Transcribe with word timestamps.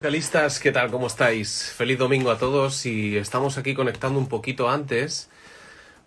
Vocalistas, 0.00 0.60
¿qué 0.60 0.70
tal? 0.70 0.92
¿Cómo 0.92 1.08
estáis? 1.08 1.72
Feliz 1.72 1.98
domingo 1.98 2.30
a 2.30 2.38
todos 2.38 2.86
y 2.86 3.16
estamos 3.16 3.58
aquí 3.58 3.74
conectando 3.74 4.20
un 4.20 4.28
poquito 4.28 4.70
antes 4.70 5.28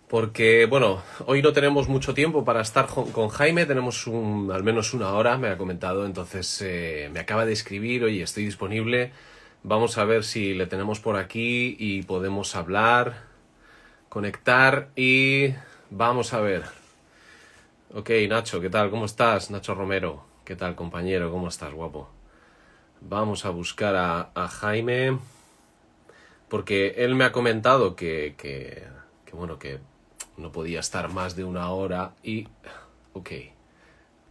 porque, 0.08 0.64
bueno, 0.64 1.02
hoy 1.26 1.42
no 1.42 1.52
tenemos 1.52 1.88
mucho 1.88 2.14
tiempo 2.14 2.42
para 2.42 2.62
estar 2.62 2.86
con 2.86 3.28
Jaime, 3.28 3.66
tenemos 3.66 4.06
un, 4.06 4.50
al 4.50 4.64
menos 4.64 4.94
una 4.94 5.12
hora, 5.12 5.36
me 5.36 5.48
ha 5.48 5.58
comentado, 5.58 6.06
entonces 6.06 6.62
eh, 6.62 7.10
me 7.12 7.20
acaba 7.20 7.44
de 7.44 7.52
escribir, 7.52 8.02
oye, 8.04 8.22
estoy 8.22 8.46
disponible, 8.46 9.12
vamos 9.62 9.98
a 9.98 10.06
ver 10.06 10.24
si 10.24 10.54
le 10.54 10.66
tenemos 10.66 10.98
por 10.98 11.16
aquí 11.16 11.76
y 11.78 12.02
podemos 12.04 12.56
hablar, 12.56 13.24
conectar 14.08 14.88
y 14.96 15.52
vamos 15.90 16.32
a 16.32 16.40
ver. 16.40 16.62
Ok, 17.92 18.08
Nacho, 18.26 18.58
¿qué 18.62 18.70
tal? 18.70 18.88
¿Cómo 18.88 19.04
estás? 19.04 19.50
Nacho 19.50 19.74
Romero, 19.74 20.24
¿qué 20.46 20.56
tal 20.56 20.76
compañero? 20.76 21.30
¿Cómo 21.30 21.48
estás, 21.48 21.74
guapo? 21.74 22.21
Vamos 23.08 23.44
a 23.44 23.50
buscar 23.50 23.94
a, 23.96 24.48
Jaime 24.48 25.18
porque 26.48 26.94
él 26.98 27.14
me 27.14 27.24
ha 27.24 27.32
comentado 27.32 27.96
que, 27.96 28.34
que, 28.36 28.84
bueno, 29.32 29.58
que 29.58 29.80
no 30.36 30.52
podía 30.52 30.80
estar 30.80 31.08
más 31.12 31.34
de 31.36 31.44
una 31.44 31.70
hora 31.70 32.14
y... 32.22 32.46
Ok, 33.14 33.30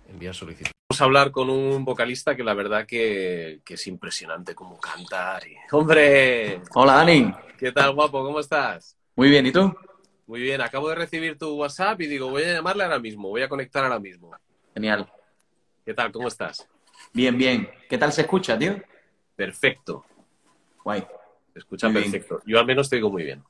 envía 0.10 0.34
solicitud. 0.34 0.72
Vamos 0.90 1.02
a 1.02 1.04
hablar 1.04 1.32
con 1.32 1.50
un 1.50 1.86
vocalista 1.86 2.36
que 2.36 2.44
la 2.44 2.54
verdad 2.54 2.86
que, 2.88 3.62
que 3.64 3.76
es 3.76 3.88
impresionante 3.88 4.56
como 4.56 4.80
cantar. 4.80 5.48
Y... 5.48 5.56
¡Hombre! 5.72 6.62
Hola, 6.74 6.96
Dani. 6.96 7.34
¿Qué 7.58 7.72
tal, 7.72 7.94
guapo? 7.94 8.24
¿Cómo 8.24 8.40
estás? 8.40 8.98
Muy 9.16 9.30
bien, 9.30 9.46
¿y 9.46 9.52
tú? 9.52 9.74
Muy 10.26 10.42
bien, 10.42 10.62
acabo 10.62 10.90
de 10.90 10.96
recibir 10.96 11.38
tu 11.38 11.56
WhatsApp 11.56 12.02
y 12.02 12.08
digo, 12.08 12.30
voy 12.30 12.44
a 12.44 12.54
llamarle 12.54 12.84
ahora 12.84 13.00
mismo, 13.00 13.30
voy 13.30 13.42
a 13.42 13.50
conectar 13.50 13.84
ahora 13.84 14.00
mismo. 14.00 14.32
Genial. 14.74 15.12
¿Qué 15.86 15.94
tal? 15.94 16.12
¿Cómo 16.12 16.28
estás? 16.28 16.68
Bien, 17.14 17.38
bien. 17.38 17.70
¿Qué 17.90 17.98
tal 17.98 18.12
se 18.12 18.22
escucha, 18.22 18.58
tío? 18.58 18.76
Perfecto. 19.36 20.06
Guay. 20.84 21.06
Se 21.54 21.60
escucha 21.60 21.90
perfecto. 21.90 22.42
Yo 22.46 22.60
al 22.60 22.66
menos 22.66 22.90
te 22.90 22.96
digo 22.96 23.10
muy 23.10 23.24
bien. 23.24 23.44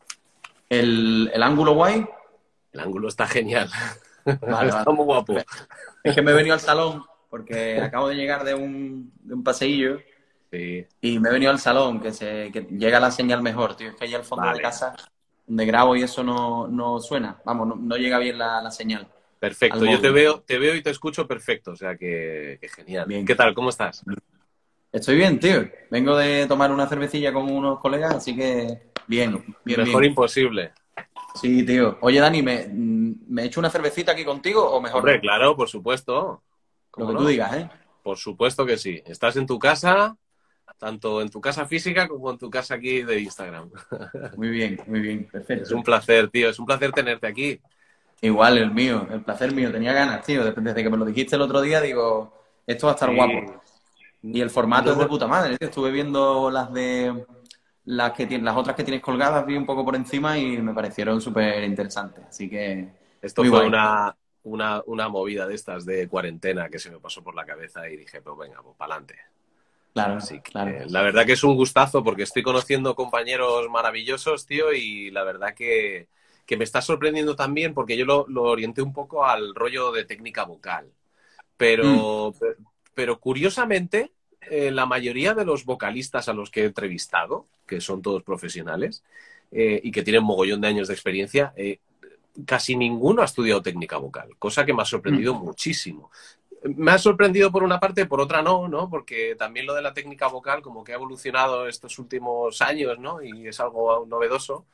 ¿El, 0.68 1.32
ángulo 1.42 1.74
guay? 1.74 2.06
El 2.72 2.80
ángulo 2.80 3.08
está 3.08 3.28
genial. 3.28 3.70
está 4.26 4.92
muy 4.92 5.06
guapo. 5.06 5.36
Es 6.04 6.16
que 6.16 6.22
me 6.22 6.32
he 6.32 6.34
venido 6.34 6.54
al 6.54 6.60
salón 6.60 7.04
porque 7.30 7.80
acabo 7.80 8.10
de 8.10 8.16
llegar 8.16 8.44
de 8.44 8.54
un, 8.54 9.12
de 9.22 9.34
un 9.34 9.44
paseillo. 9.44 10.00
Sí. 10.52 10.86
Y 11.00 11.20
me 11.20 11.30
he 11.30 11.32
venido 11.32 11.52
al 11.52 11.60
salón, 11.60 12.02
que, 12.02 12.12
se, 12.12 12.52
que 12.52 12.62
llega 12.64 13.00
la 13.00 13.10
señal 13.10 13.42
mejor, 13.42 13.76
tío. 13.78 13.90
Es 13.90 13.96
que 13.96 14.06
ahí 14.06 14.14
al 14.14 14.26
fondo 14.26 14.52
de 14.52 14.60
casa, 14.60 14.94
donde 15.48 15.66
grabo 15.66 15.96
y 15.96 16.04
eso 16.04 16.24
no, 16.24 16.68
no 16.68 17.00
suena. 17.00 17.40
Vamos, 17.46 17.80
no, 17.80 17.96
llega 17.96 18.18
bien 18.18 18.38
la, 18.38 18.62
la 18.62 18.70
señal. 18.70 19.08
Perfecto, 19.42 19.84
yo 19.86 20.00
te 20.00 20.12
veo, 20.12 20.42
te 20.42 20.60
veo 20.60 20.76
y 20.76 20.84
te 20.84 20.92
escucho 20.92 21.28
perfecto, 21.28 21.72
o 21.72 21.76
sea 21.76 21.98
que, 21.98 22.60
genial. 22.76 23.08
Bien. 23.08 23.26
¿Qué 23.26 23.34
tal? 23.34 23.56
¿Cómo 23.56 23.72
estás? 23.72 24.04
Estoy 24.92 25.16
bien, 25.16 25.40
tío. 25.40 25.68
Vengo 25.90 26.16
de 26.16 26.46
tomar 26.46 26.72
una 26.72 26.88
cervecilla 26.88 27.34
con 27.34 27.52
unos 27.52 27.80
colegas, 27.80 28.14
así 28.14 28.36
que 28.36 28.92
bien, 29.08 29.44
bien. 29.66 29.82
Mejor 29.82 30.06
imposible. 30.06 30.74
Sí, 31.34 31.66
tío. 31.66 31.98
Oye, 32.02 32.20
Dani, 32.20 32.44
¿me, 32.44 32.68
¿me 32.72 33.46
echo 33.46 33.60
una 33.60 33.72
cervecita 33.72 34.12
aquí 34.12 34.24
contigo 34.24 34.64
o 34.64 34.80
mejor? 34.80 35.00
Hombre, 35.00 35.20
claro, 35.20 35.56
por 35.56 35.70
supuesto. 35.70 36.44
Lo 36.96 37.08
que 37.08 37.16
tú 37.16 37.26
digas, 37.26 37.58
¿eh? 37.58 37.70
Por 38.04 38.18
supuesto 38.18 38.64
que 38.64 38.78
sí. 38.78 39.02
Estás 39.08 39.38
en 39.38 39.48
tu 39.48 39.58
casa, 39.58 40.16
tanto 40.78 41.20
en 41.20 41.30
tu 41.32 41.42
casa 41.42 41.66
física 41.66 42.08
como 42.08 42.30
en 42.30 42.38
tu 42.38 42.52
casa 42.52 42.76
aquí 42.76 43.02
de 43.02 43.22
Instagram. 43.22 43.72
Muy 44.38 44.50
bien, 44.50 44.80
muy 44.86 45.00
bien, 45.00 45.26
perfecto. 45.26 45.64
Es 45.64 45.72
un 45.72 45.82
placer, 45.82 46.30
tío. 46.30 46.48
Es 46.48 46.60
un 46.60 46.68
placer 46.68 46.92
tenerte 46.92 47.26
aquí. 47.26 47.60
Igual, 48.22 48.60
el 48.60 48.72
mío, 48.72 49.08
el 49.12 49.22
placer 49.22 49.52
mío. 49.52 49.72
Tenía 49.72 49.94
ganas, 49.94 50.24
tío. 50.24 50.44
Desde 50.44 50.84
que 50.84 50.90
me 50.90 50.98
lo 50.98 51.06
dijiste 51.06 51.36
el 51.36 51.42
otro 51.42 51.60
día, 51.60 51.82
digo, 51.82 52.34
esto 52.68 52.86
va 52.86 52.94
a 52.94 52.96
estar 52.96 53.14
guapo. 53.14 53.62
Y 54.22 54.40
el 54.40 54.52
formato 54.52 54.92
es 54.92 54.98
de 54.98 55.08
puta 55.08 55.28
madre. 55.28 55.58
Estuve 55.60 55.90
viendo 55.90 56.52
las 56.52 56.72
de 56.72 57.26
las 57.86 58.12
que 58.12 58.28
las 58.40 58.56
otras 58.56 58.76
que 58.76 58.84
tienes 58.84 59.02
colgadas, 59.02 59.46
vi 59.46 59.58
un 59.58 59.66
poco 59.66 59.84
por 59.84 59.96
encima 59.96 60.38
y 60.38 60.62
me 60.62 60.74
parecieron 60.74 61.20
súper 61.20 61.64
interesantes. 61.64 62.24
Así 62.30 62.48
que. 62.48 62.90
Esto 63.22 63.44
fue 63.44 63.66
una, 63.66 64.16
una, 64.44 64.82
una, 64.88 65.08
movida 65.08 65.46
de 65.46 65.54
estas 65.54 65.86
de 65.86 66.08
cuarentena 66.08 66.70
que 66.70 66.80
se 66.80 66.90
me 66.90 67.00
pasó 67.00 67.24
por 67.24 67.36
la 67.36 67.46
cabeza 67.46 67.88
y 67.88 67.98
dije, 67.98 68.22
pues 68.22 68.36
venga, 68.38 68.62
pues 68.64 68.76
para 68.76 68.96
adelante. 68.96 69.16
Claro, 69.94 70.22
sí, 70.22 70.40
claro. 70.40 70.86
La 70.88 71.02
verdad 71.02 71.26
que 71.26 71.34
es 71.34 71.44
un 71.44 71.56
gustazo 71.56 72.04
porque 72.04 72.24
estoy 72.24 72.42
conociendo 72.42 72.96
compañeros 72.96 73.70
maravillosos, 73.70 74.46
tío, 74.46 74.74
y 74.74 75.12
la 75.12 75.24
verdad 75.24 75.54
que 75.54 76.08
que 76.46 76.58
me 76.58 76.64
está 76.64 76.82
sorprendiendo 76.82 77.36
también 77.36 77.74
porque 77.74 77.98
yo 77.98 78.06
lo, 78.06 78.26
orienté 78.44 78.82
un 78.82 78.94
poco 78.94 79.26
al 79.26 79.56
rollo 79.56 79.92
de 79.92 80.06
técnica 80.06 80.44
vocal. 80.44 80.92
Pero, 81.58 82.32
mm. 82.32 82.64
pero 82.94 83.20
curiosamente, 83.20 84.12
eh, 84.50 84.72
la 84.72 84.86
mayoría 84.86 85.34
de 85.34 85.46
los 85.46 85.66
vocalistas 85.66 86.28
a 86.28 86.34
los 86.34 86.50
que 86.50 86.62
he 86.62 86.66
entrevistado, 86.66 87.46
que 87.68 87.80
son 87.80 88.02
todos 88.02 88.24
profesionales 88.24 89.04
eh, 89.52 89.80
y 89.84 89.92
que 89.92 90.04
tienen 90.04 90.24
mogollón 90.24 90.62
de 90.62 90.68
años 90.68 90.88
de 90.88 90.94
experiencia, 90.94 91.54
eh, 91.56 91.80
casi 92.46 92.76
ninguno 92.76 93.22
ha 93.22 93.26
estudiado 93.26 93.62
técnica 93.62 93.98
vocal, 93.98 94.30
cosa 94.40 94.66
que 94.66 94.74
me 94.74 94.82
ha 94.82 94.86
sorprendido 94.86 95.36
mm. 95.36 95.44
muchísimo. 95.44 96.12
Me 96.64 96.92
ha 96.92 96.98
sorprendido 96.98 97.52
por 97.52 97.64
una 97.64 97.80
parte, 97.80 98.06
por 98.06 98.22
otra 98.22 98.44
no, 98.44 98.68
¿no? 98.68 98.88
Porque 98.88 99.36
también 99.36 99.66
lo 99.66 99.74
de 99.74 99.82
la 99.82 99.94
técnica 99.94 100.28
vocal 100.28 100.62
como 100.62 100.84
que 100.84 100.92
ha 100.92 100.96
evolucionado 100.96 101.68
estos 101.68 101.98
últimos 101.98 102.62
años, 102.62 103.00
¿no? 103.00 103.22
Y 103.22 103.48
es 103.48 103.60
algo 103.60 104.06
novedoso 104.06 104.66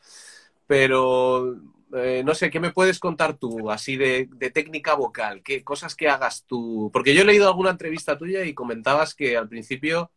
pero 0.68 1.56
eh, 1.94 2.22
no 2.26 2.36
sé, 2.36 2.50
¿qué 2.50 2.60
me 2.60 2.72
puedes 2.72 3.00
contar 3.00 3.38
tú 3.38 3.72
así 3.72 3.96
de, 3.96 4.30
técnica 4.54 4.94
vocal? 4.94 5.42
¿Qué 5.42 5.64
cosas 5.64 5.96
que 5.96 6.10
hagas 6.10 6.44
tú? 6.46 6.90
Porque 6.92 7.16
yo 7.16 7.22
he 7.22 7.26
leído 7.26 7.48
alguna 7.48 7.72
entrevista 7.72 8.18
tuya 8.18 8.44
y 8.44 8.54
comentabas 8.54 9.16
que 9.16 9.38
al 9.38 9.48
principio 9.48 10.12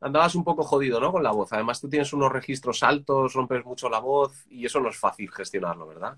andabas 0.00 0.34
un 0.34 0.42
poco 0.42 0.64
jodido, 0.64 0.98
¿no? 0.98 1.12
Con 1.12 1.22
la 1.22 1.30
voz. 1.30 1.52
Además, 1.52 1.80
tú 1.80 1.88
tienes 1.88 2.12
unos 2.12 2.32
registros 2.32 2.82
altos, 2.82 3.34
rompes 3.34 3.64
mucho 3.64 3.88
la 3.88 4.00
voz 4.00 4.46
y 4.50 4.64
eso 4.64 4.80
no 4.80 4.88
es 4.88 4.96
fácil 4.96 5.30
gestionarlo, 5.30 5.86
¿verdad? 5.86 6.16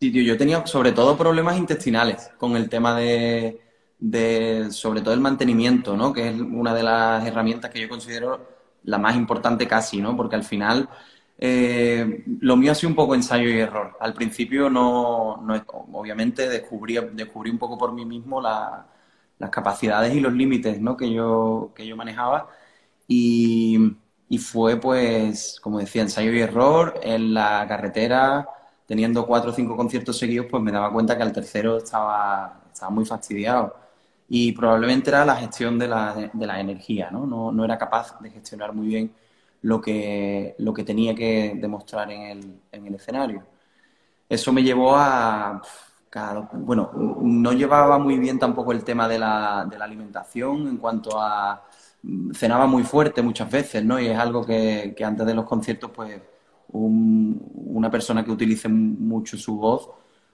Sí, 0.00 0.10
tío, 0.10 0.22
yo 0.22 0.36
tenía 0.36 0.66
sobre 0.66 0.92
todo 0.92 1.16
problemas 1.16 1.56
intestinales 1.56 2.32
con 2.36 2.56
el 2.56 2.68
tema 2.68 2.98
de, 2.98 3.60
de, 4.00 4.66
sobre 4.72 5.00
todo 5.00 5.14
el 5.14 5.20
mantenimiento, 5.20 5.96
¿no? 5.96 6.12
Que 6.12 6.28
es 6.28 6.40
una 6.40 6.74
de 6.74 6.82
las 6.82 7.24
herramientas 7.24 7.70
que 7.70 7.80
yo 7.80 7.88
considero 7.88 8.48
la 8.82 8.98
más 8.98 9.14
importante 9.14 9.68
casi, 9.68 10.02
¿no? 10.02 10.16
Porque 10.16 10.34
al 10.34 10.42
final 10.42 10.88
eh, 11.38 12.24
lo 12.40 12.56
mío 12.56 12.72
ha 12.72 12.74
sido 12.74 12.90
un 12.90 12.96
poco 12.96 13.14
ensayo 13.14 13.48
y 13.48 13.58
error. 13.58 13.96
Al 14.00 14.14
principio 14.14 14.70
no, 14.70 15.34
obviamente 15.92 16.48
descubrí, 16.48 16.98
descubrí 17.12 17.50
un 17.50 17.58
poco 17.58 17.76
por 17.78 17.92
mí 17.92 18.04
mismo 18.04 18.40
las 18.40 19.50
capacidades 19.50 20.14
y 20.14 20.20
los 20.20 20.32
límites 20.32 20.80
¿no? 20.80 20.96
que, 20.96 21.12
yo, 21.12 21.72
que 21.74 21.86
yo 21.86 21.96
manejaba 21.96 22.48
y, 23.08 23.96
y, 24.28 24.38
fue 24.38 24.76
pues, 24.80 25.58
como 25.60 25.78
decía, 25.80 26.02
ensayo 26.02 26.32
y 26.32 26.40
error 26.40 26.94
en 27.02 27.34
la 27.34 27.66
carretera, 27.68 28.48
teniendo 28.86 29.26
cuatro 29.26 29.50
o 29.50 29.54
cinco 29.54 29.76
conciertos 29.76 30.18
seguidos, 30.18 30.46
pues 30.50 30.62
me 30.62 30.72
daba 30.72 30.92
cuenta 30.92 31.16
que 31.16 31.22
al 31.22 31.32
tercero 31.32 31.78
estaba, 31.78 32.62
estaba 32.72 32.90
muy 32.90 33.04
fastidiado 33.04 33.76
y 34.28 34.52
probablemente 34.52 35.10
era 35.10 35.24
la 35.24 35.36
gestión 35.36 35.78
de 35.78 35.88
la, 35.88 36.30
de 36.32 36.46
la 36.46 36.60
energía, 36.60 37.10
¿no? 37.10 37.26
¿no? 37.26 37.52
No 37.52 37.64
era 37.64 37.76
capaz 37.78 38.18
de 38.20 38.30
gestionar 38.30 38.72
muy 38.72 38.86
bien 38.86 39.12
lo 39.62 39.80
que, 39.80 40.54
lo 40.58 40.74
que 40.74 40.84
tenía 40.84 41.14
que 41.14 41.54
demostrar 41.56 42.10
en 42.10 42.22
el, 42.22 42.60
en 42.72 42.86
el 42.86 42.94
escenario. 42.94 43.44
Eso 44.28 44.52
me 44.52 44.62
llevó 44.62 44.96
a... 44.96 45.60
bueno, 46.54 46.90
no 47.22 47.52
llevaba 47.52 47.98
muy 47.98 48.18
bien 48.18 48.38
tampoco 48.38 48.72
el 48.72 48.84
tema 48.84 49.08
de 49.08 49.18
la, 49.18 49.66
de 49.70 49.78
la 49.78 49.84
alimentación 49.84 50.68
en 50.68 50.76
cuanto 50.78 51.20
a 51.20 51.62
cenaba 52.34 52.66
muy 52.66 52.82
fuerte 52.82 53.22
muchas 53.22 53.50
veces, 53.50 53.84
¿no? 53.84 54.00
Y 54.00 54.08
es 54.08 54.18
algo 54.18 54.44
que, 54.44 54.94
que 54.96 55.04
antes 55.04 55.26
de 55.26 55.34
los 55.34 55.44
conciertos, 55.46 55.90
pues, 55.94 56.20
una 56.72 57.90
persona 57.90 58.24
que 58.24 58.30
utilice 58.30 58.68
mucho 58.68 59.36
su 59.36 59.56
voz, 59.56 59.90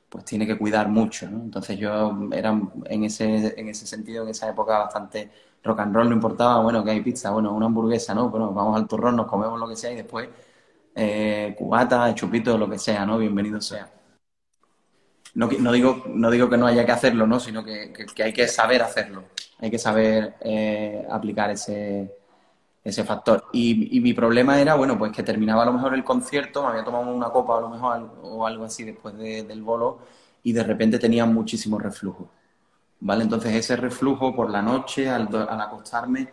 pues 0.08 0.24
tiene 0.24 0.46
que 0.46 0.56
cuidar 0.56 0.88
mucho, 0.88 1.28
¿no? 1.30 1.38
Entonces 1.42 1.78
yo 1.78 2.28
era 2.32 2.58
en 2.86 3.04
ese, 3.04 3.58
en 3.60 3.68
ese 3.68 3.86
sentido, 3.86 4.22
en 4.24 4.30
esa 4.30 4.48
época, 4.48 4.78
bastante 4.78 5.30
rock 5.62 5.80
and 5.80 5.94
roll 5.94 6.08
no 6.08 6.14
importaba, 6.14 6.60
bueno, 6.60 6.84
que 6.84 6.90
hay 6.92 7.00
pizza, 7.00 7.30
bueno, 7.30 7.52
una 7.52 7.66
hamburguesa, 7.66 8.14
¿no? 8.14 8.30
Pero 8.30 8.52
vamos 8.52 8.76
al 8.76 8.86
turrón, 8.86 9.16
nos 9.16 9.26
comemos 9.26 9.58
lo 9.58 9.68
que 9.68 9.76
sea 9.76 9.92
y 9.92 9.96
después 9.96 10.28
eh, 10.94 11.54
cubata, 11.56 12.14
chupito, 12.14 12.56
lo 12.58 12.68
que 12.68 12.78
sea, 12.78 13.04
¿no? 13.06 13.18
Bienvenido 13.18 13.60
sea. 13.60 13.90
No, 15.34 15.48
no, 15.60 15.72
digo, 15.72 16.04
no 16.08 16.30
digo 16.30 16.48
que 16.48 16.56
no 16.56 16.66
haya 16.66 16.84
que 16.84 16.92
hacerlo, 16.92 17.26
¿no? 17.26 17.38
Sino 17.38 17.64
que, 17.64 17.92
hay 18.22 18.32
que 18.32 18.48
saber 18.48 18.82
hacerlo. 18.82 19.24
Hay 19.60 19.70
que 19.70 19.78
saber 19.78 20.36
eh, 20.40 21.06
aplicar 21.10 21.50
ese, 21.50 22.18
ese 22.88 23.04
factor. 23.04 23.44
Y, 23.52 24.00
mi 24.00 24.12
problema 24.14 24.60
era, 24.60 24.74
bueno, 24.74 24.98
pues 24.98 25.12
que 25.12 25.22
terminaba 25.22 25.62
a 25.62 25.66
lo 25.66 25.72
mejor 25.72 25.94
el 25.94 26.04
concierto, 26.04 26.62
me 26.62 26.70
había 26.70 26.84
tomado 26.84 27.12
una 27.12 27.30
copa 27.30 27.58
a 27.58 27.60
lo 27.60 27.68
mejor 27.68 28.10
o 28.22 28.46
algo 28.46 28.64
así 28.64 28.84
después 28.84 29.16
del 29.16 29.62
bolo 29.62 29.98
y 30.42 30.52
de 30.52 30.62
repente 30.62 30.98
tenía 30.98 31.26
muchísimo 31.26 31.78
reflujo. 31.78 32.30
¿Vale? 33.00 33.24
Entonces 33.24 33.54
ese 33.54 33.76
reflujo 33.76 34.34
por 34.34 34.50
la 34.50 34.62
noche, 34.62 35.08
al, 35.08 35.28
acostarme, 35.60 36.28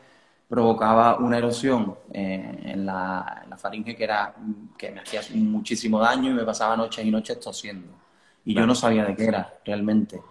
provocaba 0.48 1.18
una 1.18 1.38
erosión 1.38 1.96
eh, 2.14 2.62
en, 2.66 2.86
la, 2.86 3.46
faringe 3.58 3.96
que, 3.96 4.04
era, 4.04 4.34
que 4.78 4.92
me 4.92 5.02
hacía 5.02 5.22
muchísimo 5.36 6.00
daño 6.00 6.32
y 6.32 6.34
me 6.34 6.44
pasaba 6.44 6.78
noches 6.78 7.06
y 7.06 7.12
noches 7.12 7.40
tosiendo. 7.40 7.94
Y 8.46 8.54
yo 8.54 8.66
no 8.66 8.76
sabía 8.76 9.06
de 9.06 9.16
qué 9.16 9.26
era 9.26 9.54
realmente. 9.66 10.22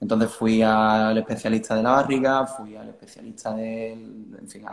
Entonces 0.00 0.30
fui 0.30 0.62
al 0.62 1.16
especialista 1.18 1.76
de 1.76 1.82
la 1.82 1.92
barriga, 1.92 2.46
fui 2.46 2.74
al 2.74 2.88
especialista 2.88 3.52
de, 3.54 3.92
en 3.92 4.48
fin, 4.48 4.64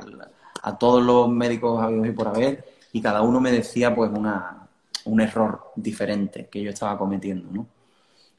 a 0.63 0.77
todos 0.77 1.03
los 1.03 1.29
médicos 1.29 1.81
habidos 1.83 2.07
y 2.07 2.11
por 2.11 2.29
haber, 2.29 2.65
y 2.93 3.01
cada 3.01 3.21
uno 3.21 3.39
me 3.39 3.51
decía 3.51 3.93
pues 3.93 4.09
una, 4.11 4.67
un 5.05 5.21
error 5.21 5.71
diferente 5.75 6.47
que 6.47 6.61
yo 6.63 6.69
estaba 6.69 6.97
cometiendo, 6.97 7.51
¿no? 7.51 7.67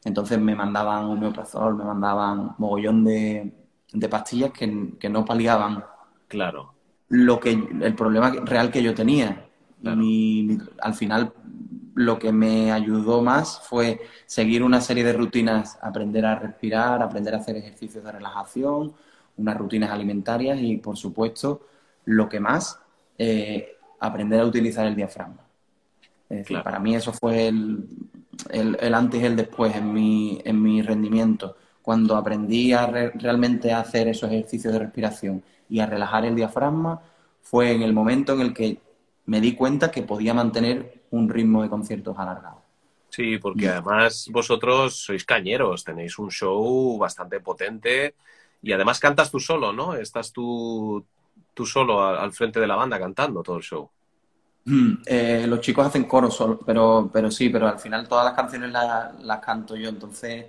Entonces 0.05 0.39
me 0.39 0.55
mandaban 0.55 1.05
homeoprazol, 1.05 1.77
me 1.77 1.85
mandaban 1.85 2.55
mogollón 2.59 3.05
de, 3.05 3.53
de 3.93 4.09
pastillas 4.09 4.53
que, 4.53 4.95
que, 4.99 5.09
no 5.09 5.25
paliaban 5.25 5.85
claro. 6.29 6.75
lo 7.09 7.41
que, 7.41 7.51
el 7.51 7.95
problema 7.95 8.31
real 8.45 8.71
que 8.71 8.83
yo 8.83 8.95
tenía. 8.95 9.45
Y 9.83 10.59
al 10.81 10.95
final 10.95 11.33
lo 11.95 12.19
que 12.19 12.33
me 12.33 12.71
ayudó 12.73 13.23
más 13.23 13.61
fue 13.61 14.01
seguir 14.27 14.63
una 14.63 14.81
serie 14.81 15.05
de 15.05 15.13
rutinas, 15.13 15.79
aprender 15.83 16.27
a 16.27 16.39
respirar, 16.39 17.03
aprender 17.03 17.35
a 17.35 17.39
hacer 17.39 17.57
ejercicios 17.57 18.05
de 18.05 18.13
relajación, 18.13 18.93
unas 19.37 19.57
rutinas 19.57 19.91
alimentarias 19.91 20.59
y, 20.61 20.77
por 20.77 20.97
supuesto, 20.97 21.67
lo 22.05 22.29
que 22.29 22.41
más, 22.41 22.79
eh, 23.19 23.77
aprender 24.01 24.41
a 24.41 24.47
utilizar 24.47 24.87
el 24.87 24.95
diafragma. 24.95 25.45
para 26.63 26.79
mí 26.79 26.95
eso 26.95 27.13
fue 27.13 27.49
el, 27.49 27.85
el, 28.51 28.95
antes 28.95 29.23
y 29.23 29.25
el 29.25 29.37
después 29.37 29.75
en 29.75 29.93
mi, 29.93 30.41
en 30.45 30.63
mi 30.63 30.83
rendimiento. 30.83 31.57
Cuando 31.83 32.17
aprendí 32.17 32.73
a 32.73 32.87
realmente 32.87 33.73
a 33.73 33.81
hacer 33.81 34.09
esos 34.09 34.31
ejercicios 34.31 34.73
de 34.73 34.79
respiración 34.79 35.43
y 35.69 35.81
a 35.81 35.87
relajar 35.87 36.25
el 36.25 36.35
diafragma, 36.35 37.01
fue 37.43 37.73
en 37.73 37.83
el 37.83 37.93
momento 37.93 38.35
en 38.35 38.41
el 38.41 38.55
que 38.55 38.79
me 39.27 39.41
di 39.41 39.55
cuenta 39.55 39.91
que 39.91 40.03
podía 40.03 40.35
mantener 40.35 41.03
un 41.11 41.29
ritmo 41.29 41.63
de 41.63 41.69
conciertos 41.69 42.19
alargado. 42.19 42.63
Sí, 43.09 43.39
porque 43.39 43.69
además 43.69 44.29
vosotros 44.31 44.95
sois 44.95 45.25
cañeros, 45.25 45.83
tenéis 45.83 46.19
un 46.19 46.31
show 46.31 46.99
bastante 46.99 47.41
potente 47.41 48.15
y 48.63 48.73
además 48.73 49.01
cantas 49.01 49.31
tú 49.31 49.41
solo, 49.41 49.73
¿no? 49.73 49.95
Estás 49.95 50.33
tú, 50.33 51.05
tú 51.55 51.65
solo 51.65 52.05
al 52.05 52.33
frente 52.33 52.61
de 52.61 52.67
la 52.67 52.77
banda 52.77 52.99
cantando 52.99 53.43
todo 53.43 53.57
el 53.57 53.63
show. 53.63 53.91
Eh, 55.07 55.47
los 55.47 55.61
chicos 55.61 55.87
hacen 55.87 56.05
coro 56.05 56.31
solo, 56.31 56.59
pero, 56.65 57.09
pero 57.13 57.31
sí, 57.31 57.49
pero 57.49 57.69
al 57.69 57.79
final 57.79 58.07
todas 58.07 58.25
las 58.25 58.35
canciones 58.35 58.71
las, 58.71 59.41
canto 59.41 59.77
yo. 59.77 59.89
Entonces, 59.89 60.47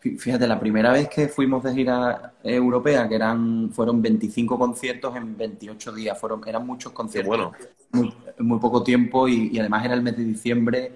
fíjate, 0.00 0.46
la 0.46 0.58
primera 0.58 0.92
vez 0.92 1.08
que 1.08 1.28
fuimos 1.28 1.62
de 1.62 1.74
gira 1.74 2.34
europea, 2.42 3.08
que 3.08 3.14
eran 3.14 3.70
fueron 3.70 4.02
25 4.02 4.58
conciertos 4.58 5.14
en 5.16 5.36
28 5.36 5.92
días, 5.92 6.18
fueron 6.18 6.42
eran 6.46 6.66
muchos 6.66 6.92
conciertos. 6.92 7.28
bueno. 7.28 7.52
Muy, 7.92 8.14
muy 8.38 8.58
poco 8.58 8.82
tiempo 8.82 9.28
y, 9.28 9.58
además 9.58 9.84
era 9.84 9.94
el 9.94 10.02
mes 10.02 10.16
de 10.16 10.24
diciembre, 10.24 10.92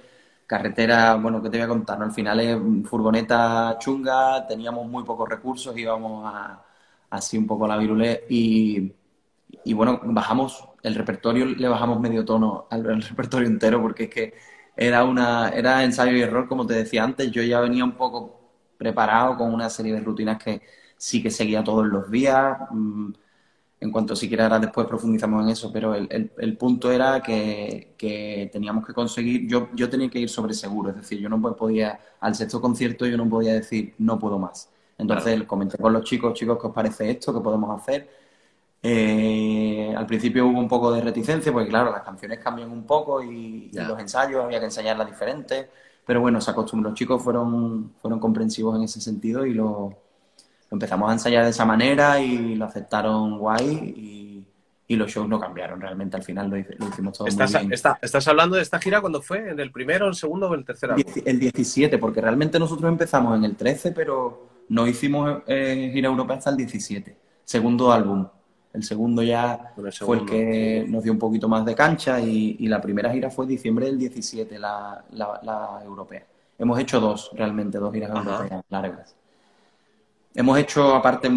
carretera, 0.46 1.16
bueno, 1.16 1.42
¿qué 1.42 1.50
te 1.50 1.58
voy 1.58 1.64
a 1.64 1.68
contar? 1.68 2.02
Al 2.02 2.12
final 2.12 2.40
es 2.40 2.88
furgoneta 2.88 3.76
chunga, 3.78 4.46
teníamos 4.46 4.88
muy 4.88 5.04
pocos 5.04 5.28
recursos, 5.28 5.76
íbamos 5.76 6.24
a, 6.24 6.64
así 7.10 7.36
un 7.36 7.46
poco 7.46 7.66
a 7.66 7.68
la 7.68 7.76
virulé 7.76 8.24
y, 8.30 8.92
y 9.66 9.72
bueno, 9.72 10.00
bajamos 10.04 10.64
el 10.84 10.94
repertorio 10.94 11.44
le 11.44 11.66
bajamos 11.66 11.98
medio 11.98 12.24
tono 12.24 12.68
al, 12.70 13.02
repertorio 13.02 13.48
entero 13.48 13.82
porque 13.82 14.04
es 14.04 14.10
que 14.10 14.34
era 14.76 15.02
una 15.04 15.48
era 15.48 15.82
ensayo 15.82 16.16
y 16.16 16.20
error 16.20 16.46
como 16.46 16.64
te 16.64 16.74
decía 16.74 17.02
antes 17.02 17.32
yo 17.32 17.42
ya 17.42 17.58
venía 17.60 17.84
un 17.84 17.96
poco 17.96 18.38
preparado 18.78 19.36
con 19.36 19.52
una 19.52 19.68
serie 19.68 19.92
de 19.92 20.00
rutinas 20.00 20.40
que 20.40 20.62
sí 20.96 21.20
que 21.20 21.32
seguía 21.32 21.64
todos 21.64 21.84
los 21.84 22.08
días 22.08 22.58
mm, 22.70 23.10
en 23.80 23.90
cuanto 23.90 24.14
si 24.14 24.32
ahora 24.38 24.60
después 24.60 24.86
profundizamos 24.86 25.42
en 25.42 25.48
eso 25.48 25.72
pero 25.72 25.96
el, 25.96 26.30
el, 26.38 26.56
punto 26.56 26.92
era 26.92 27.20
que, 27.20 27.94
que, 27.98 28.48
teníamos 28.52 28.86
que 28.86 28.94
conseguir 28.94 29.48
yo 29.48 29.68
yo 29.74 29.90
tenía 29.90 30.08
que 30.08 30.20
ir 30.20 30.28
sobre 30.28 30.54
seguro 30.54 30.90
es 30.90 30.96
decir 30.96 31.18
yo 31.18 31.28
no 31.28 31.40
podía 31.56 31.98
al 32.20 32.36
sexto 32.36 32.60
concierto 32.60 33.04
yo 33.04 33.16
no 33.16 33.28
podía 33.28 33.54
decir 33.54 33.94
no 33.98 34.16
puedo 34.16 34.38
más 34.38 34.70
entonces 34.96 35.42
comenté 35.42 35.76
con 35.76 35.92
los 35.92 36.04
chicos 36.04 36.34
chicos 36.34 36.56
qué 36.60 36.68
os 36.68 36.72
parece 36.72 37.10
esto 37.10 37.34
qué 37.34 37.40
podemos 37.40 37.76
hacer 37.80 38.25
eh, 38.82 39.94
al 39.96 40.06
principio 40.06 40.46
hubo 40.46 40.58
un 40.58 40.68
poco 40.68 40.92
de 40.92 41.00
reticencia, 41.00 41.52
porque 41.52 41.68
claro, 41.68 41.90
las 41.90 42.02
canciones 42.02 42.38
cambian 42.38 42.70
un 42.70 42.84
poco 42.84 43.22
y, 43.22 43.70
los 43.72 43.98
ensayos 43.98 44.44
había 44.44 44.58
que 44.58 44.66
ensayarlas 44.66 45.06
diferentes, 45.06 45.66
pero 46.04 46.20
bueno, 46.20 46.40
se 46.40 46.50
acostumbró, 46.50 46.90
los 46.90 46.98
chicos 46.98 47.22
fueron, 47.22 47.94
fueron 48.00 48.20
comprensivos 48.20 48.76
en 48.76 48.84
ese 48.84 49.00
sentido 49.00 49.44
y 49.44 49.54
lo, 49.54 49.92
empezamos 50.70 51.10
a 51.10 51.14
ensayar 51.14 51.44
de 51.44 51.50
esa 51.50 51.64
manera 51.64 52.20
y 52.20 52.54
lo 52.54 52.64
aceptaron 52.64 53.38
guay 53.38 53.66
y, 53.96 54.46
y 54.88 54.96
los 54.96 55.10
shows 55.10 55.28
no 55.28 55.40
cambiaron 55.40 55.80
realmente, 55.80 56.16
al 56.16 56.22
final 56.22 56.48
lo, 56.48 56.56
hicimos 56.56 57.18
todo 57.18 57.26
¿Estás, 57.26 57.52
muy 57.54 57.66
bien. 57.66 57.72
¿Estás 57.72 58.28
hablando 58.28 58.56
de 58.56 58.62
esta 58.62 58.78
gira 58.78 59.00
cuando 59.00 59.20
fue? 59.20 59.50
¿En 59.50 59.58
el 59.58 59.72
primero, 59.72 60.06
el 60.06 60.14
segundo 60.14 60.48
o 60.48 60.54
el 60.54 60.64
tercer 60.64 60.92
álbum? 60.92 61.12
El 61.24 61.40
17, 61.40 61.98
porque 61.98 62.20
realmente 62.20 62.58
nosotros 62.58 62.88
empezamos 62.88 63.36
en 63.36 63.44
el 63.44 63.56
13, 63.56 63.92
pero 63.92 64.46
no 64.68 64.86
hicimos 64.86 65.42
eh, 65.46 65.90
gira 65.92 66.08
europea 66.08 66.36
hasta 66.36 66.50
el 66.50 66.56
17, 66.56 67.16
segundo 67.44 67.90
álbum. 67.90 68.28
El 68.76 68.82
segundo 68.82 69.22
ya 69.22 69.72
fue 70.00 70.18
el 70.18 70.26
que 70.26 70.84
nos 70.86 71.02
dio 71.02 71.10
un 71.10 71.18
poquito 71.18 71.48
más 71.48 71.64
de 71.64 71.74
cancha 71.74 72.20
y, 72.20 72.68
la 72.68 72.78
primera 72.78 73.10
gira 73.10 73.30
fue 73.30 73.46
diciembre 73.46 73.86
del 73.86 73.98
17, 73.98 74.58
la, 74.58 75.02
la, 75.12 75.80
europea. 75.82 76.26
Hemos 76.58 76.78
hecho 76.78 77.00
dos, 77.00 77.30
realmente, 77.32 77.78
dos 77.78 77.90
giras 77.92 78.10
europeas 78.10 78.62
largas. 78.68 79.16
Hemos 80.34 80.58
hecho, 80.58 80.94
aparte, 80.94 81.30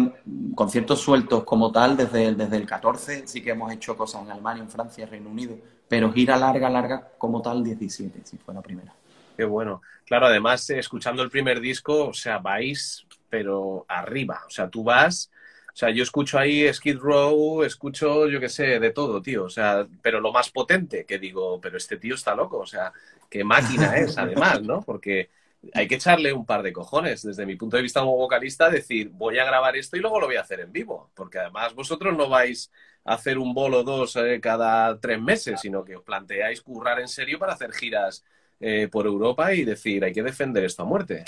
conciertos 0.54 1.00
sueltos 1.00 1.44
como 1.44 1.72
tal 1.72 1.96
desde, 1.96 2.34
desde 2.34 2.58
el 2.58 2.66
14, 2.66 3.26
sí 3.26 3.40
que 3.40 3.52
hemos 3.52 3.72
hecho 3.72 3.96
cosas 3.96 4.22
en 4.22 4.32
Alemania, 4.32 4.62
en 4.62 4.68
Francia, 4.68 5.06
Reino 5.06 5.30
Unido, 5.30 5.56
pero 5.88 6.12
gira 6.12 6.36
larga, 6.36 6.68
larga 6.68 7.08
como 7.16 7.40
tal 7.40 7.64
17, 7.64 8.20
si 8.22 8.36
fue 8.36 8.52
la 8.52 8.60
primera. 8.60 8.92
Qué 9.34 9.44
bueno. 9.46 9.80
Claro, 10.04 10.26
además, 10.26 10.68
escuchando 10.68 11.22
el 11.22 11.30
primer 11.30 11.58
disco, 11.58 12.08
o 12.08 12.12
sea, 12.12 12.36
vais, 12.36 13.06
pero 13.30 13.86
arriba. 13.88 14.42
O 14.46 14.50
sea, 14.50 14.68
tú 14.68 14.84
vas 14.84 15.30
o 15.72 15.76
sea, 15.76 15.90
yo 15.90 16.02
escucho 16.02 16.38
ahí 16.38 16.72
Skid 16.72 16.98
Row, 16.98 17.62
escucho, 17.62 18.28
yo 18.28 18.40
qué 18.40 18.48
sé, 18.48 18.80
de 18.80 18.90
todo, 18.90 19.22
tío. 19.22 19.44
O 19.44 19.50
sea, 19.50 19.86
pero 20.02 20.20
lo 20.20 20.32
más 20.32 20.50
potente, 20.50 21.04
que 21.06 21.18
digo, 21.18 21.60
pero 21.60 21.76
este 21.76 21.96
tío 21.96 22.14
está 22.16 22.34
loco. 22.34 22.58
O 22.58 22.66
sea, 22.66 22.92
qué 23.28 23.44
máquina 23.44 23.96
es, 23.96 24.18
además, 24.18 24.62
¿no? 24.62 24.82
Porque 24.82 25.30
hay 25.74 25.86
que 25.86 25.96
echarle 25.96 26.32
un 26.32 26.46
par 26.46 26.62
de 26.62 26.72
cojones, 26.72 27.22
desde 27.22 27.46
mi 27.46 27.56
punto 27.56 27.76
de 27.76 27.82
vista 27.82 28.00
como 28.00 28.16
vocalista, 28.16 28.70
decir, 28.70 29.10
voy 29.10 29.38
a 29.38 29.44
grabar 29.44 29.76
esto 29.76 29.96
y 29.96 30.00
luego 30.00 30.20
lo 30.20 30.26
voy 30.26 30.36
a 30.36 30.40
hacer 30.40 30.60
en 30.60 30.72
vivo. 30.72 31.10
Porque 31.14 31.38
además 31.38 31.74
vosotros 31.74 32.16
no 32.16 32.28
vais 32.28 32.70
a 33.04 33.14
hacer 33.14 33.38
un 33.38 33.54
bolo 33.54 33.82
dos 33.84 34.16
eh, 34.16 34.40
cada 34.42 34.98
tres 34.98 35.20
meses, 35.20 35.60
sino 35.60 35.84
que 35.84 35.96
os 35.96 36.02
planteáis 36.02 36.60
currar 36.62 37.00
en 37.00 37.08
serio 37.08 37.38
para 37.38 37.52
hacer 37.54 37.72
giras 37.72 38.24
eh, 38.58 38.88
por 38.90 39.06
Europa 39.06 39.54
y 39.54 39.64
decir, 39.64 40.04
hay 40.04 40.12
que 40.12 40.22
defender 40.22 40.64
esto 40.64 40.82
a 40.82 40.86
muerte. 40.86 41.24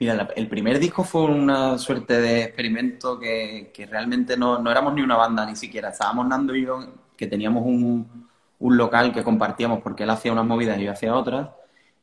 Mira, 0.00 0.28
el 0.36 0.48
primer 0.48 0.78
disco 0.78 1.02
fue 1.02 1.24
una 1.24 1.76
suerte 1.76 2.20
de 2.20 2.42
experimento 2.44 3.18
que, 3.18 3.72
realmente 3.90 4.36
no, 4.36 4.70
éramos 4.70 4.94
ni 4.94 5.02
una 5.02 5.16
banda 5.16 5.44
ni 5.44 5.56
siquiera. 5.56 5.88
Estábamos 5.90 6.26
Nando 6.28 6.54
y 6.54 6.64
yo, 6.64 6.78
que 7.16 7.26
teníamos 7.26 7.64
un, 7.66 8.28
local 8.60 9.12
que 9.12 9.24
compartíamos 9.24 9.80
porque 9.82 10.04
él 10.04 10.10
hacía 10.10 10.32
unas 10.32 10.46
movidas 10.46 10.78
y 10.78 10.84
yo 10.84 10.92
hacía 10.92 11.14
otras. 11.16 11.50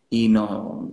Y 0.09 0.29
no, 0.29 0.89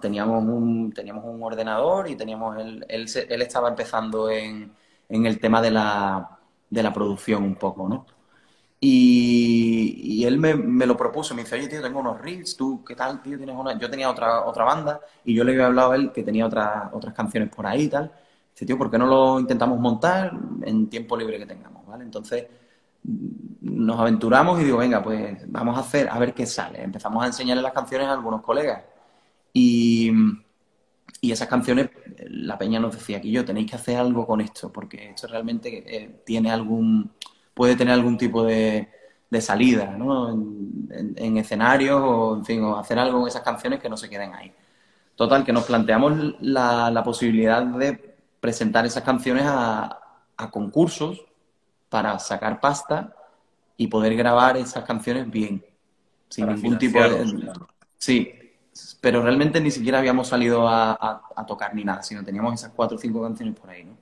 teníamos, 0.00 0.44
un, 0.44 0.92
teníamos 0.92 1.24
un 1.24 1.42
ordenador 1.42 2.08
y 2.08 2.16
teníamos 2.16 2.58
él, 2.58 2.84
él, 2.88 3.06
él 3.28 3.42
estaba 3.42 3.68
empezando 3.70 4.30
en, 4.30 4.72
en 5.08 5.26
el 5.26 5.40
tema 5.40 5.62
de 5.62 5.70
la, 5.70 6.38
de 6.70 6.82
la 6.82 6.92
producción 6.92 7.42
un 7.44 7.56
poco, 7.56 7.88
¿no? 7.88 8.06
Y, 8.86 10.24
él 10.26 10.38
me, 10.38 10.54
me, 10.54 10.84
lo 10.84 10.94
propuso, 10.94 11.34
me 11.34 11.42
dice, 11.42 11.56
oye, 11.56 11.68
tío, 11.68 11.80
tengo 11.80 12.00
unos 12.00 12.20
riffs, 12.20 12.54
tú, 12.54 12.84
¿qué 12.84 12.94
tal, 12.94 13.22
tío? 13.22 13.38
¿Tienes 13.38 13.56
una...? 13.56 13.78
Yo 13.78 13.88
tenía 13.88 14.10
otra, 14.10 14.44
otra 14.44 14.64
banda 14.64 15.00
y 15.24 15.34
yo 15.34 15.42
le 15.42 15.52
había 15.52 15.66
hablado 15.66 15.92
a 15.92 15.96
él 15.96 16.12
que 16.12 16.22
tenía 16.22 16.44
otra, 16.44 16.90
otras 16.92 17.14
canciones 17.14 17.48
por 17.48 17.66
ahí 17.66 17.84
y 17.84 17.88
tal. 17.88 18.12
Dice, 18.52 18.66
tío, 18.66 18.76
¿por 18.76 18.90
qué 18.90 18.98
no 18.98 19.06
lo 19.06 19.40
intentamos 19.40 19.80
montar 19.80 20.32
en 20.62 20.90
tiempo 20.90 21.16
libre 21.16 21.38
que 21.38 21.46
tengamos, 21.46 21.86
¿vale? 21.86 22.04
Entonces 22.04 22.46
nos 23.62 23.98
aventuramos 23.98 24.60
y 24.60 24.64
digo, 24.64 24.76
venga, 24.76 25.02
pues 25.02 25.50
vamos 25.50 25.78
a 25.78 25.80
hacer, 25.80 26.10
a 26.10 26.18
ver 26.18 26.34
qué 26.34 26.44
sale. 26.44 26.82
Empezamos 26.82 27.24
a 27.24 27.26
enseñarle 27.26 27.62
las 27.62 27.72
canciones 27.72 28.08
a 28.08 28.12
algunos 28.12 28.42
colegas. 28.42 28.84
Y, 29.54 30.12
y 31.22 31.32
esas 31.32 31.48
canciones, 31.48 31.88
la 32.28 32.58
peña 32.58 32.80
nos 32.80 32.94
decía 32.96 33.18
que 33.20 33.30
yo 33.30 33.46
tenéis 33.46 33.70
que 33.70 33.76
hacer 33.76 33.96
algo 33.96 34.26
con 34.26 34.42
esto, 34.42 34.70
porque 34.70 35.10
esto 35.10 35.26
realmente 35.26 35.84
eh, 35.86 36.20
tiene 36.26 36.50
algún 36.50 37.10
puede 37.54 37.76
tener 37.76 37.94
algún 37.94 38.18
tipo 38.18 38.44
de, 38.44 38.88
salida, 39.40 39.96
¿no? 39.96 40.30
En, 40.30 41.36
escenarios 41.38 42.00
o, 42.00 42.36
en 42.36 42.44
fin, 42.44 42.62
o 42.62 42.78
hacer 42.78 42.98
algo 42.98 43.20
con 43.20 43.28
esas 43.28 43.42
canciones 43.42 43.80
que 43.80 43.88
no 43.88 43.96
se 43.96 44.08
queden 44.08 44.32
ahí. 44.32 44.52
Total, 45.16 45.44
que 45.44 45.52
nos 45.52 45.64
planteamos 45.64 46.36
la, 46.40 47.02
posibilidad 47.04 47.62
de 47.62 48.16
presentar 48.40 48.86
esas 48.86 49.02
canciones 49.02 49.44
a, 49.46 50.00
concursos 50.50 51.24
para 51.88 52.18
sacar 52.18 52.60
pasta 52.60 53.14
y 53.76 53.86
poder 53.86 54.14
grabar 54.14 54.56
esas 54.56 54.84
canciones 54.84 55.30
bien, 55.30 55.64
sin 56.28 56.46
ningún 56.46 56.78
tipo 56.78 57.00
de... 57.00 57.52
Sí, 57.96 58.32
pero 59.00 59.22
realmente 59.22 59.60
ni 59.60 59.70
siquiera 59.70 59.98
habíamos 59.98 60.28
salido 60.28 60.68
a, 60.68 61.22
a, 61.34 61.46
tocar 61.46 61.74
ni 61.74 61.84
nada, 61.84 62.02
sino 62.02 62.24
teníamos 62.24 62.54
esas 62.54 62.72
cuatro 62.72 62.96
o 62.96 63.00
cinco 63.00 63.22
canciones 63.22 63.58
por 63.58 63.70
ahí, 63.70 63.84
¿no? 63.84 63.93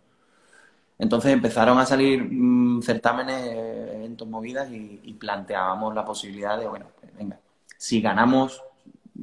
Entonces 1.02 1.32
empezaron 1.32 1.80
a 1.80 1.84
salir 1.84 2.22
mm, 2.22 2.80
certámenes, 2.80 3.44
eventos 3.92 4.28
movidas 4.28 4.70
y, 4.70 5.16
planteábamos 5.18 5.92
la 5.96 6.04
posibilidad 6.04 6.56
de, 6.56 6.68
bueno, 6.68 6.86
pues 7.00 7.12
venga, 7.16 7.40
si 7.76 8.00
ganamos, 8.00 8.62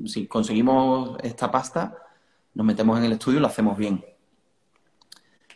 si 0.05 0.27
conseguimos 0.27 1.17
esta 1.23 1.49
pasta, 1.49 1.95
nos 2.53 2.65
metemos 2.65 2.97
en 2.97 3.05
el 3.05 3.13
estudio 3.13 3.37
y 3.39 3.41
lo 3.41 3.47
hacemos 3.47 3.77
bien. 3.77 4.03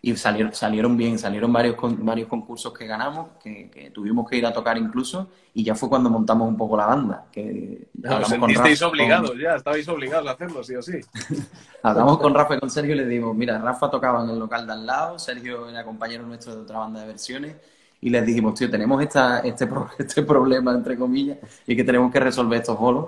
Y 0.05 0.17
salieron, 0.17 0.53
salieron 0.53 0.97
bien, 0.97 1.17
salieron 1.17 1.53
varios, 1.53 1.77
varios 1.79 2.27
concursos 2.27 2.73
que 2.73 2.85
ganamos, 2.85 3.37
que, 3.41 3.89
tuvimos 3.93 4.29
que 4.29 4.35
ir 4.35 4.45
a 4.45 4.51
tocar 4.51 4.77
incluso, 4.77 5.29
y 5.53 5.63
ya 5.63 5.75
fue 5.75 5.87
cuando 5.87 6.09
montamos 6.09 6.45
un 6.45 6.57
poco 6.57 6.75
la 6.75 6.87
banda. 6.87 7.25
Que 7.31 7.87
sentisteis 8.27 8.81
obligados 8.81 9.31
ya, 9.41 9.55
estabais 9.55 9.87
obligados 9.87 10.27
a 10.27 10.31
hacerlo, 10.31 10.61
sí 10.61 10.75
o 10.75 10.81
sí. 10.81 10.99
hablamos 11.83 12.19
con 12.19 12.33
Rafa 12.33 12.55
y 12.55 12.59
con 12.59 12.69
Sergio 12.69 12.95
y 12.95 12.97
les 12.97 13.07
dimos, 13.07 13.33
mira, 13.33 13.57
Rafa 13.59 13.89
tocaba 13.89 14.25
en 14.25 14.31
el 14.31 14.39
local 14.39 14.67
de 14.67 14.73
al 14.73 14.85
lado, 14.85 15.17
Sergio 15.17 15.69
era 15.69 15.85
compañero 15.85 16.25
nuestro 16.25 16.53
de 16.53 16.63
otra 16.63 16.79
banda 16.79 16.99
de 16.99 17.07
versiones, 17.07 17.55
y 18.01 18.09
les 18.09 18.25
dijimos, 18.25 18.55
tío, 18.55 18.69
tenemos 18.69 19.01
esta, 19.01 19.39
este, 19.39 19.69
este 19.99 20.23
problema, 20.23 20.73
entre 20.73 20.97
comillas, 20.97 21.37
y 21.65 21.77
que 21.77 21.83
tenemos 21.85 22.11
que 22.11 22.19
resolver 22.19 22.59
estos 22.59 22.77
bolos 22.77 23.07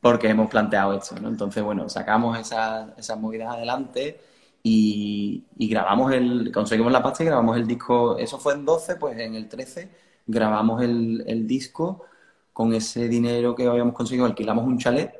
porque 0.00 0.28
hemos 0.28 0.48
planteado 0.48 0.94
esto, 0.94 1.16
¿no? 1.20 1.28
Entonces, 1.28 1.60
bueno, 1.60 1.88
sacamos 1.88 2.38
esas, 2.38 2.96
esas 2.96 3.18
movidas 3.18 3.52
adelante 3.52 4.20
y, 4.62 5.44
grabamos 5.58 6.12
el, 6.12 6.52
conseguimos 6.52 6.92
la 6.92 7.02
pasta 7.02 7.22
y 7.22 7.26
grabamos 7.26 7.56
el 7.56 7.66
disco, 7.66 8.16
eso 8.18 8.38
fue 8.38 8.54
en 8.54 8.64
12, 8.64 8.96
pues 8.96 9.18
en 9.18 9.34
el 9.34 9.48
13 9.48 9.90
grabamos 10.26 10.82
el, 10.82 11.46
disco 11.46 12.04
con 12.52 12.74
ese 12.74 13.08
dinero 13.08 13.54
que 13.54 13.66
habíamos 13.66 13.94
conseguido, 13.94 14.26
alquilamos 14.26 14.64
un 14.64 14.78
chalet, 14.78 15.12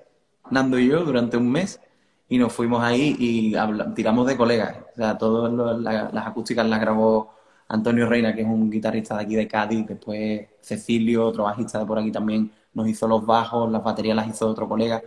Nando 0.50 0.78
y 0.78 0.88
yo, 0.88 1.04
durante 1.04 1.36
un 1.36 1.50
mes 1.50 1.80
y 2.28 2.38
nos 2.38 2.52
fuimos 2.52 2.82
ahí 2.82 3.16
y 3.18 3.54
tiramos 3.94 4.26
de 4.26 4.36
colegas. 4.36 4.76
O 4.92 4.96
sea, 4.96 5.18
todas 5.18 5.52
las 5.80 6.26
acústicas 6.26 6.66
las 6.66 6.80
grabó 6.80 7.34
Antonio 7.68 8.06
Reina, 8.06 8.34
que 8.34 8.42
es 8.42 8.46
un 8.46 8.70
guitarrista 8.70 9.16
de 9.16 9.22
aquí 9.22 9.34
de 9.34 9.48
Cádiz, 9.48 9.86
después 9.86 10.48
Cecilio, 10.60 11.26
otro 11.26 11.44
bajista 11.44 11.78
de 11.78 11.86
por 11.86 11.98
aquí 11.98 12.12
también, 12.12 12.50
nos 12.74 12.88
hizo 12.88 13.08
los 13.08 13.24
bajos, 13.24 13.70
las 13.70 13.82
baterías 13.82 14.16
las 14.16 14.28
hizo 14.28 14.48
otro 14.48 14.68
colega. 14.68 15.02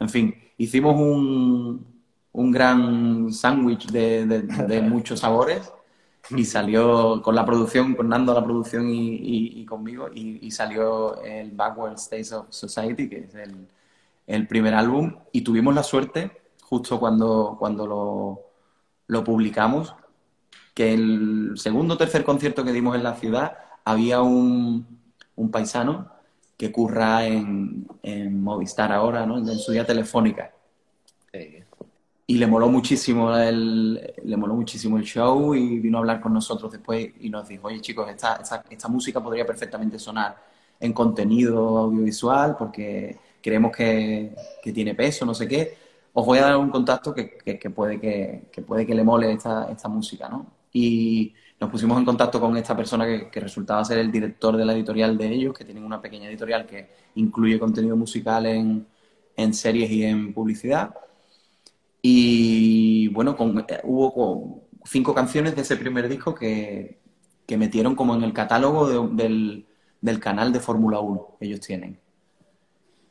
En 0.00 0.08
fin, 0.08 0.34
hicimos 0.58 0.96
un, 0.96 1.93
un 2.34 2.50
gran 2.50 3.32
sándwich 3.32 3.86
de, 3.90 4.82
muchos 4.82 5.20
sabores 5.20 5.72
y 6.30 6.44
salió 6.44 7.22
con 7.22 7.34
la 7.34 7.44
producción, 7.44 7.94
con 7.94 8.08
Nando 8.08 8.34
la 8.34 8.44
producción 8.44 8.86
y, 8.88 9.64
conmigo, 9.66 10.08
y, 10.12 10.50
salió 10.50 11.22
el 11.22 11.50
Backward 11.52 11.94
States 11.94 12.32
of 12.32 12.46
Society, 12.50 13.08
que 13.08 13.18
es 13.18 13.34
el, 14.26 14.46
primer 14.48 14.74
álbum, 14.74 15.14
y 15.32 15.42
tuvimos 15.42 15.74
la 15.74 15.82
suerte, 15.82 16.30
justo 16.62 16.98
cuando, 16.98 17.56
cuando 17.58 17.86
lo, 17.86 18.40
lo 19.06 19.22
publicamos, 19.22 19.94
que 20.72 20.94
el 20.94 21.52
segundo 21.56 21.94
o 21.94 21.98
tercer 21.98 22.24
concierto 22.24 22.64
que 22.64 22.72
dimos 22.72 22.96
en 22.96 23.04
la 23.04 23.14
ciudad 23.14 23.58
había 23.84 24.22
un, 24.22 24.86
un 25.36 25.50
paisano 25.50 26.10
que 26.56 26.72
curra 26.72 27.26
en, 27.26 27.86
en 28.02 28.42
Movistar 28.42 28.92
ahora, 28.92 29.26
¿no? 29.26 29.38
en 29.38 29.58
su 29.58 29.72
día 29.72 29.84
telefónica 29.84 30.54
y 32.26 32.38
le 32.38 32.46
moló 32.46 32.68
muchísimo 32.68 33.36
el, 33.36 34.14
le 34.24 34.36
moló 34.36 34.54
muchísimo 34.54 34.96
el 34.96 35.04
show 35.04 35.54
y 35.54 35.78
vino 35.80 35.98
a 35.98 36.00
hablar 36.00 36.20
con 36.20 36.32
nosotros 36.32 36.72
después 36.72 37.10
y 37.20 37.28
nos 37.28 37.46
dijo, 37.48 37.68
oye 37.68 37.80
chicos, 37.80 38.08
esta, 38.08 38.40
esta, 38.70 38.88
música 38.88 39.22
podría 39.22 39.44
perfectamente 39.46 39.98
sonar 39.98 40.36
en 40.80 40.92
contenido 40.92 41.78
audiovisual 41.78 42.56
porque 42.58 43.18
creemos 43.42 43.72
que, 43.76 44.34
que, 44.62 44.72
tiene 44.72 44.94
peso, 44.94 45.26
no 45.26 45.34
sé 45.34 45.46
qué. 45.46 45.76
Os 46.14 46.24
voy 46.24 46.38
a 46.38 46.42
dar 46.42 46.56
un 46.56 46.70
contacto 46.70 47.12
que, 47.14 47.36
que, 47.36 47.70
puede, 47.70 48.00
que, 48.00 48.62
puede 48.62 48.86
que 48.86 48.94
le 48.94 49.04
mole 49.04 49.32
esta, 49.32 49.70
esta 49.70 49.88
música, 49.88 50.28
¿no? 50.28 50.46
Y 50.72 51.34
nos 51.60 51.70
pusimos 51.70 51.98
en 51.98 52.04
contacto 52.04 52.40
con 52.40 52.56
esta 52.56 52.76
persona 52.76 53.04
que, 53.30 53.40
resultaba 53.40 53.84
ser 53.84 53.98
el 53.98 54.10
director 54.10 54.56
de 54.56 54.64
la 54.64 54.72
editorial 54.72 55.18
de 55.18 55.28
ellos, 55.28 55.54
que 55.54 55.64
tienen 55.64 55.84
una 55.84 56.00
pequeña 56.00 56.28
editorial 56.28 56.66
que 56.66 56.88
incluye 57.16 57.58
contenido 57.58 57.96
musical 57.96 58.46
en, 58.46 58.86
en 59.36 59.54
series 59.54 59.90
y 59.90 60.04
en 60.04 60.32
publicidad 60.32 60.94
y 62.06 63.08
bueno, 63.08 63.34
eh, 63.66 63.80
hubo 63.82 64.68
cinco 64.84 65.14
canciones 65.14 65.56
de 65.56 65.62
ese 65.62 65.78
primer 65.78 66.06
disco 66.06 66.34
que, 66.34 67.00
metieron 67.56 67.94
como 67.94 68.14
en 68.14 68.22
el 68.22 68.34
catálogo 68.34 69.06
del, 69.06 69.66
canal 70.20 70.52
de 70.52 70.60
Fórmula 70.60 71.00
1 71.00 71.36
que 71.40 71.46
ellos 71.46 71.60
tienen. 71.60 71.98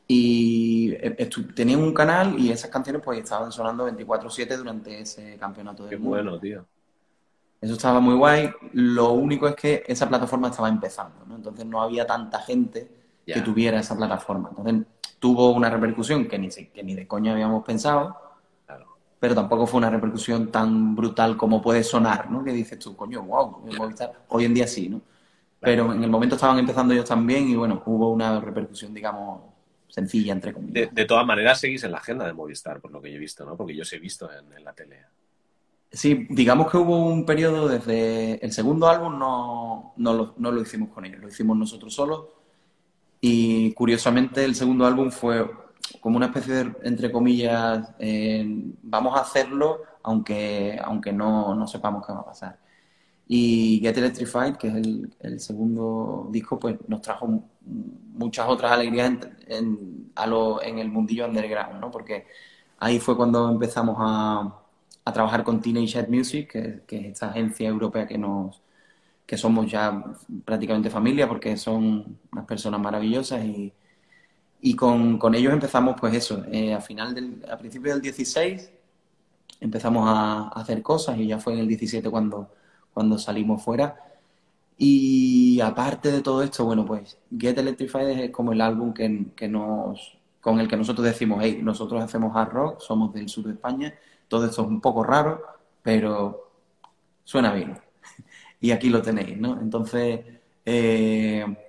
Y 0.06 0.92
eh, 0.92 1.28
tenían 1.56 1.82
un 1.82 1.92
canal 1.92 2.38
y 2.38 2.52
esas 2.52 2.70
canciones 2.70 3.02
pues 3.04 3.18
estaban 3.18 3.50
sonando 3.50 3.84
24/7 3.84 4.56
durante 4.56 5.00
ese 5.00 5.36
campeonato 5.38 5.82
de 5.86 5.90
Qué 5.90 5.96
bueno, 5.96 6.38
tío. 6.38 6.64
Eso 7.60 7.72
estaba 7.72 7.98
muy 7.98 8.14
guay. 8.14 8.48
Lo 8.74 9.10
único 9.10 9.48
es 9.48 9.56
que 9.56 9.82
esa 9.88 10.08
plataforma 10.08 10.50
estaba 10.50 10.68
empezando, 10.68 11.26
¿no? 11.26 11.34
Entonces 11.34 11.66
no 11.66 11.82
había 11.82 12.06
tanta 12.06 12.38
gente 12.38 12.88
que 13.26 13.40
tuviera 13.40 13.80
esa 13.80 13.96
plataforma. 13.96 14.50
Entonces 14.56 14.86
tuvo 15.18 15.50
una 15.50 15.68
repercusión 15.68 16.28
que 16.28 16.38
ni, 16.38 16.48
que 16.48 16.84
ni 16.84 16.94
de 16.94 17.08
coña 17.08 17.32
habíamos 17.32 17.64
pensado 17.64 18.23
pero 19.24 19.34
tampoco 19.34 19.66
fue 19.66 19.78
una 19.78 19.88
repercusión 19.88 20.52
tan 20.52 20.94
brutal 20.94 21.34
como 21.38 21.62
puede 21.62 21.82
sonar, 21.82 22.30
¿no? 22.30 22.44
Que 22.44 22.52
dices 22.52 22.78
tú, 22.78 22.94
coño, 22.94 23.22
wow, 23.22 23.64
Hoy 24.28 24.44
en 24.44 24.52
día 24.52 24.66
sí, 24.66 24.90
¿no? 24.90 25.00
Pero 25.58 25.94
en 25.94 26.04
el 26.04 26.10
momento 26.10 26.34
estaban 26.34 26.58
empezando 26.58 26.92
ellos 26.92 27.08
también 27.08 27.48
y 27.48 27.56
bueno, 27.56 27.82
hubo 27.86 28.12
una 28.12 28.38
repercusión, 28.38 28.92
digamos, 28.92 29.40
sencilla, 29.88 30.34
entre 30.34 30.52
comillas. 30.52 30.94
De, 30.94 31.04
todas 31.06 31.24
maneras, 31.24 31.58
seguís 31.58 31.82
en 31.84 31.92
la 31.92 31.96
agenda 31.96 32.26
de 32.26 32.34
Movistar, 32.34 32.82
por 32.82 32.90
lo 32.90 33.00
que 33.00 33.10
yo 33.10 33.16
he 33.16 33.18
visto, 33.18 33.46
¿no? 33.46 33.56
Porque 33.56 33.74
yo 33.74 33.80
os 33.80 33.90
he 33.94 33.98
visto 33.98 34.28
en, 34.30 34.62
la 34.62 34.74
tele. 34.74 35.06
Sí, 35.90 36.26
digamos 36.28 36.70
que 36.70 36.76
hubo 36.76 37.06
un 37.06 37.24
periodo 37.24 37.66
desde 37.66 38.44
el 38.44 38.52
segundo 38.52 38.88
álbum, 38.88 39.18
no, 39.18 39.94
no, 39.96 40.12
lo, 40.12 40.34
no 40.36 40.52
lo 40.52 40.60
hicimos 40.60 40.90
con 40.90 41.06
ellos, 41.06 41.22
lo 41.22 41.28
hicimos 41.28 41.56
nosotros 41.56 41.94
solos. 41.94 42.26
Y 43.22 43.72
curiosamente, 43.72 44.44
el 44.44 44.54
segundo 44.54 44.84
álbum 44.84 45.10
fue 45.10 45.50
como 46.00 46.16
una 46.16 46.26
especie 46.26 46.54
de, 46.54 46.72
entre 46.82 47.10
comillas, 47.12 47.88
eh, 47.98 48.44
vamos 48.82 49.16
a 49.16 49.22
hacerlo 49.22 49.82
aunque, 50.02 50.78
aunque 50.84 51.12
no, 51.12 51.54
no, 51.54 51.66
sepamos 51.66 52.06
qué 52.06 52.12
va 52.12 52.20
a 52.20 52.24
pasar. 52.26 52.58
Y 53.26 53.80
Get 53.82 53.96
Electrified, 53.96 54.56
que 54.56 54.68
es 54.68 54.74
el, 55.20 55.40
segundo 55.40 56.28
disco, 56.30 56.58
pues 56.58 56.76
nos 56.88 57.00
trajo 57.00 57.26
muchas 58.12 58.46
otras 58.48 58.72
alegrías 58.72 59.12
en, 59.46 60.12
a 60.14 60.26
lo, 60.26 60.62
en 60.62 60.78
el 60.78 60.90
mundillo 60.90 61.26
underground, 61.26 61.80
¿no? 61.80 61.90
Porque 61.90 62.26
ahí 62.78 63.00
fue 63.00 63.16
cuando 63.16 63.50
empezamos 63.50 63.96
a, 63.98 64.54
a 65.04 65.12
trabajar 65.12 65.42
con 65.42 65.60
Teenage 65.62 65.98
Head 65.98 66.08
Music, 66.08 66.50
que, 66.52 66.82
que, 66.86 66.98
es 66.98 67.04
esta 67.14 67.30
agencia 67.30 67.68
europea 67.68 68.06
que 68.06 68.18
nos 68.18 68.60
que 69.26 69.38
somos 69.38 69.70
ya 69.70 70.04
prácticamente 70.44 70.90
familia, 70.90 71.28
porque 71.28 71.56
son 71.56 72.18
unas 72.32 72.46
personas 72.46 72.80
maravillosas 72.80 73.44
y 73.44 73.72
y 74.66 74.74
con, 74.74 75.18
con 75.18 75.34
ellos 75.34 75.52
empezamos, 75.52 75.94
pues 76.00 76.14
eso, 76.14 76.42
eh, 76.50 76.72
a 76.72 76.80
final 76.80 77.14
del, 77.14 77.44
a 77.50 77.58
principios 77.58 77.96
del 77.96 78.02
16 78.02 78.70
empezamos 79.60 80.08
a, 80.08 80.48
hacer 80.48 80.80
cosas 80.80 81.18
y 81.18 81.26
ya 81.26 81.38
fue 81.38 81.52
en 81.52 81.58
el 81.58 81.68
17 81.68 82.08
cuando, 82.08 82.48
cuando 82.94 83.18
salimos 83.18 83.62
fuera. 83.62 83.94
Y 84.78 85.60
aparte 85.60 86.10
de 86.10 86.22
todo 86.22 86.42
esto, 86.42 86.64
bueno, 86.64 86.86
pues 86.86 87.18
Get 87.38 87.58
Electrified 87.58 88.08
es 88.08 88.30
como 88.30 88.54
el 88.54 88.62
álbum 88.62 88.94
que, 88.94 89.26
que 89.36 89.48
nos, 89.48 90.16
con 90.40 90.58
el 90.58 90.66
que 90.66 90.78
nosotros 90.78 91.04
decimos, 91.04 91.40
hey, 91.42 91.60
nosotros 91.62 92.02
hacemos 92.02 92.34
hard 92.34 92.52
rock, 92.52 92.80
somos 92.80 93.12
del 93.12 93.28
sur 93.28 93.44
de 93.44 93.52
España, 93.52 93.94
todo 94.28 94.46
esto 94.46 94.62
es 94.62 94.68
un 94.68 94.80
poco 94.80 95.04
raro, 95.04 95.42
pero 95.82 96.52
suena 97.22 97.52
bien. 97.52 97.78
y 98.62 98.70
aquí 98.70 98.88
lo 98.88 99.02
tenéis, 99.02 99.36
¿no? 99.36 99.60
Entonces, 99.60 100.20
eh, 100.64 101.63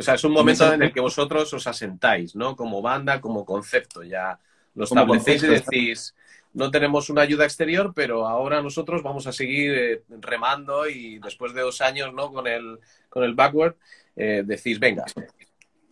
o 0.00 0.02
sea, 0.02 0.14
es 0.14 0.24
un 0.24 0.32
momento 0.32 0.72
en 0.72 0.82
el 0.82 0.94
que 0.94 1.00
vosotros 1.00 1.52
os 1.52 1.66
asentáis, 1.66 2.34
¿no? 2.34 2.56
Como 2.56 2.80
banda, 2.80 3.20
como 3.20 3.44
concepto, 3.44 4.02
ya 4.02 4.38
lo 4.74 4.84
establecéis 4.84 5.42
y 5.42 5.46
decís, 5.48 6.14
no 6.54 6.70
tenemos 6.70 7.10
una 7.10 7.20
ayuda 7.20 7.44
exterior, 7.44 7.92
pero 7.94 8.26
ahora 8.26 8.62
nosotros 8.62 9.02
vamos 9.02 9.26
a 9.26 9.32
seguir 9.32 9.74
eh, 9.76 10.02
remando 10.20 10.88
y 10.88 11.18
después 11.18 11.52
de 11.52 11.60
dos 11.60 11.82
años, 11.82 12.14
¿no? 12.14 12.32
Con 12.32 12.46
el, 12.46 12.78
con 13.10 13.24
el 13.24 13.34
backward, 13.34 13.74
eh, 14.16 14.42
decís, 14.42 14.80
venga, 14.80 15.04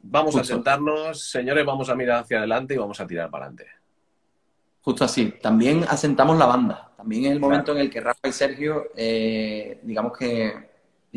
vamos 0.01 0.37
a 0.37 0.45
sentarnos, 0.45 1.29
señores, 1.29 1.67
vamos 1.67 1.91
a 1.91 1.95
mirar 1.95 2.23
hacia 2.23 2.39
adelante 2.39 2.73
y 2.73 2.79
vamos 2.79 2.99
a 3.01 3.07
tirar 3.07 3.29
para 3.29 3.45
adelante. 3.45 3.71
Justo 4.81 5.05
así. 5.05 5.35
También 5.43 5.85
asentamos 5.87 6.39
la 6.39 6.47
banda. 6.47 6.93
También 6.97 7.27
es 7.27 7.33
el 7.33 7.41
momento 7.41 7.73
en 7.73 7.79
el 7.79 7.91
que 7.91 8.01
Rafa 8.01 8.27
y 8.27 8.33
Sergio, 8.33 8.87
eh, 8.97 9.81
digamos 9.83 10.17
que 10.17 10.68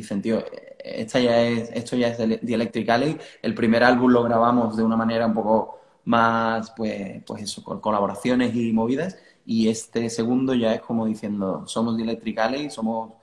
dicen, 0.01 0.22
tío, 0.22 0.43
esta 0.84 1.20
ya 1.20 1.41
es, 1.41 1.70
esto 1.74 1.96
ya 1.96 2.10
es 2.10 2.17
de, 2.17 2.39
Electric 2.53 2.89
Alley. 2.89 3.17
El 3.41 3.53
primer 3.53 3.84
álbum 3.84 4.12
lo 4.12 4.24
grabamos 4.24 4.75
de 4.77 4.84
una 4.84 4.98
manera 4.98 5.27
un 5.27 5.34
poco 5.34 5.79
más, 6.05 6.72
pues, 6.75 7.24
pues 7.25 7.43
eso, 7.43 7.63
con 7.63 7.79
colaboraciones 7.79 8.55
y 8.55 8.72
movidas. 8.74 9.17
Y 9.46 9.70
este 9.70 10.10
segundo 10.10 10.53
ya 10.53 10.74
es 10.74 10.81
como 10.81 11.05
diciendo, 11.05 11.67
somos 11.67 11.98
de 11.98 12.03
Electric 12.03 12.39
Alley, 12.39 12.70
somos 12.70 13.13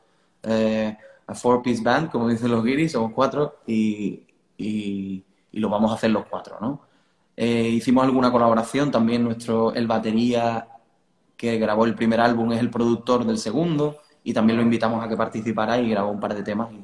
eh, 0.42 0.96
a 1.26 1.34
four-piece 1.34 1.82
band, 1.82 2.10
como 2.10 2.28
dicen 2.28 2.50
los 2.50 2.64
guiris, 2.64 2.92
somos 2.92 3.12
cuatro 3.12 3.56
y, 3.66 4.22
y, 4.56 5.24
lo 5.52 5.68
vamos 5.68 5.90
a 5.90 5.94
hacer 5.94 6.10
los 6.10 6.26
cuatro, 6.26 6.58
¿no? 6.60 6.80
Eh, 7.36 7.68
hicimos 7.68 8.04
alguna 8.04 8.30
colaboración, 8.30 8.90
también 8.92 9.24
nuestro, 9.24 9.74
el 9.74 9.86
batería 9.88 10.68
que 11.36 11.58
grabó 11.58 11.84
el 11.84 11.94
primer 11.94 12.20
álbum 12.20 12.52
es 12.52 12.60
el 12.60 12.70
productor 12.70 13.24
del 13.24 13.38
segundo 13.38 13.98
y 14.24 14.32
también 14.32 14.56
lo 14.56 14.62
invitamos 14.62 15.04
a 15.04 15.08
que 15.08 15.16
participara 15.16 15.78
y 15.78 15.90
grabó 15.90 16.10
un 16.10 16.20
par 16.20 16.34
de 16.34 16.42
temas. 16.42 16.72
Y 16.72 16.80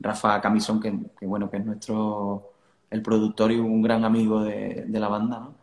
Rafa 0.00 0.40
Camisón, 0.40 0.80
que, 0.80 0.92
bueno, 1.26 1.50
que 1.50 1.58
es 1.58 1.64
nuestro 1.64 2.52
el 2.90 3.02
productor 3.02 3.52
y 3.52 3.56
un 3.56 3.82
gran 3.82 4.04
amigo 4.04 4.42
de, 4.42 4.86
la 4.88 5.08
banda. 5.08 5.40
¿no? 5.40 5.54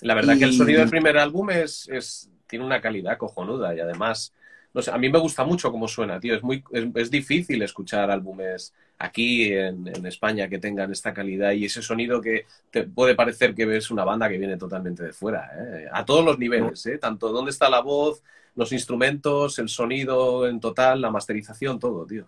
La 0.00 0.14
verdad 0.14 0.38
que 0.38 0.44
el 0.44 0.54
sonido 0.54 0.80
del 0.80 0.88
primer 0.88 1.18
álbum 1.18 1.50
es, 1.50 1.88
es, 1.88 2.30
tiene 2.46 2.64
una 2.64 2.80
calidad 2.80 3.18
cojonuda 3.18 3.74
y 3.74 3.80
además 3.80 4.32
no 4.74 4.80
sé, 4.80 4.90
a 4.90 4.98
mí 4.98 5.10
me 5.10 5.18
gusta 5.18 5.44
mucho 5.44 5.70
cómo 5.70 5.86
suena, 5.86 6.18
tío. 6.18 6.34
Es, 6.34 6.42
muy, 6.42 6.64
es, 6.94 7.10
difícil 7.10 7.60
escuchar 7.62 8.10
álbumes 8.10 8.72
aquí 8.98 9.52
en, 9.52 10.06
España 10.06 10.48
que 10.48 10.58
tengan 10.58 10.90
esta 10.90 11.12
calidad 11.12 11.52
y 11.52 11.66
ese 11.66 11.82
sonido 11.82 12.20
que 12.20 12.46
te 12.70 12.84
puede 12.84 13.14
parecer 13.14 13.54
que 13.54 13.66
ves 13.66 13.90
una 13.90 14.04
banda 14.04 14.28
que 14.28 14.38
viene 14.38 14.56
totalmente 14.56 15.02
de 15.02 15.12
fuera, 15.12 15.50
¿eh? 15.58 15.88
a 15.92 16.04
todos 16.04 16.24
los 16.24 16.38
niveles, 16.38 16.86
¿eh? 16.86 16.98
tanto 16.98 17.30
dónde 17.32 17.50
está 17.50 17.68
la 17.68 17.80
voz, 17.80 18.22
los 18.54 18.72
instrumentos, 18.72 19.58
el 19.58 19.68
sonido 19.68 20.46
en 20.46 20.60
total, 20.60 21.00
la 21.00 21.10
masterización, 21.10 21.78
todo, 21.78 22.06
tío. 22.06 22.26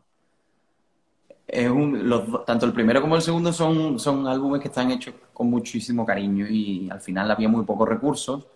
tanto 2.47 2.67
el 2.67 2.73
primero 2.73 3.01
como 3.01 3.17
el 3.17 3.23
segundo 3.23 3.53
son, 3.53 3.99
son 3.99 4.27
álbumes 4.27 4.61
que 4.61 4.69
están 4.69 4.91
hechos 4.91 5.15
con 5.33 5.49
muchísimo 5.51 6.07
cariño 6.07 6.47
y 6.49 6.89
al 6.91 7.01
final 7.01 7.31
había 7.31 7.49
muy 7.49 7.65
pocos 7.65 7.89
recursos 7.89 8.47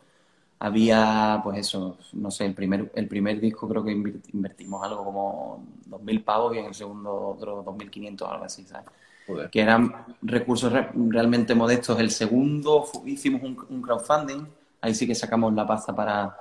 había, 0.60 1.40
pues 1.42 1.58
eso, 1.58 1.98
no 2.14 2.30
sé, 2.30 2.44
el 2.46 2.54
primer, 2.54 2.90
el 2.94 3.06
primer 3.06 3.40
disco 3.40 3.68
creo 3.68 3.84
que 3.84 3.92
invertimos 3.92 4.82
algo 4.82 5.04
como 5.04 5.64
2.000 5.88 6.24
pavos 6.24 6.56
y 6.56 6.58
en 6.58 6.66
el 6.66 6.74
segundo 6.74 7.28
otro 7.28 7.64
2.500, 7.64 8.28
algo 8.28 8.44
así, 8.44 8.64
¿sabes? 8.64 8.86
Que 9.52 9.60
eran 9.60 10.06
recursos 10.22 10.72
realmente 10.94 11.54
modestos. 11.54 12.00
El 12.00 12.10
segundo 12.10 12.86
hicimos 13.04 13.42
un, 13.42 13.82
crowdfunding, 13.82 14.46
ahí 14.80 14.94
sí 14.94 15.06
que 15.06 15.14
sacamos 15.14 15.52
la 15.52 15.66
pasta 15.66 15.94
para, 15.94 16.34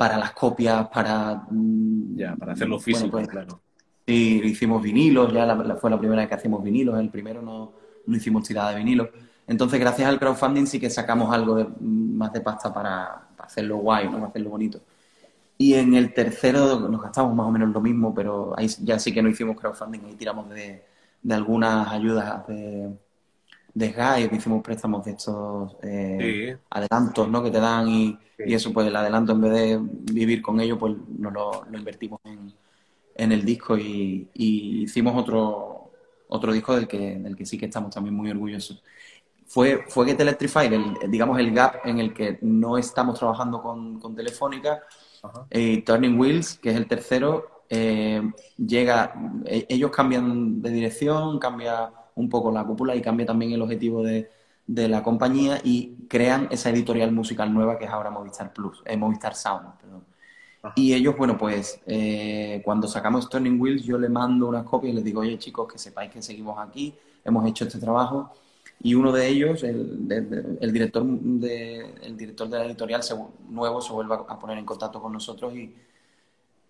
para 0.00 0.16
las 0.16 0.32
copias, 0.32 0.88
para... 0.88 1.42
Mm, 1.50 2.16
ya, 2.16 2.34
para 2.34 2.54
hacerlo 2.54 2.78
físico, 2.78 3.10
pues, 3.10 3.28
claro. 3.28 3.60
Sí, 4.06 4.40
hicimos 4.44 4.82
vinilos, 4.82 5.30
ya 5.30 5.54
fue 5.78 5.90
la 5.90 5.98
primera 5.98 6.22
vez 6.22 6.28
que 6.30 6.36
hacemos 6.36 6.64
vinilos, 6.64 6.98
el 6.98 7.10
primero 7.10 7.42
no, 7.42 7.72
no 8.06 8.16
hicimos 8.16 8.44
tirada 8.44 8.70
de 8.70 8.78
vinilos. 8.78 9.10
Entonces, 9.46 9.78
gracias 9.78 10.08
al 10.08 10.18
crowdfunding 10.18 10.64
sí 10.64 10.80
que 10.80 10.88
sacamos 10.88 11.30
algo 11.34 11.74
más 11.80 12.32
de 12.32 12.40
pasta 12.40 12.72
para, 12.72 13.28
hacerlo 13.36 13.76
guay, 13.76 14.06
¿no? 14.06 14.12
para 14.12 14.28
hacerlo 14.28 14.48
bonito. 14.48 14.80
Y 15.58 15.74
en 15.74 15.92
el 15.92 16.14
tercero 16.14 16.88
nos 16.88 17.02
gastamos 17.02 17.34
más 17.34 17.46
o 17.46 17.50
menos 17.50 17.68
lo 17.68 17.82
mismo, 17.82 18.14
pero 18.14 18.54
ahí 18.56 18.68
ya 18.82 18.98
sí 18.98 19.12
que 19.12 19.22
no 19.22 19.28
hicimos 19.28 19.60
crowdfunding, 19.60 20.00
ahí 20.06 20.14
tiramos 20.14 20.48
de, 20.48 20.82
algunas 21.28 21.88
ayudas 21.88 22.46
de, 22.46 22.88
de 23.74 23.90
Skype, 23.90 24.34
hicimos 24.34 24.62
préstamos 24.62 25.04
de 25.04 25.12
estos 25.12 25.76
eh, 25.82 26.56
adelantos 26.70 27.28
¿no? 27.28 27.42
que 27.42 27.50
te 27.50 27.60
dan 27.60 27.88
y, 27.88 28.18
eso, 28.38 28.72
pues 28.72 28.86
el 28.86 28.96
adelanto 28.96 29.32
en 29.32 29.40
vez 29.42 29.52
de 29.52 29.80
vivir 30.12 30.40
con 30.40 30.60
ello, 30.60 30.78
pues 30.78 30.94
nos 31.18 31.32
lo, 31.32 31.66
invertimos 31.72 32.20
en, 32.24 32.52
en, 33.14 33.32
el 33.32 33.44
disco 33.44 33.76
y, 33.76 34.28
y, 34.32 34.84
hicimos 34.84 35.14
otro, 35.14 35.90
otro 36.28 36.52
disco 36.52 36.74
del 36.74 36.88
que, 36.88 37.18
del 37.18 37.36
que 37.36 37.44
sí 37.44 37.58
que 37.58 37.66
estamos 37.66 37.94
también 37.94 38.14
muy 38.14 38.30
orgullosos 38.30 38.82
fue, 39.50 39.84
fue 39.88 40.06
Get 40.06 40.20
Electrified, 40.20 40.72
el, 40.72 41.10
digamos, 41.10 41.36
el 41.40 41.52
gap 41.52 41.84
en 41.84 41.98
el 41.98 42.14
que 42.14 42.38
no 42.40 42.78
estamos 42.78 43.18
trabajando 43.18 43.60
con, 43.60 43.98
con 43.98 44.14
Telefónica. 44.14 44.80
Eh, 45.50 45.82
Turning 45.84 46.18
Wheels, 46.18 46.54
que 46.54 46.70
es 46.70 46.76
el 46.76 46.86
tercero, 46.86 47.64
eh, 47.68 48.22
llega, 48.56 49.12
e, 49.44 49.66
ellos 49.68 49.90
cambian 49.90 50.62
de 50.62 50.70
dirección, 50.70 51.40
cambia 51.40 51.90
un 52.14 52.28
poco 52.28 52.50
la 52.50 52.64
cúpula 52.64 52.94
y 52.94 53.02
cambia 53.02 53.26
también 53.26 53.52
el 53.52 53.62
objetivo 53.62 54.02
de, 54.02 54.30
de 54.66 54.88
la 54.88 55.02
compañía 55.02 55.60
y 55.62 55.96
crean 56.08 56.48
esa 56.50 56.70
editorial 56.70 57.12
musical 57.12 57.52
nueva 57.52 57.78
que 57.78 57.84
es 57.84 57.90
ahora 57.90 58.10
Movistar 58.10 58.52
Plus, 58.52 58.82
eh, 58.84 58.96
Movistar 58.96 59.34
Sound, 59.34 59.66
Y 60.74 60.92
ellos, 60.92 61.16
bueno, 61.16 61.38
pues 61.38 61.80
cuando 62.64 62.86
sacamos 62.86 63.28
Turning 63.28 63.60
Wheels 63.60 63.82
yo 63.82 63.98
le 63.98 64.08
mando 64.08 64.48
unas 64.48 64.64
copias 64.64 64.92
y 64.92 64.96
les 64.96 65.04
digo, 65.04 65.20
oye 65.20 65.38
chicos, 65.38 65.72
que 65.72 65.78
sepáis 65.78 66.10
que 66.10 66.22
seguimos 66.22 66.58
aquí, 66.58 66.94
hemos 67.24 67.46
hecho 67.46 67.64
este 67.64 67.78
trabajo 67.78 68.32
y 68.82 68.94
uno 68.94 69.12
de 69.12 69.28
ellos, 69.28 69.62
el, 69.62 70.06
el, 70.60 70.72
director, 70.72 71.04
de, 71.04 71.94
el 72.02 72.16
director 72.16 72.48
de 72.48 72.58
la 72.58 72.64
editorial 72.64 73.02
nuevo, 73.50 73.80
se 73.82 73.92
vuelve 73.92 74.14
a 74.14 74.38
poner 74.38 74.56
en 74.56 74.64
contacto 74.64 75.02
con 75.02 75.12
nosotros 75.12 75.54
y 75.54 75.74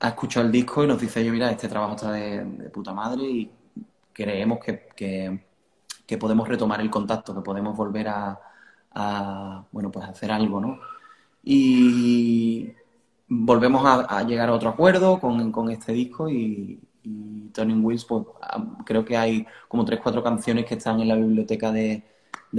ha 0.01 0.09
escuchado 0.09 0.47
el 0.47 0.51
disco 0.51 0.83
y 0.83 0.89
nos 0.89 1.01
dice, 1.01 1.25
yo 1.25 1.33
mira, 1.33 1.51
este 1.51 1.69
trabajo 1.69 1.95
está 1.95 2.11
de, 2.11 2.41
puta 2.73 2.93
madre 2.93 3.23
y 3.25 3.51
creemos 4.13 4.59
que, 4.61 4.89
que, 6.07 6.19
podemos 6.19 6.49
retomar 6.49 6.81
el 6.81 6.91
contacto, 6.91 7.35
que 7.35 7.41
podemos 7.41 7.77
volver 7.77 8.09
a, 8.09 9.65
bueno, 9.71 9.91
pues 9.91 10.07
hacer 10.09 10.33
algo, 10.33 10.61
¿no? 10.61 10.81
Y 11.45 12.73
volvemos 13.29 13.83
a, 13.87 14.23
llegar 14.25 14.49
a 14.49 14.53
otro 14.53 14.71
acuerdo 14.71 15.21
con, 15.21 15.53
con 15.53 15.71
este 15.71 15.93
disco 15.93 16.29
y, 16.29 16.81
y 17.03 17.49
Turning 17.53 17.85
Wheels, 17.85 18.05
pues 18.05 18.27
creo 18.85 19.05
que 19.05 19.17
hay 19.17 19.47
como 19.69 19.85
tres, 19.85 20.01
cuatro 20.03 20.23
canciones 20.23 20.67
que 20.67 20.75
están 20.75 21.01
en 21.01 21.09
la 21.09 21.17
biblioteca 21.17 21.73
de, 21.73 22.03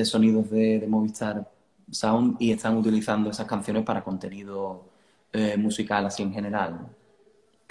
sonidos 0.04 0.50
de, 0.50 0.86
Movistar 0.88 1.50
Sound 1.90 2.38
y 2.40 2.52
están 2.52 2.78
utilizando 2.78 3.30
esas 3.30 3.48
canciones 3.48 3.84
para 3.84 4.04
contenido 4.04 4.86
eh, 5.34 5.58
musical 5.58 6.06
así 6.06 6.24
en 6.24 6.34
general. 6.34 6.88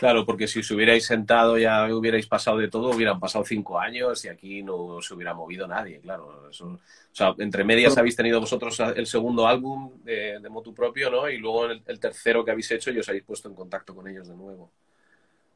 Claro, 0.00 0.24
porque 0.24 0.48
si 0.48 0.60
os 0.60 0.70
hubierais 0.70 1.04
sentado 1.04 1.58
ya 1.58 1.94
hubierais 1.94 2.26
pasado 2.26 2.56
de 2.56 2.68
todo, 2.68 2.88
hubieran 2.88 3.20
pasado 3.20 3.44
cinco 3.44 3.78
años 3.78 4.24
y 4.24 4.28
aquí 4.28 4.62
no 4.62 4.96
se 5.02 5.12
hubiera 5.12 5.34
movido 5.34 5.68
nadie, 5.68 6.00
claro. 6.00 6.48
o 6.48 6.78
sea, 7.12 7.34
entre 7.36 7.64
medias 7.64 7.98
habéis 7.98 8.16
tenido 8.16 8.40
vosotros 8.40 8.80
el 8.96 9.06
segundo 9.06 9.46
álbum 9.46 10.02
de, 10.02 10.40
de 10.40 10.48
Motu 10.48 10.72
propio, 10.72 11.10
¿no? 11.10 11.28
Y 11.28 11.36
luego 11.36 11.66
el, 11.66 11.82
el, 11.86 12.00
tercero 12.00 12.42
que 12.42 12.50
habéis 12.50 12.70
hecho 12.70 12.90
y 12.90 12.98
os 12.98 13.06
habéis 13.10 13.24
puesto 13.24 13.50
en 13.50 13.54
contacto 13.54 13.94
con 13.94 14.08
ellos 14.08 14.26
de 14.26 14.36
nuevo. 14.36 14.70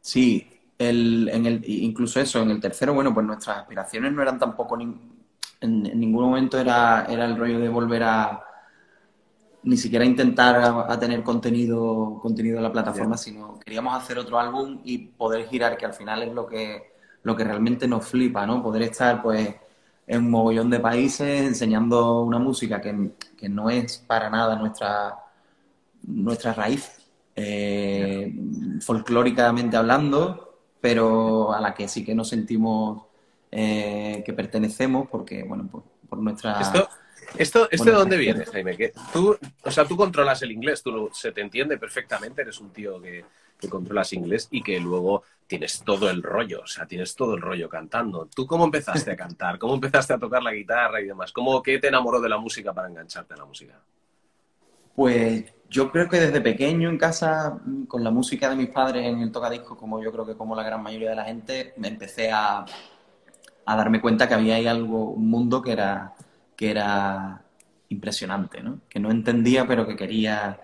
Sí, 0.03 0.47
el, 0.77 1.31
en 1.33 1.47
el, 1.47 1.65
incluso 1.67 2.21
eso, 2.21 2.43
en 2.43 2.51
el 2.51 2.61
tercero, 2.61 2.93
bueno, 2.93 3.15
pues 3.15 3.25
nuestras 3.25 3.61
aspiraciones 3.61 4.13
no 4.13 4.21
eran 4.21 4.39
tampoco, 4.39 4.79
en, 4.79 5.83
ningún 5.99 6.23
momento 6.23 6.59
era, 6.59 7.07
era 7.09 7.25
el 7.25 7.35
rollo 7.35 7.61
de 7.61 7.71
volver 7.71 8.03
a, 8.03 8.45
ni 9.65 9.77
siquiera 9.77 10.05
intentar 10.05 10.57
a, 10.89 10.99
tener 10.99 11.23
contenido, 11.23 12.19
contenido 12.21 12.59
en 12.59 12.63
la 12.63 12.73
plataforma, 12.73 13.17
sino 13.17 13.59
queríamos 13.59 14.01
hacer 14.01 14.19
otro 14.19 14.39
álbum 14.39 14.81
y 14.85 14.99
poder 14.99 15.47
girar, 15.47 15.77
que 15.77 15.87
al 15.87 15.95
final 15.95 16.23
es 16.23 16.33
lo 16.33 16.47
que, 16.47 16.93
lo 17.23 17.35
que 17.35 17.45
realmente 17.45 17.89
nos 17.89 18.07
flipa, 18.07 18.47
¿no? 18.47 18.63
Poder 18.63 18.83
estar, 18.83 19.23
pues, 19.23 19.55
en 20.07 20.19
un 20.19 20.31
mogollón 20.31 20.69
de 20.69 20.81
países 20.81 21.43
enseñando 21.43 22.23
una 22.23 22.39
música 22.39 22.81
que, 22.81 23.13
que 23.37 23.49
no 23.49 23.71
es 23.71 23.99
para 24.07 24.29
nada 24.29 24.57
nuestra, 24.57 25.19
nuestra 26.03 26.53
raíz, 26.53 27.05
eh, 27.37 28.33
folclóricamente 28.81 29.77
hablando, 29.77 30.59
pero 30.81 31.53
a 31.53 31.61
la 31.61 31.75
que 31.75 31.89
sí 31.89 32.05
que 32.05 32.15
nos 32.15 32.29
sentimos 32.29 33.03
eh, 33.51 34.23
que 34.25 34.33
pertenecemos 34.33 35.09
porque, 35.09 35.43
bueno, 35.43 35.69
por, 35.71 36.19
nuestra... 36.19 36.61
Esto, 36.61 36.89
esto, 37.39 37.69
¿esto 37.71 37.85
de 37.85 37.93
dónde 37.93 38.17
viene, 38.17 38.45
Jaime? 38.45 38.77
Que 38.77 38.93
tú, 39.13 39.37
o 39.63 39.71
sea, 39.71 39.85
tú 39.85 39.97
controlas 39.97 40.43
el 40.43 40.53
inglés, 40.53 40.83
tú 40.83 41.11
se 41.13 41.33
te 41.33 41.41
entiende 41.41 41.79
perfectamente, 41.79 42.43
eres 42.43 42.61
un 42.61 42.71
tío 42.71 43.01
que, 43.01 43.25
que 43.59 43.69
controlas 43.69 44.13
inglés 44.13 44.49
y 44.51 44.63
que 44.63 44.79
luego 44.81 45.23
tienes 45.47 45.83
todo 45.85 46.11
el 46.11 46.23
rollo, 46.23 46.63
o 46.63 46.67
sea, 46.67 46.87
tienes 46.87 47.15
todo 47.15 47.35
el 47.35 47.43
rollo 47.43 47.69
cantando. 47.69 48.29
¿Tú 48.35 48.47
cómo 48.47 48.65
empezaste 48.65 49.13
a 49.13 49.17
cantar? 49.17 49.59
¿Cómo 49.59 49.75
empezaste 49.75 50.15
a 50.15 50.19
tocar 50.19 50.43
la 50.43 50.53
guitarra 50.53 51.01
y 51.01 51.07
demás? 51.07 51.33
¿Cómo, 51.33 51.63
¿Qué 51.63 51.79
te 51.79 51.89
enamoró 51.89 52.21
de 52.21 52.29
la 52.29 52.39
música 52.39 52.73
para 52.73 52.89
engancharte 52.89 53.35
a 53.35 53.39
la 53.39 53.45
música? 53.45 53.79
Pues 54.95 55.45
yo 55.69 55.91
creo 55.91 56.09
que 56.09 56.21
desde 56.21 56.41
pequeño 56.41 56.89
en 56.89 56.99
casa, 56.99 57.61
con 57.89 58.05
la 58.05 58.11
música 58.11 58.49
de 58.49 58.57
mis 58.57 58.69
padres 58.69 59.07
en 59.07 59.21
el 59.21 59.33
tocadisco, 59.33 59.77
como 59.77 60.03
yo 60.03 60.13
creo 60.13 60.25
que 60.25 60.37
como 60.37 60.55
la 60.55 60.63
gran 60.63 60.83
mayoría 60.83 61.11
de 61.11 61.17
la 61.17 61.25
gente, 61.25 61.75
me 61.77 61.89
empecé 61.89 62.31
a, 62.31 62.65
a 63.67 63.77
darme 63.77 64.01
cuenta 64.01 64.29
que 64.29 64.35
había 64.35 64.55
ahí 64.55 64.67
algo, 64.67 65.11
un 65.11 65.29
mundo 65.29 65.61
que 65.61 65.73
era, 65.73 66.15
que 66.57 66.71
era 66.71 67.45
impresionante, 67.89 68.63
¿no? 68.63 68.81
Que 68.89 69.01
no 69.01 69.11
entendía, 69.11 69.67
pero 69.67 69.87
que 69.87 69.97
quería 69.97 70.61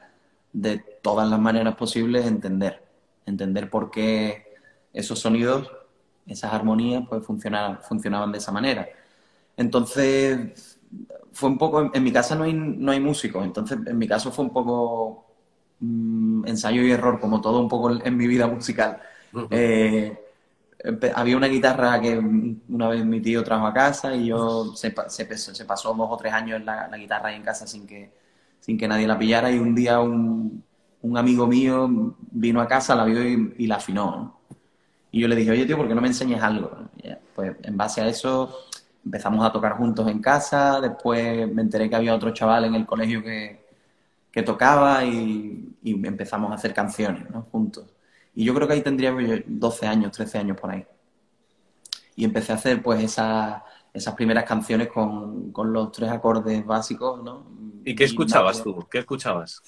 de 0.53 0.79
todas 0.79 1.29
las 1.29 1.39
maneras 1.39 1.77
posibles 1.77 2.27
entender. 2.27 2.83
Entender 3.27 3.71
por 3.71 3.91
qué 3.91 4.55
esos 4.93 5.19
sonidos, 5.19 5.71
esas 6.27 6.53
armonías, 6.53 7.05
pues 7.09 7.25
funcionaban, 7.25 7.81
funcionaban 7.83 8.33
de 8.33 8.39
esa 8.39 8.53
manera. 8.53 8.89
Entonces, 9.57 10.79
fue 11.33 11.49
un 11.49 11.59
poco, 11.59 11.91
en, 11.93 12.03
mi 12.03 12.13
casa 12.13 12.35
no 12.35 12.45
hay, 12.45 12.53
no 12.55 12.93
hay 12.93 13.01
músicos, 13.01 13.45
entonces 13.45 13.79
en 13.87 13.99
mi 13.99 14.09
caso 14.09 14.33
fue 14.33 14.45
un 14.45 14.53
poco 14.53 15.27
mm, 15.81 16.47
ensayo 16.47 16.83
y 16.83 16.91
error, 16.91 17.21
como 17.21 17.41
todo 17.41 17.61
un 17.61 17.69
poco 17.69 17.91
en 18.05 18.17
mi 18.17 18.27
vida 18.27 18.47
musical. 18.47 19.01
Eh, 19.51 20.19
había 21.15 21.37
una 21.37 21.47
guitarra 21.47 22.01
que 22.01 22.19
una 22.19 22.89
vez 22.89 23.05
mi 23.05 23.21
tío 23.21 23.45
trajo 23.45 23.67
a 23.67 23.75
casa 23.75 24.15
y 24.15 24.27
yo 24.27 24.75
se, 24.75 24.91
pasó 24.91 25.95
dos 25.95 26.09
o 26.11 26.17
tres 26.17 26.33
años 26.33 26.61
en 26.61 26.67
la, 26.67 26.89
guitarra 26.97 27.29
ahí 27.29 27.37
en 27.37 27.43
casa 27.43 27.67
sin 27.67 27.87
que, 27.87 28.11
sin 28.61 28.79
que 28.79 28.89
nadie 28.89 29.07
la 29.07 29.19
pillara 29.19 29.51
y 29.51 29.59
un 29.59 29.75
día 29.75 30.01
un, 30.01 30.65
un 31.03 31.19
amigo 31.19 31.47
mío 31.47 32.15
vino 32.31 32.61
a 32.61 32.69
casa, 32.69 32.95
la 32.95 33.05
vio 33.05 33.23
y, 33.23 33.67
la 33.67 33.77
afinó. 33.77 34.41
Y 35.11 35.21
yo 35.21 35.29
le 35.29 35.37
dije, 35.37 35.51
oye 35.51 35.67
tío, 35.67 35.77
¿por 35.77 35.89
qué 35.89 35.95
no 35.95 36.01
me 36.01 36.09
enseñas 36.09 36.43
algo? 36.43 36.71
Pues 37.35 37.57
en 37.63 37.77
base 37.77 38.01
a 38.01 38.09
eso 38.09 38.55
empezamos 39.05 39.45
a 39.45 39.53
tocar 39.53 39.77
juntos 39.77 40.09
en 40.09 40.21
casa, 40.21 40.81
después 40.81 41.51
me 41.53 41.63
enteré 41.63 41.89
que 41.89 41.97
había 41.97 42.15
otro 42.15 42.33
chaval 42.33 42.67
en 42.67 42.75
el 42.75 42.87
colegio 42.87 43.23
que, 43.23 43.61
que 44.31 44.43
tocaba 44.43 45.05
y, 45.05 45.67
empezamos 45.83 46.53
a 46.53 46.55
hacer 46.55 46.75
canciones 46.75 47.29
¿no? 47.31 47.43
juntos. 47.51 47.87
Y 48.41 48.45
yo 48.45 48.55
creo 48.55 48.67
que 48.67 48.73
ahí 48.73 48.81
tendría 48.81 49.15
12 49.47 49.87
años, 49.87 50.13
13 50.13 50.39
años 50.39 50.57
por 50.59 50.71
ahí. 50.71 50.83
Y 52.17 52.25
empecé 52.25 52.53
a 52.53 52.55
hacer 52.55 52.83
pues 52.83 53.05
esas, 53.05 53.61
esas 53.93 54.15
primeras 54.15 54.45
canciones 54.45 54.89
con, 54.89 55.53
con 55.53 55.71
los 55.71 55.93
tres 55.93 56.11
acordes 56.11 56.65
básicos, 56.65 57.23
¿no? 57.23 57.45
¿Y 57.85 57.95
qué 57.95 58.05
escuchabas 58.05 58.63
tú? 58.63 58.87
¿Qué 58.91 59.01
escuchabas? 59.01 59.61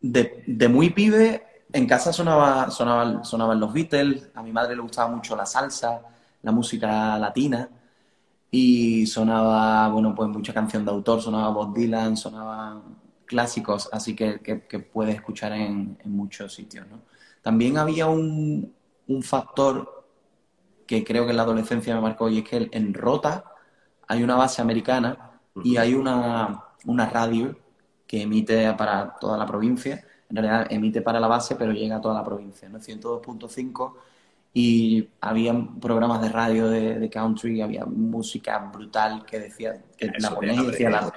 De, 0.00 0.44
de 0.46 0.68
muy 0.68 0.90
pibe, 0.90 1.44
en 1.72 1.88
casa 1.88 2.12
sonaba, 2.12 2.70
sonaba, 2.70 3.24
sonaban 3.24 3.58
los 3.58 3.72
Beatles, 3.72 4.30
a 4.36 4.44
mi 4.44 4.52
madre 4.52 4.76
le 4.76 4.82
gustaba 4.82 5.10
mucho 5.10 5.34
la 5.34 5.44
salsa, 5.44 6.02
la 6.42 6.52
música 6.52 7.18
latina, 7.18 7.68
y 8.48 9.08
sonaba, 9.08 9.88
bueno, 9.88 10.14
pues 10.14 10.28
mucha 10.28 10.54
canción 10.54 10.84
de 10.84 10.92
autor, 10.92 11.20
sonaba 11.20 11.48
Bob 11.48 11.74
Dylan, 11.74 12.16
sonaba 12.16 12.80
clásicos, 13.24 13.88
así 13.90 14.14
que, 14.14 14.38
que, 14.38 14.78
puedes 14.78 15.16
escuchar 15.16 15.50
en, 15.50 15.98
muchos 16.04 16.54
sitios, 16.54 16.86
¿no? 16.86 17.15
También 17.46 17.78
había 17.78 18.08
un, 18.08 18.74
un, 19.06 19.22
factor 19.22 20.04
que 20.84 21.04
creo 21.04 21.26
que 21.26 21.30
en 21.30 21.36
la 21.36 21.44
adolescencia 21.44 21.94
me 21.94 22.00
marcó 22.00 22.28
y 22.28 22.38
es 22.38 22.44
que 22.44 22.68
en 22.72 22.92
Rota 22.92 23.44
hay 24.08 24.24
una 24.24 24.34
base 24.34 24.60
americana 24.60 25.38
y 25.62 25.76
hay 25.76 25.94
una, 25.94 26.64
una 26.86 27.08
radio 27.08 27.56
que 28.04 28.22
emite 28.22 28.72
para 28.72 29.14
toda 29.20 29.38
la 29.38 29.46
provincia. 29.46 30.04
En 30.28 30.38
realidad 30.38 30.66
emite 30.70 31.02
para 31.02 31.20
la 31.20 31.28
base, 31.28 31.54
pero 31.54 31.70
llega 31.70 31.98
a 31.98 32.00
toda 32.00 32.16
la 32.16 32.24
provincia, 32.24 32.68
¿no? 32.68 32.80
102.5 32.80 33.94
y 34.58 35.06
había 35.20 35.54
programas 35.82 36.22
de 36.22 36.30
radio 36.30 36.70
de, 36.70 37.10
country, 37.10 37.60
había 37.60 37.84
música 37.84 38.58
brutal 38.72 39.22
que 39.26 39.38
decía, 39.38 39.84
que 39.98 40.10
la 40.18 40.34
ponías 40.34 40.56
y 40.56 40.66
decía 40.68 40.88
la, 40.88 41.12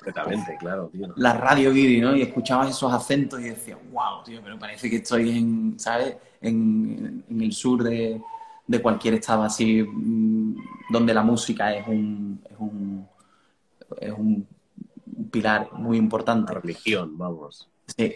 claro, 0.60 0.90
tío. 0.90 1.14
la 1.16 1.34
radio 1.36 1.74
Giri, 1.74 2.02
¿no? 2.02 2.14
Y 2.18 2.22
escuchabas 2.22 2.72
esos 2.72 2.92
acentos 2.92 3.40
y 3.40 3.44
decías, 3.44 3.80
wow, 3.94 4.24
tío, 4.26 4.42
pero 4.44 4.60
parece 4.60 4.90
que 4.90 4.98
estoy 4.98 5.38
en, 5.38 5.80
¿sabes? 5.80 6.18
En, 6.42 7.24
el 7.30 7.54
sur 7.54 7.82
de, 7.82 8.22
de, 8.68 8.82
cualquier 8.82 9.14
estado 9.14 9.44
así, 9.44 9.84
mm, 9.84 10.58
donde 10.92 11.14
la 11.14 11.24
música 11.24 11.74
es 11.74 11.88
un, 11.88 12.42
es 12.44 12.60
un, 12.60 13.08
es 14.02 14.12
un 14.12 14.46
pilar 15.32 15.70
muy 15.72 15.96
importante. 15.96 16.54
La 16.54 16.60
religión, 16.60 17.18
vamos. 17.18 17.70
Sí. 17.88 18.16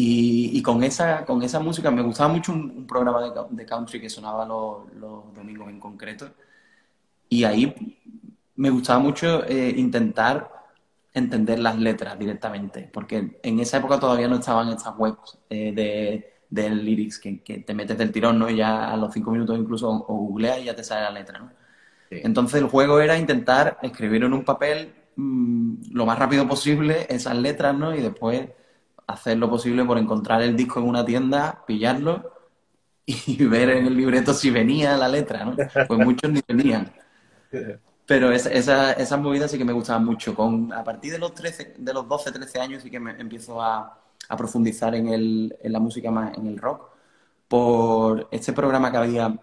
Y, 0.00 0.62
con, 0.62 0.84
esa, 0.84 1.24
con 1.24 1.42
esa 1.42 1.58
música 1.58 1.90
me 1.90 2.02
gustaba 2.02 2.32
mucho 2.32 2.52
un, 2.52 2.86
programa 2.86 3.32
de, 3.50 3.66
country 3.66 4.00
que 4.00 4.08
sonaba 4.08 4.44
los, 4.46 5.34
domingos 5.34 5.68
en 5.68 5.80
concreto. 5.80 6.30
Y 7.28 7.42
ahí 7.42 7.74
me 8.54 8.70
gustaba 8.70 9.00
mucho 9.00 9.44
eh, 9.44 9.74
intentar 9.76 10.50
entender 11.12 11.58
las 11.58 11.76
letras 11.78 12.16
directamente, 12.16 12.88
porque 12.92 13.40
en 13.42 13.58
esa 13.58 13.78
época 13.78 13.98
todavía 13.98 14.28
no 14.28 14.36
estaban 14.36 14.68
estas 14.68 14.94
webs 14.96 15.36
eh, 15.50 15.72
de, 15.74 16.34
de, 16.48 16.70
lyrics 16.70 17.18
que, 17.18 17.64
te 17.66 17.74
metes 17.74 17.98
del 17.98 18.12
tirón, 18.12 18.38
¿no? 18.38 18.48
Y 18.48 18.56
ya 18.56 18.92
a 18.92 18.96
los 18.96 19.12
cinco 19.12 19.32
minutos 19.32 19.58
incluso 19.58 19.90
o, 19.90 20.14
googleas 20.14 20.60
y 20.60 20.64
ya 20.64 20.76
te 20.76 20.84
sale 20.84 21.02
la 21.02 21.10
letra, 21.10 21.40
¿no? 21.40 21.50
Entonces 22.10 22.60
el 22.62 22.68
juego 22.68 23.00
era 23.00 23.18
intentar 23.18 23.78
escribir 23.82 24.22
en 24.22 24.32
un 24.32 24.44
papel 24.44 24.94
mm, 25.16 25.92
lo 25.92 26.06
más 26.06 26.18
rápido 26.18 26.46
posible 26.46 27.06
esas 27.08 27.36
letras, 27.36 27.76
¿no? 27.76 27.94
Y 27.94 28.00
después 28.00 28.48
hacer 29.08 29.38
lo 29.38 29.50
posible 29.50 29.84
por 29.84 29.98
encontrar 29.98 30.42
el 30.42 30.54
disco 30.54 30.78
en 30.78 30.86
una 30.86 31.04
tienda, 31.04 31.64
pillarlo 31.66 32.30
y 33.04 33.42
ver 33.46 33.70
en 33.70 33.86
el 33.86 33.96
libreto 33.96 34.32
si 34.34 34.50
venía 34.50 34.96
la 34.96 35.08
letra, 35.08 35.44
¿no? 35.44 35.56
Pues 35.56 36.00
muchos 36.00 36.30
ni 36.30 36.40
venían. 36.46 36.92
Pero 38.06 38.30
esa, 38.30 38.50
esa, 38.50 38.92
esas 38.92 39.18
movidas 39.18 39.50
sí 39.50 39.58
que 39.58 39.64
me 39.64 39.72
gustaban 39.72 40.04
mucho. 40.04 40.34
Con, 40.34 40.72
a 40.72 40.84
partir 40.84 41.12
de 41.12 41.18
los, 41.18 41.34
13, 41.34 41.76
de 41.78 41.94
los 41.94 42.06
12, 42.06 42.32
13 42.32 42.60
años 42.60 42.82
sí 42.82 42.90
que 42.90 43.00
me 43.00 43.18
empiezo 43.18 43.60
a, 43.62 43.98
a 44.28 44.36
profundizar 44.36 44.94
en, 44.94 45.08
el, 45.08 45.56
en 45.60 45.72
la 45.72 45.80
música 45.80 46.10
más, 46.10 46.36
en 46.36 46.46
el 46.46 46.58
rock, 46.58 46.90
por 47.48 48.28
este 48.30 48.52
programa 48.52 48.90
que 48.90 48.98
había 48.98 49.38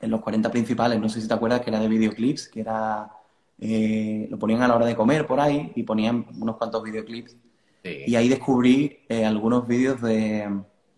en 0.00 0.10
los 0.10 0.20
40 0.20 0.50
principales, 0.50 1.00
no 1.00 1.08
sé 1.08 1.20
si 1.20 1.28
te 1.28 1.34
acuerdas, 1.34 1.60
que 1.60 1.70
era 1.70 1.80
de 1.80 1.88
videoclips, 1.88 2.48
que 2.48 2.60
era... 2.60 3.10
Eh, 3.60 4.28
lo 4.30 4.38
ponían 4.38 4.62
a 4.62 4.68
la 4.68 4.76
hora 4.76 4.86
de 4.86 4.94
comer 4.94 5.26
por 5.26 5.40
ahí 5.40 5.72
y 5.74 5.82
ponían 5.82 6.26
unos 6.38 6.56
cuantos 6.56 6.80
videoclips 6.80 7.36
y 7.84 8.14
ahí 8.16 8.28
descubrí 8.28 9.00
eh, 9.08 9.24
algunos 9.24 9.66
vídeos 9.66 10.00
de... 10.02 10.48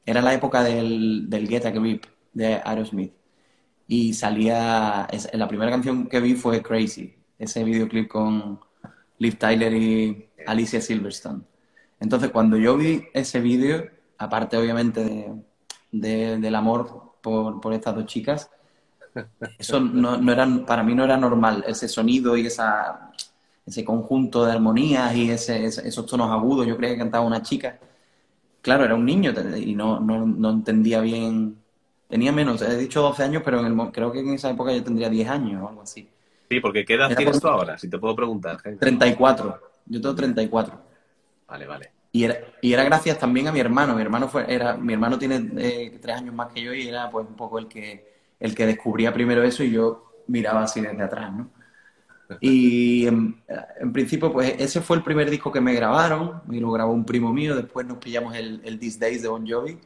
Era 0.05 0.23
la 0.23 0.35
época 0.35 0.63
del, 0.63 1.29
del 1.29 1.49
Get 1.49 1.67
a 1.67 1.71
Grip 1.71 2.05
de 2.33 2.61
Aerosmith. 2.65 3.13
Y 3.87 4.15
salía... 4.15 5.07
la 5.33 5.49
primera 5.49 5.71
canción 5.71 6.07
que 6.07 6.21
vi 6.21 6.35
fue 6.35 6.63
Crazy, 6.63 7.15
ese 7.39 7.65
videoclip 7.65 8.09
con 8.09 8.61
Liv 9.19 9.37
Tyler 9.37 9.73
y 9.75 10.29
Alicia 10.47 10.81
Silverstone. 10.81 11.43
Entonces, 12.01 12.31
cuando 12.31 12.57
yo 12.57 12.77
vi 12.77 13.05
ese 13.13 13.41
vídeo, 13.41 13.85
aparte 14.19 14.57
obviamente 14.57 15.35
de, 15.93 16.39
del 16.39 16.55
amor 16.55 17.17
por, 17.21 17.61
por, 17.61 17.75
estas 17.75 17.95
dos 17.95 18.07
chicas, 18.07 18.51
eso 19.59 19.81
no, 19.81 20.17
no 20.17 20.33
era, 20.33 20.47
para 20.67 20.83
mí 20.83 20.95
no 20.95 21.05
era 21.05 21.19
normal, 21.19 21.65
ese 21.67 21.89
sonido 21.89 22.37
y 22.37 22.47
esa, 22.47 23.10
ese 23.71 23.85
conjunto 23.85 24.45
de 24.45 24.53
armonías 24.53 25.15
y 25.15 25.31
ese, 25.31 25.65
esos 25.65 26.07
tonos 26.07 26.31
agudos. 26.31 26.67
Yo 26.67 26.77
creía 26.77 26.95
que 26.95 26.99
cantaba 26.99 27.25
una 27.25 27.43
chica. 27.43 27.79
Claro, 28.61 28.85
era 28.85 28.95
un 28.95 29.07
niño 29.07 29.33
y 29.57 29.75
no, 29.75 30.01
no, 30.01 30.27
no 30.27 30.51
entendía 30.51 31.01
bien. 31.01 31.57
Tenía 32.09 32.33
menos, 32.33 32.61
he 32.63 32.77
dicho 32.77 33.01
12 33.01 33.23
años, 33.23 33.43
pero 33.45 33.61
en 33.61 33.67
el, 33.67 33.93
creo 33.93 34.13
que 34.13 34.21
en 34.21 34.35
esa 34.35 34.51
época 34.51 34.73
yo 34.73 34.83
tendría 34.83 35.09
10 35.09 35.29
años 35.29 35.63
o 35.63 35.69
algo 35.69 35.83
así. 35.83 36.09
Sí, 36.49 36.61
porque 36.61 36.85
¿qué 36.85 36.95
edad 36.95 37.15
tienes 37.17 37.41
tú 37.41 37.47
ahora? 37.47 37.79
Si 37.79 37.89
te 37.89 37.99
puedo 37.99 38.17
preguntar. 38.17 38.61
34. 38.61 39.61
Yo 39.87 40.01
tengo 40.01 40.15
34. 40.15 40.81
Vale, 41.47 41.67
vale. 41.67 41.91
Y 42.13 42.25
era, 42.25 42.39
y 42.61 42.73
era 42.73 42.83
gracias 42.83 43.19
también 43.19 43.47
a 43.47 43.53
mi 43.53 43.61
hermano. 43.61 43.95
Mi 43.95 44.03
hermano 44.03 44.29
fue, 44.29 44.53
era, 44.53 44.77
mi 44.77 44.93
hermano 44.93 45.17
tiene 45.17 45.49
eh, 45.59 45.99
tres 46.03 46.17
años 46.17 46.35
más 46.35 46.53
que 46.53 46.61
yo 46.61 46.75
y 46.75 46.89
era 46.89 47.09
pues 47.09 47.27
un 47.29 47.37
poco 47.37 47.61
el 47.61 47.69
que, 47.69 48.05
el 48.41 48.55
que 48.55 48.67
descubría 48.67 49.13
primero 49.13 49.45
eso 49.45 49.63
y 49.63 49.71
yo 49.71 50.13
miraba 50.27 50.65
así 50.65 50.81
desde 50.81 51.03
atrás, 51.03 51.33
¿no? 51.33 51.51
Y 52.41 53.07
en, 53.07 53.43
principio, 53.93 54.33
pues 54.33 54.55
ese 54.59 54.81
fue 54.81 54.97
el 54.97 55.03
primer 55.03 55.31
disco 55.31 55.51
que 55.51 55.61
me 55.61 55.75
grabaron, 55.75 56.43
y 56.51 56.61
lo 56.61 56.71
grabó 56.71 56.93
un 56.93 57.05
primo 57.05 57.33
mío, 57.33 57.57
después 57.57 57.87
nos 57.87 57.99
pillamos 57.99 58.37
el, 58.37 58.61
el 58.65 58.79
These 58.79 58.99
Days 58.99 59.23
de 59.23 59.29
Bon 59.29 59.47
Jovi, 59.47 59.79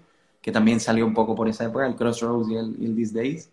que 0.42 0.52
también 0.52 0.80
salió 0.80 1.06
un 1.06 1.14
poco 1.14 1.34
por 1.34 1.48
esa 1.48 1.64
época, 1.64 1.86
el 1.86 1.96
Crossroads 1.96 2.50
y 2.50 2.56
el, 2.56 2.76
el 2.84 2.96
These 2.96 3.14
Days. 3.14 3.50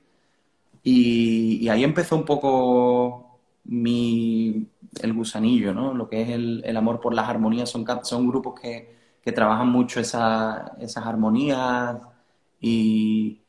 Y, 0.83 1.69
ahí 1.69 1.83
empezó 1.83 2.15
un 2.15 2.25
poco 2.25 3.39
mi, 3.65 4.67
el 5.01 5.13
gusanillo, 5.13 5.73
¿no? 5.73 5.93
Lo 5.93 6.09
que 6.09 6.21
es 6.23 6.29
el, 6.29 6.61
el 6.65 6.77
amor 6.77 6.99
por 6.99 7.13
las 7.13 7.29
armonías. 7.29 7.69
Son, 7.69 7.85
son 8.03 8.27
grupos 8.27 8.59
que, 8.59 8.95
que 9.23 9.31
trabajan 9.31 9.69
mucho 9.69 9.99
esa, 9.99 10.73
esas 10.79 11.05
armonías 11.05 11.97
y, 12.59 13.41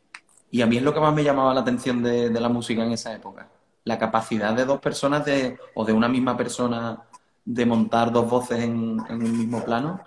y, 0.50 0.62
a 0.62 0.66
mí 0.66 0.76
es 0.76 0.83
lo 0.83 0.94
que 0.94 1.00
más 1.00 1.14
me 1.14 1.24
llamaba 1.24 1.55
la 1.55 1.62
atención 1.62 2.02
de, 2.02 2.31
de 2.31 2.40
la 2.40 2.48
música 2.48 2.85
en 2.85 2.92
esa 2.92 3.14
época 3.14 3.48
la 3.85 3.99
capacidad 3.99 4.55
de 4.55 4.64
dos 4.64 4.81
personas 4.81 5.25
de, 5.25 5.59
o 5.75 5.85
de 5.85 5.92
una 5.92 6.09
misma 6.09 6.37
persona 6.37 7.03
de 7.45 7.66
montar 7.66 8.12
dos 8.12 8.29
voces 8.29 8.61
en, 8.61 9.01
en 9.09 9.23
un 9.23 9.38
mismo 9.38 9.64
plano 9.64 10.01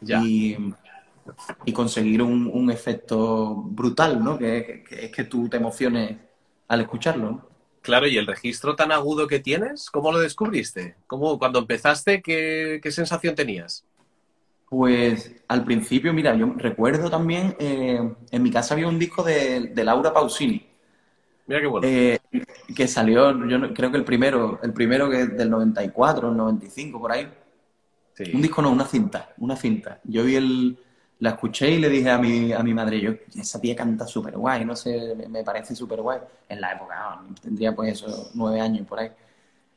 Y, 0.00 0.56
y, 1.64 1.72
conseguir 1.72 2.22
un, 2.22 2.70
efecto 2.70 3.54
brutal, 3.54 4.22
¿no? 4.22 4.38
Que, 4.38 4.84
es 4.90 5.10
que 5.10 5.24
tú 5.24 5.48
te 5.48 5.56
emociones 5.56 6.16
al 6.68 6.80
escucharlo. 6.80 7.48
Claro, 7.82 8.06
y 8.06 8.16
el 8.16 8.26
registro 8.26 8.76
tan 8.76 8.92
agudo 8.92 9.26
que 9.26 9.40
tienes, 9.40 9.90
¿cómo 9.90 10.12
lo 10.12 10.18
descubriste? 10.20 10.96
¿Cómo, 11.06 11.38
cuando 11.38 11.58
empezaste, 11.58 12.22
qué, 12.22 12.80
qué 12.82 12.90
sensación 12.90 13.34
tenías? 13.34 13.84
Pues 14.68 15.34
al 15.48 15.64
principio, 15.64 16.12
mira, 16.12 16.34
yo 16.36 16.52
recuerdo 16.56 17.08
también, 17.08 17.56
eh, 17.58 18.00
en 18.30 18.42
mi 18.42 18.50
casa 18.50 18.74
había 18.74 18.88
un 18.88 18.98
disco 18.98 19.22
de, 19.22 19.60
de 19.74 19.84
Laura 19.84 20.12
Pausini, 20.12 20.67
Mira 21.48 21.60
qué 21.62 21.66
bueno. 21.66 21.88
Eh, 21.88 22.20
que 22.76 22.86
salió, 22.86 23.46
yo 23.48 23.72
creo 23.72 23.90
que 23.90 23.96
el 23.96 24.04
primero, 24.04 24.60
el 24.62 24.74
primero 24.74 25.08
que 25.08 25.22
es 25.22 25.36
del 25.36 25.48
94, 25.48 26.28
el 26.28 26.36
95, 26.36 27.00
por 27.00 27.10
ahí. 27.10 27.28
Un 28.34 28.42
disco 28.42 28.60
no, 28.60 28.70
una 28.70 28.84
cinta, 28.84 29.32
una 29.38 29.56
cinta. 29.56 30.00
Yo 30.04 30.24
vi 30.24 30.36
el, 30.36 30.78
la 31.20 31.30
escuché 31.30 31.70
y 31.70 31.78
le 31.78 31.88
dije 31.88 32.10
a 32.10 32.18
mi, 32.18 32.52
a 32.52 32.62
mi 32.62 32.74
madre, 32.74 33.00
yo, 33.00 33.12
esa 33.34 33.60
tía 33.60 33.74
canta 33.74 34.06
súper 34.06 34.36
guay, 34.36 34.64
no 34.64 34.76
sé, 34.76 35.14
me 35.28 35.42
parece 35.42 35.74
súper 35.74 36.02
guay. 36.02 36.18
En 36.48 36.60
la 36.60 36.72
época, 36.72 37.22
tendría 37.40 37.74
pues 37.74 37.92
eso, 37.92 38.30
nueve 38.34 38.60
años 38.60 38.86
por 38.86 38.98
ahí. 38.98 39.10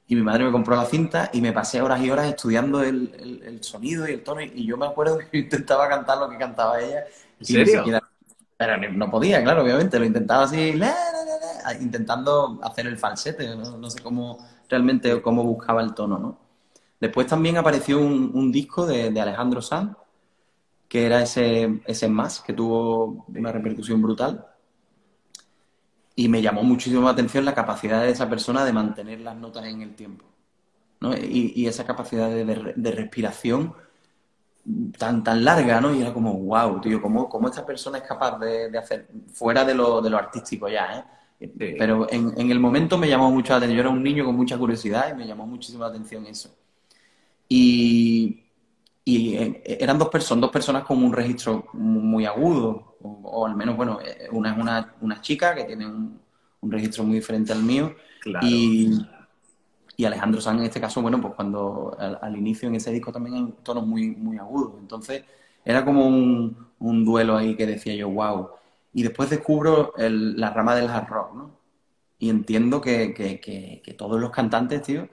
Y 0.08 0.16
mi 0.16 0.24
madre 0.24 0.44
me 0.44 0.52
compró 0.52 0.76
la 0.76 0.86
cinta 0.86 1.30
y 1.32 1.40
me 1.40 1.54
pasé 1.54 1.82
horas 1.82 2.02
y 2.02 2.12
horas 2.12 2.28
estudiando 2.28 2.84
el, 2.84 3.42
el, 3.46 3.64
sonido 3.64 4.10
y 4.10 4.14
el 4.14 4.24
tono. 4.24 4.42
Y 4.42 4.66
yo 4.66 4.76
me 4.76 4.88
acuerdo 4.88 5.20
que 5.32 5.38
intentaba 5.38 5.88
cantar 5.88 6.18
lo 6.18 6.30
que 6.30 6.38
cantaba 6.38 6.82
ella. 6.82 7.06
¿En 7.40 7.46
serio? 7.46 7.84
Pero 8.62 8.78
no 8.91 9.10
podía, 9.10 9.41
claro, 9.43 9.63
obviamente. 9.63 9.97
Lo 9.97 10.06
intentaba 10.06 10.43
así, 10.43 10.80
intentando 11.80 12.60
hacer 12.62 12.86
el 12.86 13.00
falsete. 13.00 13.56
¿no? 13.56 13.89
sé 13.89 14.04
cómo 14.04 14.38
realmente 14.69 15.19
cómo 15.19 15.43
buscaba 15.43 15.82
el 15.82 15.95
tono, 15.95 16.19
¿no? 16.19 16.38
Después 17.00 17.26
también 17.26 17.58
apareció 17.58 17.97
un, 17.97 18.52
disco 18.52 18.86
de, 18.86 19.19
Alejandro 19.19 19.63
Sanz, 19.63 19.97
que 20.88 21.08
era 21.08 21.24
ese, 21.24 21.82
ese 21.88 22.08
más, 22.08 22.41
que 22.41 22.54
tuvo 22.54 23.26
una 23.30 23.52
repercusión 23.52 24.00
brutal. 24.00 24.45
Y 26.15 26.30
me 26.30 26.43
llamó 26.43 26.62
muchísimo 26.62 27.06
la 27.06 27.12
atención 27.12 27.45
la 27.45 27.56
capacidad 27.56 28.04
de 28.04 28.12
esa 28.12 28.30
persona 28.30 28.63
de 28.63 28.74
mantener 28.74 29.21
las 29.21 29.38
notas 29.38 29.65
en 29.65 29.82
el 29.82 29.95
tiempo. 29.95 30.26
¿no? 31.00 31.17
Y, 31.17 31.65
esa 31.65 31.84
capacidad 31.84 32.30
de, 32.30 32.74
de 32.76 32.91
respiración 32.91 33.74
tan, 34.97 35.24
tan 35.24 35.43
larga, 35.43 35.82
¿no? 35.82 35.93
Y 35.93 36.02
era 36.02 36.13
como, 36.13 36.34
wow, 36.34 36.80
tío, 36.82 37.02
¿cómo, 37.02 37.28
cómo 37.28 37.47
esta 37.47 37.65
persona 37.65 37.97
es 37.97 38.04
capaz 38.04 38.38
de, 38.39 38.78
hacer, 38.78 39.08
fuera 39.34 39.65
de 39.65 39.74
lo, 39.74 40.02
de 40.02 40.10
lo 40.10 40.17
artístico 40.17 40.69
ya, 40.69 41.00
¿eh? 41.00 41.04
Pero 41.58 42.08
en, 42.12 42.39
en, 42.39 42.52
el 42.52 42.60
momento 42.60 43.00
me 43.00 43.10
llamó 43.10 43.32
mucho 43.32 43.54
la 43.54 43.58
atención. 43.58 43.78
Yo 43.78 43.82
era 43.82 43.89
un 43.89 44.04
niño 44.04 44.24
con 44.24 44.36
mucha 44.36 44.60
curiosidad 44.60 45.12
y 45.12 45.17
me 45.17 45.26
llamó 45.26 45.47
muchísimo 45.47 45.84
la 45.84 45.89
atención 45.89 46.28
eso. 46.28 46.56
Y, 47.50 48.43
y 49.04 49.36
eh, 49.36 49.63
eran 49.65 49.97
dos 49.97 50.10
personas, 50.10 50.41
dos 50.41 50.52
personas 50.52 50.84
con 50.84 51.04
un 51.04 51.12
registro 51.12 51.65
muy 51.74 52.26
agudo, 52.26 52.95
o, 53.02 53.47
al 53.47 53.56
menos, 53.56 53.76
bueno, 53.76 54.00
eh, 54.02 54.28
una 54.32 54.52
es 54.52 54.58
una, 54.58 54.95
una 55.02 55.21
chica 55.21 55.56
que 55.56 55.63
tiene 55.63 55.88
un, 55.88 56.19
un, 56.62 56.71
registro 56.71 57.04
muy 57.04 57.15
diferente 57.15 57.52
al 57.52 57.63
mío, 57.63 57.95
y, 58.43 58.91
y, 60.02 60.06
Alejandro 60.06 60.42
Sanz 60.42 60.60
en 60.60 60.66
este 60.66 60.82
caso, 60.82 61.02
bueno, 61.02 61.22
pues 61.22 61.34
cuando 61.34 61.96
al, 62.00 62.36
inicio 62.36 62.68
en 62.68 62.76
ese 62.76 62.92
disco 62.92 63.12
también 63.12 63.36
en 63.36 63.52
tonos 63.64 63.86
muy, 63.86 64.12
muy 64.12 64.38
agudos, 64.38 64.74
entonces 64.80 65.24
era 65.64 65.86
como 65.86 66.08
un, 66.08 66.56
un 66.80 67.06
duelo 67.06 67.38
ahí 67.38 67.56
que 67.56 67.66
decía 67.66 67.94
yo, 67.96 68.10
wow, 68.10 68.50
y 68.94 69.04
después 69.04 69.30
descubro 69.30 69.94
el, 69.98 70.40
la 70.40 70.52
rama 70.52 70.76
del 70.76 70.90
hard 70.90 71.08
rock, 71.08 71.36
¿no? 71.36 71.52
Y 72.20 72.30
entiendo 72.30 72.82
que, 72.82 73.14
que, 73.14 73.40
que, 73.40 73.82
que 73.84 73.94
todos 73.94 74.20
los 74.20 74.32
cantantes, 74.32 74.82
tío, 74.84 75.08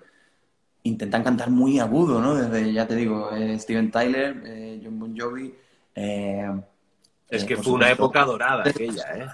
intentan 0.83 1.23
cantar 1.23 1.51
muy 1.51 1.79
agudo, 1.79 2.21
¿no? 2.21 2.35
Desde, 2.35 2.73
ya 2.73 2.87
te 2.87 2.97
digo, 2.97 3.31
eh, 3.33 3.59
Steven 3.59 3.91
Tyler, 3.91 4.43
eh, 4.45 4.81
John 4.83 4.99
Bon 4.99 5.19
Jovi. 5.19 5.55
Eh, 5.95 6.61
es 7.29 7.45
que 7.45 7.57
fue 7.57 7.75
una 7.75 7.91
época 7.91 8.25
dorada 8.25 8.65
aquella, 8.67 9.05
¿eh? 9.17 9.27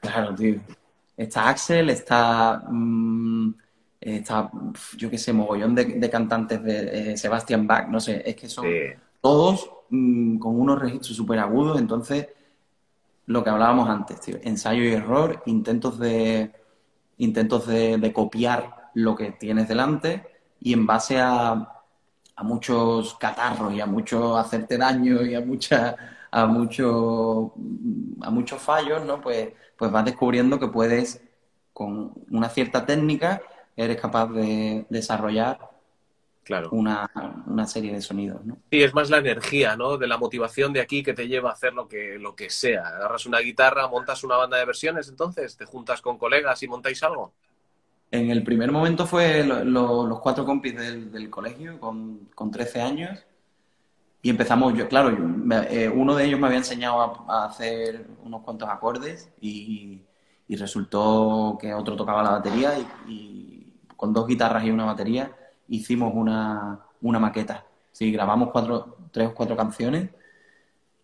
Claro, 0.00 0.34
tío. 0.34 0.60
Está 1.16 1.48
Axel, 1.48 1.90
está. 1.90 2.62
Mm, 2.68 3.54
está, 4.02 4.50
yo 4.96 5.10
qué 5.10 5.18
sé, 5.18 5.32
mogollón 5.32 5.74
de, 5.74 6.10
cantantes 6.10 6.62
de 6.62 7.16
Sebastian 7.16 7.66
Bach, 7.66 7.88
no 7.88 8.00
sé, 8.00 8.22
es 8.24 8.36
que 8.36 8.48
son 8.48 8.66
todos 9.20 9.70
mm, 9.90 10.38
con 10.38 10.60
unos 10.60 10.80
registros 10.80 11.16
súper 11.16 11.38
agudos, 11.38 11.78
entonces 11.78 12.28
lo 13.26 13.44
que 13.44 13.50
hablábamos 13.50 13.88
antes, 13.88 14.20
tío, 14.20 14.36
ensayo 14.42 14.82
y 14.82 14.92
error, 14.92 15.42
intentos 15.46 15.98
de 15.98 16.50
intentos 17.18 17.66
de, 17.66 17.98
de 17.98 18.12
copiar 18.12 18.90
lo 18.94 19.14
que 19.14 19.30
tienes 19.32 19.68
delante 19.68 20.26
y 20.60 20.72
en 20.72 20.86
base 20.86 21.20
a, 21.20 21.52
a 22.36 22.42
muchos 22.42 23.14
catarros 23.14 23.72
y 23.72 23.80
a 23.80 23.86
mucho 23.86 24.36
hacerte 24.36 24.76
daño 24.76 25.22
y 25.22 25.34
a 25.34 25.40
mucha 25.40 25.96
a 26.30 26.46
mucho 26.46 27.52
a 28.22 28.30
muchos 28.30 28.60
fallos, 28.60 29.04
¿no? 29.04 29.20
Pues, 29.20 29.50
pues 29.76 29.92
vas 29.92 30.04
descubriendo 30.04 30.58
que 30.58 30.68
puedes 30.68 31.22
con 31.72 32.12
una 32.30 32.48
cierta 32.48 32.84
técnica 32.84 33.42
eres 33.76 34.00
capaz 34.00 34.28
de 34.28 34.86
desarrollar 34.88 35.58
claro. 36.44 36.68
una, 36.72 37.10
una, 37.46 37.66
serie 37.66 37.92
de 37.92 38.00
sonidos, 38.00 38.44
¿no? 38.44 38.58
Sí, 38.70 38.82
es 38.82 38.94
más 38.94 39.10
la 39.10 39.18
energía, 39.18 39.76
¿no? 39.76 39.96
De 39.96 40.06
la 40.06 40.18
motivación 40.18 40.72
de 40.72 40.80
aquí 40.80 41.02
que 41.02 41.14
te 41.14 41.28
lleva 41.28 41.50
a 41.50 41.54
hacer 41.54 41.72
lo 41.72 41.88
que, 41.88 42.18
lo 42.18 42.34
que 42.34 42.50
sea. 42.50 42.86
Agarras 42.86 43.26
una 43.26 43.38
guitarra, 43.38 43.88
montas 43.88 44.24
una 44.24 44.36
banda 44.36 44.58
de 44.58 44.64
versiones, 44.64 45.08
entonces 45.08 45.56
te 45.56 45.64
juntas 45.64 46.00
con 46.00 46.18
colegas 46.18 46.62
y 46.62 46.68
montáis 46.68 47.02
algo. 47.02 47.32
En 48.10 48.30
el 48.30 48.42
primer 48.44 48.70
momento 48.70 49.06
fue 49.06 49.42
los 49.42 50.20
cuatro 50.20 50.44
compis 50.44 50.76
del, 50.76 51.30
colegio 51.30 51.80
con, 51.80 52.28
con, 52.34 52.50
13 52.50 52.82
años 52.82 53.24
y 54.24 54.30
empezamos, 54.30 54.74
yo, 54.74 54.86
claro, 54.86 55.10
eh, 55.68 55.88
uno 55.88 56.14
de 56.14 56.24
ellos 56.24 56.38
me 56.38 56.46
había 56.46 56.58
enseñado 56.58 57.26
a, 57.28 57.46
hacer 57.46 58.06
unos 58.22 58.42
cuantos 58.42 58.68
acordes 58.68 59.30
y, 59.40 60.02
resultó 60.50 61.56
que 61.58 61.72
otro 61.72 61.96
tocaba 61.96 62.22
la 62.22 62.32
batería 62.32 62.74
y, 63.08 63.51
con 64.02 64.12
dos 64.12 64.26
guitarras 64.26 64.64
y 64.64 64.70
una 64.72 64.84
batería 64.84 65.30
hicimos 65.68 66.12
una, 66.12 66.80
una 67.02 67.20
maqueta. 67.20 67.64
Sí, 67.92 68.10
grabamos 68.10 68.50
cuatro, 68.50 68.96
tres 69.12 69.28
o 69.28 69.32
cuatro 69.32 69.56
canciones 69.56 70.10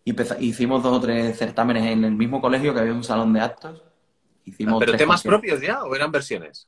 y 0.03 0.13
hicimos 0.45 0.83
dos 0.83 0.97
o 0.97 0.99
tres 0.99 1.37
certámenes 1.37 1.85
en 1.93 2.03
el 2.03 2.11
mismo 2.11 2.41
colegio 2.41 2.73
que 2.73 2.81
había 2.81 2.91
un 2.91 3.05
salón 3.05 3.31
de 3.31 3.39
actos. 3.39 3.81
Hicimos 4.43 4.81
¿Pero 4.81 4.97
temas 4.97 5.23
propios 5.23 5.61
ya 5.61 5.81
o 5.85 5.95
eran 5.95 6.11
versiones? 6.11 6.67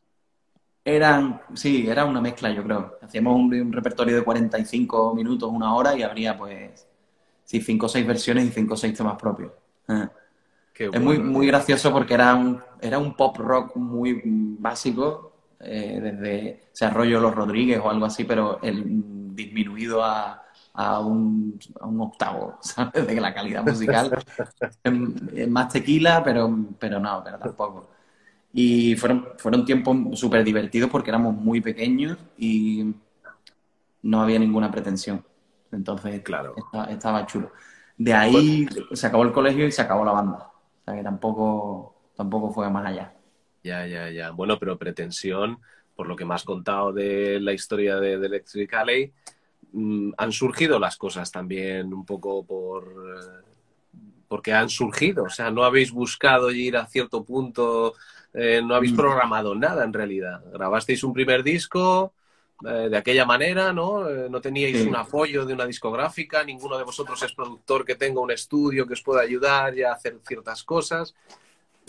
Eran, 0.86 1.42
sí, 1.54 1.90
era 1.90 2.06
una 2.06 2.22
mezcla, 2.22 2.50
yo 2.50 2.64
creo. 2.64 2.98
Hacíamos 3.02 3.36
un, 3.36 3.74
repertorio 3.74 4.16
de 4.16 4.24
45 4.24 5.14
minutos, 5.14 5.52
una 5.52 5.76
hora, 5.76 5.98
y 5.98 6.02
habría, 6.02 6.38
pues, 6.38 6.88
sí, 7.44 7.60
cinco 7.60 7.88
o 7.88 7.90
seis 7.90 8.08
versiones 8.08 8.46
y 8.46 8.52
cinco 8.52 8.76
o 8.76 8.78
seis 8.78 8.94
temas 8.94 9.18
propios. 9.18 9.52
Ah. 9.90 10.10
es 10.80 11.02
muy, 11.02 11.20
muy 11.20 11.48
gracioso 11.48 11.92
porque 11.92 12.14
era 12.14 12.34
un, 12.36 12.62
era 12.80 13.00
un 13.00 13.18
pop 13.18 13.36
rock 13.36 13.76
muy 13.76 14.22
básico, 14.24 15.31
eh, 15.64 16.00
desde, 16.02 16.64
se 16.72 16.86
arroyo 16.86 17.20
Los 17.20 17.36
Rodríguez 17.36 17.80
o 17.84 17.90
algo 17.90 18.06
así, 18.06 18.24
pero 18.24 18.60
el, 18.62 19.36
disminuido 19.36 20.04
a, 20.04 20.44
a, 20.74 21.00
un, 21.00 21.60
a 21.80 21.88
un 21.88 22.02
octavo, 22.02 22.58
¿sabes? 22.62 23.08
De 23.08 23.20
la 23.20 23.34
calidad 23.34 23.64
musical. 23.64 24.24
es, 25.34 25.48
más 25.50 25.70
tequila, 25.72 26.24
pero, 26.24 26.54
pero 26.80 27.00
no, 27.00 27.22
pero 27.24 27.40
tampoco. 27.40 27.90
Y 28.54 28.96
fueron, 28.96 29.30
fueron 29.38 29.64
tiempos 29.64 30.20
súper 30.20 30.44
divertidos 30.44 30.90
porque 30.90 31.10
éramos 31.10 31.34
muy 31.34 31.62
pequeños 31.62 32.18
y 32.38 32.94
no 34.04 34.22
había 34.22 34.40
ninguna 34.40 34.70
pretensión. 34.70 35.24
Entonces, 35.72 36.22
claro. 36.22 36.54
estaba, 36.90 37.26
chulo. 37.26 37.52
De 37.98 38.14
ahí 38.14 38.68
se 38.92 39.08
acabó 39.08 39.24
el 39.24 39.32
colegio 39.32 39.66
y 39.66 39.72
se 39.72 39.82
acabó 39.82 40.04
la 40.04 40.12
banda. 40.12 40.52
O 40.82 40.84
sea 40.84 40.96
que 40.96 41.04
tampoco, 41.04 41.96
tampoco 42.16 42.52
fue 42.52 42.70
más 42.70 42.86
allá. 42.86 43.14
Ya, 43.64 43.86
ya, 43.88 44.10
ya. 44.10 44.32
Bueno, 44.32 44.58
pero 44.58 44.78
pretensión, 44.78 45.60
por 45.96 46.08
lo 46.08 46.16
que 46.16 46.26
me 46.26 46.34
has 46.34 46.44
contado 46.44 46.92
de 46.92 47.40
la 47.40 47.54
historia 47.54 47.98
de, 47.98 48.18
de 48.18 48.28
Electric 48.28 48.74
Alley, 48.74 49.12
mm, 49.74 50.12
han 50.18 50.32
surgido 50.32 50.80
las 50.80 50.98
cosas 50.98 51.32
también 51.32 51.94
un 51.94 52.06
poco 52.06 52.46
por 52.46 52.84
eh, 52.84 53.52
porque 54.28 54.54
han 54.54 54.70
surgido. 54.70 55.26
O 55.26 55.30
sea, 55.30 55.52
no 55.52 55.64
habéis 55.64 55.92
buscado 55.92 56.52
ir 56.52 56.78
a 56.78 56.88
cierto 56.88 57.24
punto 57.24 57.94
eh, 58.34 58.62
no 58.64 58.76
habéis 58.76 58.94
mm. 58.94 58.98
programado 58.98 59.56
nada 59.56 59.84
en 59.84 59.94
realidad. 59.94 60.42
Grabasteis 60.54 61.04
un 61.04 61.14
primer 61.14 61.44
disco 61.44 62.14
eh, 62.66 62.88
de 62.90 62.98
aquella 62.98 63.26
manera, 63.26 63.74
¿no? 63.74 64.08
Eh, 64.08 64.30
no 64.30 64.40
teníais 64.40 64.86
un 64.86 64.96
apoyo 64.96 65.46
de 65.46 65.54
una 65.54 65.66
discográfica, 65.66 66.44
ninguno 66.44 66.78
de 66.78 66.84
vosotros 66.84 67.22
es 67.24 67.34
productor 67.34 67.84
que 67.86 67.96
tenga 67.96 68.22
un 68.22 68.32
estudio 68.32 68.88
que 68.88 68.94
os 68.94 69.02
pueda 69.02 69.22
ayudar 69.22 69.78
y 69.78 69.84
a 69.84 69.94
hacer 69.94 70.18
ciertas 70.26 70.64
cosas. 70.64 71.14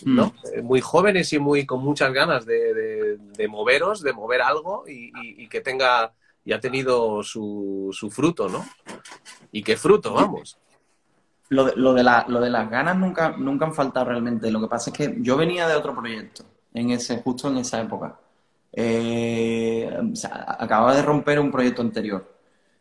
Mm. 0.04 0.16
¿no? 0.16 0.34
muy 0.62 0.80
jóvenes 0.80 1.32
y 1.32 1.38
muy 1.38 1.66
con 1.66 1.82
muchas 1.82 2.12
ganas 2.12 2.46
de, 2.46 3.18
moveros, 3.48 4.02
de 4.02 4.12
mover 4.12 4.42
algo 4.42 4.84
y, 4.86 5.48
que 5.48 5.60
tenga 5.60 6.12
y 6.44 6.52
ha 6.52 6.60
tenido 6.60 7.22
su, 7.22 7.90
su 7.92 8.10
fruto, 8.10 8.48
¿no? 8.48 8.64
Y 9.52 9.62
qué 9.62 9.76
fruto, 9.76 10.12
vamos 10.12 10.58
lo 11.52 11.66
de, 11.66 11.76
lo 11.76 11.92
de, 11.92 12.02
la, 12.02 12.24
lo 12.28 12.40
de 12.40 12.48
las 12.48 12.70
ganas 12.70 12.96
nunca, 12.96 13.36
nunca 13.36 13.66
han 13.66 13.74
faltado 13.74 14.06
realmente. 14.06 14.50
Lo 14.50 14.60
que 14.60 14.68
pasa 14.68 14.90
es 14.90 14.96
que 14.96 15.16
yo 15.20 15.36
venía 15.36 15.68
de 15.68 15.76
otro 15.76 15.94
proyecto, 15.94 16.44
en 16.72 16.90
ese, 16.90 17.20
justo 17.20 17.48
en 17.48 17.58
esa 17.58 17.80
época. 17.80 18.18
Eh, 18.72 19.94
acababa 20.24 20.94
de 20.94 21.02
romper 21.02 21.38
un 21.38 21.50
proyecto 21.50 21.82
anterior 21.82 22.26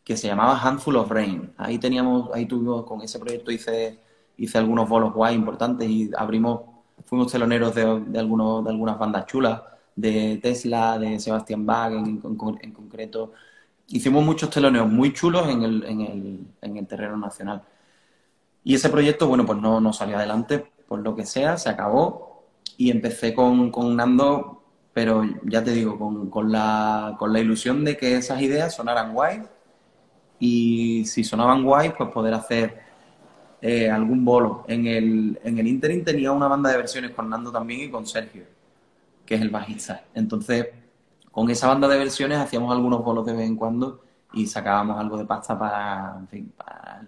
que 0.02 0.16
se 0.16 0.26
llamaba 0.26 0.58
Handful 0.58 0.96
of 0.96 1.10
Rain. 1.10 1.52
Ahí 1.58 1.78
teníamos, 1.78 2.30
ahí 2.32 2.46
tuvimos, 2.46 2.86
con 2.86 3.02
ese 3.02 3.18
proyecto 3.18 3.50
hice, 3.50 3.98
hice 4.38 4.56
algunos 4.56 4.88
bolos 4.88 5.12
guay 5.12 5.34
importantes 5.34 5.86
y 5.86 6.10
abrimos, 6.16 6.62
fuimos 7.04 7.30
teloneros 7.30 7.74
de, 7.74 8.00
de, 8.00 8.18
algunos, 8.18 8.64
de 8.64 8.70
algunas 8.70 8.98
bandas 8.98 9.26
chulas, 9.26 9.62
de 9.94 10.38
Tesla, 10.42 10.98
de 10.98 11.18
Sebastian 11.18 11.66
Bach 11.66 11.92
en, 11.92 12.20
en, 12.60 12.72
concreto. 12.72 13.32
Hicimos 13.88 14.24
muchos 14.24 14.50
teloneos 14.50 14.88
muy 14.88 15.12
chulos 15.12 15.48
en 15.48 15.62
el, 15.62 15.84
en 15.84 16.00
el, 16.00 16.46
en 16.62 16.76
el 16.76 16.86
terreno 16.86 17.16
nacional. 17.16 17.62
Y 18.64 18.74
ese 18.74 18.88
proyecto, 18.88 19.26
bueno, 19.26 19.44
pues 19.44 19.58
no, 19.58 19.80
no 19.80 19.92
salió 19.92 20.16
adelante, 20.16 20.64
por 20.86 21.00
lo 21.00 21.14
que 21.14 21.26
sea, 21.26 21.56
se 21.56 21.68
acabó 21.68 22.44
y 22.76 22.90
empecé 22.90 23.34
con, 23.34 23.70
con 23.70 23.96
Nando, 23.96 24.62
pero 24.92 25.24
ya 25.44 25.64
te 25.64 25.72
digo, 25.72 25.98
con, 25.98 26.30
con, 26.30 26.52
la, 26.52 27.16
con 27.18 27.32
la 27.32 27.40
ilusión 27.40 27.84
de 27.84 27.96
que 27.96 28.16
esas 28.16 28.40
ideas 28.40 28.74
sonaran 28.74 29.12
guay 29.12 29.42
y 30.38 31.04
si 31.06 31.24
sonaban 31.24 31.64
guay, 31.64 31.92
pues 31.96 32.10
poder 32.10 32.34
hacer 32.34 32.80
eh, 33.62 33.88
algún 33.88 34.24
bolo. 34.24 34.64
En 34.66 34.86
el, 34.86 35.40
en 35.44 35.58
el 35.58 35.68
Interim 35.68 36.04
tenía 36.04 36.32
una 36.32 36.48
banda 36.48 36.70
de 36.70 36.76
versiones 36.76 37.12
con 37.12 37.30
Nando 37.30 37.52
también 37.52 37.82
y 37.82 37.90
con 37.90 38.04
Sergio, 38.04 38.42
que 39.24 39.36
es 39.36 39.40
el 39.40 39.50
bajista. 39.50 40.04
Entonces, 40.14 40.66
con 41.30 41.48
esa 41.48 41.68
banda 41.68 41.86
de 41.88 41.96
versiones 41.96 42.38
hacíamos 42.38 42.72
algunos 42.72 43.04
bolos 43.04 43.24
de 43.24 43.32
vez 43.32 43.46
en 43.46 43.56
cuando 43.56 44.02
y 44.34 44.46
sacábamos 44.46 44.98
algo 44.98 45.16
de 45.16 45.24
pasta 45.24 45.58
para, 45.58 46.20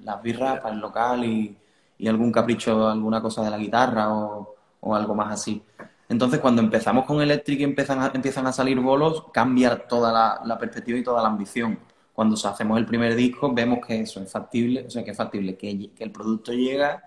las 0.02 0.22
birras, 0.22 0.60
para 0.60 0.74
el 0.74 0.80
local 0.80 1.24
y, 1.24 1.56
y, 1.98 2.08
algún 2.08 2.30
capricho, 2.30 2.88
alguna 2.88 3.20
cosa 3.20 3.42
de 3.42 3.50
la 3.50 3.58
guitarra 3.58 4.14
o, 4.14 4.54
o, 4.80 4.94
algo 4.94 5.14
más 5.14 5.32
así. 5.32 5.62
Entonces, 6.08 6.38
cuando 6.38 6.62
empezamos 6.62 7.04
con 7.04 7.20
Electric 7.20 7.60
y 7.60 7.64
empiezan 7.64 8.00
a, 8.00 8.12
empiezan 8.14 8.46
a 8.46 8.52
salir 8.52 8.78
bolos, 8.78 9.24
cambia 9.32 9.88
toda 9.88 10.40
la, 10.44 10.58
perspectiva 10.58 10.98
y 10.98 11.02
toda 11.02 11.22
la 11.22 11.28
ambición. 11.28 11.78
Cuando 12.14 12.36
hacemos 12.36 12.78
el 12.78 12.86
primer 12.86 13.14
disco, 13.14 13.52
vemos 13.52 13.86
que 13.86 14.00
eso 14.00 14.22
es 14.22 14.32
factible, 14.32 14.86
o 14.86 14.90
sea, 14.90 15.04
que 15.04 15.10
es 15.10 15.16
factible, 15.16 15.56
que, 15.58 15.90
que 15.90 16.04
el 16.04 16.10
producto 16.10 16.52
llega 16.52 17.04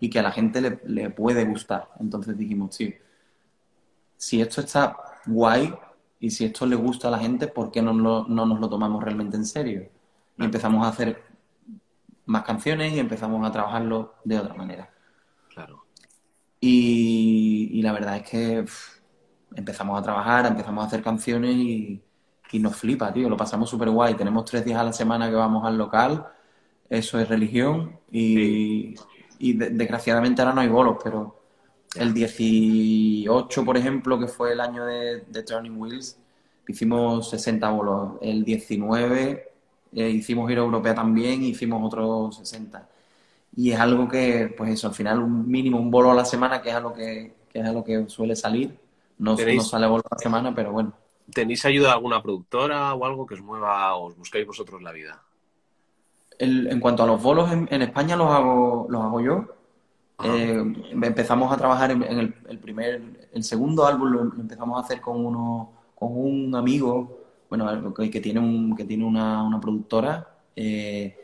y 0.00 0.10
que 0.10 0.18
a 0.18 0.22
la 0.22 0.32
gente 0.32 0.60
le, 0.60 0.80
le 0.86 1.10
puede 1.10 1.44
gustar. 1.44 1.90
Entonces 2.00 2.36
dijimos, 2.36 2.74
sí, 2.74 2.92
si 4.16 4.40
esto 4.40 4.62
está 4.62 4.96
guay, 5.26 5.72
y 6.20 6.30
si 6.30 6.44
esto 6.44 6.66
le 6.66 6.76
gusta 6.76 7.08
a 7.08 7.10
la 7.10 7.18
gente, 7.18 7.46
¿por 7.46 7.70
qué 7.70 7.82
no, 7.82 7.92
no 7.92 8.26
nos 8.26 8.60
lo 8.60 8.68
tomamos 8.68 9.02
realmente 9.02 9.36
en 9.36 9.44
serio? 9.44 9.88
Y 10.38 10.44
empezamos 10.44 10.84
a 10.84 10.90
hacer 10.90 11.22
más 12.24 12.42
canciones 12.42 12.92
y 12.92 12.98
empezamos 12.98 13.46
a 13.46 13.52
trabajarlo 13.52 14.14
de 14.24 14.38
otra 14.38 14.54
manera. 14.54 14.90
Claro. 15.48 15.84
Y, 16.60 17.80
la 17.82 17.92
verdad 17.92 18.16
es 18.16 18.28
que 18.28 18.64
empezamos 19.54 19.98
a 19.98 20.02
trabajar, 20.02 20.46
empezamos 20.46 20.82
a 20.84 20.86
hacer 20.86 21.02
canciones 21.02 21.54
y, 21.54 22.02
nos 22.54 22.76
flipa, 22.76 23.12
tío. 23.12 23.28
Lo 23.28 23.36
pasamos 23.36 23.68
súper 23.70 23.90
guay. 23.90 24.14
Tenemos 24.14 24.44
tres 24.44 24.64
días 24.64 24.78
a 24.80 24.84
la 24.84 24.92
semana 24.92 25.28
que 25.28 25.34
vamos 25.36 25.64
al 25.64 25.76
local. 25.76 26.26
eso 26.88 27.18
es 27.18 27.28
religión 27.28 27.98
y, 28.10 28.94
desgraciadamente 29.38 30.42
ahora 30.42 30.54
no 30.54 30.60
hay 30.62 30.68
bolos, 30.68 30.96
pero 31.02 31.40
el 31.96 32.14
18, 32.14 33.64
por 33.64 33.76
ejemplo, 33.76 34.18
que 34.18 34.28
fue 34.28 34.52
el 34.52 34.60
año 34.60 34.84
de, 34.86 35.20
Turning 35.46 35.78
Wheels, 35.78 36.18
hicimos 36.68 37.30
60 37.30 37.68
bolos. 37.70 38.12
El 38.20 38.44
19 38.44 39.52
eh, 39.94 40.10
hicimos 40.10 40.48
Giro 40.48 40.64
Europea 40.64 40.94
también, 40.94 41.42
hicimos 41.42 41.82
otros 41.84 42.36
60. 42.38 42.88
Y 43.56 43.72
es 43.72 43.80
algo 43.80 44.08
que, 44.08 44.54
pues 44.56 44.70
eso, 44.72 44.88
al 44.88 44.94
final 44.94 45.20
un 45.20 45.48
mínimo, 45.50 45.78
un 45.78 45.90
bolo 45.90 46.10
a 46.10 46.14
la 46.14 46.24
semana, 46.24 46.60
que 46.60 46.70
es 46.70 46.74
a 46.74 46.80
lo 46.80 46.92
que, 46.92 47.32
es 47.52 47.64
a 47.64 47.72
lo 47.72 47.82
que 47.82 48.08
suele 48.08 48.36
salir. 48.36 48.78
No, 49.18 49.34
no 49.36 49.62
sale 49.62 49.86
bolo 49.86 50.02
a 50.10 50.14
la 50.14 50.18
semana, 50.18 50.54
pero 50.54 50.72
bueno. 50.72 50.92
¿Tenéis 51.32 51.64
ayuda 51.64 51.88
de 51.88 51.94
alguna 51.94 52.22
productora 52.22 52.94
o 52.94 53.04
algo 53.04 53.26
que 53.26 53.34
os 53.34 53.42
mueva 53.42 53.94
o 53.96 54.06
os 54.06 54.16
busquéis 54.16 54.46
vosotros 54.46 54.82
la 54.82 54.92
vida? 54.92 55.22
en 56.38 56.80
cuanto 56.80 57.02
a 57.02 57.06
los 57.06 57.22
bolos, 57.22 57.50
en, 57.50 57.82
España 57.82 58.16
los 58.16 58.30
hago, 58.30 58.86
los 58.90 59.02
hago 59.02 59.20
yo. 59.20 59.46
Eh, 60.24 60.74
empezamos 60.90 61.52
a 61.52 61.56
trabajar 61.56 61.90
en, 61.90 62.02
el, 62.02 62.58
primer, 62.58 63.28
el 63.32 63.44
segundo 63.44 63.86
álbum 63.86 64.10
lo, 64.10 64.22
empezamos 64.22 64.78
a 64.78 64.84
hacer 64.84 65.00
con 65.00 65.24
uno, 65.24 65.72
con 65.94 66.10
un 66.12 66.54
amigo, 66.54 67.20
bueno, 67.48 67.94
que, 67.94 68.20
tiene 68.20 68.40
un, 68.40 68.74
que 68.74 68.84
tiene 68.84 69.04
una, 69.04 69.42
una 69.42 69.60
productora, 69.60 70.28
eh, 70.54 71.16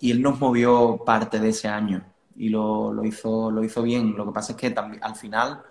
y 0.00 0.10
él 0.10 0.22
nos 0.22 0.38
movió 0.40 1.02
parte 1.04 1.40
de 1.40 1.48
ese 1.48 1.68
año 1.68 2.04
y 2.36 2.48
lo, 2.48 2.92
lo, 2.92 3.04
hizo, 3.04 3.50
lo 3.50 3.64
hizo 3.64 3.82
bien. 3.82 4.16
Lo 4.16 4.24
que 4.26 4.32
pasa 4.32 4.52
es 4.52 4.58
que 4.58 4.70
también, 4.70 5.02
al 5.02 5.16
final, 5.16 5.62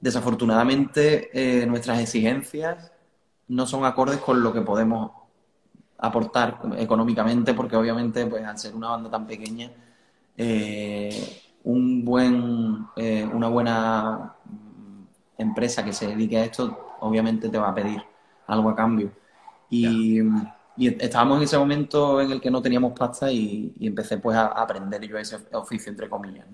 desafortunadamente, 0.00 1.30
eh, 1.32 1.66
nuestras 1.66 2.00
exigencias 2.00 2.92
no 3.48 3.66
son 3.66 3.84
acordes 3.84 4.18
con 4.18 4.42
lo 4.42 4.52
que 4.52 4.62
podemos 4.62 5.12
aportar 5.98 6.60
económicamente, 6.76 7.54
porque 7.54 7.76
obviamente, 7.76 8.26
pues 8.26 8.44
al 8.44 8.58
ser 8.58 8.74
una 8.74 8.90
banda 8.90 9.10
tan 9.10 9.26
pequeña, 9.26 9.70
eh, 10.36 11.42
un 11.64 12.04
buen, 12.04 12.86
eh, 12.96 13.28
una 13.32 13.48
buena 13.48 14.34
empresa 15.38 15.84
que 15.84 15.92
se 15.92 16.08
dedique 16.08 16.38
a 16.38 16.44
esto, 16.44 16.96
obviamente 17.00 17.48
te 17.48 17.58
va 17.58 17.68
a 17.70 17.74
pedir 17.74 18.02
algo 18.46 18.70
a 18.70 18.76
cambio. 18.76 19.10
Y, 19.70 20.20
estábamos 20.76 21.38
en 21.38 21.44
ese 21.44 21.56
momento 21.56 22.20
en 22.20 22.32
el 22.32 22.40
que 22.40 22.50
no 22.50 22.60
teníamos 22.60 22.98
pasta 22.98 23.30
y, 23.30 23.72
empecé 23.80 24.18
pues 24.18 24.36
a 24.36 24.46
aprender 24.46 25.02
yo 25.06 25.18
ese 25.18 25.38
oficio, 25.52 25.90
entre 25.90 26.08
comillas. 26.08 26.46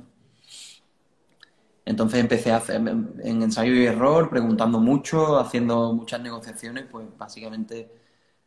Entonces 1.91 2.21
empecé 2.21 2.53
a 2.53 2.59
hacer 2.59 2.77
en 2.77 3.43
ensayo 3.43 3.75
y 3.75 3.85
error, 3.85 4.31
preguntando 4.31 4.79
mucho, 4.79 5.41
haciendo 5.41 5.93
muchas 5.93 6.21
negociaciones, 6.21 6.87
pues 6.89 7.05
básicamente 7.19 7.91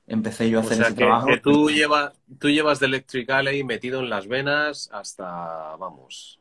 empecé 0.08 0.49
yo 0.49 0.60
a 0.60 0.62
hacer 0.62 0.82
ese 0.82 0.93
trabajo. 0.93 1.27
Que 1.27 1.39
tú 1.39 1.69
llevas, 1.69 2.13
tú 2.39 2.47
llevas 2.47 2.79
de 2.79 2.86
Electric 2.86 3.29
Alley 3.29 3.65
metido 3.65 3.99
en 3.99 4.10
las 4.10 4.29
venas 4.29 4.89
hasta, 4.93 5.75
vamos. 5.75 6.39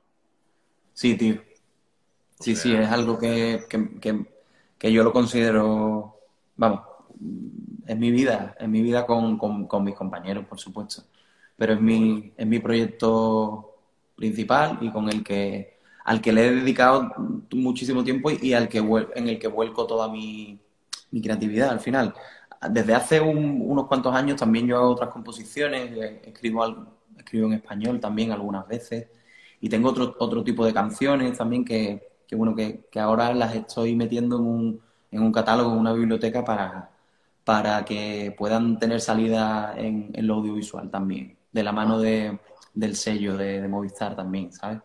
Sí, 0.94 1.16
tío. 1.16 1.42
Sí, 2.38 2.54
sí, 2.54 2.72
es 2.72 2.88
algo 2.88 3.18
que, 3.18 3.64
yo 4.80 5.02
lo 5.02 5.12
considero, 5.12 6.20
vamos, 6.54 6.82
es 7.84 7.98
mi 7.98 8.12
vida, 8.12 8.54
es 8.60 8.68
mi 8.68 8.80
vida 8.80 9.06
con, 9.06 9.40
mis 9.82 9.94
compañeros, 9.96 10.46
por 10.46 10.60
supuesto. 10.60 11.02
Pero 11.56 11.72
es 11.72 11.80
mi, 11.80 12.32
es 12.36 12.46
mi 12.46 12.60
proyecto 12.60 13.74
principal 14.14 14.78
y 14.80 14.92
con 14.92 15.08
el 15.08 15.24
que, 15.24 15.72
al 16.04 16.20
que 16.20 16.32
le 16.32 16.46
he 16.46 16.50
dedicado 16.52 17.12
muchísimo 17.52 18.02
tiempo 18.04 18.30
y, 18.30 18.52
al 18.54 18.68
que 18.68 18.78
en 18.78 19.28
el 19.28 19.38
que 19.38 19.48
vuelco 19.48 19.86
toda 19.86 20.08
mi, 20.08 20.58
creatividad 21.22 21.70
al 21.70 21.80
final 21.80 22.14
desde 22.70 22.94
hace 22.94 23.20
unos 23.20 23.86
cuantos 23.86 24.14
años 24.14 24.36
también 24.36 24.66
yo 24.66 24.78
hago 24.78 24.90
otras 24.90 25.10
composiciones, 25.10 25.92
eh, 25.96 26.22
escribo, 26.26 26.64
escribo 27.18 27.46
en 27.48 27.54
español 27.54 28.00
también 28.00 28.32
algunas 28.32 28.66
veces 28.66 29.08
y 29.60 29.68
tengo 29.68 29.90
otro, 29.90 30.14
otro 30.18 30.42
tipo 30.42 30.64
de 30.64 30.72
canciones 30.72 31.36
también 31.36 31.64
que, 31.64 32.08
bueno, 32.32 32.54
que, 32.54 32.84
ahora 32.98 33.34
las 33.34 33.54
estoy 33.54 33.94
metiendo 33.94 34.36
en 34.36 34.42
un, 34.42 34.80
en 35.10 35.22
un 35.22 35.32
catálogo, 35.32 35.72
en 35.72 35.78
una 35.78 35.92
biblioteca 35.92 36.44
para, 36.44 36.90
para 37.44 37.84
que 37.84 38.34
puedan 38.36 38.78
tener 38.78 39.00
salida 39.00 39.74
en, 39.76 40.10
en 40.14 40.26
lo 40.26 40.34
audiovisual 40.34 40.90
también, 40.90 41.36
de 41.52 41.62
la 41.62 41.72
mano 41.72 42.00
de, 42.00 42.38
del 42.74 42.96
sello 42.96 43.36
de, 43.36 43.66
Movistar 43.68 44.16
también, 44.16 44.52
¿sabes? 44.52 44.80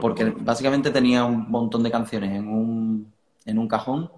Porque 0.00 0.24
básicamente 0.24 0.90
tenía 0.90 1.24
un 1.24 1.48
montón 1.50 1.82
de 1.82 1.90
canciones 1.90 2.32
en 2.32 2.48
un, 2.48 3.12
en 3.44 3.58
un 3.58 3.68
cajón 3.68 4.10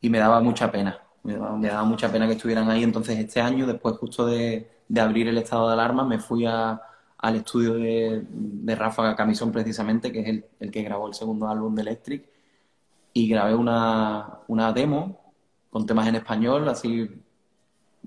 y 0.00 0.10
me 0.10 0.18
daba 0.18 0.40
mucha 0.40 0.70
pena. 0.70 1.00
Me 1.22 1.34
daba, 1.36 1.84
mucha 1.84 2.10
pena 2.10 2.26
que 2.26 2.32
estuvieran 2.32 2.70
ahí. 2.70 2.82
Entonces, 2.82 3.18
este 3.18 3.40
año, 3.40 3.66
después 3.66 3.96
justo 3.96 4.26
de, 4.26 4.70
abrir 4.98 5.28
el 5.28 5.38
estado 5.38 5.68
de 5.68 5.74
alarma, 5.74 6.04
me 6.04 6.18
fui 6.18 6.46
al 6.46 7.34
estudio 7.34 7.74
de, 7.74 8.24
de 8.30 8.74
Ráfaga 8.74 9.16
Camisón, 9.16 9.52
precisamente, 9.52 10.12
que 10.12 10.20
es 10.20 10.44
el, 10.60 10.70
que 10.70 10.82
grabó 10.82 11.08
el 11.08 11.14
segundo 11.14 11.48
álbum 11.48 11.74
de 11.74 11.82
Electric, 11.82 12.26
y 13.12 13.28
grabé 13.28 13.54
una, 13.54 14.38
una 14.48 14.72
demo 14.72 15.20
con 15.70 15.84
temas 15.84 16.08
en 16.08 16.16
español, 16.16 16.68
así 16.68 17.08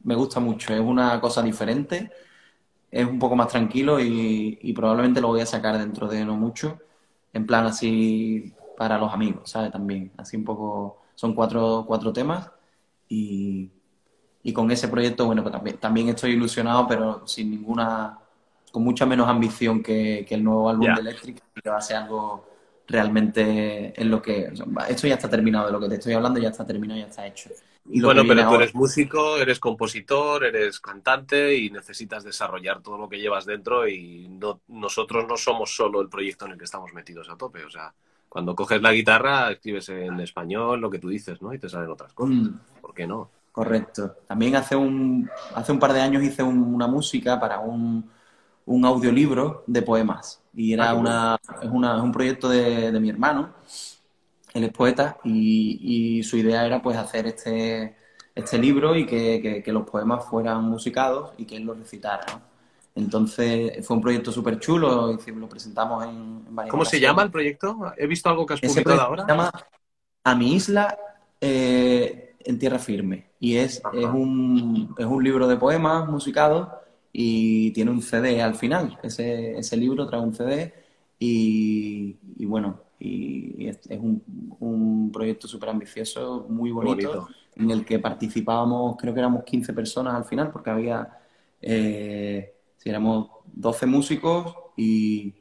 me 0.04 0.16
gusta 0.16 0.40
mucho, 0.40 0.74
es 0.74 0.80
una 0.80 1.20
cosa 1.22 1.42
diferente, 1.42 2.12
es 2.94 3.08
un 3.08 3.18
poco 3.18 3.36
más 3.36 3.48
tranquilo 3.48 4.00
y, 4.00 4.60
y, 4.62 4.74
probablemente 4.74 5.20
lo 5.20 5.30
voy 5.30 5.42
a 5.42 5.48
sacar 5.48 5.80
dentro 5.80 6.08
de 6.08 6.24
no 6.24 6.36
mucho, 6.36 6.78
en 7.34 7.48
plan 7.48 7.66
así 7.66 8.54
para 8.78 9.00
los 9.00 9.12
amigos, 9.12 9.50
¿sabes? 9.50 9.72
También, 9.72 10.12
así 10.16 10.38
un 10.38 10.44
poco, 10.44 11.02
son 11.16 11.34
cuatro, 11.34 11.86
cuatro 11.88 12.14
temas 12.14 12.52
y, 13.10 13.72
con 14.54 14.70
ese 14.70 14.90
proyecto, 14.90 15.26
bueno, 15.26 15.42
pues 15.42 15.54
también, 15.54 15.78
también 15.78 16.10
estoy 16.10 16.32
ilusionado, 16.34 16.88
pero 16.88 17.26
sin 17.26 17.50
ninguna, 17.50 18.20
con 18.72 18.84
mucha 18.84 19.08
menos 19.08 19.28
ambición 19.28 19.82
que, 19.82 20.28
el 20.30 20.44
nuevo 20.44 20.70
álbum 20.70 20.94
de 20.94 21.02
Electric, 21.02 21.42
que 21.64 21.70
va 21.70 21.78
a 21.78 21.82
ser 21.82 21.98
algo 21.98 22.46
realmente 22.88 24.00
en 24.00 24.12
lo 24.12 24.22
que... 24.22 24.54
esto 24.88 25.08
ya 25.08 25.16
está 25.16 25.30
terminado, 25.30 25.66
de 25.66 25.72
lo 25.72 25.80
que 25.80 25.90
te 25.90 25.96
estoy 25.96 26.14
hablando 26.14 26.40
ya 26.40 26.50
está 26.50 26.66
terminado, 26.66 27.00
ya 27.00 27.08
está 27.08 27.26
hecho. 27.26 27.50
Y 27.86 28.02
bueno, 28.02 28.24
pero 28.26 28.48
tú 28.48 28.56
eres 28.56 28.74
músico, 28.74 29.38
eres 29.38 29.60
compositor, 29.60 30.46
eres 30.46 30.80
cantante 30.80 31.56
y 31.56 31.70
necesitas 31.70 32.24
desarrollar 32.24 32.82
todo 32.82 32.98
lo 32.98 33.10
que 33.10 33.20
llevas 33.20 33.46
dentro 33.46 33.88
y 33.88 34.30
no, 34.30 34.62
nosotros 34.70 35.26
no 35.28 35.36
somos 35.36 35.76
solo 35.76 36.02
el 36.02 36.08
proyecto 36.08 36.46
en 36.46 36.54
el 36.54 36.58
que 36.58 36.64
estamos 36.66 36.94
metidos 36.94 37.30
a 37.30 37.36
tope, 37.36 37.64
o 37.66 37.70
sea, 37.70 37.94
cuando 38.34 38.56
coges 38.56 38.82
la 38.82 38.92
guitarra, 38.92 39.52
escribes 39.52 39.90
en 39.90 40.20
español 40.20 40.82
lo 40.82 40.90
que 40.90 40.98
tú 40.98 41.08
dices, 41.10 41.40
¿no? 41.40 41.54
Y 41.54 41.60
te 41.60 41.70
salen 41.70 41.92
otras 41.92 42.14
cosas. 42.14 42.36
Mm. 42.36 42.50
¿Por 42.82 42.92
qué 42.92 43.06
no? 43.06 43.30
Correcto. 43.52 44.16
También 44.28 44.56
hace 44.56 44.76
un, 44.76 45.30
hace 45.54 45.72
un 45.72 45.78
par 45.78 45.94
de 45.94 46.02
años 46.02 46.24
hice 46.24 46.42
una 46.42 46.88
música 46.88 47.40
para 47.40 47.60
un, 47.60 48.10
un, 48.66 48.86
audiolibro 48.86 49.64
de 49.68 49.84
poemas. 49.84 50.42
Y 50.52 50.74
era 50.74 50.90
ah, 50.90 50.96
una, 50.96 51.38
es, 51.62 51.70
una, 51.70 51.98
es 51.98 52.02
un 52.02 52.12
proyecto 52.12 52.50
de, 52.50 52.92
de, 52.92 53.00
mi 53.00 53.12
hermano. 53.12 53.54
Él 54.54 54.64
es 54.66 54.72
poeta 54.72 55.18
y, 55.24 56.18
y, 56.20 56.24
su 56.24 56.38
idea 56.38 56.66
era 56.66 56.82
pues 56.82 56.98
hacer 56.98 57.26
este, 57.26 57.96
este 58.36 58.58
libro 58.58 58.96
y 58.96 59.06
que, 59.06 59.42
que, 59.42 59.64
que, 59.64 59.72
los 59.72 59.90
poemas 59.90 60.26
fueran 60.26 60.64
musicados 60.64 61.32
y 61.38 61.46
que 61.46 61.58
él 61.58 61.64
los 61.64 61.80
recitara. 61.80 62.26
¿no? 62.32 62.42
Entonces 62.96 63.86
fue 63.86 63.96
un 63.96 64.02
proyecto 64.02 64.32
súper 64.32 64.60
chulo, 64.60 65.18
lo 65.36 65.50
presentamos 65.50 66.06
en, 66.06 66.56
varias 66.56 66.72
¿Cómo 66.72 66.86
se 66.86 67.00
llama 67.00 67.24
el 67.24 67.32
proyecto? 67.32 67.92
He 67.98 68.06
visto 68.06 68.30
algo 68.30 68.46
que 68.46 68.54
has 68.54 68.62
publicado 68.62 69.02
ahora. 69.02 69.24
Se 69.24 69.32
llama 69.32 69.52
A 70.24 70.36
mi 70.36 70.54
isla 70.54 70.96
eh, 71.42 72.36
en 72.40 72.60
tierra 72.60 72.78
firme 72.78 73.32
y 73.40 73.58
es, 73.58 73.82
es, 73.94 74.06
un, 74.06 74.94
es 74.98 75.06
un 75.06 75.24
libro 75.24 75.48
de 75.48 75.58
poemas 75.58 76.08
musicados 76.08 76.70
y 77.12 77.72
tiene 77.72 77.90
un 77.90 78.02
CD 78.02 78.42
al 78.42 78.56
final. 78.56 79.00
Ese, 79.02 79.58
ese 79.58 79.76
libro 79.76 80.08
trae 80.08 80.22
un 80.22 80.36
CD 80.36 80.74
y, 81.18 82.46
bueno, 82.46 82.82
y 83.04 83.68
es, 83.68 83.80
un, 84.00 84.24
un, 84.60 85.12
proyecto 85.12 85.48
súper 85.48 85.70
ambicioso, 85.70 86.46
muy 86.50 86.72
bonito, 86.72 87.28
en 87.56 87.70
el 87.70 87.86
que 87.86 88.00
participábamos, 88.00 88.96
creo 88.98 89.14
que 89.14 89.20
éramos 89.20 89.44
15 89.44 89.74
personas 89.74 90.16
al 90.16 90.26
final, 90.26 90.52
porque 90.52 90.70
había... 90.70 91.18
Eh, 91.62 92.54
si 92.84 92.90
éramos 92.90 93.30
12 93.46 93.86
músicos 93.86 94.56
y, 94.76 95.34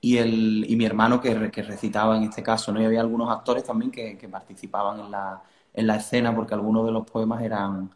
y, 0.00 0.16
el, 0.18 0.64
y 0.68 0.76
mi 0.76 0.84
hermano 0.84 1.20
que, 1.20 1.50
que, 1.50 1.62
recitaba 1.62 2.16
en 2.16 2.24
este 2.24 2.42
caso, 2.42 2.72
¿no? 2.72 2.80
Y 2.80 2.84
había 2.84 3.00
algunos 3.00 3.30
actores 3.30 3.64
también 3.64 3.90
que, 3.90 4.16
que 4.16 4.28
participaban 4.28 5.00
en 5.00 5.10
la, 5.10 5.42
en 5.74 5.86
la, 5.88 5.96
escena 5.96 6.34
porque 6.34 6.54
algunos 6.54 6.86
de 6.86 6.92
los 6.92 7.04
poemas 7.04 7.42
eran, 7.42 7.90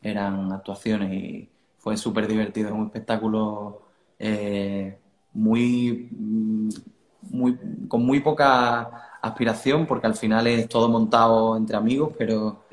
eran 0.00 0.52
actuaciones 0.52 1.12
y 1.12 1.48
fue 1.78 1.96
súper 1.96 2.28
divertido, 2.28 2.68
es 2.68 2.74
un 2.74 2.86
espectáculo 2.86 3.82
eh, 4.20 4.98
muy, 5.32 6.08
muy, 7.30 7.58
con 7.88 8.04
muy 8.04 8.20
poca 8.20 9.18
aspiración 9.20 9.86
porque 9.86 10.06
al 10.06 10.14
final 10.14 10.46
es 10.46 10.68
todo 10.68 10.88
montado 10.88 11.56
entre 11.56 11.76
amigos, 11.76 12.12
pero... 12.18 12.64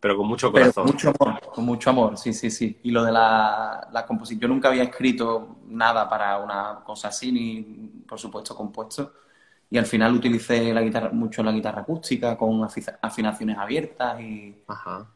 Pero 0.00 0.16
con 0.16 0.26
mucho 0.26 0.50
corazón. 0.50 0.84
Con 0.84 0.92
mucho 0.92 1.12
amor, 1.16 1.40
con 1.54 1.64
mucho 1.64 1.90
amor, 1.90 2.18
sí, 2.18 2.32
sí, 2.32 2.50
sí. 2.50 2.80
Y 2.82 2.90
lo 2.90 3.04
de 3.04 3.12
la, 3.12 3.88
la 3.92 4.04
composición, 4.04 4.40
yo 4.40 4.48
nunca 4.48 4.68
había 4.68 4.82
escrito 4.82 5.58
nada 5.68 6.08
para 6.08 6.38
una 6.38 6.80
cosa 6.84 7.08
así, 7.08 7.30
ni 7.30 7.62
por 8.06 8.18
supuesto 8.18 8.56
compuesto. 8.56 9.12
Y 9.70 9.78
al 9.78 9.86
final 9.86 10.14
utilicé 10.14 10.74
la 10.74 10.82
guitarra, 10.82 11.10
mucho 11.12 11.42
la 11.42 11.52
guitarra 11.52 11.82
acústica, 11.82 12.36
con 12.36 12.62
afinaciones 13.00 13.56
abiertas 13.56 14.20
y... 14.20 14.54
Ajá. 14.66 15.06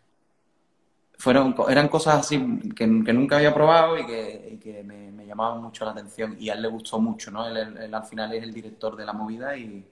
Fueron, 1.18 1.54
eran 1.68 1.88
cosas 1.88 2.20
así 2.20 2.38
que, 2.74 2.86
nunca 2.86 3.36
había 3.36 3.54
probado 3.54 3.98
y 3.98 4.06
que, 4.06 4.82
me, 4.84 5.26
llamaban 5.26 5.60
mucho 5.60 5.84
la 5.84 5.90
atención 5.90 6.36
y 6.38 6.50
a 6.50 6.54
él 6.54 6.62
le 6.62 6.68
gustó 6.68 7.00
mucho, 7.00 7.32
¿no? 7.32 7.46
Él, 7.48 7.92
al 7.92 8.04
final 8.04 8.32
es 8.32 8.44
el 8.44 8.52
director 8.52 8.94
de 8.94 9.04
la 9.04 9.12
movida 9.12 9.56
y, 9.56 9.84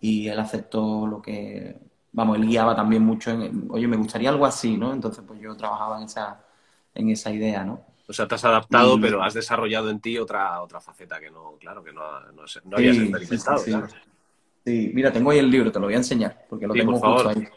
y 0.00 0.28
él 0.28 0.38
aceptó 0.38 1.06
lo 1.06 1.22
que, 1.22 1.74
vamos, 2.12 2.36
él 2.36 2.46
guiaba 2.46 2.76
también 2.76 3.02
mucho 3.02 3.30
en, 3.30 3.66
oye, 3.70 3.88
me 3.88 3.96
gustaría 3.96 4.28
algo 4.28 4.44
así, 4.44 4.76
¿no? 4.76 4.92
Entonces 4.92 5.24
pues 5.26 5.40
yo 5.40 5.56
trabajaba 5.56 5.98
en 5.98 6.04
esa, 6.04 6.44
en 6.94 7.08
esa 7.08 7.30
idea, 7.30 7.64
¿no? 7.64 7.80
O 8.08 8.12
sea, 8.12 8.26
te 8.26 8.34
has 8.34 8.44
adaptado, 8.44 8.98
pero 9.00 9.22
has 9.22 9.34
desarrollado 9.34 9.90
en 9.90 10.00
ti 10.00 10.18
otra, 10.18 10.62
otra 10.62 10.80
faceta 10.80 11.20
que 11.20 11.30
no, 11.30 11.56
claro, 11.60 11.84
que 11.84 11.92
no, 11.92 12.02
no, 12.32 12.76
habías 12.76 12.96
experimentado. 12.96 13.58
Sí, 14.64 14.90
mira, 14.94 15.12
tengo 15.12 15.30
ahí 15.30 15.38
el 15.38 15.50
libro, 15.50 15.70
te 15.70 15.78
lo 15.78 15.86
voy 15.86 15.94
a 15.94 15.98
enseñar, 15.98 16.46
porque 16.48 16.66
lo 16.66 16.74
tengo 16.74 16.98
justo 16.98 17.28
ahí. 17.28 17.48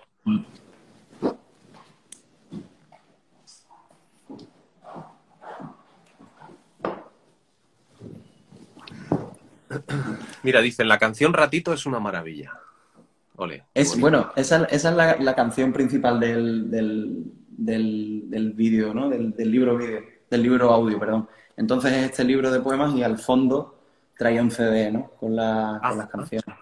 Mira, 10.44 10.62
dicen, 10.62 10.88
la 10.88 10.98
canción 10.98 11.34
Ratito 11.34 11.74
es 11.74 11.86
una 11.86 12.00
maravilla. 12.00 12.54
Ole. 13.36 13.66
Es, 13.74 14.00
bueno, 14.00 14.32
esa, 14.36 14.66
es 14.66 14.84
la, 14.84 15.36
canción 15.36 15.74
principal 15.74 16.20
del, 16.20 16.70
del, 16.70 18.54
vídeo, 18.54 18.94
¿no? 18.94 19.10
Del, 19.10 19.34
libro 19.52 19.78
vídeo, 19.78 20.02
del 20.30 20.44
libro 20.44 20.72
audio, 20.72 21.00
perdón. 21.00 21.28
Entonces 21.58 21.92
es 21.94 22.06
este 22.06 22.24
libro 22.24 22.52
de 22.52 22.60
poemas 22.60 22.94
y 22.96 23.04
al 23.04 23.18
fondo 23.18 23.80
traía 24.18 24.42
un 24.42 24.52
CD, 24.52 24.92
¿no? 24.92 25.12
Con, 25.20 25.36
la, 25.36 25.80
con 25.82 25.98
las 25.98 26.08
ah. 26.08 26.12
canciones. 26.12 26.56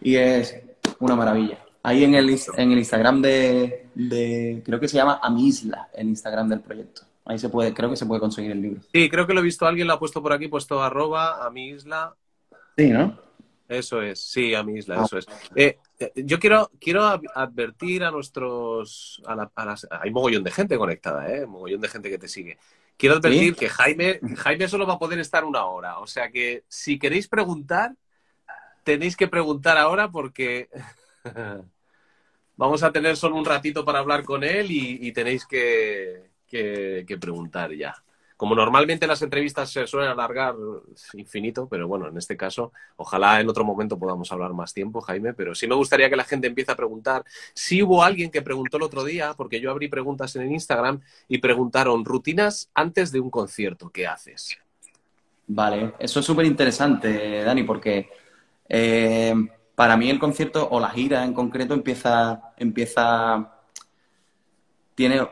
Y 0.00 0.16
es 0.16 0.60
una 0.98 1.16
maravilla. 1.16 1.64
Ahí 1.82 2.04
en 2.04 2.14
el, 2.14 2.28
en 2.56 2.72
el 2.72 2.78
Instagram 2.78 3.22
de, 3.22 3.88
de, 3.94 4.62
creo 4.64 4.78
que 4.78 4.88
se 4.88 4.96
llama 4.96 5.20
Amisla, 5.22 5.88
el 5.94 6.08
Instagram 6.08 6.48
del 6.48 6.60
proyecto. 6.60 7.02
Ahí 7.28 7.38
se 7.38 7.50
puede, 7.50 7.74
creo 7.74 7.90
que 7.90 7.96
se 7.96 8.06
puede 8.06 8.22
conseguir 8.22 8.52
el 8.52 8.62
libro. 8.62 8.80
Sí, 8.90 9.10
creo 9.10 9.26
que 9.26 9.34
lo 9.34 9.40
he 9.40 9.44
visto, 9.44 9.66
alguien 9.66 9.86
lo 9.86 9.92
ha 9.92 9.98
puesto 9.98 10.22
por 10.22 10.32
aquí, 10.32 10.48
puesto 10.48 10.82
arroba 10.82 11.44
a 11.44 11.50
mi 11.50 11.68
isla. 11.68 12.16
Sí, 12.74 12.88
¿no? 12.88 13.20
Eso 13.68 14.00
es, 14.00 14.18
sí, 14.18 14.54
a 14.54 14.62
mi 14.62 14.78
isla, 14.78 14.96
ah. 14.98 15.04
eso 15.04 15.18
es. 15.18 15.26
Eh, 15.54 15.78
eh, 15.98 16.12
yo 16.16 16.38
quiero, 16.38 16.70
quiero 16.80 17.04
advertir 17.04 18.02
a 18.02 18.10
nuestros... 18.10 19.22
hay 19.90 20.10
mogollón 20.10 20.42
de 20.42 20.50
gente 20.50 20.78
conectada, 20.78 21.30
¿eh? 21.30 21.44
Mogollón 21.44 21.82
de 21.82 21.88
gente 21.88 22.08
que 22.08 22.16
te 22.16 22.28
sigue. 22.28 22.56
Quiero 22.96 23.16
advertir 23.16 23.54
que 23.54 23.68
Jaime, 23.68 24.20
Jaime 24.36 24.66
solo 24.66 24.86
va 24.86 24.94
a 24.94 24.98
poder 24.98 25.18
estar 25.18 25.44
una 25.44 25.66
hora. 25.66 25.98
O 25.98 26.06
sea 26.06 26.30
que 26.30 26.64
si 26.66 26.98
queréis 26.98 27.28
preguntar, 27.28 27.94
tenéis 28.84 29.18
que 29.18 29.28
preguntar 29.28 29.76
ahora 29.76 30.10
porque 30.10 30.70
vamos 32.56 32.82
a 32.82 32.90
tener 32.90 33.18
solo 33.18 33.36
un 33.36 33.44
ratito 33.44 33.84
para 33.84 33.98
hablar 33.98 34.24
con 34.24 34.44
él 34.44 34.68
y 34.70 35.12
tenéis 35.12 35.44
que, 35.44 36.27
que, 36.48 37.18
preguntar 37.20 37.72
ya. 37.72 37.94
Como 38.36 38.54
normalmente 38.54 39.06
las 39.06 39.20
entrevistas 39.22 39.70
se 39.70 39.86
suelen 39.86 40.10
alargar 40.10 40.54
infinito, 41.14 41.68
pero 41.68 41.88
bueno, 41.88 42.08
en 42.08 42.16
este 42.16 42.36
caso, 42.36 42.72
ojalá 42.96 43.40
en 43.40 43.48
otro 43.48 43.64
momento 43.64 43.98
podamos 43.98 44.30
hablar 44.30 44.54
más 44.54 44.72
tiempo, 44.72 45.00
Jaime, 45.00 45.34
pero 45.34 45.56
sí 45.56 45.66
me 45.66 45.74
gustaría 45.74 46.08
que 46.08 46.14
la 46.14 46.22
gente 46.22 46.46
empiece 46.46 46.70
a 46.70 46.76
preguntar. 46.76 47.24
Si 47.52 47.82
hubo 47.82 48.02
alguien 48.02 48.30
que 48.30 48.40
preguntó 48.40 48.76
el 48.76 48.84
otro 48.84 49.02
día, 49.02 49.34
porque 49.36 49.60
yo 49.60 49.72
abrí 49.72 49.88
preguntas 49.88 50.36
en 50.36 50.42
el 50.42 50.52
Instagram 50.52 51.00
y 51.26 51.38
preguntaron, 51.38 52.04
rutinas 52.04 52.70
antes 52.74 53.10
de 53.10 53.18
un 53.18 53.28
concierto, 53.28 53.90
¿qué 53.90 54.06
haces? 54.06 54.56
Vale, 55.48 55.94
eso 55.98 56.20
es 56.20 56.26
súper 56.26 56.46
interesante, 56.46 57.42
Dani, 57.42 57.64
porque 57.64 58.08
eh, 58.68 59.34
para 59.74 59.96
mí 59.96 60.10
el 60.10 60.18
concierto 60.18 60.68
o 60.70 60.78
la 60.78 60.90
gira 60.90 61.24
en 61.24 61.32
concreto 61.32 61.72
empieza, 61.72 62.52
empieza, 62.56 63.50
tiene 64.94 65.26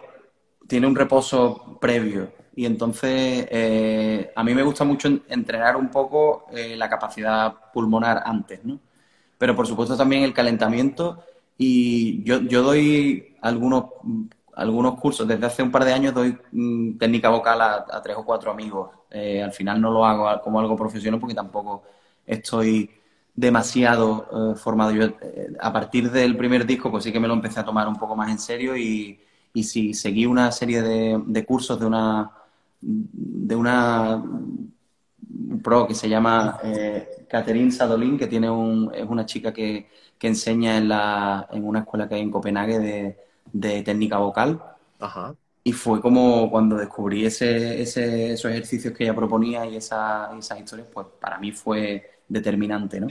tiene 0.67 0.87
un 0.87 0.97
reposo 0.97 1.79
previo. 1.81 2.33
Y 2.55 2.65
entonces 2.65 3.47
eh, 3.51 4.33
a 4.35 4.43
mí 4.43 4.55
me 4.55 4.63
gusta 4.63 4.85
mucho 4.85 5.09
entrenar 5.29 5.77
un 5.77 5.91
poco 5.91 6.47
eh, 6.53 6.77
la 6.77 6.89
capacidad 6.89 7.55
pulmonar 7.73 8.23
antes, 8.25 8.65
¿no? 8.65 8.81
Pero 9.39 9.55
por 9.55 9.67
supuesto 9.67 9.97
también 9.97 10.23
el 10.23 10.33
calentamiento. 10.33 11.23
Y 11.59 12.23
yo, 12.25 12.41
yo 12.43 12.63
doy 12.63 13.37
algunos, 13.43 13.87
algunos 14.55 14.99
cursos, 14.99 15.29
desde 15.29 15.47
hace 15.47 15.63
un 15.63 15.71
par 15.71 15.85
de 15.85 15.93
años 15.93 16.15
doy 16.15 16.39
mm, 16.53 16.99
técnica 16.99 17.29
vocal 17.29 17.61
a, 17.61 18.03
tres 18.03 18.17
o 18.17 18.25
cuatro 18.25 18.51
amigos. 18.51 18.91
Eh, 19.11 19.43
al 19.43 19.53
final 19.53 19.81
no 19.81 19.91
lo 19.91 20.05
hago 20.07 20.41
como 20.43 20.59
algo 20.59 20.77
profesional 20.77 21.21
porque 21.21 21.35
tampoco 21.35 21.83
estoy 22.27 22.91
demasiado 23.35 24.57
formado. 24.57 24.93
Yo 24.93 25.09
a 25.61 25.73
partir 25.73 26.11
del 26.11 26.37
primer 26.39 26.65
disco 26.65 26.91
pues 26.91 27.05
sí 27.05 27.13
que 27.13 27.21
me 27.21 27.29
lo 27.29 27.35
empecé 27.35 27.61
a 27.61 27.65
tomar 27.65 27.87
un 27.87 27.97
poco 27.97 28.17
más 28.17 28.31
en 28.31 28.39
serio 28.39 28.75
y, 28.77 29.21
y 29.57 29.63
si 29.63 29.95
seguí 29.95 30.27
una 30.27 30.53
serie 30.53 30.83
de, 30.83 31.47
cursos 31.47 31.81
de 31.81 31.87
una, 31.87 32.31
de 32.79 33.57
una 33.57 34.23
pro 35.63 35.87
que 35.87 35.95
se 35.95 36.11
llama 36.11 36.61
eh, 36.63 37.25
Catherine 37.27 37.73
Sadolin, 37.73 38.19
que 38.19 38.27
tiene 38.27 38.51
un, 38.51 38.93
es 38.95 39.09
una 39.09 39.25
chica 39.25 39.55
que, 39.55 39.89
enseña 40.21 40.77
en, 40.77 40.89
la, 40.89 41.49
en 41.53 41.67
una 41.67 41.81
escuela 41.81 42.07
que 42.07 42.17
hay 42.17 42.21
en 42.21 42.31
Copenhague 42.31 43.17
de, 43.55 43.83
técnica 43.83 44.19
vocal. 44.19 44.61
Y 45.65 45.73
fue 45.73 46.03
como 46.03 46.51
cuando 46.51 46.77
descubrí 46.77 47.25
ese, 47.25 47.81
ese, 47.81 48.33
esos 48.33 48.51
ejercicios 48.51 48.93
que 48.93 49.05
ella 49.05 49.15
proponía 49.15 49.65
y 49.65 49.77
esa, 49.77 50.37
esas 50.39 50.61
historias, 50.61 50.89
pues 50.93 51.07
para 51.19 51.39
mí 51.39 51.51
fue 51.53 52.21
determinante, 52.29 53.01
¿no? 53.01 53.07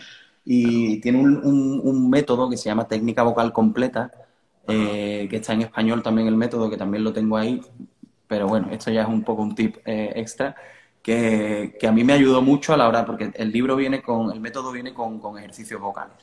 Y 0.46 1.02
tiene 1.02 1.18
un, 1.22 1.82
un 1.84 2.08
método 2.08 2.48
que 2.52 2.58
se 2.58 2.66
llama 2.66 2.88
técnica 2.88 3.24
vocal 3.24 3.52
completa, 3.52 4.12
eh, 4.68 5.28
que 5.30 5.38
está 5.38 5.53
en 5.53 5.61
español 5.61 6.01
también 6.03 6.28
el 6.28 6.36
método, 6.36 6.70
que 6.70 6.78
también 6.78 7.03
lo 7.03 7.13
tengo 7.13 7.38
ahí, 7.38 7.61
pero 8.28 8.47
bueno, 8.47 8.70
esto 8.72 8.91
ya 8.91 9.03
es 9.03 9.07
un 9.07 9.24
poco 9.24 9.41
un 9.41 9.55
tip 9.55 9.78
eh, 9.86 10.13
extra, 10.16 10.55
que, 11.01 11.78
a 11.88 11.91
mí 11.91 12.03
me 12.03 12.13
ayudó 12.13 12.41
mucho 12.41 12.74
a 12.74 12.78
la 12.78 12.88
hora, 12.88 13.05
porque 13.05 13.32
el 13.36 13.51
libro 13.51 13.76
viene 13.76 14.01
con, 14.01 14.32
el 14.32 14.39
método 14.39 14.72
viene 14.72 14.93
con, 14.93 15.20
ejercicios 15.38 15.80
vocales. 15.80 16.18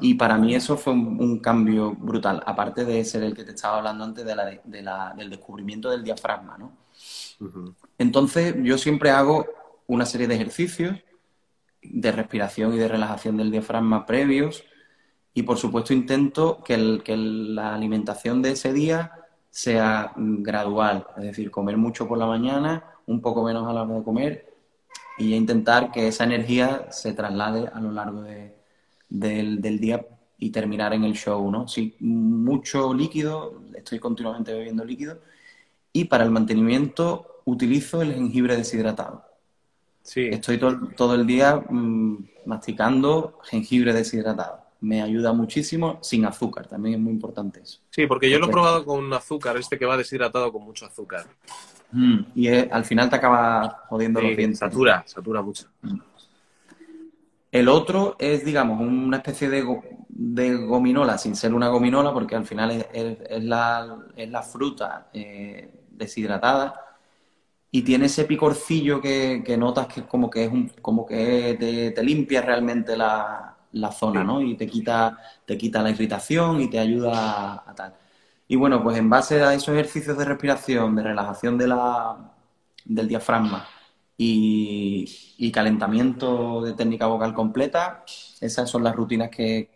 Y 0.00 0.14
para 0.14 0.38
mí 0.38 0.54
eso 0.54 0.76
fue 0.76 0.92
un, 0.92 1.38
cambio 1.40 1.92
brutal, 1.92 2.42
aparte 2.46 2.84
de 2.84 3.04
ser 3.04 3.24
el 3.24 3.34
que 3.34 3.42
te 3.42 3.50
estaba 3.50 3.78
hablando 3.78 4.04
antes 4.04 4.24
de 4.24 4.82
la, 4.82 5.14
del 5.16 5.30
descubrimiento 5.30 5.90
del 5.90 6.04
diafragma, 6.04 6.56
¿no? 6.58 6.72
Entonces 7.98 8.54
yo 8.62 8.78
siempre 8.78 9.10
hago 9.10 9.46
una 9.86 10.06
serie 10.06 10.28
de 10.28 10.36
ejercicios 10.36 10.98
de 11.82 12.12
respiración 12.12 12.74
y 12.74 12.78
de 12.78 12.88
relajación 12.88 13.36
del 13.36 13.50
diafragma 13.50 14.06
previos, 14.06 14.64
y 15.34 15.42
por 15.42 15.58
supuesto 15.58 15.92
intento 15.92 16.62
que, 16.62 16.76
la 16.76 17.74
alimentación 17.74 18.42
de 18.42 18.52
ese 18.52 18.72
día 18.72 19.12
sea 19.50 20.12
gradual, 20.16 21.06
es 21.16 21.24
decir, 21.24 21.50
comer 21.50 21.76
mucho 21.76 22.06
por 22.06 22.18
la 22.18 22.26
mañana, 22.26 22.84
un 23.06 23.20
poco 23.20 23.42
menos 23.42 23.68
a 23.68 23.72
la 23.72 23.82
hora 23.82 23.94
de 23.94 24.04
comer 24.04 24.52
y 25.18 25.34
intentar 25.34 25.90
que 25.90 26.08
esa 26.08 26.24
energía 26.24 26.90
se 26.90 27.12
traslade 27.12 27.68
a 27.72 27.80
lo 27.80 27.92
largo 27.92 28.22
del, 29.08 29.80
día 29.80 30.06
y 30.38 30.50
terminar 30.50 30.94
en 30.94 31.04
el 31.04 31.14
show, 31.14 31.50
¿no? 31.50 31.68
Sí, 31.68 31.96
mucho 32.00 32.92
líquido, 32.92 33.62
estoy 33.74 33.98
continuamente 33.98 34.52
bebiendo 34.52 34.84
líquido 34.84 35.20
y 35.92 36.06
para 36.06 36.24
el 36.24 36.30
mantenimiento 36.30 37.40
utilizo 37.44 38.02
el 38.02 38.14
jengibre 38.14 38.56
deshidratado. 38.56 39.24
Sí. 40.02 40.28
Estoy 40.32 40.58
todo 40.58 41.14
el 41.14 41.26
día 41.26 41.56
mm, 41.56 42.26
masticando 42.46 43.38
jengibre 43.44 43.92
deshidratado 43.92 44.61
me 44.82 45.00
ayuda 45.00 45.32
muchísimo 45.32 45.98
sin 46.02 46.26
azúcar, 46.26 46.66
también 46.66 46.96
es 46.96 47.00
muy 47.00 47.12
importante 47.12 47.60
eso. 47.60 47.78
Sí, 47.88 48.06
porque 48.06 48.28
yo 48.28 48.38
lo 48.40 48.46
he 48.46 48.50
probado 48.50 48.84
con 48.84 49.12
azúcar, 49.12 49.56
este 49.56 49.78
que 49.78 49.86
va 49.86 49.96
deshidratado 49.96 50.52
con 50.52 50.64
mucho 50.64 50.84
azúcar. 50.86 51.24
Mm, 51.92 52.18
y 52.34 52.48
al 52.48 52.84
final 52.84 53.08
te 53.08 53.16
acaba 53.16 53.84
jodiendo 53.88 54.20
los 54.20 54.36
dientes. 54.36 54.58
Satura, 54.58 55.04
satura 55.06 55.40
mucho. 55.40 55.68
Mm. 55.82 56.00
El 57.52 57.68
otro 57.68 58.16
es, 58.18 58.44
digamos, 58.44 58.80
una 58.80 59.18
especie 59.18 59.48
de, 59.48 59.64
de, 60.08 60.56
gominola, 60.56 61.16
sin 61.16 61.36
ser 61.36 61.54
una 61.54 61.68
gominola, 61.68 62.12
porque 62.12 62.34
al 62.34 62.46
final 62.46 62.84
es, 62.92 63.44
la, 63.44 63.98
es 64.16 64.30
la, 64.30 64.42
fruta 64.42 65.10
eh, 65.12 65.84
deshidratada 65.90 66.74
y 67.70 67.82
tiene 67.82 68.06
ese 68.06 68.24
picorcillo 68.24 69.00
que, 69.00 69.44
notas 69.58 69.86
que 69.86 70.02
como 70.04 70.28
que 70.28 70.44
es 70.44 70.52
un, 70.52 70.70
como 70.80 71.06
que 71.06 71.92
te 71.94 72.02
limpia 72.02 72.40
realmente 72.40 72.96
la, 72.96 73.51
la 73.72 73.90
zona, 73.92 74.22
¿no? 74.24 74.40
Y 74.40 74.56
te 74.56 74.66
quita, 74.66 75.18
te 75.44 75.56
quita 75.56 75.82
la 75.82 75.90
irritación 75.90 76.60
y 76.60 76.68
te 76.68 76.78
ayuda 76.78 77.64
a, 77.66 77.74
tal. 77.74 77.94
Y 78.48 78.56
bueno, 78.56 78.82
pues 78.82 78.98
en 78.98 79.08
base 79.08 79.42
a 79.42 79.54
esos 79.54 79.74
ejercicios 79.74 80.16
de 80.18 80.24
respiración, 80.24 80.94
de 80.94 81.02
relajación 81.02 81.56
de 81.56 81.68
la, 81.68 82.34
del 82.84 83.08
diafragma 83.08 83.66
y, 84.16 85.50
calentamiento 85.52 86.62
de 86.62 86.74
técnica 86.74 87.06
vocal 87.06 87.34
completa, 87.34 88.04
esas 88.40 88.68
son 88.70 88.84
las 88.84 88.94
rutinas 88.94 89.30
que, 89.30 89.70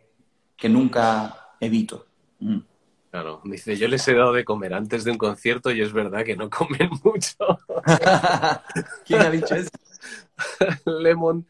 nunca 0.69 1.55
evito. 1.61 2.07
Mm. 2.41 2.59
Claro, 3.11 3.41
dice, 3.45 3.77
yo 3.77 3.89
les 3.89 4.07
he 4.09 4.15
dado 4.15 4.33
de 4.33 4.45
comer 4.45 4.75
antes 4.75 5.05
de 5.05 5.11
un 5.11 5.17
concierto 5.17 5.71
y 5.71 5.81
es 5.81 5.93
verdad 5.93 6.25
que 6.25 6.37
no 6.37 6.51
comen 6.51 6.91
mucho. 7.05 7.37
¿Quién 9.07 9.23
ha 9.23 9.31
dicho 9.31 9.55
eso? 9.55 9.71
Lemon 10.85 11.47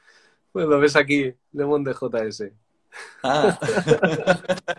pues 0.56 0.66
lo 0.66 0.80
ves 0.80 0.96
aquí, 0.96 1.34
Lemon 1.52 1.84
de 1.84 1.92
JS. 1.92 2.44
Ah. 3.22 3.58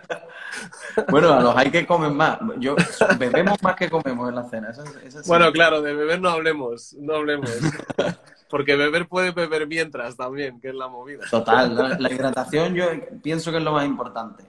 Bueno, 1.11 1.31
a 1.33 1.39
los 1.39 1.55
hay 1.55 1.69
que 1.69 1.85
comen 1.85 2.15
más. 2.15 2.39
Yo, 2.57 2.75
bebemos 3.19 3.61
más 3.61 3.75
que 3.75 3.87
comemos 3.87 4.27
en 4.29 4.35
la 4.35 4.43
cena. 4.45 4.73
Bueno, 5.27 5.51
claro, 5.51 5.83
de 5.83 5.93
beber 5.93 6.19
no 6.19 6.29
hablemos, 6.29 6.93
no 6.93 7.13
hablemos. 7.17 7.51
Porque 8.49 8.75
beber 8.75 9.07
puede 9.07 9.29
beber 9.31 9.67
mientras 9.67 10.17
también, 10.17 10.59
que 10.59 10.69
es 10.69 10.73
la 10.73 10.87
movida. 10.87 11.25
Total, 11.29 11.99
la, 11.99 12.11
hidratación 12.11 12.73
yo 12.73 12.85
pienso 13.21 13.51
que 13.51 13.57
es 13.57 13.63
lo 13.63 13.73
más 13.73 13.85
importante. 13.85 14.45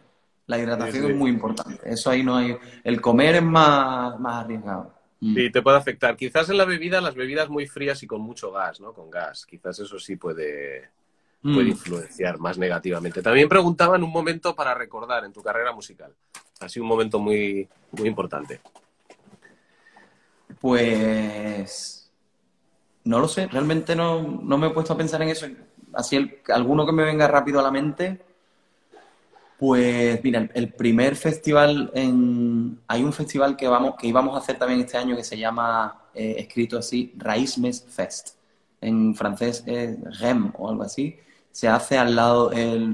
La 0.47 0.59
hidratación 0.59 1.11
es 1.11 1.17
muy 1.17 1.31
importante. 1.31 1.79
Eso 1.85 2.09
ahí 2.09 2.23
no 2.23 2.37
hay. 2.37 2.57
El 2.83 3.03
comer 3.03 3.35
es 3.35 3.43
más, 3.43 4.19
más 4.19 4.45
arriesgado. 4.45 4.95
Mm. 5.21 5.35
Sí, 5.35 5.51
te 5.51 5.61
puede 5.61 5.77
afectar. 5.77 6.17
Quizás 6.17 6.49
en 6.49 6.57
la 6.57 6.65
bebida, 6.65 7.03
las 7.03 7.15
bebidas 7.15 7.49
muy 7.49 7.67
frías 7.67 8.03
y 8.03 8.07
con 8.07 8.21
mucho 8.21 8.53
gas, 8.53 8.81
¿no? 8.81 8.93
Con 8.93 9.11
gas. 9.11 9.45
Quizás 9.45 9.79
eso 9.81 9.99
sí 9.99 10.17
puede, 10.17 10.91
puede 11.43 11.65
mm. 11.65 11.69
influenciar 11.69 12.39
más 12.39 12.59
negativamente. 12.59 13.23
También 13.23 13.49
preguntaban 13.49 14.03
un 14.03 14.11
momento 14.11 14.55
para 14.55 14.75
recordar 14.75 15.25
en 15.25 15.33
tu 15.33 15.43
carrera 15.43 15.73
musical. 15.73 16.13
Ha 16.61 16.69
sido 16.69 16.85
un 16.85 16.89
momento 16.89 17.19
muy, 17.19 17.69
muy 17.93 18.09
importante. 18.09 18.61
Pues 20.61 22.11
no 23.05 23.21
lo 23.21 23.29
sé, 23.29 23.47
realmente 23.47 23.95
no, 23.95 24.23
me 24.23 24.67
he 24.67 24.71
puesto 24.71 24.93
a 24.93 24.97
pensar 24.97 25.23
en 25.23 25.29
eso. 25.29 25.47
Así 25.93 26.17
el, 26.17 26.41
alguno 26.49 26.85
que 26.85 26.93
me 26.93 27.05
venga 27.05 27.29
rápido 27.29 27.61
a 27.61 27.63
la 27.63 27.71
mente. 27.71 28.21
Pues 29.59 30.23
mira, 30.23 30.49
el, 30.55 30.73
primer 30.73 31.17
festival 31.17 31.91
en 31.95 32.81
hay 32.87 33.03
un 33.03 33.13
festival 33.13 33.57
que 33.57 33.67
vamos 33.67 33.95
que 33.99 34.07
íbamos 34.07 34.37
a 34.37 34.39
hacer 34.39 34.57
también 34.57 34.81
este 34.81 34.97
año 34.97 35.17
que 35.17 35.25
se 35.25 35.37
llama 35.37 36.03
eh, 36.15 36.37
escrito 36.39 36.79
así 36.79 37.13
Raísmes 37.17 37.85
Fest. 37.89 38.37
En 38.81 39.17
francés 39.17 39.65
es 39.67 40.21
Rem 40.21 40.53
o 40.57 40.69
algo 40.69 40.85
así 40.85 41.19
se 41.53 41.69
hace 41.69 41.99
al 41.99 42.15
lado, 42.15 42.51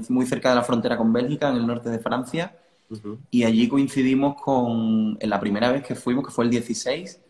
muy 0.09 0.25
cerca 0.25 0.49
de 0.49 0.55
la 0.55 0.63
frontera 0.63 0.97
con 0.97 1.13
Bélgica, 1.13 1.49
en 1.49 1.57
el 1.57 1.67
norte 1.67 1.89
de 1.89 1.99
Francia. 1.99 2.55
Y 3.29 3.43
allí 3.43 3.67
coincidimos 3.67 4.41
con, 4.41 5.17
en 5.19 5.29
la 5.29 5.39
primera 5.39 5.71
vez 5.71 5.83
que 5.83 5.95
fuimos, 5.95 6.25
que 6.25 6.31
fue 6.31 6.45
el 6.45 6.51
16, 6.51 7.21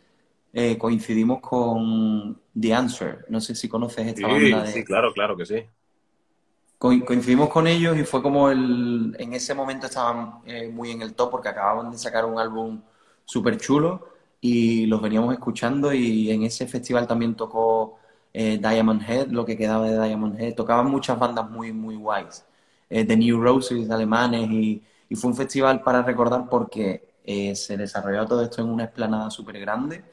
eh, 0.54 0.78
coincidimos 0.78 1.42
con 1.42 2.40
The 2.58 2.74
Answer. 2.74 3.26
No 3.30 3.42
sé 3.42 3.56
si 3.56 3.68
conoces 3.68 4.08
esta 4.08 4.28
banda 4.28 4.64
de... 4.64 4.72
Sí, 4.72 4.84
claro, 4.84 5.12
claro 5.14 5.36
que 5.36 5.46
sí. 5.46 5.64
coincidimos 6.78 7.50
con 7.50 7.68
ellos 7.68 7.98
y 7.98 8.04
fue 8.04 8.22
como 8.22 8.50
el, 8.50 9.16
en 9.20 9.34
ese 9.34 9.54
momento 9.54 9.88
estaban 9.88 10.40
eh, 10.46 10.70
muy 10.70 10.92
en 10.92 11.02
el 11.02 11.14
top 11.14 11.32
porque 11.32 11.50
acababan 11.50 11.92
de 11.92 11.98
sacar 11.98 12.26
un 12.26 12.40
álbum 12.40 12.82
súper 13.26 13.58
chulo 13.58 14.08
y 14.40 14.86
los 14.86 15.02
veníamos 15.02 15.34
escuchando 15.34 15.94
y 15.94 16.32
en 16.32 16.44
ese 16.44 16.68
festival 16.68 17.08
también 17.08 17.36
tocó 17.36 17.98
eh, 18.38 18.58
Diamond 18.58 19.02
Head, 19.10 19.28
lo 19.30 19.46
que 19.46 19.56
quedaba 19.56 19.90
de 19.90 19.98
Diamond 19.98 20.38
Head. 20.38 20.56
Tocaban 20.56 20.92
muchas 20.92 21.18
bandas 21.18 21.50
muy, 21.50 21.72
muy 21.72 21.96
guays. 21.96 22.44
Eh, 22.90 23.06
The 23.06 23.16
New 23.16 23.42
Roses, 23.42 23.90
alemanes, 23.90 24.50
y, 24.52 24.84
fue 25.16 25.30
un 25.32 25.38
festival 25.38 25.82
para 25.82 26.02
recordar 26.04 26.50
porque 26.50 27.16
eh, 27.24 27.56
se 27.56 27.78
desarrolló 27.78 28.26
todo 28.26 28.44
esto 28.44 28.62
en 28.62 28.70
una 28.70 28.84
explanada 28.84 29.30
súper 29.32 29.58
grande. 29.62 30.04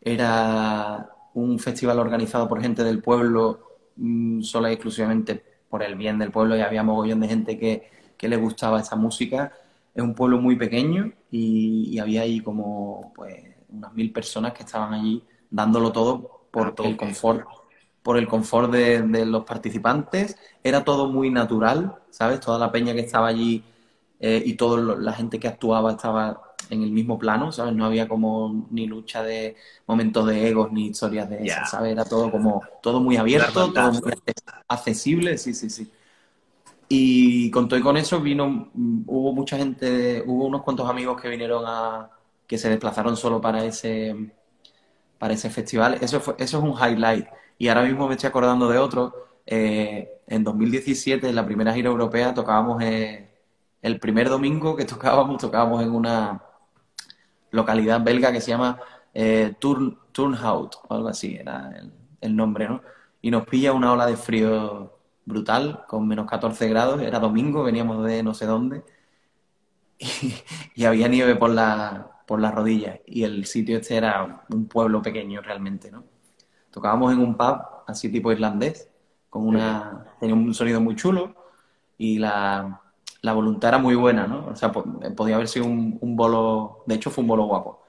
era 0.00 1.10
un 1.34 1.58
festival 1.58 1.98
organizado 1.98 2.48
por 2.48 2.62
gente 2.62 2.82
del 2.82 3.02
pueblo, 3.02 3.60
mm, 3.96 4.40
solo 4.42 4.68
y 4.68 4.72
exclusivamente 4.72 5.42
por 5.68 5.82
el 5.82 5.96
bien 5.96 6.18
del 6.18 6.30
pueblo, 6.30 6.56
y 6.56 6.60
había 6.60 6.82
mogollón 6.82 7.20
de 7.20 7.28
gente 7.28 7.58
que, 7.58 7.90
que 8.16 8.28
le 8.28 8.36
gustaba 8.36 8.80
esa 8.80 8.96
música. 8.96 9.52
Es 9.94 10.02
un 10.02 10.14
pueblo 10.14 10.40
muy 10.40 10.56
pequeño 10.56 11.12
y, 11.30 11.90
y 11.90 11.98
había 11.98 12.22
ahí 12.22 12.40
como 12.40 13.12
pues 13.14 13.44
unas 13.68 13.92
mil 13.94 14.12
personas 14.12 14.52
que 14.54 14.62
estaban 14.62 14.94
allí 14.94 15.22
dándolo 15.50 15.92
todo 15.92 16.46
por 16.50 16.74
el 16.84 16.96
confort, 16.96 17.46
por 18.02 18.18
el 18.18 18.26
confort 18.26 18.70
de, 18.70 19.26
los 19.26 19.44
participantes. 19.44 20.36
Era 20.62 20.84
todo 20.84 21.08
muy 21.08 21.30
natural, 21.30 21.96
¿sabes? 22.10 22.40
Toda 22.40 22.58
la 22.58 22.72
peña 22.72 22.94
que 22.94 23.00
estaba 23.00 23.28
allí 23.28 23.62
eh, 24.20 24.42
y 24.44 24.54
toda 24.54 24.96
la 24.96 25.12
gente 25.12 25.38
que 25.38 25.48
actuaba 25.48 25.92
estaba 25.92 26.42
en 26.70 26.82
el 26.82 26.90
mismo 26.90 27.18
plano, 27.18 27.52
¿sabes? 27.52 27.74
No 27.74 27.84
había 27.84 28.08
como 28.08 28.66
ni 28.70 28.86
lucha 28.86 29.22
de 29.22 29.56
momentos 29.86 30.26
de 30.26 30.48
egos 30.48 30.72
ni 30.72 30.86
historias 30.86 31.28
de 31.28 31.44
esas, 31.44 31.70
¿sabes? 31.70 31.92
Era 31.92 32.04
todo 32.04 32.30
como, 32.30 32.62
todo 32.82 33.00
muy 33.00 33.16
abierto, 33.16 33.72
todo 33.72 33.92
muy 33.92 34.12
accesible, 34.68 35.38
sí, 35.38 35.54
sí, 35.54 35.70
sí. 35.70 35.90
Y 36.88 37.50
con 37.50 37.68
todo 37.68 37.78
y 37.78 37.82
con 37.82 37.96
eso 37.96 38.20
vino, 38.20 38.70
hubo 38.74 39.32
mucha 39.32 39.56
gente, 39.56 40.22
hubo 40.24 40.46
unos 40.46 40.62
cuantos 40.62 40.88
amigos 40.88 41.20
que 41.20 41.28
vinieron 41.28 41.64
a, 41.66 42.10
que 42.46 42.58
se 42.58 42.68
desplazaron 42.68 43.16
solo 43.16 43.40
para 43.40 43.64
ese, 43.64 44.14
para 45.18 45.34
ese 45.34 45.50
festival. 45.50 45.98
Eso, 46.00 46.20
fue, 46.20 46.34
eso 46.38 46.58
es 46.58 46.64
un 46.64 46.72
highlight. 46.72 47.26
Y 47.58 47.68
ahora 47.68 47.82
mismo 47.82 48.08
me 48.08 48.14
estoy 48.14 48.28
acordando 48.28 48.68
de 48.68 48.78
otro. 48.78 49.14
Eh, 49.46 50.20
en 50.26 50.44
2017, 50.44 51.28
en 51.28 51.34
la 51.34 51.46
primera 51.46 51.72
gira 51.72 51.88
europea, 51.88 52.34
tocábamos 52.34 52.82
eh, 52.82 53.30
el 53.82 54.00
primer 54.00 54.28
domingo 54.28 54.76
que 54.76 54.84
tocábamos, 54.94 55.40
tocábamos 55.40 55.82
en 55.82 55.90
una 55.92 56.42
localidad 57.50 58.02
belga 58.02 58.32
que 58.32 58.40
se 58.40 58.50
llama 58.50 58.80
eh, 59.14 59.54
Turn, 59.58 59.98
Turnhout, 60.12 60.76
o 60.88 60.94
algo 60.94 61.08
así, 61.08 61.36
era 61.36 61.72
el, 62.20 62.36
nombre, 62.36 62.68
¿no? 62.68 62.82
Y 63.22 63.30
nos 63.30 63.46
pilla 63.46 63.72
una 63.72 63.92
ola 63.92 64.06
de 64.06 64.16
frío 64.16 64.98
brutal, 65.24 65.84
con 65.88 66.06
menos 66.06 66.28
14 66.28 66.68
grados, 66.68 67.00
era 67.02 67.18
domingo, 67.18 67.62
veníamos 67.62 68.04
de 68.04 68.22
no 68.22 68.34
sé 68.34 68.46
dónde, 68.46 68.84
y 70.74 70.84
había 70.84 71.08
nieve 71.08 71.36
por 71.36 71.50
la, 71.50 72.15
por 72.26 72.40
las 72.40 72.54
rodillas. 72.54 73.00
Y 73.06 73.24
el 73.24 73.46
sitio 73.46 73.78
este 73.78 73.96
era 73.96 74.44
un 74.50 74.66
pueblo 74.66 75.00
pequeño 75.02 75.40
realmente, 75.40 75.90
¿no? 75.90 76.04
Tocábamos 76.70 77.12
en 77.12 77.20
un 77.20 77.36
pub 77.36 77.58
así 77.86 78.10
tipo 78.10 78.32
irlandés, 78.32 78.90
con 79.30 79.46
una... 79.46 80.04
tenía 80.20 80.34
un 80.34 80.52
sonido 80.52 80.80
muy 80.80 80.96
chulo 80.96 81.34
y 81.96 82.18
la, 82.18 82.82
la 83.22 83.32
voluntad 83.32 83.68
era 83.70 83.78
muy 83.78 83.94
buena, 83.94 84.26
¿no? 84.26 84.46
O 84.48 84.56
sea, 84.56 84.72
podía 84.72 85.36
haber 85.36 85.48
sido 85.48 85.66
un, 85.66 85.98
un, 86.00 86.16
bolo... 86.16 86.82
De 86.86 86.96
hecho, 86.96 87.10
fue 87.10 87.22
un 87.22 87.28
bolo 87.28 87.44
guapo. 87.44 87.82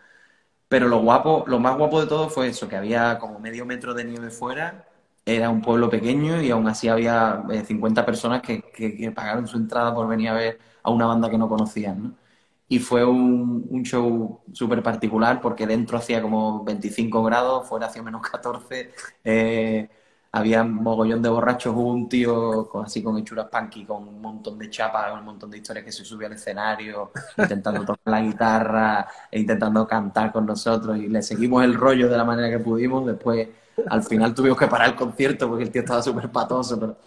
Pero 0.69 0.87
lo 0.87 0.99
guapo, 1.01 1.45
lo 1.47 1.59
más 1.59 1.77
guapo 1.77 2.01
de 2.01 2.07
todo 2.07 2.29
fue 2.29 2.47
eso, 2.47 2.67
que 2.67 2.75
había 2.75 3.19
como 3.19 3.39
medio 3.39 3.65
metro 3.65 3.93
de 3.93 4.05
nieve 4.05 4.29
fuera, 4.29 4.87
era 5.25 5.49
un 5.49 5.61
pueblo 5.61 5.89
pequeño 5.89 6.41
y 6.41 6.51
aún 6.51 6.67
así 6.67 6.87
había 6.87 7.43
50 7.65 8.01
eh, 8.01 8.03
personas 8.05 8.41
que, 8.41 8.61
que, 8.61 8.95
que, 8.95 9.11
pagaron 9.11 9.47
su 9.47 9.57
entrada 9.57 9.93
por 9.93 10.07
venir 10.07 10.29
a 10.29 10.33
ver 10.33 10.59
a 10.83 10.89
una 10.89 11.05
banda 11.05 11.29
que 11.29 11.37
no 11.37 11.49
conocían, 11.49 12.03
¿no? 12.03 12.26
Y 12.69 12.79
fue 12.79 13.05
un, 13.05 13.65
un 13.69 13.83
show 13.83 14.41
súper 14.51 14.83
particular 14.83 15.39
porque 15.39 15.65
dentro 15.65 15.97
hacía 15.97 16.21
como 16.21 16.63
25 16.63 17.23
grados, 17.23 17.67
fuera 17.67 17.87
hacía 17.87 18.03
menos 18.03 18.21
14, 18.21 18.91
eh, 19.23 19.89
había 20.33 20.61
un 20.61 20.73
mogollón 20.73 21.21
de 21.21 21.29
borrachos, 21.29 21.73
hubo 21.73 21.89
un 21.89 22.09
tío 22.09 22.67
con, 22.67 22.85
así 22.85 23.01
con 23.01 23.17
hechuras 23.17 23.47
punky, 23.49 23.85
con 23.85 24.07
un 24.07 24.21
montón 24.21 24.59
de 24.59 24.69
chapas, 24.69 25.13
un 25.13 25.23
montón 25.23 25.49
de 25.49 25.57
historias 25.57 25.85
que 25.85 25.91
se 25.93 26.03
subía 26.03 26.27
al 26.27 26.33
escenario, 26.33 27.11
intentando 27.37 27.81
tocar 27.81 27.99
la 28.05 28.21
guitarra, 28.21 29.07
e 29.31 29.39
intentando 29.39 29.87
cantar 29.87 30.33
con 30.33 30.45
nosotros 30.45 30.97
y 30.97 31.07
le 31.07 31.21
seguimos 31.21 31.63
el 31.63 31.73
rollo 31.73 32.09
de 32.09 32.17
la 32.17 32.25
manera 32.25 32.49
que 32.49 32.59
pudimos, 32.59 33.05
después 33.05 33.47
al 33.89 34.03
final 34.03 34.33
tuvimos 34.33 34.57
que 34.57 34.67
parar 34.67 34.89
el 34.89 34.95
concierto 34.95 35.47
porque 35.47 35.63
el 35.63 35.71
tío 35.71 35.81
estaba 35.81 36.01
súper 36.03 36.29
patoso, 36.29 36.79
pero 36.79 36.97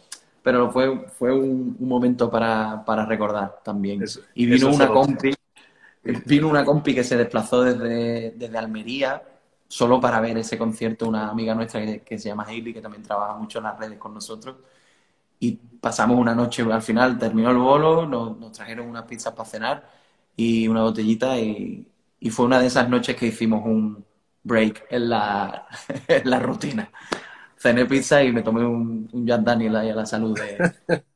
pero 0.43 0.71
fue, 0.71 1.07
fue 1.19 1.35
un, 1.35 1.77
momento 1.81 2.31
para, 2.31 2.83
para, 2.87 3.05
recordar 3.05 3.61
también. 3.63 4.03
y 4.35 4.47
vino 4.47 4.71
una 4.71 4.89
compi 4.89 5.35
Vino 6.03 6.49
una 6.49 6.65
compi 6.65 6.95
que 6.95 7.05
se 7.05 7.17
desplazó 7.17 7.63
desde, 7.63 8.31
desde 8.33 8.59
Almería 8.59 9.23
solo 9.71 10.01
para 10.01 10.21
ver 10.21 10.37
ese 10.37 10.59
concierto, 10.59 11.09
una 11.09 11.31
amiga 11.31 11.55
nuestra 11.55 11.81
que, 12.01 12.19
se 12.19 12.29
llama 12.29 12.45
Hailey, 12.45 12.75
que 12.75 12.81
también 12.81 13.05
trabaja 13.05 13.37
mucho 13.37 13.59
en 13.59 13.65
las 13.65 13.79
redes 13.79 13.99
con 13.99 14.13
nosotros. 14.13 14.57
Y 15.39 15.53
pasamos 15.53 16.19
una 16.19 16.35
noche, 16.35 16.63
al 16.71 16.83
final 16.83 17.19
terminó 17.19 17.51
el 17.51 17.59
bolo, 17.59 18.05
nos, 18.07 18.53
trajeron 18.53 18.89
unas 18.89 19.05
pizzas 19.05 19.33
para 19.33 19.49
cenar 19.49 19.89
y 20.37 20.67
una 20.69 20.83
botellita 20.83 21.39
y, 21.39 21.87
fue 22.31 22.47
una 22.47 22.61
de 22.61 22.67
esas 22.67 22.89
noches 22.89 23.17
que 23.17 23.27
hicimos 23.27 23.65
un 23.65 24.05
break 24.43 24.87
en 24.91 25.09
la, 25.09 25.67
en 26.09 26.29
la 26.29 26.41
rutina. 26.41 26.91
Cené 27.57 27.87
pizza 27.87 28.23
y 28.25 28.33
me 28.33 28.43
tomé 28.43 28.65
un, 28.67 29.09
un 29.13 29.27
Jack 29.27 29.43
Daniel 29.43 29.77
ahí 29.77 29.91
a 29.91 29.95
la 29.95 30.07
salud 30.07 30.39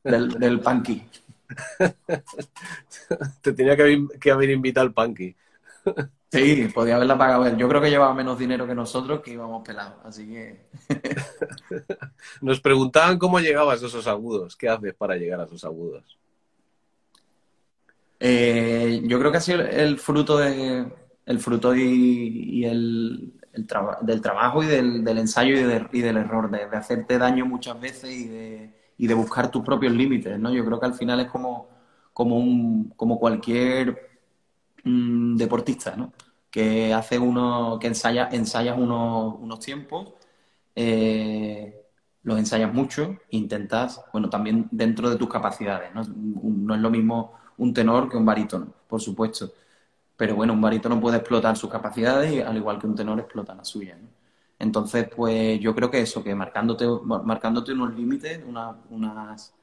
del, 0.03 0.29
del 0.39 0.59
punky. 0.61 1.03
Te 3.41 3.53
tenía 3.53 3.75
que 3.75 4.31
haber, 4.31 4.49
invitado 4.49 4.87
al 4.87 4.93
Punky. 4.93 5.35
Sí, 6.31 6.67
podía 6.73 6.95
haberla 6.95 7.17
pagado 7.17 7.55
Yo 7.55 7.69
creo 7.69 7.79
que 7.79 7.91
llevaba 7.91 8.13
menos 8.13 8.39
dinero 8.39 8.65
que 8.65 8.73
nosotros 8.73 9.21
que 9.21 9.33
íbamos 9.33 9.63
pelados, 9.63 9.99
así 10.03 10.27
que... 10.27 10.65
Nos 12.41 12.59
preguntaban 12.59 13.19
cómo 13.19 13.39
llegabas 13.39 13.83
a 13.83 13.85
esos 13.85 14.07
agudos. 14.07 14.55
¿Qué 14.55 14.67
haces 14.67 14.93
para 14.95 15.15
llegar 15.15 15.39
a 15.39 15.45
esos 15.45 15.63
agudos? 15.63 16.17
Eh, 18.19 19.01
yo 19.03 19.19
creo 19.19 19.31
que 19.31 19.37
ha 19.37 19.41
sido 19.41 19.61
el 19.61 19.99
fruto 19.99 20.37
de 20.37 20.85
el 21.25 21.39
fruto 21.39 21.75
y, 21.75 22.65
el, 22.65 23.33
del 24.01 24.21
trabajo 24.21 24.63
y 24.63 24.67
del, 24.67 25.07
ensayo 25.07 25.55
y, 25.55 26.01
del 26.01 26.17
error, 26.17 26.51
de, 26.51 26.63
hacerte 26.77 27.17
daño 27.17 27.45
muchas 27.45 27.79
veces 27.79 28.11
y 28.11 28.27
de, 28.27 28.74
y 28.97 29.07
de 29.07 29.13
buscar 29.13 29.51
tus 29.51 29.63
propios 29.63 29.93
límites, 29.93 30.39
¿no? 30.39 30.53
Yo 30.53 30.65
creo 30.65 30.79
que 30.79 30.85
al 30.85 30.93
final 30.93 31.19
es 31.19 31.27
como, 31.27 31.67
como, 32.13 32.37
un, 32.37 32.93
como 32.95 33.19
cualquier 33.19 34.19
mm, 34.83 35.35
deportista, 35.35 35.95
¿no? 35.95 36.13
Que 36.49 36.93
hace 36.93 37.19
uno, 37.19 37.77
que 37.79 37.87
ensaya, 37.87 38.29
ensayas 38.31 38.77
unos, 38.77 39.35
unos 39.39 39.59
tiempos, 39.59 40.13
eh, 40.75 41.85
los 42.23 42.39
ensayas 42.39 42.73
mucho 42.73 43.17
intentas, 43.31 44.01
bueno, 44.11 44.29
también 44.29 44.67
dentro 44.71 45.09
de 45.09 45.17
tus 45.17 45.29
capacidades, 45.29 45.93
¿no? 45.93 46.03
No 46.03 46.75
es 46.75 46.81
lo 46.81 46.89
mismo 46.89 47.33
un 47.57 47.73
tenor 47.73 48.09
que 48.09 48.17
un 48.17 48.25
barítono, 48.25 48.67
por 48.87 49.01
supuesto. 49.01 49.51
Pero 50.17 50.35
bueno, 50.35 50.53
un 50.53 50.61
barítono 50.61 50.99
puede 50.99 51.17
explotar 51.17 51.57
sus 51.57 51.69
capacidades 51.69 52.45
al 52.45 52.57
igual 52.57 52.79
que 52.79 52.87
un 52.87 52.95
tenor 52.95 53.19
explota 53.19 53.53
las 53.55 53.67
suyas. 53.67 53.97
Entonces, 54.59 55.07
pues 55.13 55.59
yo 55.59 55.75
creo 55.75 55.91
que 55.91 56.01
eso, 56.01 56.23
que 56.23 56.33
marcándote, 56.33 56.87
marcándote 57.03 57.73
unos 57.73 57.93
límites, 57.95 58.41
unas, 58.47 59.53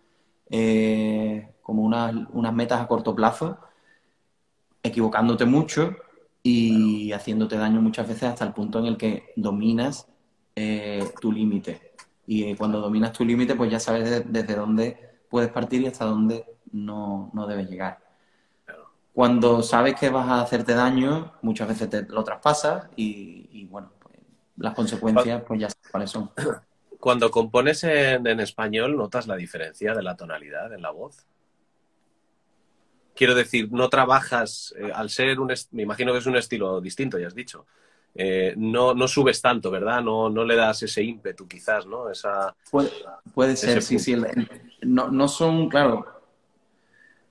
eh, 0.51 1.55
como 1.63 1.83
unas, 1.83 2.15
unas 2.33 2.53
metas 2.53 2.81
a 2.81 2.87
corto 2.87 3.15
plazo, 3.15 3.59
equivocándote 4.83 5.45
mucho 5.45 5.97
y 6.43 7.13
haciéndote 7.13 7.57
daño 7.57 7.81
muchas 7.81 8.09
veces 8.09 8.25
hasta 8.25 8.45
el 8.45 8.53
punto 8.53 8.81
en 8.81 8.87
el 8.87 8.97
que 8.97 9.33
dominas 9.37 10.09
eh, 10.57 11.11
tu 11.21 11.33
límite. 11.33 11.93
Y 12.27 12.45
eh, 12.45 12.57
cuando 12.57 12.81
dominas 12.81 13.13
tu 13.13 13.25
límite, 13.25 13.55
pues 13.55 13.71
ya 13.71 13.81
sabes 13.81 14.25
desde 14.31 14.55
dónde 14.55 15.13
puedes 15.31 15.51
partir 15.51 15.83
y 15.83 15.87
hasta 15.87 16.05
dónde 16.05 16.45
no, 16.73 17.31
no 17.33 17.47
debes 17.47 17.71
llegar. 17.71 17.99
Cuando 19.13 19.63
sabes 19.63 19.95
que 19.95 20.09
vas 20.09 20.29
a 20.29 20.41
hacerte 20.41 20.75
daño, 20.75 21.33
muchas 21.43 21.69
veces 21.69 21.91
te 21.91 22.03
lo 22.03 22.25
traspasas 22.25 22.89
y, 22.97 23.67
bueno, 23.67 23.91
las 24.57 24.75
consecuencias 24.75 25.43
pues 25.47 25.61
ya 25.61 25.69
sabes 25.69 25.91
cuáles 25.91 26.11
son. 26.11 26.31
Cuando 27.01 27.31
compones 27.33 27.83
en, 27.83 28.27
español, 28.39 28.97
¿notas 28.97 29.27
la 29.27 29.35
diferencia 29.35 29.93
de 29.93 30.03
la 30.03 30.17
tonalidad 30.17 30.73
en 30.73 30.83
la 30.83 30.91
voz? 30.91 31.27
Quiero 33.15 33.35
decir, 33.35 33.73
no 33.73 33.89
trabajas, 33.89 34.73
eh, 34.79 34.93
al 34.95 35.11
ser 35.11 35.41
un, 35.41 35.53
me 35.73 35.83
imagino 35.83 36.13
que 36.13 36.21
es 36.21 36.27
un 36.27 36.37
estilo 36.37 36.81
distinto, 36.81 37.19
ya 37.19 37.27
has 37.27 37.35
dicho, 37.35 37.67
eh, 38.15 38.55
no, 38.57 38.95
no 38.95 39.09
subes 39.09 39.41
tanto, 39.41 39.71
¿verdad? 39.71 40.03
No, 40.03 40.31
no 40.31 40.45
le 40.45 40.55
das 40.55 40.83
ese 40.83 41.03
ímpetu, 41.03 41.49
quizás, 41.49 41.87
¿no? 41.87 42.11
Esa, 42.11 42.55
puede, 42.71 43.57
ser, 43.57 43.83
sí, 43.83 43.99
sí. 43.99 44.17
No, 44.83 45.09
no 45.09 45.29
son, 45.29 45.69
claro, 45.69 46.07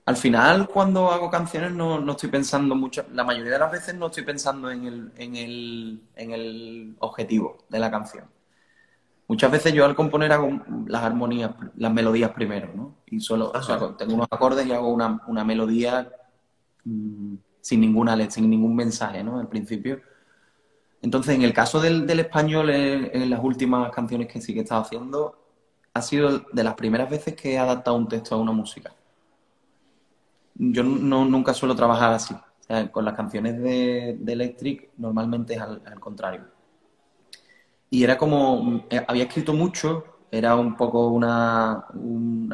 al 0.06 0.18
final, 0.18 0.68
cuando 0.68 1.12
hago 1.12 1.30
canciones, 1.30 1.72
no, 1.72 2.00
no, 2.00 2.14
estoy 2.14 2.30
pensando 2.30 2.76
mucho. 2.76 3.06
La 3.14 3.24
mayoría 3.24 3.54
de 3.54 3.60
las 3.60 3.72
veces 3.72 3.96
no 3.96 4.08
estoy 4.08 4.24
pensando 4.24 4.72
en 4.72 4.86
el, 4.86 5.12
en, 5.16 5.36
el, 5.36 6.02
en 6.16 6.32
el 6.32 6.96
objetivo 7.00 7.60
de 7.70 7.80
la 7.80 7.92
canción. 7.92 8.26
Muchas 9.28 9.52
veces 9.52 9.74
yo 9.74 9.86
al 9.86 9.96
componer 9.96 10.32
hago 10.34 10.50
las 10.88 11.04
armonías, 11.04 11.52
las 11.78 11.94
melodías 11.94 12.32
primero, 12.32 12.72
¿no? 12.76 12.96
Y 13.06 13.20
solo, 13.22 13.52
o 13.54 13.62
sea, 13.62 13.78
tengo 13.98 14.16
unos 14.16 14.28
acordes 14.30 14.66
y 14.66 14.74
hago 14.74 14.92
una, 14.92 15.22
una 15.28 15.46
melodía 15.46 16.12
mm, 16.84 17.36
sin 17.62 17.80
ninguna 17.80 18.16
letra, 18.16 18.32
sin 18.32 18.50
ningún 18.50 18.76
mensaje, 18.76 19.24
¿no? 19.24 19.40
Al 19.40 19.48
principio. 19.48 20.02
Entonces, 21.02 21.36
en 21.36 21.44
el 21.44 21.54
caso 21.54 21.80
del, 21.80 22.06
del 22.08 22.20
español, 22.22 22.70
en, 22.72 23.30
las 23.30 23.42
últimas 23.44 23.92
canciones 23.92 24.28
que 24.28 24.42
sí 24.42 24.54
que 24.54 24.60
he 24.60 24.64
estado 24.64 24.82
haciendo, 24.82 25.38
ha 25.94 26.02
sido 26.02 26.40
de 26.52 26.64
las 26.64 26.74
primeras 26.74 27.10
veces 27.10 27.36
que 27.36 27.54
he 27.54 27.60
adaptado 27.60 27.96
un 27.98 28.08
texto 28.08 28.36
a 28.36 28.40
una 28.40 28.52
música 28.52 28.94
yo 30.62 30.84
no, 30.84 31.26
nunca 31.26 31.56
suelo 31.56 31.76
trabajar 31.76 32.14
así. 32.14 32.36
con 32.92 33.04
las 33.04 33.16
canciones 33.16 33.60
de, 33.60 34.12
Electric 34.28 34.92
normalmente 34.98 35.56
es 35.56 35.60
al, 35.60 36.00
contrario. 36.00 36.46
Y 37.90 38.04
era 38.04 38.18
como, 38.18 38.86
eh, 38.90 39.04
había 39.08 39.24
escrito 39.24 39.54
mucho, 39.54 40.06
era 40.30 40.56
un 40.56 40.78
poco 40.78 41.08
una, 41.08 41.86
un, 41.96 42.54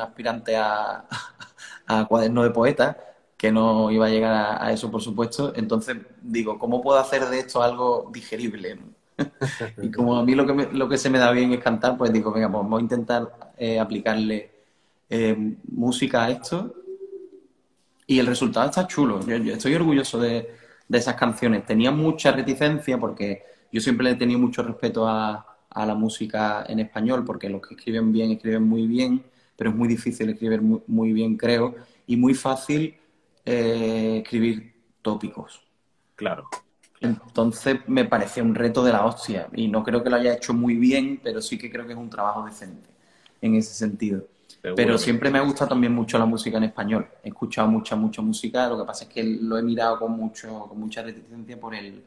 aspirante 0.00 0.56
a, 0.56 1.04
a 1.86 2.04
cuaderno 2.06 2.42
de 2.42 2.50
poeta, 2.50 2.98
que 3.36 3.52
no 3.52 3.90
iba 3.92 4.06
a 4.06 4.10
llegar 4.10 4.58
a, 4.60 4.72
eso, 4.72 4.90
por 4.90 5.00
supuesto. 5.00 5.52
Entonces 5.54 5.98
digo, 6.20 6.58
¿cómo 6.58 6.82
puedo 6.82 6.98
hacer 6.98 7.26
de 7.26 7.38
esto 7.38 7.62
algo 7.62 8.10
digerible? 8.12 8.78
y 9.82 9.90
como 9.92 10.16
a 10.16 10.24
mí 10.24 10.34
lo 10.34 10.46
que, 10.46 10.68
lo 10.72 10.88
que 10.88 10.98
se 10.98 11.10
me 11.10 11.18
da 11.18 11.30
bien 11.30 11.52
es 11.52 11.62
cantar, 11.62 11.96
pues 11.96 12.12
digo, 12.12 12.32
venga, 12.32 12.50
pues 12.50 12.62
vamos 12.64 12.80
a 12.80 12.82
intentar 12.82 13.52
eh, 13.56 13.78
aplicarle 13.78 14.50
eh, 15.08 15.56
música 15.70 16.24
a 16.24 16.30
esto 16.30 16.74
y 18.06 18.18
el 18.18 18.26
resultado 18.26 18.66
está 18.66 18.86
chulo. 18.86 19.20
Yo, 19.26 19.36
estoy 19.52 19.74
orgulloso 19.74 20.20
de, 20.20 20.54
esas 20.90 21.16
canciones. 21.16 21.66
Tenía 21.66 21.90
mucha 21.90 22.30
reticencia 22.32 22.98
porque 22.98 23.42
yo 23.72 23.80
siempre 23.80 24.04
le 24.04 24.10
he 24.12 24.14
tenido 24.14 24.38
mucho 24.38 24.62
respeto 24.62 25.08
a, 25.08 25.44
la 25.74 25.94
música 25.94 26.64
en 26.66 26.80
español, 26.80 27.22
porque 27.22 27.50
los 27.50 27.60
que 27.60 27.74
escriben 27.74 28.10
bien, 28.10 28.30
escriben 28.30 28.62
muy 28.62 28.86
bien, 28.86 29.22
pero 29.56 29.68
es 29.68 29.76
muy 29.76 29.86
difícil 29.86 30.30
escribir 30.30 30.62
muy, 30.62 31.12
bien, 31.12 31.36
creo, 31.36 31.74
y 32.06 32.16
muy 32.16 32.32
fácil 32.32 32.96
eh, 33.44 34.22
escribir 34.22 34.72
tópicos. 35.02 35.60
Claro. 36.14 36.48
Entonces 36.98 37.80
me 37.88 38.06
parecía 38.06 38.42
un 38.42 38.54
reto 38.54 38.82
de 38.82 38.92
la 38.92 39.04
hostia, 39.04 39.48
y 39.52 39.68
no 39.68 39.84
creo 39.84 40.02
que 40.02 40.08
lo 40.08 40.16
haya 40.16 40.32
hecho 40.32 40.54
muy 40.54 40.76
bien, 40.76 41.20
pero 41.22 41.42
sí 41.42 41.58
que 41.58 41.70
creo 41.70 41.86
que 41.86 41.92
es 41.92 41.98
un 41.98 42.08
trabajo 42.08 42.46
decente 42.46 42.88
en 43.42 43.56
ese 43.56 43.74
sentido. 43.74 44.26
Pero 44.74 44.98
siempre 44.98 45.30
me 45.30 45.40
gusta 45.40 45.68
también 45.68 45.94
mucho 45.94 46.18
la 46.18 46.26
música 46.26 46.56
en 46.56 46.64
español. 46.64 47.08
He 47.22 47.28
escuchado 47.28 47.68
mucha, 47.68 47.94
mucha 47.94 48.22
música. 48.22 48.68
Lo 48.68 48.78
que 48.78 48.84
pasa 48.84 49.04
es 49.04 49.10
que 49.10 49.22
lo 49.22 49.56
he 49.58 49.62
mirado 49.62 49.98
con 49.98 50.12
mucho, 50.12 50.66
con 50.68 50.80
mucha 50.80 51.02
reticencia 51.02 51.60
por 51.60 51.74
el, 51.74 52.04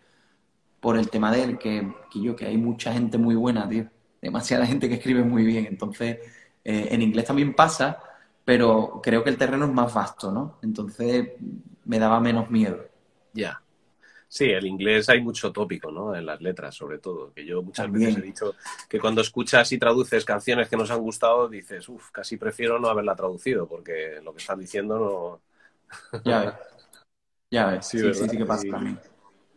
por 0.80 0.98
el 0.98 1.10
tema 1.10 1.32
de 1.32 1.44
él, 1.44 1.58
que, 1.58 1.94
que 2.12 2.22
yo, 2.22 2.36
que 2.36 2.46
hay 2.46 2.58
mucha 2.58 2.92
gente 2.92 3.18
muy 3.18 3.36
buena, 3.36 3.68
tío. 3.70 3.86
Demasiada 4.22 4.66
gente 4.66 4.90
que 4.90 4.96
escribe 4.96 5.24
muy 5.24 5.46
bien. 5.46 5.68
Entonces, 5.68 6.18
eh, 6.64 6.90
en 6.92 7.02
inglés 7.02 7.26
también 7.26 7.54
pasa, 7.54 8.00
pero 8.44 9.00
creo 9.02 9.24
que 9.24 9.30
el 9.30 9.38
terreno 9.38 9.66
es 9.66 9.72
más 9.72 9.94
vasto, 9.94 10.32
¿no? 10.32 10.58
Entonces 10.62 11.30
me 11.86 12.00
daba 12.00 12.20
menos 12.20 12.50
miedo. 12.50 12.86
Ya. 13.34 13.62
Sí, 14.32 14.46
el 14.46 14.68
inglés 14.68 15.10
hay 15.10 15.22
mucho 15.22 15.52
tópico, 15.52 15.92
¿no? 15.92 16.16
En 16.16 16.24
las 16.24 16.40
letras, 16.40 16.76
sobre 16.76 17.00
todo. 17.00 17.34
Que 17.34 17.44
yo 17.44 17.64
muchas 17.64 17.92
veces 17.92 18.16
he 18.18 18.22
dicho 18.22 18.54
que 18.88 19.00
cuando 19.00 19.22
escuchas 19.22 19.72
y 19.72 19.80
traduces 19.80 20.24
canciones 20.24 20.70
que 20.70 20.78
nos 20.78 20.92
han 20.92 21.00
gustado, 21.00 21.50
dices, 21.50 21.90
uff, 21.90 22.12
casi 22.12 22.38
prefiero 22.38 22.78
no 22.78 22.90
haberla 22.90 23.16
traducido, 23.16 23.68
porque 23.68 24.22
lo 24.24 24.32
que 24.32 24.38
están 24.38 24.60
diciendo 24.60 25.00
no. 25.00 26.22
Ya 26.24 26.42
ves. 26.42 26.54
Ya 27.50 27.66
ves. 27.66 27.88
Sí, 27.88 27.98
sí, 27.98 28.30
sí, 28.30 28.38
que 28.38 28.46
pasa 28.46 28.68
también. 28.70 29.00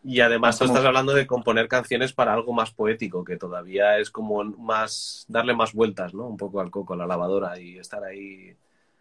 Y 0.04 0.20
además 0.20 0.58
tú 0.58 0.64
estás 0.64 0.84
hablando 0.86 1.12
de 1.12 1.26
componer 1.26 1.68
canciones 1.68 2.14
para 2.14 2.32
algo 2.32 2.54
más 2.54 2.72
poético, 2.72 3.24
que 3.24 3.36
todavía 3.36 3.98
es 3.98 4.10
como 4.10 4.42
más 4.42 5.26
darle 5.28 5.54
más 5.54 5.74
vueltas, 5.74 6.14
¿no? 6.14 6.26
Un 6.26 6.38
poco 6.38 6.60
al 6.60 6.70
coco, 6.70 6.94
a 6.94 6.96
la 6.96 7.06
lavadora 7.06 7.60
y 7.60 7.76
estar 7.76 8.02
ahí 8.02 8.56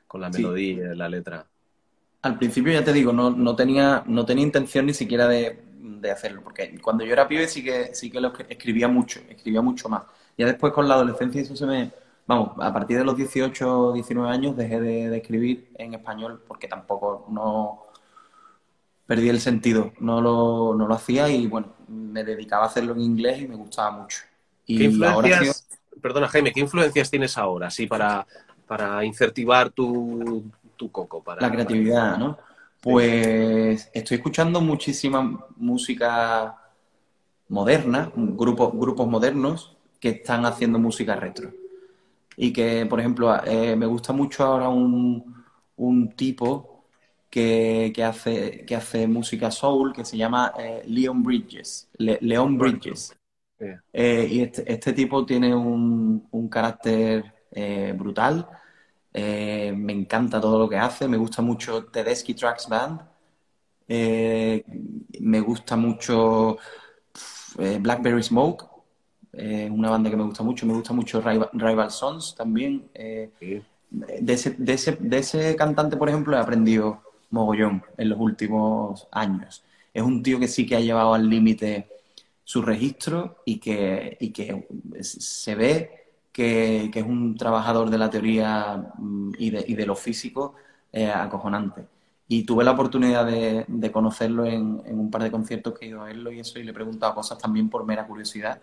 con 0.05 0.19
la 0.19 0.29
melodía, 0.29 0.93
la 0.93 1.07
letra 1.07 1.47
al 2.21 2.37
principio 2.37 2.71
ya 2.73 2.83
te 2.83 2.93
digo, 2.93 3.11
no, 3.11 3.31
no, 3.31 3.55
tenía, 3.55 4.03
no 4.05 4.25
tenía 4.25 4.43
intención 4.43 4.85
ni 4.85 4.93
siquiera 4.93 5.27
de, 5.27 5.59
hacerlo, 6.11 6.41
porque 6.43 6.79
cuando 6.81 7.05
yo 7.05 7.13
era 7.13 7.27
pibe 7.27 7.47
sí 7.47 7.63
que, 7.63 7.93
sí 7.93 8.09
que 8.09 8.19
lo 8.19 8.33
escribía 8.49 8.87
mucho, 8.87 9.19
escribía 9.29 9.61
mucho 9.61 9.87
más. 9.87 10.03
Ya 10.35 10.47
después 10.47 10.73
con 10.73 10.87
la 10.87 10.95
adolescencia 10.95 11.41
eso 11.41 11.55
se 11.55 11.65
me... 11.65 11.91
Vamos, 12.25 12.53
a 12.59 12.73
partir 12.73 12.97
de 12.97 13.03
los 13.03 13.15
18 13.15 13.93
19 13.93 14.29
años 14.29 14.57
dejé 14.57 14.79
de, 14.79 15.15
escribir 15.15 15.69
en 15.75 15.93
español 15.93 16.41
porque 16.47 16.67
tampoco 16.67 17.27
no 17.29 17.85
perdí 19.05 19.29
el 19.29 19.41
sentido, 19.41 19.91
no 19.99 20.21
lo, 20.21 20.73
no 20.75 20.87
lo 20.87 20.95
hacía 20.95 21.29
y 21.29 21.45
bueno, 21.45 21.73
me 21.87 22.23
dedicaba 22.23 22.63
a 22.63 22.67
hacerlo 22.67 22.93
en 22.93 23.01
inglés 23.01 23.41
y 23.41 23.47
me 23.47 23.55
gustaba 23.55 23.91
mucho. 23.91 24.19
Y 24.65 24.77
¿Qué 24.77 24.83
influencias, 24.85 25.67
perdona 26.01 26.27
Jaime, 26.29 26.51
¿qué 26.51 26.61
influencias 26.61 27.11
tienes 27.11 27.37
ahora, 27.37 27.69
sí, 27.69 27.85
para, 27.85 28.25
para 28.65 29.03
incentivar 29.03 29.69
tu, 29.69 30.49
coco 30.89 31.21
para... 31.21 31.41
La 31.41 31.51
creatividad, 31.51 32.17
¿no? 32.17 32.37
Pues 32.81 33.91
estoy 33.93 34.17
escuchando 34.17 34.59
muchísima 34.59 35.45
música 35.57 36.57
moderna, 37.49 38.11
grupos, 38.15 38.71
grupos 38.73 39.07
modernos 39.07 39.77
que 39.99 40.09
están 40.09 40.45
haciendo 40.45 40.79
música 40.79 41.15
retro. 41.15 41.53
Y 42.35 42.51
que, 42.51 42.87
por 42.87 42.99
ejemplo, 42.99 43.35
eh, 43.45 43.75
me 43.75 43.85
gusta 43.85 44.13
mucho 44.13 44.43
ahora 44.43 44.69
un, 44.69 45.43
un 45.75 46.09
tipo 46.13 46.85
que, 47.29 47.91
que, 47.93 48.03
hace, 48.03 48.65
que 48.65 48.75
hace 48.75 49.07
música 49.07 49.51
soul 49.51 49.93
que 49.93 50.03
se 50.03 50.17
llama 50.17 50.53
eh, 50.57 50.81
Leon 50.87 51.21
Bridges. 51.21 51.87
Leon 51.99 52.57
Bridges. 52.57 53.15
Eh, 53.93 54.27
y 54.31 54.41
este, 54.41 54.73
este, 54.73 54.93
tipo 54.93 55.23
tiene 55.23 55.53
un, 55.53 56.27
un 56.31 56.49
carácter 56.49 57.31
brutal 57.95 58.47
eh, 59.13 59.73
me 59.75 59.93
encanta 59.93 60.39
todo 60.39 60.59
lo 60.59 60.69
que 60.69 60.77
hace. 60.77 61.07
Me 61.07 61.17
gusta 61.17 61.41
mucho 61.41 61.85
Tedeschi 61.85 62.33
Tracks 62.33 62.67
Band. 62.69 63.01
Eh, 63.87 64.63
me 65.19 65.39
gusta 65.41 65.75
mucho 65.75 66.57
eh, 67.59 67.77
Blackberry 67.81 68.23
Smoke. 68.23 68.65
una 69.33 69.89
banda 69.89 70.09
que 70.09 70.17
me 70.17 70.23
gusta 70.23 70.43
mucho. 70.43 70.65
Me 70.65 70.73
gusta 70.73 70.93
mucho 70.93 71.21
Rival, 71.21 71.91
Sons 71.91 72.35
también. 72.35 72.89
De 72.93 74.33
ese, 74.33 74.51
de, 74.57 74.73
ese, 74.73 74.97
de, 74.99 75.17
ese, 75.17 75.55
cantante, 75.55 75.97
por 75.97 76.07
ejemplo, 76.09 76.37
he 76.37 76.39
aprendido 76.39 77.01
mogollón 77.31 77.83
en 77.97 78.09
los 78.09 78.19
últimos 78.19 79.07
años. 79.11 79.63
Es 79.93 80.03
un 80.03 80.23
tío 80.23 80.39
que 80.39 80.47
sí 80.47 80.65
que 80.65 80.77
ha 80.77 80.79
llevado 80.79 81.13
al 81.13 81.29
límite 81.29 81.89
su 82.43 82.61
registro 82.61 83.41
y 83.45 83.59
que, 83.59 84.17
y 84.19 84.31
que 84.31 84.67
se 85.01 85.55
ve 85.55 86.00
que, 86.31 86.91
es 86.93 87.03
un 87.03 87.35
trabajador 87.37 87.89
de 87.89 87.97
la 87.97 88.09
teoría 88.09 88.93
mm, 88.97 89.33
y 89.37 89.49
de, 89.51 89.65
y 89.67 89.75
de 89.75 89.85
lo 89.85 89.95
físico 89.95 90.55
eh, 90.91 91.09
acojonante. 91.09 91.87
Y 92.27 92.43
tuve 92.45 92.63
la 92.63 92.71
oportunidad 92.71 93.25
de, 93.25 93.91
conocerlo 93.91 94.45
en, 94.45 94.81
un 94.85 95.11
par 95.11 95.23
de 95.23 95.31
conciertos 95.31 95.77
que 95.77 95.85
he 95.85 95.89
ido 95.89 96.01
a 96.01 96.05
verlo 96.05 96.31
y 96.31 96.39
eso, 96.39 96.59
y 96.59 96.63
le 96.63 96.71
he 96.71 96.73
preguntado 96.73 97.13
cosas 97.15 97.37
también 97.37 97.69
por 97.69 97.85
mera 97.85 98.07
curiosidad, 98.07 98.61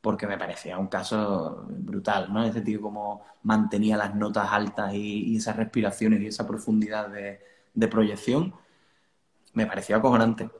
porque 0.00 0.26
me 0.26 0.38
parecía 0.38 0.78
un 0.78 0.86
caso 0.88 1.66
brutal, 1.68 2.32
¿no? 2.32 2.44
Ese 2.44 2.62
tío 2.62 2.80
como 2.80 3.24
mantenía 3.42 3.96
las 3.96 4.14
notas 4.14 4.48
altas 4.52 4.94
y, 4.94 5.36
esas 5.36 5.56
respiraciones 5.56 6.20
y 6.20 6.26
esa 6.28 6.46
profundidad 6.46 7.08
de, 7.08 7.88
proyección, 7.88 8.54
me 9.54 9.66
parecía 9.66 9.96
acojonante. 9.96 10.50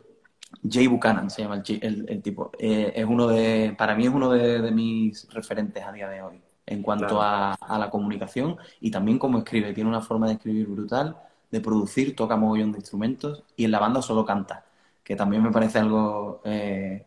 Jay 0.68 0.86
Buchanan 0.86 1.30
se 1.30 1.42
llama 1.42 1.62
el, 1.66 2.22
tipo. 2.22 2.50
Eh, 2.58 2.92
es 2.96 3.04
uno 3.06 3.28
de, 3.28 3.74
para 3.78 3.94
mí 3.94 4.06
es 4.06 4.10
uno 4.10 4.30
de, 4.30 4.70
mis 4.72 5.28
referentes 5.32 5.84
a 5.84 5.92
día 5.92 6.08
de 6.08 6.22
hoy 6.22 6.42
en 6.68 6.82
cuanto 6.82 7.20
a, 7.22 7.56
la 7.78 7.90
comunicación 7.90 8.56
y 8.80 8.90
también 8.90 9.18
cómo 9.18 9.38
escribe. 9.38 9.72
Tiene 9.72 9.90
una 9.90 10.02
forma 10.02 10.26
de 10.26 10.34
escribir 10.34 10.66
brutal, 10.66 11.16
de 11.50 11.60
producir, 11.60 12.14
toca 12.14 12.36
mogollón 12.36 12.72
de 12.72 12.78
instrumentos 12.78 13.42
y 13.56 13.64
en 13.64 13.70
la 13.70 13.78
banda 13.78 14.02
solo 14.02 14.24
canta, 14.24 14.64
que 15.02 15.16
también 15.16 15.42
me 15.42 15.50
parece 15.50 15.78
algo 15.78 16.42
eh, 16.44 17.06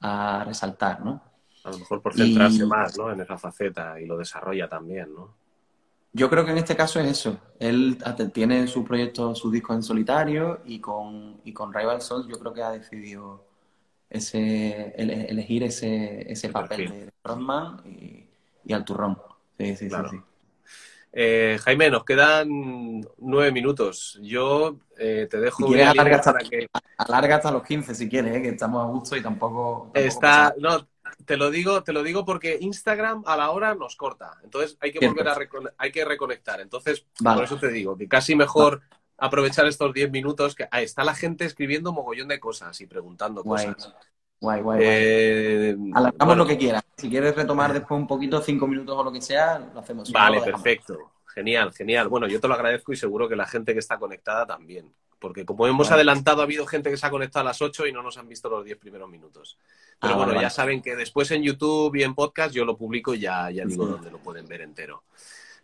a 0.00 0.44
resaltar, 0.44 1.04
¿no? 1.04 1.22
A 1.64 1.70
lo 1.70 1.78
mejor 1.78 2.02
por 2.02 2.14
centrarse 2.14 2.64
más, 2.66 2.96
¿no? 2.98 3.10
En 3.10 3.20
esa 3.20 3.38
faceta 3.38 4.00
y 4.00 4.06
lo 4.06 4.16
desarrolla 4.16 4.68
también, 4.68 5.14
¿no? 5.14 5.34
Yo 6.12 6.28
creo 6.28 6.44
que 6.44 6.50
en 6.50 6.58
este 6.58 6.74
caso 6.74 6.98
es 6.98 7.08
eso. 7.08 7.38
Él 7.60 7.98
tiene 8.32 8.66
su 8.66 8.84
proyecto, 8.84 9.34
su 9.34 9.50
disco 9.50 9.74
en 9.74 9.82
solitario 9.82 10.60
y 10.64 10.80
con, 10.80 11.40
y 11.44 11.52
con 11.52 11.72
Rival 11.72 12.02
Souls 12.02 12.26
yo 12.26 12.38
creo 12.38 12.52
que 12.52 12.62
ha 12.62 12.72
decidido 12.72 13.44
ese, 14.08 14.92
elegir 14.96 15.62
ese, 15.62 16.30
ese 16.30 16.48
papel 16.48 16.88
de 16.88 17.12
frontman 17.22 17.80
y, 17.86 18.19
y, 18.64 18.72
al 18.72 18.84
turrón. 18.84 19.18
Sí, 19.58 19.76
sí, 19.76 19.90
sí. 19.90 20.20
Eh, 21.12 21.58
Jaime, 21.64 21.90
nos 21.90 22.04
quedan 22.04 22.48
nueve 23.18 23.50
minutos. 23.50 24.18
Yo 24.22 24.78
eh, 24.96 25.26
te 25.28 25.40
dejo. 25.40 25.66
Si 25.66 25.80
alarga 25.80 26.16
hasta, 26.16 26.38
que... 26.38 26.68
alarga 26.98 27.36
hasta 27.36 27.50
los 27.50 27.64
15 27.64 27.94
si 27.94 28.08
quieres, 28.08 28.36
eh, 28.36 28.42
que 28.42 28.48
estamos 28.50 28.82
a 28.82 28.86
gusto 28.86 29.16
y 29.16 29.22
tampoco. 29.22 29.90
Está, 29.94 30.54
no, 30.58 30.86
te 31.24 31.36
lo 31.36 31.50
digo, 31.50 31.82
te 31.82 31.92
lo 31.92 32.02
digo 32.02 32.24
porque 32.24 32.58
Instagram 32.60 33.24
a 33.26 33.36
la 33.36 33.50
hora 33.50 33.74
nos 33.74 33.96
corta. 33.96 34.38
Entonces 34.44 34.76
hay 34.80 34.92
que 34.92 35.06
volver 35.06 35.28
a 35.28 35.36
hay 35.78 35.90
que 35.90 36.04
reconectar. 36.04 36.60
Entonces, 36.60 37.04
por 37.22 37.42
eso 37.42 37.58
te 37.58 37.68
digo 37.68 37.96
que 37.96 38.06
casi 38.06 38.36
mejor 38.36 38.82
aprovechar 39.18 39.66
estos 39.66 39.92
10 39.92 40.10
minutos 40.10 40.54
que 40.54 40.68
ahí 40.70 40.84
está 40.84 41.04
la 41.04 41.14
gente 41.14 41.44
escribiendo 41.44 41.92
mogollón 41.92 42.28
de 42.28 42.40
cosas 42.40 42.80
y 42.80 42.86
preguntando 42.86 43.42
cosas. 43.42 43.94
Guay, 44.40 44.62
guay, 44.62 44.80
eh, 44.82 45.76
lo 45.76 46.46
que 46.46 46.56
quieras. 46.56 46.82
Si 46.96 47.10
quieres 47.10 47.36
retomar 47.36 47.74
después 47.74 48.00
un 48.00 48.06
poquito, 48.06 48.40
cinco 48.40 48.66
minutos 48.66 48.96
o 48.96 49.04
lo 49.04 49.12
que 49.12 49.20
sea, 49.20 49.58
lo 49.58 49.80
hacemos. 49.80 50.10
Vale, 50.10 50.40
perfecto. 50.40 51.12
Genial, 51.26 51.72
genial. 51.72 52.08
Bueno, 52.08 52.26
yo 52.26 52.40
te 52.40 52.48
lo 52.48 52.54
agradezco 52.54 52.92
y 52.92 52.96
seguro 52.96 53.28
que 53.28 53.36
la 53.36 53.46
gente 53.46 53.74
que 53.74 53.78
está 53.78 53.98
conectada 53.98 54.46
también. 54.46 54.92
Porque 55.18 55.44
como 55.44 55.66
hemos 55.66 55.90
adelantado, 55.90 56.40
ha 56.40 56.44
habido 56.44 56.66
gente 56.66 56.90
que 56.90 56.96
se 56.96 57.06
ha 57.06 57.10
conectado 57.10 57.42
a 57.42 57.50
las 57.50 57.60
8 57.60 57.86
y 57.86 57.92
no 57.92 58.02
nos 58.02 58.16
han 58.16 58.26
visto 58.26 58.48
los 58.48 58.64
10 58.64 58.78
primeros 58.78 59.10
minutos. 59.10 59.58
Pero 60.00 60.14
ah, 60.14 60.16
bueno, 60.16 60.40
ya 60.40 60.48
saben 60.48 60.80
que 60.80 60.96
después 60.96 61.30
en 61.30 61.42
YouTube 61.42 61.94
y 61.96 62.02
en 62.02 62.14
podcast 62.14 62.54
yo 62.54 62.64
lo 62.64 62.76
publico 62.78 63.14
y 63.14 63.20
ya, 63.20 63.50
ya 63.50 63.66
digo 63.66 63.86
dónde 63.86 64.10
lo 64.10 64.18
pueden 64.18 64.46
ver 64.46 64.62
entero. 64.62 65.04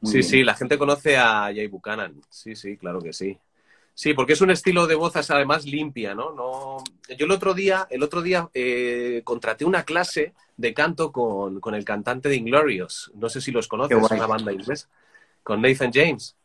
sí, 0.03 0.23
sí, 0.23 0.45
la 0.45 0.55
gente 0.55 0.77
conoce 0.77 1.17
a 1.17 1.45
Jay 1.45 1.67
Buchanan. 1.69 2.21
Sí, 2.29 2.55
sí, 2.55 2.77
claro 2.77 3.01
que 3.01 3.15
sí. 3.15 3.39
Sí, 3.97 4.13
porque 4.13 4.35
es 4.35 4.43
un 4.43 4.51
estilo 4.51 4.87
de 4.87 4.95
voz 4.95 5.17
además 5.17 5.65
limpia, 5.65 6.15
¿no? 6.15 6.31
no... 6.33 6.85
Yo 7.17 7.25
el 7.25 7.33
otro 7.33 7.55
día, 7.55 7.87
el 7.89 8.03
otro 8.03 8.21
día 8.21 8.47
eh, 8.53 9.23
contraté 9.25 9.65
una 9.65 9.85
clase 9.85 10.35
de 10.55 10.75
canto 10.75 11.11
con, 11.11 11.75
el 11.75 11.83
cantante 11.83 12.29
de 12.29 12.37
Inglorious. 12.37 13.11
No 13.15 13.31
sé 13.31 13.41
si 13.41 13.53
los 13.53 13.69
conoces, 13.69 13.97
es 13.97 14.11
una 14.11 14.27
banda 14.27 14.53
inglesa. 14.53 14.87
Con 15.43 15.63
Nathan 15.63 15.91
James. 15.95 16.37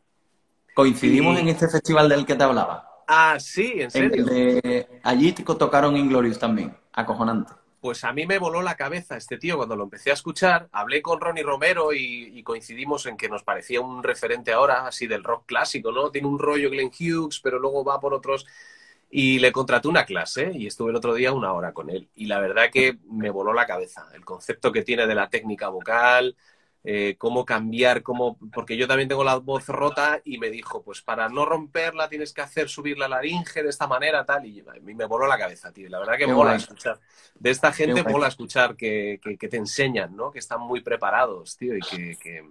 Coincidimos 0.74 1.38
en 1.40 1.50
este 1.50 1.68
festival 1.68 2.08
del 2.08 2.26
que 2.26 2.36
te 2.36 2.44
hablaba. 2.46 3.04
Ah, 3.06 3.38
sí, 3.38 3.74
en 3.76 3.92
serio. 3.92 4.26
Allí 5.04 5.34
tocaron 5.34 5.98
Inglorious 5.98 6.40
también, 6.40 6.74
acojonante. 6.94 7.52
Pues 7.82 8.04
a 8.04 8.14
mí 8.14 8.28
me 8.28 8.38
voló 8.38 8.62
la 8.62 8.76
cabeza 8.76 9.18
este 9.18 9.40
tío 9.40 9.58
cuando 9.58 9.76
lo 9.76 9.86
empecé 9.86 10.12
a 10.12 10.14
escuchar. 10.14 10.70
Hablé 10.72 11.02
con 11.02 11.20
Ronnie 11.20 11.42
Romero 11.42 11.92
y, 11.94 12.44
coincidimos 12.44 13.08
en 13.08 13.18
que 13.18 13.28
nos 13.28 13.44
parecía 13.44 13.82
un 13.82 14.04
referente 14.04 14.54
ahora, 14.54 14.86
así 14.86 15.08
del 15.08 15.24
rock 15.24 15.48
clásico, 15.48 15.92
¿no? 15.92 16.12
Tiene 16.12 16.28
un 16.28 16.38
rollo 16.38 16.70
Glenn 16.70 16.92
Hughes, 16.92 17.40
pero 17.40 17.58
luego 17.58 17.84
va 17.84 18.00
por 18.00 18.14
otros. 18.14 18.46
Y 19.10 19.40
le 19.40 19.52
contraté 19.52 19.88
una 19.88 20.06
clase 20.06 20.52
y 20.54 20.68
estuve 20.68 20.92
el 20.92 20.96
otro 20.96 21.16
día 21.16 21.34
una 21.34 21.54
hora 21.54 21.74
con 21.74 21.90
él. 21.90 22.08
Y 22.16 22.28
la 22.28 22.40
verdad 22.40 22.70
que 22.72 23.00
me 23.10 23.32
voló 23.32 23.52
la 23.52 23.66
cabeza. 23.66 24.08
El 24.14 24.24
concepto 24.26 24.72
que 24.72 24.84
tiene 24.84 25.08
de 25.08 25.16
la 25.16 25.30
técnica 25.30 25.70
vocal, 25.70 26.38
eh, 26.84 27.16
cómo 27.20 27.46
cambiar, 27.46 28.02
cómo, 28.02 28.40
porque 28.52 28.76
yo 28.76 28.88
también 28.88 29.08
tengo 29.08 29.24
la 29.24 29.36
voz 29.36 29.68
rota 29.68 30.20
y 30.26 30.40
me 30.40 30.50
dijo, 30.50 30.82
pues 30.82 31.04
para 31.04 31.30
no 31.30 31.46
romperla 31.46 32.10
tienes 32.10 32.34
que 32.34 32.42
hacer 32.42 32.70
subir 32.70 32.98
la 32.98 33.08
laringe 33.08 33.62
de 33.62 33.70
esta 33.70 33.86
manera, 33.86 34.26
tal, 34.26 34.48
y 34.48 34.64
me 34.82 35.06
voló 35.06 35.28
la 35.28 35.38
cabeza, 35.38 35.72
tío. 35.72 35.88
La 35.90 36.00
verdad 36.00 36.18
que 36.18 36.26
mola 36.26 36.56
escuchar. 36.56 37.00
De 37.36 37.52
esta 37.52 37.72
gente 37.72 38.02
mola 38.04 38.28
escuchar 38.28 38.76
que, 38.76 39.20
te 39.22 39.58
enseñan, 39.58 40.16
¿no? 40.16 40.32
Que 40.32 40.40
están 40.40 40.62
muy 40.62 40.82
preparados, 40.82 41.56
tío, 41.56 41.78
y 41.78 41.82
que, 41.82 42.44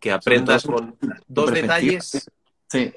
que, 0.00 0.10
aprendas 0.10 0.64
con 0.64 0.96
dos 1.28 1.52
detalles. 1.52 2.26
Sí, 2.68 2.92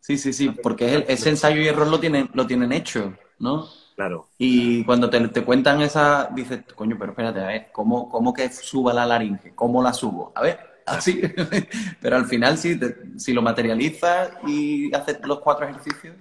sí, 0.00 0.18
sí, 0.18 0.32
sí, 0.32 0.50
porque 0.50 1.04
ese 1.06 1.30
ensayo 1.30 1.62
y 1.62 1.68
error 1.68 1.86
lo 1.86 2.00
tienen, 2.00 2.28
lo 2.34 2.44
tienen 2.44 2.72
hecho, 2.72 3.16
¿no? 3.38 3.68
Claro. 3.94 4.28
Y 4.38 4.84
cuando 4.84 5.10
te, 5.10 5.44
cuentan 5.44 5.82
esa, 5.82 6.28
dices, 6.34 6.62
coño, 6.74 6.96
pero 6.98 7.12
espérate, 7.12 7.40
a 7.40 7.46
ver, 7.46 7.68
¿cómo, 7.72 8.08
¿cómo 8.08 8.32
que 8.32 8.48
suba 8.50 8.92
la 8.92 9.06
laringe? 9.06 9.54
¿Cómo 9.54 9.82
la 9.82 9.92
subo? 9.92 10.32
A 10.34 10.42
ver, 10.42 10.58
así. 10.86 11.20
pero 12.00 12.16
al 12.16 12.26
final, 12.26 12.56
si, 12.56 12.78
si 13.16 13.32
lo 13.32 13.42
materializas 13.42 14.32
y 14.46 14.94
haces 14.94 15.20
los 15.24 15.40
cuatro 15.40 15.66
ejercicios, 15.66 16.16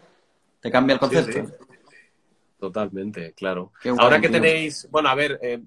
te 0.60 0.70
cambia 0.70 0.94
el 0.94 1.00
concepto. 1.00 1.52
Totalmente, 2.60 3.34
claro. 3.34 3.72
Ahora 3.98 4.22
que 4.22 4.30
tenéis, 4.30 4.88
bueno, 4.92 5.10
a 5.10 5.16
ver, 5.16 5.40
eh, 5.42 5.62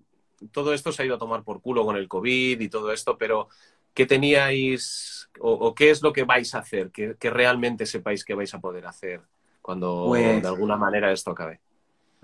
todo 0.52 0.72
esto 0.72 0.92
se 0.92 1.02
ha 1.02 1.06
ido 1.06 1.16
a 1.16 1.18
tomar 1.18 1.42
por 1.42 1.60
culo 1.60 1.84
con 1.84 1.96
el 1.96 2.06
COVID 2.06 2.60
y 2.60 2.68
todo 2.68 2.92
esto, 2.92 3.18
pero 3.18 3.48
¿qué 3.92 4.06
teníais 4.06 5.28
o, 5.40 5.74
qué 5.74 5.90
es 5.90 6.02
lo 6.02 6.12
que 6.12 6.22
vais 6.22 6.54
a 6.54 6.58
hacer? 6.58 6.92
Que, 6.92 7.16
realmente 7.30 7.84
sepáis 7.86 8.24
que 8.24 8.34
vais 8.34 8.54
a 8.54 8.60
poder 8.60 8.86
hacer 8.86 9.22
cuando 9.60 10.04
pues 10.06 10.40
de 10.40 10.48
alguna 10.48 10.76
manera 10.76 11.10
esto 11.10 11.32
acabe. 11.32 11.60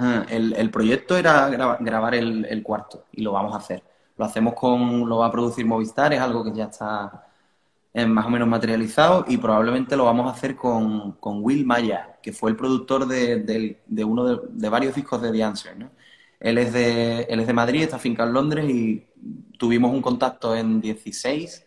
Ah, 0.03 0.25
el, 0.31 0.71
proyecto 0.71 1.15
era 1.15 1.51
grabar 1.51 2.15
el, 2.15 2.63
cuarto 2.63 3.05
y 3.13 3.21
lo 3.21 3.33
vamos 3.33 3.53
a 3.53 3.59
hacer. 3.59 3.83
Lo 4.17 4.25
hacemos 4.25 4.55
con, 4.55 5.07
lo 5.07 5.19
va 5.19 5.27
a 5.27 5.31
producir 5.31 5.67
Movistar, 5.67 6.15
es 6.15 6.21
algo 6.21 6.43
que 6.43 6.53
ya 6.55 6.65
está 6.65 7.29
eh, 7.93 8.07
más 8.07 8.25
o 8.25 8.31
menos 8.31 8.49
materializado 8.49 9.27
y 9.29 9.37
probablemente 9.37 9.97
lo 9.97 10.07
vamos 10.07 10.27
a 10.27 10.35
hacer 10.35 10.57
con, 10.57 11.19
Will 11.23 11.67
Maya, 11.67 12.17
que 12.23 12.33
fue 12.33 12.51
el 12.51 12.57
productor 12.57 13.07
de, 13.07 13.77
uno 14.03 14.37
de, 14.37 14.69
varios 14.71 14.95
discos 14.95 15.21
de 15.21 15.33
The 15.33 15.45
Answer. 15.45 15.91
Él, 16.41 16.57
es 16.57 16.73
de, 16.73 17.23
él 17.25 17.41
es 17.41 17.47
de 17.47 17.53
Madrid, 17.53 17.83
está 17.83 17.99
finca 17.99 18.23
en 18.23 18.33
Londres 18.33 18.71
y 18.71 19.07
tuvimos 19.59 19.93
un 19.93 20.01
contacto 20.01 20.57
en 20.57 20.81
16, 20.81 21.67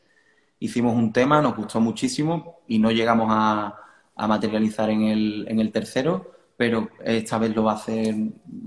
hicimos 0.59 0.95
un 0.95 1.13
tema, 1.13 1.39
nos 1.39 1.55
gustó 1.55 1.79
muchísimo 1.79 2.61
y 2.67 2.79
no 2.79 2.89
llegamos 2.89 3.27
a, 3.29 3.79
materializar 4.15 4.89
en 4.89 5.03
el, 5.03 5.45
en 5.49 5.59
el 5.59 5.71
tercero 5.71 6.33
pero 6.57 6.89
esta 7.03 7.37
vez 7.37 7.55
lo 7.55 7.63
va 7.63 7.73
a 7.73 7.75
hacer, 7.75 8.15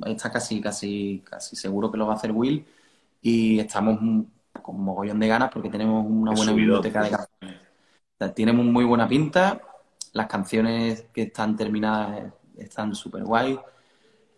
está 0.06 0.30
casi, 0.30 0.60
casi, 0.60 1.22
casi 1.24 1.56
seguro 1.56 1.90
que 1.90 1.98
lo 1.98 2.06
va 2.06 2.14
a 2.14 2.16
hacer 2.16 2.32
Will. 2.32 2.64
Y 3.22 3.58
estamos 3.58 3.98
con 4.62 4.80
mogollón 4.80 5.20
de 5.20 5.28
ganas 5.28 5.50
porque 5.52 5.70
tenemos 5.70 6.04
una 6.08 6.32
buena 6.32 6.52
biblioteca 6.52 7.02
de 7.02 7.10
canciones. 7.10 8.34
Tienen 8.34 8.56
muy 8.56 8.84
buena 8.84 9.08
pinta, 9.08 9.60
las 10.12 10.26
canciones 10.26 11.06
que 11.12 11.22
están 11.22 11.56
terminadas 11.56 12.32
están 12.56 12.94
súper 12.94 13.24
guay. 13.24 13.58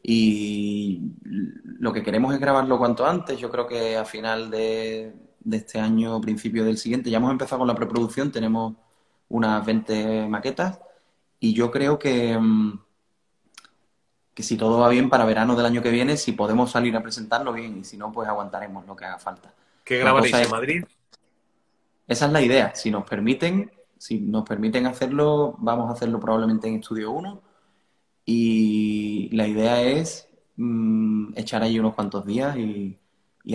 Y 0.03 1.01
lo 1.22 1.92
que 1.92 2.03
queremos 2.03 2.34
es 2.34 2.40
grabarlo 2.40 2.78
cuanto 2.78 3.07
antes. 3.07 3.38
Yo 3.38 3.51
creo 3.51 3.66
que 3.66 3.96
a 3.96 4.05
final 4.05 4.51
de, 4.51 5.12
de 5.40 5.57
este 5.57 5.78
año, 5.80 6.20
principio 6.20 6.64
del 6.64 6.78
siguiente, 6.78 7.11
ya 7.11 7.18
hemos 7.18 7.30
empezado 7.30 7.61
con 7.61 7.68
la 7.68 7.74
preproducción, 7.74 8.30
tenemos 8.32 8.74
unas 9.28 9.64
20 9.64 10.28
maquetas. 10.28 10.80
Y 11.40 11.53
yo 11.55 11.70
creo 11.70 11.99
que 11.99 12.36
mm, 12.38 12.80
que 14.39 14.45
si 14.45 14.57
todo 14.57 14.78
va 14.78 14.89
bien 14.89 15.11
para 15.11 15.24
verano 15.24 15.57
del 15.57 15.66
año 15.66 15.82
que 15.82 15.91
viene, 15.91 16.16
si 16.16 16.30
podemos 16.30 16.70
salir 16.70 16.95
a 16.95 17.03
presentarlo 17.03 17.53
bien 17.53 17.78
y 17.78 17.82
si 17.82 17.97
no, 17.97 18.12
pues 18.12 18.28
aguantaremos 18.28 18.86
lo 18.86 18.95
que 18.95 19.05
haga 19.05 19.18
falta. 19.18 19.53
¿Qué 19.82 19.99
grabaréis 19.99 20.32
en 20.32 20.49
Madrid? 20.49 20.84
Esa 22.07 22.26
es 22.26 22.32
la 22.32 22.41
idea. 22.41 22.72
Si 22.72 22.89
nos 22.89 23.03
permiten, 23.03 23.72
si 23.99 24.20
nos 24.20 24.49
permiten 24.49 24.86
hacerlo, 24.86 25.57
vamos 25.59 25.91
a 25.91 25.95
hacerlo 25.95 26.20
probablemente 26.20 26.68
en 26.68 26.76
Estudio 26.76 27.11
1 27.11 27.43
y 28.26 29.28
la 29.32 29.49
idea 29.49 29.82
es 29.82 30.28
mm, 30.55 31.32
echar 31.34 31.64
allí 31.64 31.80
unos 31.80 31.97
cuantos 31.97 32.24
días 32.24 32.57
y, 32.57 32.97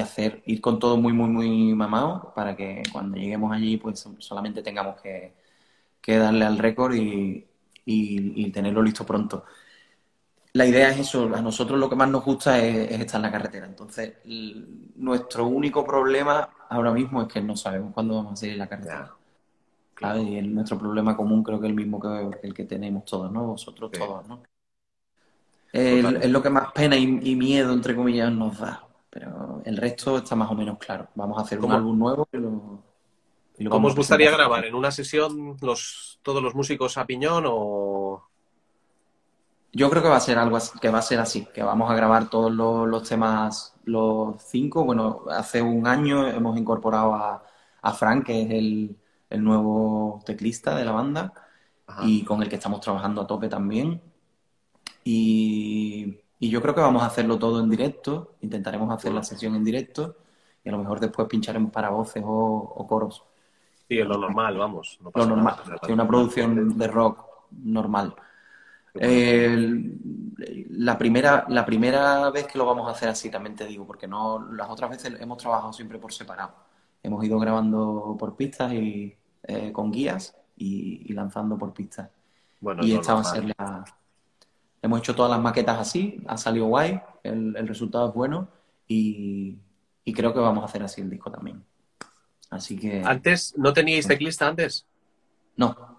hacer, 0.02 0.44
ir 0.46 0.60
con 0.60 0.80
todo 0.80 0.98
muy, 0.98 1.14
muy, 1.14 1.30
muy 1.30 1.74
mamado 1.74 2.34
para 2.36 2.58
que 2.58 2.84
cuando 2.92 3.16
lleguemos 3.16 3.54
allí 3.54 3.78
pues 3.78 4.06
solamente 4.18 4.62
tengamos 4.62 5.00
que, 5.02 5.32
darle 6.06 6.44
al 6.44 6.58
récord 6.58 6.94
y, 6.94 7.48
y 7.86 8.52
tenerlo 8.52 8.82
listo 8.82 9.06
pronto 9.06 9.46
la 10.54 10.68
idea 10.68 10.90
es 10.90 11.00
eso, 11.00 11.30
a 11.34 11.42
nosotros 11.42 11.80
lo 11.80 11.90
que 11.90 11.96
más 11.96 12.10
nos 12.10 12.24
gusta 12.24 12.64
es, 12.64 12.92
estar 12.92 13.18
en 13.18 13.24
la 13.24 13.32
carretera. 13.32 13.66
Entonces, 13.66 14.18
nuestro 14.96 15.48
único 15.48 15.84
problema 15.84 16.50
ahora 16.70 16.92
mismo 16.92 17.24
es 17.24 17.28
que 17.28 17.42
no 17.42 17.56
sabemos 17.56 17.92
cuándo 17.94 18.16
vamos 18.16 18.34
a 18.34 18.36
salir 18.36 18.54
en 18.54 18.60
la 18.60 18.70
carretera. 18.70 19.12
Claro. 19.96 20.22
Y 20.22 20.42
nuestro 20.44 20.78
problema 20.78 21.18
común 21.18 21.44
creo 21.44 21.60
que 21.60 21.66
es 21.66 21.70
el 21.72 21.76
mismo 21.76 22.00
que 22.00 22.48
el 22.48 22.54
que 22.54 22.66
tenemos 22.66 23.06
todos, 23.06 23.32
¿no? 23.32 23.46
Vosotros 23.48 23.92
todos, 23.92 24.28
¿no? 24.28 24.44
Es, 25.72 26.30
lo 26.30 26.42
que 26.42 26.50
más 26.52 26.72
pena 26.72 26.96
y, 26.96 27.36
miedo, 27.36 27.74
entre 27.74 27.96
comillas, 27.96 28.32
nos 28.32 28.60
da. 28.60 28.86
Pero 29.10 29.62
el 29.66 29.78
resto 29.78 30.18
está 30.18 30.36
más 30.36 30.52
o 30.52 30.56
menos 30.56 30.78
claro. 30.78 31.08
Vamos 31.16 31.38
a 31.40 31.42
hacer 31.42 31.60
un 31.60 31.72
álbum 31.72 31.98
nuevo 31.98 32.28
y 32.32 32.38
lo, 32.38 32.84
¿Cómo 33.70 33.88
os 33.88 33.96
gustaría 33.96 34.32
grabar? 34.32 34.66
¿En 34.66 34.76
una 34.76 34.92
sesión 34.92 35.58
los, 35.62 36.20
todos 36.22 36.44
los 36.44 36.54
músicos 36.54 36.98
a 36.98 37.06
piñón 37.06 37.46
o...? 37.48 38.30
Yo 39.76 39.90
creo 39.90 40.04
que 40.04 40.10
va 40.10 40.18
a 40.18 40.20
ser 40.20 40.38
algo 40.38 40.58
que 40.80 40.90
va 40.90 41.00
a 41.00 41.02
ser 41.02 41.20
así, 41.20 41.48
que 41.54 41.64
vamos 41.64 41.90
a 41.90 41.96
grabar 41.96 42.30
todos 42.30 42.52
los, 42.52 43.10
temas, 43.10 43.74
los 43.86 44.42
cinco. 44.44 44.86
Bueno, 44.86 45.24
hace 45.32 45.64
un 45.64 45.88
año 45.88 46.28
hemos 46.28 46.58
incorporado 46.58 47.16
a, 47.16 47.44
a 47.82 47.94
Frank, 47.94 48.28
que 48.28 48.44
es 48.44 48.52
el, 48.52 48.96
el, 49.32 49.44
nuevo 49.44 50.22
teclista 50.26 50.76
de 50.76 50.86
la 50.86 50.92
banda, 50.92 51.34
y 52.04 52.24
con 52.24 52.44
el 52.44 52.50
que 52.50 52.56
estamos 52.58 52.82
trabajando 52.82 53.22
a 53.22 53.28
tope 53.28 53.50
también. 53.50 54.00
Y, 55.04 56.20
y, 56.40 56.50
yo 56.50 56.62
creo 56.62 56.76
que 56.76 56.82
vamos 56.82 57.02
a 57.02 57.08
hacerlo 57.08 57.40
todo 57.40 57.60
en 57.60 57.70
directo, 57.70 58.36
intentaremos 58.42 58.94
hacer 58.94 59.12
la 59.12 59.24
sesión 59.24 59.56
en 59.56 59.64
directo 59.64 60.18
y 60.64 60.70
a 60.70 60.72
lo 60.72 60.78
mejor 60.78 61.00
después 61.00 61.28
pincharemos 61.28 61.72
para 61.72 61.90
voces 61.90 62.24
o 62.26 62.86
coros. 62.88 63.24
Sí, 63.88 64.00
es 64.00 64.08
lo 64.08 64.18
normal, 64.18 64.58
vamos. 64.58 65.00
lo 65.14 65.26
normal, 65.26 65.56
una 65.90 66.08
producción 66.08 66.78
de 66.78 66.88
rock 66.88 67.26
normal. 67.52 68.16
La, 68.94 70.98
primera, 70.98 71.46
la 71.50 71.66
primera 71.66 72.30
vez 72.30 72.48
que 72.48 72.58
lo 72.58 72.66
vamos 72.66 72.88
a 72.88 72.92
hacer 72.92 73.10
así, 73.10 73.30
también 73.30 73.56
te 73.56 73.66
digo, 73.66 73.88
porque 73.88 74.08
no 74.08 74.52
las 74.52 74.70
otras 74.70 74.90
veces 74.90 75.16
hemos 75.20 75.38
trabajado 75.38 75.74
siempre 75.74 76.00
por 76.00 76.14
separado. 76.14 76.54
Hemos 77.02 77.24
ido 77.26 77.40
grabando 77.40 78.16
por 78.20 78.36
pistas 78.36 78.72
y 78.74 79.16
eh, 79.44 79.72
con 79.72 79.92
guías 79.92 80.36
y, 80.56 81.12
lanzando 81.14 81.58
por 81.58 81.74
pistas. 81.74 82.10
Bueno, 82.60 82.86
y 82.86 82.94
esta 82.94 83.16
va 83.16 83.22
a 83.22 83.26
ser 83.26 83.46
la... 83.58 83.84
Hemos 84.82 85.00
hecho 85.00 85.16
todas 85.16 85.32
las 85.32 85.40
maquetas 85.40 85.80
así, 85.80 86.22
ha 86.28 86.38
salido 86.38 86.68
guay, 86.68 87.02
el, 87.24 87.68
resultado 87.68 88.10
es 88.10 88.14
bueno 88.14 88.50
y 88.86 89.58
creo 90.14 90.34
que 90.34 90.40
vamos 90.40 90.62
a 90.62 90.66
hacer 90.66 90.84
así 90.84 91.02
el 91.02 91.10
disco 91.10 91.32
también. 91.32 91.64
Así 92.54 92.78
que. 92.78 93.02
¿Antes 93.04 93.56
no 93.58 93.74
teníais 93.74 94.08
teclista 94.08 94.48
antes? 94.48 94.86
No. 95.56 95.93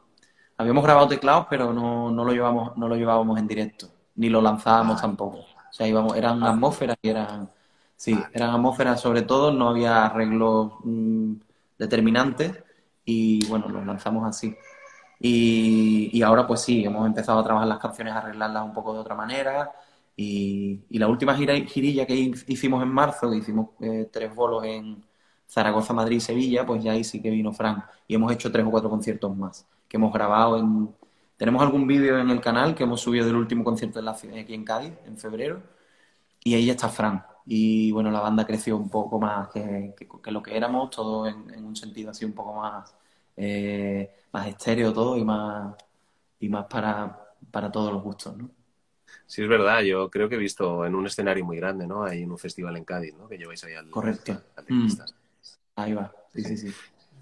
Habíamos 0.56 0.84
grabado 0.84 1.08
teclados, 1.08 1.46
pero 1.50 1.72
no, 1.72 2.10
lo 2.10 2.32
llevamos, 2.32 2.76
no 2.76 2.88
lo 2.88 2.96
llevábamos 2.96 3.38
en 3.38 3.46
directo. 3.46 3.88
Ni 4.16 4.28
lo 4.28 4.40
lanzábamos 4.40 4.98
ah. 4.98 5.02
tampoco. 5.02 5.38
O 5.38 5.72
sea, 5.72 5.86
íbamos, 5.86 6.16
eran 6.16 6.42
ah. 6.42 6.50
atmósferas 6.50 6.96
y 7.02 7.08
eran. 7.08 7.50
Sí, 7.96 8.18
eran 8.32 8.50
atmósferas 8.50 9.00
sobre 9.00 9.22
todo, 9.22 9.52
no 9.52 9.68
había 9.68 10.06
arreglos 10.06 10.72
mm, 10.82 11.34
determinantes 11.78 12.62
y 13.04 13.46
bueno, 13.46 13.68
los 13.68 13.86
lanzamos 13.86 14.26
así. 14.28 14.54
Y, 15.20 16.20
ahora 16.22 16.46
pues 16.46 16.60
sí, 16.60 16.84
hemos 16.84 17.06
empezado 17.06 17.38
a 17.38 17.44
trabajar 17.44 17.68
las 17.68 17.78
canciones, 17.78 18.12
a 18.14 18.18
arreglarlas 18.18 18.64
un 18.64 18.72
poco 18.74 18.92
de 18.92 19.00
otra 19.00 19.14
manera. 19.14 19.72
Y, 20.16 20.84
la 20.98 21.08
última 21.08 21.34
girilla 21.34 22.06
que 22.06 22.14
hicimos 22.48 22.82
en 22.82 22.88
marzo, 22.90 23.30
que 23.30 23.38
hicimos 23.38 23.70
eh, 23.80 24.08
tres 24.12 24.34
bolos 24.34 24.64
en, 24.64 25.02
Zaragoza, 25.54 25.92
Madrid, 25.92 26.20
Sevilla, 26.20 26.66
pues 26.66 26.82
ya 26.82 26.92
ahí 26.92 27.04
sí 27.04 27.22
que 27.22 27.30
vino 27.30 27.52
Frank. 27.52 27.84
Y 28.08 28.14
hemos 28.14 28.32
hecho 28.32 28.50
tres 28.50 28.66
o 28.66 28.70
cuatro 28.70 28.90
conciertos 28.90 29.36
más, 29.36 29.66
que 29.94 29.98
hemos 29.98 30.12
grabado 30.12 30.58
en... 30.58 30.92
Tenemos 31.36 31.62
algún 31.62 31.86
vídeo 31.86 32.18
en 32.18 32.28
el 32.28 32.40
canal 32.40 32.74
que 32.74 32.82
hemos 32.82 33.00
subido 33.00 33.26
del 33.26 33.36
último 33.36 33.62
concierto 33.62 34.00
de 34.00 34.04
la 34.04 34.14
ciudad 34.14 34.36
aquí 34.36 34.52
en 34.52 34.64
Cádiz, 34.64 34.92
en 35.06 35.16
febrero, 35.16 35.62
y 36.42 36.54
ahí 36.54 36.68
está 36.68 36.88
Frank. 36.88 37.22
Y 37.46 37.92
bueno, 37.92 38.10
la 38.10 38.18
banda 38.18 38.44
creció 38.44 38.76
un 38.76 38.90
poco 38.90 39.20
más 39.20 39.50
que, 39.50 39.94
lo 40.32 40.42
que 40.42 40.56
éramos, 40.56 40.90
todo 40.90 41.28
en, 41.28 41.64
un 41.64 41.76
sentido 41.76 42.10
así 42.10 42.24
un 42.24 42.32
poco 42.32 42.54
más, 42.54 42.92
eh, 43.36 44.10
más 44.32 44.48
estéreo 44.48 44.92
todo 44.92 45.16
y 45.16 45.24
más, 45.24 45.76
y 46.40 46.48
más 46.48 46.66
para, 46.66 47.28
para 47.52 47.70
todos 47.70 47.92
los 47.92 48.02
gustos, 48.02 48.36
¿no? 48.36 48.50
Sí, 49.26 49.42
es 49.42 49.48
verdad. 49.48 49.82
Yo 49.82 50.10
creo 50.10 50.28
que 50.28 50.34
he 50.34 50.38
visto 50.38 50.84
en 50.84 50.96
un 50.96 51.06
escenario 51.06 51.44
muy 51.44 51.56
grande, 51.58 51.86
¿no? 51.86 52.02
Hay 52.02 52.22
en 52.22 52.32
un 52.32 52.38
festival 52.38 52.76
en 52.76 52.84
Cádiz, 52.84 53.14
¿no? 53.14 53.28
Que 53.28 53.38
lleváis 53.38 53.62
ahí 53.62 53.74
al... 53.74 53.90
Correcto. 53.90 54.42
Ahí 55.76 55.92
va, 55.92 56.12
sí, 56.32 56.42
sí, 56.42 56.56
sí. 56.56 56.74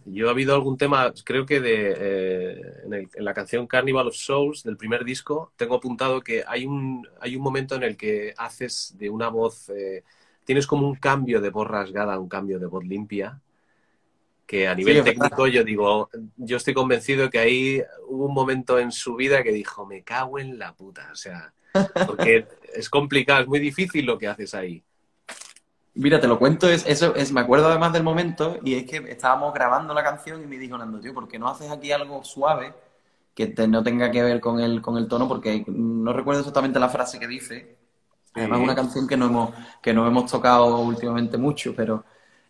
Yo 0.05 0.29
ha 0.29 0.33
habido 0.33 0.55
algún 0.55 0.77
tema, 0.77 1.13
creo 1.25 1.47
que 1.47 1.61
de, 1.61 1.95
eh, 1.97 2.63
en, 2.85 3.25
la 3.25 3.35
canción 3.35 3.67
Carnival 3.67 4.09
of 4.09 4.17
Souls 4.17 4.63
del 4.63 4.77
primer 4.77 5.05
disco, 5.05 5.53
tengo 5.57 5.77
apuntado 5.77 6.21
que 6.21 6.45
hay 6.47 6.67
un, 6.67 7.07
hay 7.21 7.37
un 7.37 7.43
momento 7.43 7.75
en 7.77 7.83
el 7.85 7.97
que 7.97 8.35
haces 8.37 8.95
de 8.99 9.11
una 9.11 9.29
voz, 9.29 9.69
eh, 9.69 10.03
tienes 10.45 10.67
como 10.67 10.87
un 10.87 10.97
cambio 10.97 11.41
de 11.41 11.51
voz 11.51 11.69
rasgada, 11.69 12.19
un 12.19 12.29
cambio 12.29 12.59
de 12.59 12.67
voz 12.67 12.85
limpia, 12.85 13.41
que 14.47 14.69
a 14.69 14.75
nivel 14.75 15.03
técnico 15.03 15.47
yo 15.47 15.65
digo, 15.65 16.11
yo 16.37 16.57
estoy 16.57 16.75
convencido 16.75 17.31
que 17.31 17.39
ahí 17.39 17.83
hubo 18.09 18.27
un 18.27 18.35
momento 18.35 18.79
en 18.79 18.93
su 18.93 19.15
vida 19.15 19.43
que 19.43 19.53
dijo, 19.53 19.87
me 19.87 20.03
cago 20.03 20.39
en 20.39 20.59
la 20.59 20.75
puta, 20.75 21.09
o 21.13 21.17
sea, 21.17 21.55
porque 22.07 22.47
es 22.75 22.91
complicado, 22.91 23.43
es 23.43 23.49
muy 23.49 23.61
difícil 23.61 24.05
lo 24.05 24.19
que 24.19 24.29
haces 24.29 24.55
ahí. 24.55 24.83
Mira, 25.95 26.19
te 26.21 26.27
lo 26.27 26.39
cuento, 26.39 26.69
es, 26.69 26.87
eso 26.87 27.15
es, 27.15 27.33
me 27.33 27.41
acuerdo 27.41 27.67
además 27.69 27.93
del 27.93 28.03
momento, 28.03 28.59
y 28.65 28.75
es 28.75 28.85
que 28.85 28.97
estábamos 29.11 29.53
grabando 29.53 29.93
la 29.93 30.03
canción 30.03 30.43
y 30.43 30.47
me 30.47 30.57
dijo 30.57 30.79
Nando, 30.79 31.01
tío, 31.01 31.13
¿por 31.13 31.29
qué 31.29 31.39
no 31.39 31.49
haces 31.49 31.71
aquí 31.71 31.93
algo 31.93 32.25
suave 32.25 32.73
que 33.35 33.49
no 33.69 33.83
tenga 33.83 34.11
que 34.11 34.23
ver 34.23 34.41
con 34.41 34.59
el, 34.61 34.81
con 34.81 34.97
el 34.97 35.07
tono? 35.07 35.29
Porque 35.29 35.65
no 35.67 36.13
recuerdo 36.15 36.41
exactamente 36.41 36.81
la 36.81 36.89
frase 36.89 37.19
que 37.19 37.27
dice. 37.27 37.77
Además, 38.35 38.61
es 38.61 38.65
una 38.65 38.75
canción 38.75 39.07
que 39.07 39.17
no 39.19 39.27
hemos, 39.27 39.51
que 39.83 39.93
no 39.93 40.07
hemos 40.07 40.31
tocado 40.31 40.79
últimamente 40.79 41.37
mucho, 41.37 41.75
pero 41.77 42.05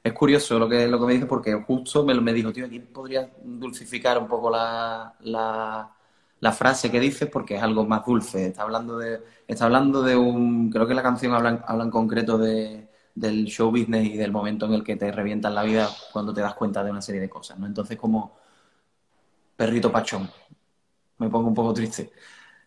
es 0.04 0.12
curioso 0.12 0.58
lo 0.58 0.68
que, 0.68 0.86
lo 0.86 1.00
que 1.00 1.06
me 1.06 1.12
dice 1.14 1.26
porque 1.26 1.52
justo 1.54 2.04
me, 2.04 2.14
me 2.20 2.32
dijo, 2.32 2.52
tío, 2.52 2.66
aquí 2.66 2.78
podría 2.78 3.28
dulcificar 3.42 4.18
un 4.18 4.28
poco 4.28 4.50
la, 4.50 5.14
la, 5.20 5.90
la, 6.38 6.52
frase 6.52 6.90
que 6.90 7.00
dices 7.00 7.28
porque 7.28 7.56
es 7.56 7.62
algo 7.62 7.84
más 7.86 8.04
dulce. 8.06 8.46
Está 8.46 8.62
hablando 8.62 8.98
de, 8.98 9.20
está 9.48 9.64
hablando 9.64 10.02
de 10.02 10.16
un, 10.16 10.70
creo 10.70 10.86
que 10.86 10.94
la 10.94 11.02
canción 11.02 11.34
habla, 11.34 11.64
habla 11.66 11.84
en 11.84 11.90
concreto 11.90 12.38
de 12.38 12.91
del 13.14 13.44
show 13.46 13.70
business 13.70 14.06
y 14.06 14.16
del 14.16 14.32
momento 14.32 14.66
en 14.66 14.74
el 14.74 14.84
que 14.84 14.96
te 14.96 15.12
revientan 15.12 15.54
la 15.54 15.62
vida 15.62 15.88
cuando 16.12 16.32
te 16.32 16.40
das 16.40 16.54
cuenta 16.54 16.82
de 16.82 16.90
una 16.90 17.02
serie 17.02 17.20
de 17.20 17.28
cosas, 17.28 17.58
¿no? 17.58 17.66
Entonces, 17.66 17.98
como 17.98 18.36
perrito 19.56 19.92
pachón, 19.92 20.30
me 21.18 21.28
pongo 21.28 21.48
un 21.48 21.54
poco 21.54 21.72
triste. 21.74 22.12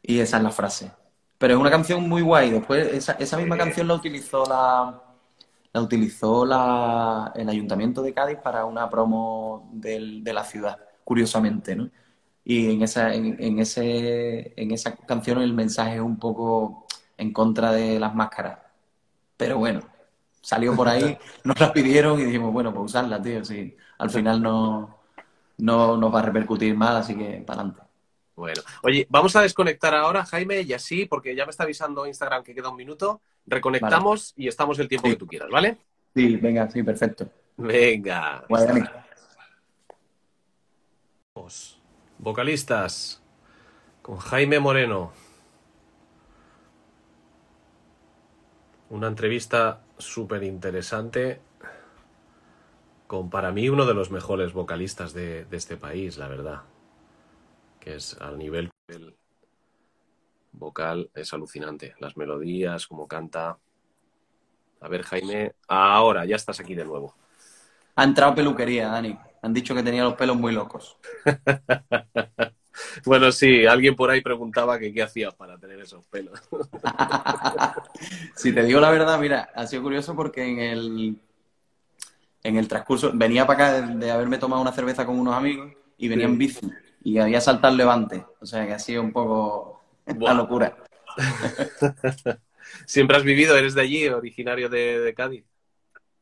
Y 0.02 0.20
esa 0.20 0.38
es 0.38 0.44
la 0.44 0.52
frase. 0.52 0.92
Pero 1.38 1.56
es 1.56 1.60
una 1.60 1.72
canción 1.72 2.08
muy 2.08 2.22
guay. 2.22 2.52
Después, 2.52 2.94
esa, 2.94 3.14
esa 3.14 3.38
misma 3.38 3.58
canción 3.58 3.88
la 3.88 3.96
utilizó 3.96 4.46
la, 4.46 5.02
la 5.74 5.82
utilizó 5.82 6.46
la, 6.46 7.34
el 7.36 7.50
Ayuntamiento 7.50 8.02
de 8.02 8.14
Cádiz 8.14 8.38
para 8.38 8.66
una 8.66 8.90
promo 8.90 9.70
del, 9.74 10.24
de 10.24 10.34
la 10.34 10.44
ciudad, 10.44 10.80
curiosamente, 11.04 11.76
¿no? 11.76 11.90
Y 12.46 12.72
en 12.72 12.84
esa, 12.84 13.14
en, 13.14 13.36
en, 13.44 13.60
ese, 13.60 14.54
en 14.56 14.72
esa 14.72 14.96
canción 14.96 15.42
el 15.42 15.54
mensaje 15.54 15.96
es 15.96 16.02
un 16.02 16.18
poco 16.18 16.86
en 17.18 17.34
contra 17.34 17.72
de 17.72 18.00
las 18.00 18.14
máscaras. 18.14 18.60
Pero 19.36 19.58
bueno, 19.58 19.82
salió 20.46 20.76
por 20.76 20.88
ahí, 20.88 21.18
nos 21.44 21.60
la 21.60 21.74
pidieron 21.74 22.20
y 22.20 22.26
dijimos, 22.26 22.54
bueno, 22.54 22.72
pues 22.72 22.86
usarla, 22.92 23.20
tío, 23.20 23.44
sí. 23.44 23.76
Al 23.98 24.12
final 24.12 24.44
no, 24.44 25.00
no 25.58 25.98
nos 25.98 26.14
va 26.14 26.20
a 26.20 26.22
repercutir 26.22 26.76
mal, 26.76 26.98
así 26.98 27.16
que 27.16 27.44
para 27.46 27.62
adelante. 27.62 27.82
Bueno, 28.36 28.62
oye, 28.84 29.08
vamos 29.10 29.36
a 29.36 29.42
desconectar 29.42 29.96
ahora, 29.96 30.24
Jaime, 30.26 30.62
y 30.62 30.74
así, 30.74 31.06
porque 31.06 31.36
ya 31.36 31.46
me 31.46 31.50
está 31.50 31.64
avisando 31.64 32.06
Instagram 32.06 32.44
que 32.44 32.54
queda 32.54 32.70
un 32.70 32.76
minuto, 32.76 33.22
reconectamos 33.48 34.34
y 34.36 34.48
estamos 34.48 34.78
el 34.78 34.88
tiempo 34.88 35.10
que 35.10 35.16
tú 35.16 35.26
quieras, 35.26 35.50
¿vale? 35.50 35.78
Sí, 36.14 36.36
venga, 36.36 36.70
sí, 36.70 36.84
perfecto. 36.84 37.28
Venga. 37.58 38.46
Vocalistas 42.20 43.20
con 44.04 44.18
Jaime 44.18 44.60
Moreno. 44.60 45.12
Una 48.90 49.08
entrevista 49.08 49.85
súper 49.98 50.44
interesante 50.44 51.42
con 53.08 53.30
para 53.30 53.52
mí 53.52 53.70
uno 53.70 53.86
de 53.86 53.94
los 53.94 54.12
mejores 54.12 54.54
vocalistas 54.54 55.14
de, 55.14 55.46
este 55.52 55.78
país, 55.78 56.18
la 56.18 56.28
verdad. 56.28 56.62
Que 57.80 57.96
es 57.96 58.20
al 58.20 58.38
nivel 58.38 58.72
vocal, 60.52 61.10
es 61.14 61.34
alucinante. 61.34 61.96
Las 62.00 62.18
melodías, 62.18 62.88
como 62.88 63.08
canta. 63.08 63.58
A 64.82 64.88
ver, 64.88 65.04
Jaime, 65.04 65.54
ahora 65.68 66.26
ya 66.26 66.36
estás 66.36 66.60
aquí 66.60 66.76
de 66.76 66.86
nuevo. 66.86 67.16
Ha 67.96 68.04
entrado 68.04 68.36
peluquería, 68.36 68.90
Dani. 68.90 69.18
Han 69.42 69.54
dicho 69.54 69.76
que 69.76 69.84
tenía 69.84 70.04
los 70.04 70.16
pelos 70.16 70.36
muy 70.36 70.52
locos. 70.52 70.98
Bueno, 73.06 73.32
sí, 73.32 73.66
alguien 73.66 73.96
por 73.96 74.10
ahí 74.10 74.22
preguntaba 74.22 74.80
que 74.80 74.94
qué 74.94 75.04
hacías 75.04 75.34
para 75.36 75.58
tener 75.58 75.80
esos 75.80 76.06
pelos. 76.08 76.40
si 78.36 78.54
te 78.54 78.64
digo 78.64 78.80
la 78.80 78.92
verdad, 78.92 79.20
mira, 79.20 79.50
ha 79.56 79.66
sido 79.68 79.84
curioso 79.84 80.16
porque 80.16 80.44
en 80.44 80.60
el, 80.60 81.18
en 82.44 82.58
el 82.58 82.68
transcurso, 82.68 83.12
venía 83.14 83.46
para 83.46 83.80
acá 83.80 83.88
de, 83.88 84.12
haberme 84.12 84.38
tomado 84.38 84.62
una 84.62 84.72
cerveza 84.72 85.06
con 85.06 85.20
unos 85.20 85.36
amigos 85.36 85.72
y 85.98 86.08
venía 86.08 86.26
en 86.26 86.38
bici 86.38 86.70
y 87.04 87.18
había 87.18 87.42
saltado 87.42 87.72
el 87.72 87.78
levante. 87.78 88.26
O 88.40 88.46
sea 88.46 88.66
que 88.66 88.74
ha 88.74 88.80
sido 88.80 89.02
un 89.02 89.12
poco 89.12 89.82
la 90.06 90.34
locura. 90.34 90.76
¿Siempre 92.86 93.18
has 93.18 93.24
vivido? 93.24 93.56
¿Eres 93.58 93.74
de 93.74 93.82
allí, 93.82 94.08
originario 94.08 94.70
de, 94.70 95.14
Cádiz? 95.16 95.46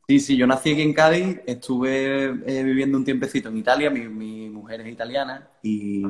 Sí, 0.08 0.20
sí, 0.20 0.38
yo 0.38 0.46
nací 0.46 0.74
aquí 0.74 0.82
en 0.82 0.94
Cádiz, 0.94 1.40
estuve 1.46 2.26
eh, 2.26 2.64
viviendo 2.64 2.98
un 2.98 3.06
tiempecito 3.06 3.48
en 3.48 3.58
Italia, 3.58 3.90
mi, 3.90 4.02
mi 4.10 4.50
mujer 4.50 4.82
es 4.82 4.88
italiana 4.88 5.48
y, 5.62 6.04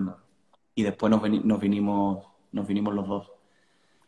y 0.76 0.84
después 0.84 1.10
nos, 1.12 1.22
nos, 1.44 1.60
vinimos, 1.60 2.26
nos 2.52 2.68
vinimos 2.68 2.94
los 2.94 3.08
dos. 3.08 3.32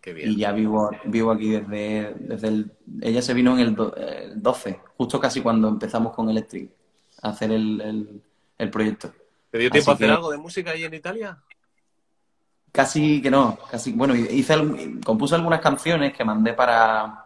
Y 0.05 0.38
ya 0.38 0.51
vivo, 0.51 0.91
vivo 1.05 1.32
aquí 1.32 1.49
desde, 1.49 2.13
desde 2.20 2.47
el... 2.47 2.72
Ella 3.01 3.22
se 3.22 3.34
vino 3.34 3.57
en 3.57 3.59
el, 3.59 4.41
12, 4.41 4.80
justo 4.97 5.20
casi 5.20 5.41
cuando 5.41 5.68
empezamos 5.68 6.13
con 6.13 6.30
Electric 6.30 6.70
a 7.24 7.30
hacer 7.30 7.51
el, 7.51 8.22
proyecto. 8.72 9.11
¿Te 9.49 9.57
dio 9.57 9.72
tiempo 9.72 9.91
a 9.91 9.93
hacer 9.95 10.11
algo 10.11 10.32
de 10.32 10.38
música 10.38 10.72
ahí 10.72 10.84
en 10.84 10.93
Italia? 10.93 11.39
Casi 12.72 13.22
que 13.22 13.32
no, 13.32 13.57
casi, 13.72 13.93
bueno, 13.93 14.16
hice, 14.16 14.53
compuse 15.03 15.34
algunas 15.36 15.61
canciones 15.61 16.13
que 16.13 16.26
mandé 16.26 16.53
para, 16.53 17.26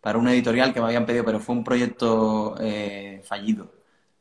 para 0.00 0.18
una 0.18 0.32
editorial 0.32 0.72
que 0.72 0.80
me 0.80 0.86
habían 0.86 1.04
pedido, 1.04 1.24
pero 1.24 1.40
fue 1.40 1.56
un 1.56 1.64
proyecto 1.64 2.54
eh, 2.60 3.20
fallido, 3.26 3.72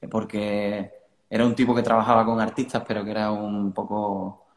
porque 0.09 0.96
era 1.29 1.45
un 1.45 1.55
tipo 1.55 1.75
que 1.75 1.83
trabajaba 1.83 2.25
con 2.25 2.39
artistas, 2.39 2.83
pero 2.87 3.03
que 3.03 3.11
era 3.11 3.31
un 3.31 3.73
poco 3.73 4.47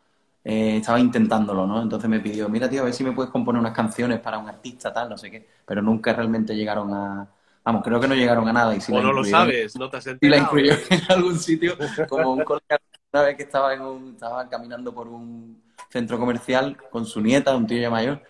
eh, 0.43 0.79
estaba 0.79 0.99
intentándolo, 0.99 1.66
¿no? 1.66 1.83
Entonces 1.83 2.09
me 2.09 2.21
pidió, 2.21 2.49
mira, 2.49 2.68
tío, 2.68 2.83
a 2.83 2.85
ver 2.85 2.95
si 2.95 3.05
me 3.05 3.12
puedes 3.12 3.31
componer 3.31 3.61
unas 3.61 3.75
canciones 3.75 4.21
para 4.21 4.39
un 4.39 4.49
artista, 4.49 4.93
tal, 4.93 5.11
no 5.11 5.18
sé 5.18 5.31
qué. 5.31 5.47
Pero 5.66 5.83
nunca 5.83 6.12
realmente 6.12 6.55
llegaron 6.57 6.93
a... 6.95 7.29
Vamos, 7.62 7.83
creo 7.85 8.01
que 8.01 8.09
no 8.09 8.14
llegaron 8.14 8.49
a 8.49 8.53
nada. 8.53 8.75
Y 8.75 8.81
si 8.81 8.93
o 8.93 9.03
no 9.03 9.12
lo 9.12 9.23
sabes, 9.23 9.77
no 9.77 9.91
te 9.91 9.99
has 9.99 10.07
enterado. 10.07 10.27
Y 10.27 10.39
la 10.39 10.45
incluyó 10.45 10.73
en 10.91 11.03
algún 11.12 11.39
sitio, 11.39 11.77
como 12.09 12.33
un 12.33 12.45
colega, 12.45 12.81
una 13.12 13.23
vez 13.23 13.37
que 13.37 13.43
estaba, 13.43 13.75
en 13.75 13.83
un, 13.83 14.09
estaba 14.14 14.49
caminando 14.49 14.95
por 14.95 15.09
un 15.09 15.62
centro 15.91 16.18
comercial 16.18 16.77
con 16.91 17.05
su 17.05 17.21
nieta, 17.21 17.55
un 17.55 17.66
tío 17.66 17.79
ya 17.79 17.91
mayor, 17.91 18.23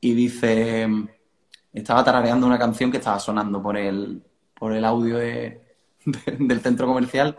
y 0.00 0.12
dice, 0.14 0.88
estaba 1.72 2.04
tarareando 2.04 2.46
una 2.46 2.58
canción 2.58 2.90
que 2.90 2.98
estaba 2.98 3.18
sonando 3.18 3.62
por 3.62 3.76
el, 3.78 4.22
por 4.54 4.72
el 4.74 4.84
audio 4.84 5.18
del 6.38 6.60
centro 6.60 6.86
comercial 6.86 7.36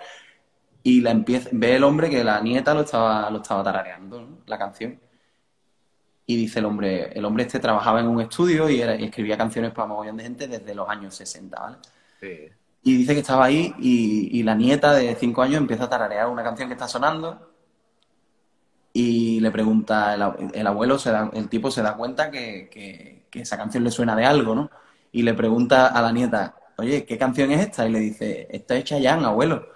y 0.84 1.02
la 1.02 1.12
empieza, 1.12 1.50
ve 1.54 1.78
el 1.78 1.84
hombre 1.84 2.10
que 2.10 2.24
la 2.24 2.42
nieta 2.42 2.74
lo 2.74 2.82
estaba, 2.82 3.30
lo 3.30 3.42
estaba 3.42 3.64
tarareando, 3.64 4.42
la 4.46 4.58
canción. 4.58 5.00
Y 6.26 6.36
dice 6.36 6.60
el 6.60 6.66
hombre, 6.66 7.12
el 7.14 7.26
hombre 7.26 7.44
este 7.44 7.60
trabajaba 7.60 8.02
en 8.02 8.08
un 8.08 8.22
estudio 8.22 8.70
y, 8.70 8.82
era, 8.82 8.94
escribía 8.96 9.38
canciones 9.38 9.72
para 9.72 9.88
mogollón 9.88 10.18
de 10.18 10.24
gente 10.24 10.48
desde 10.48 10.76
los 10.76 10.88
años 10.88 11.16
60, 11.16 11.60
¿vale? 11.60 11.78
Y 12.84 12.98
dice 12.98 13.14
que 13.14 13.22
estaba 13.22 13.46
ahí 13.46 13.74
y, 13.80 14.44
la 14.44 14.56
nieta 14.56 14.94
de 14.94 15.16
cinco 15.16 15.42
años 15.42 15.58
empieza 15.58 15.86
a 15.86 15.90
tararear 15.90 16.28
una 16.28 16.44
canción 16.44 16.68
que 16.68 16.74
está 16.74 16.88
sonando 16.88 17.50
y 18.92 19.40
le 19.40 19.52
pregunta, 19.52 20.14
el, 20.14 20.68
abuelo, 20.68 21.00
se 21.00 21.12
da, 21.12 21.30
el 21.34 21.50
tipo 21.50 21.72
se 21.72 21.82
da 21.82 21.96
cuenta 21.96 22.30
que, 22.30 22.70
que, 22.70 23.42
esa 23.42 23.58
canción 23.58 23.84
le 23.84 23.92
suena 23.92 24.16
de 24.16 24.26
algo, 24.26 24.54
¿no? 24.54 24.70
Y 25.12 25.24
le 25.24 25.34
pregunta 25.34 25.88
a 25.88 26.02
la 26.02 26.12
nieta, 26.12 26.56
oye, 26.78 27.06
¿qué 27.06 27.18
canción 27.18 27.52
es 27.52 27.62
esta? 27.62 27.88
Y 27.88 27.92
le 27.92 28.00
dice, 28.00 28.48
está 28.50 28.76
hecha 28.76 28.98
ya, 29.00 29.16
abuelo. 29.16 29.68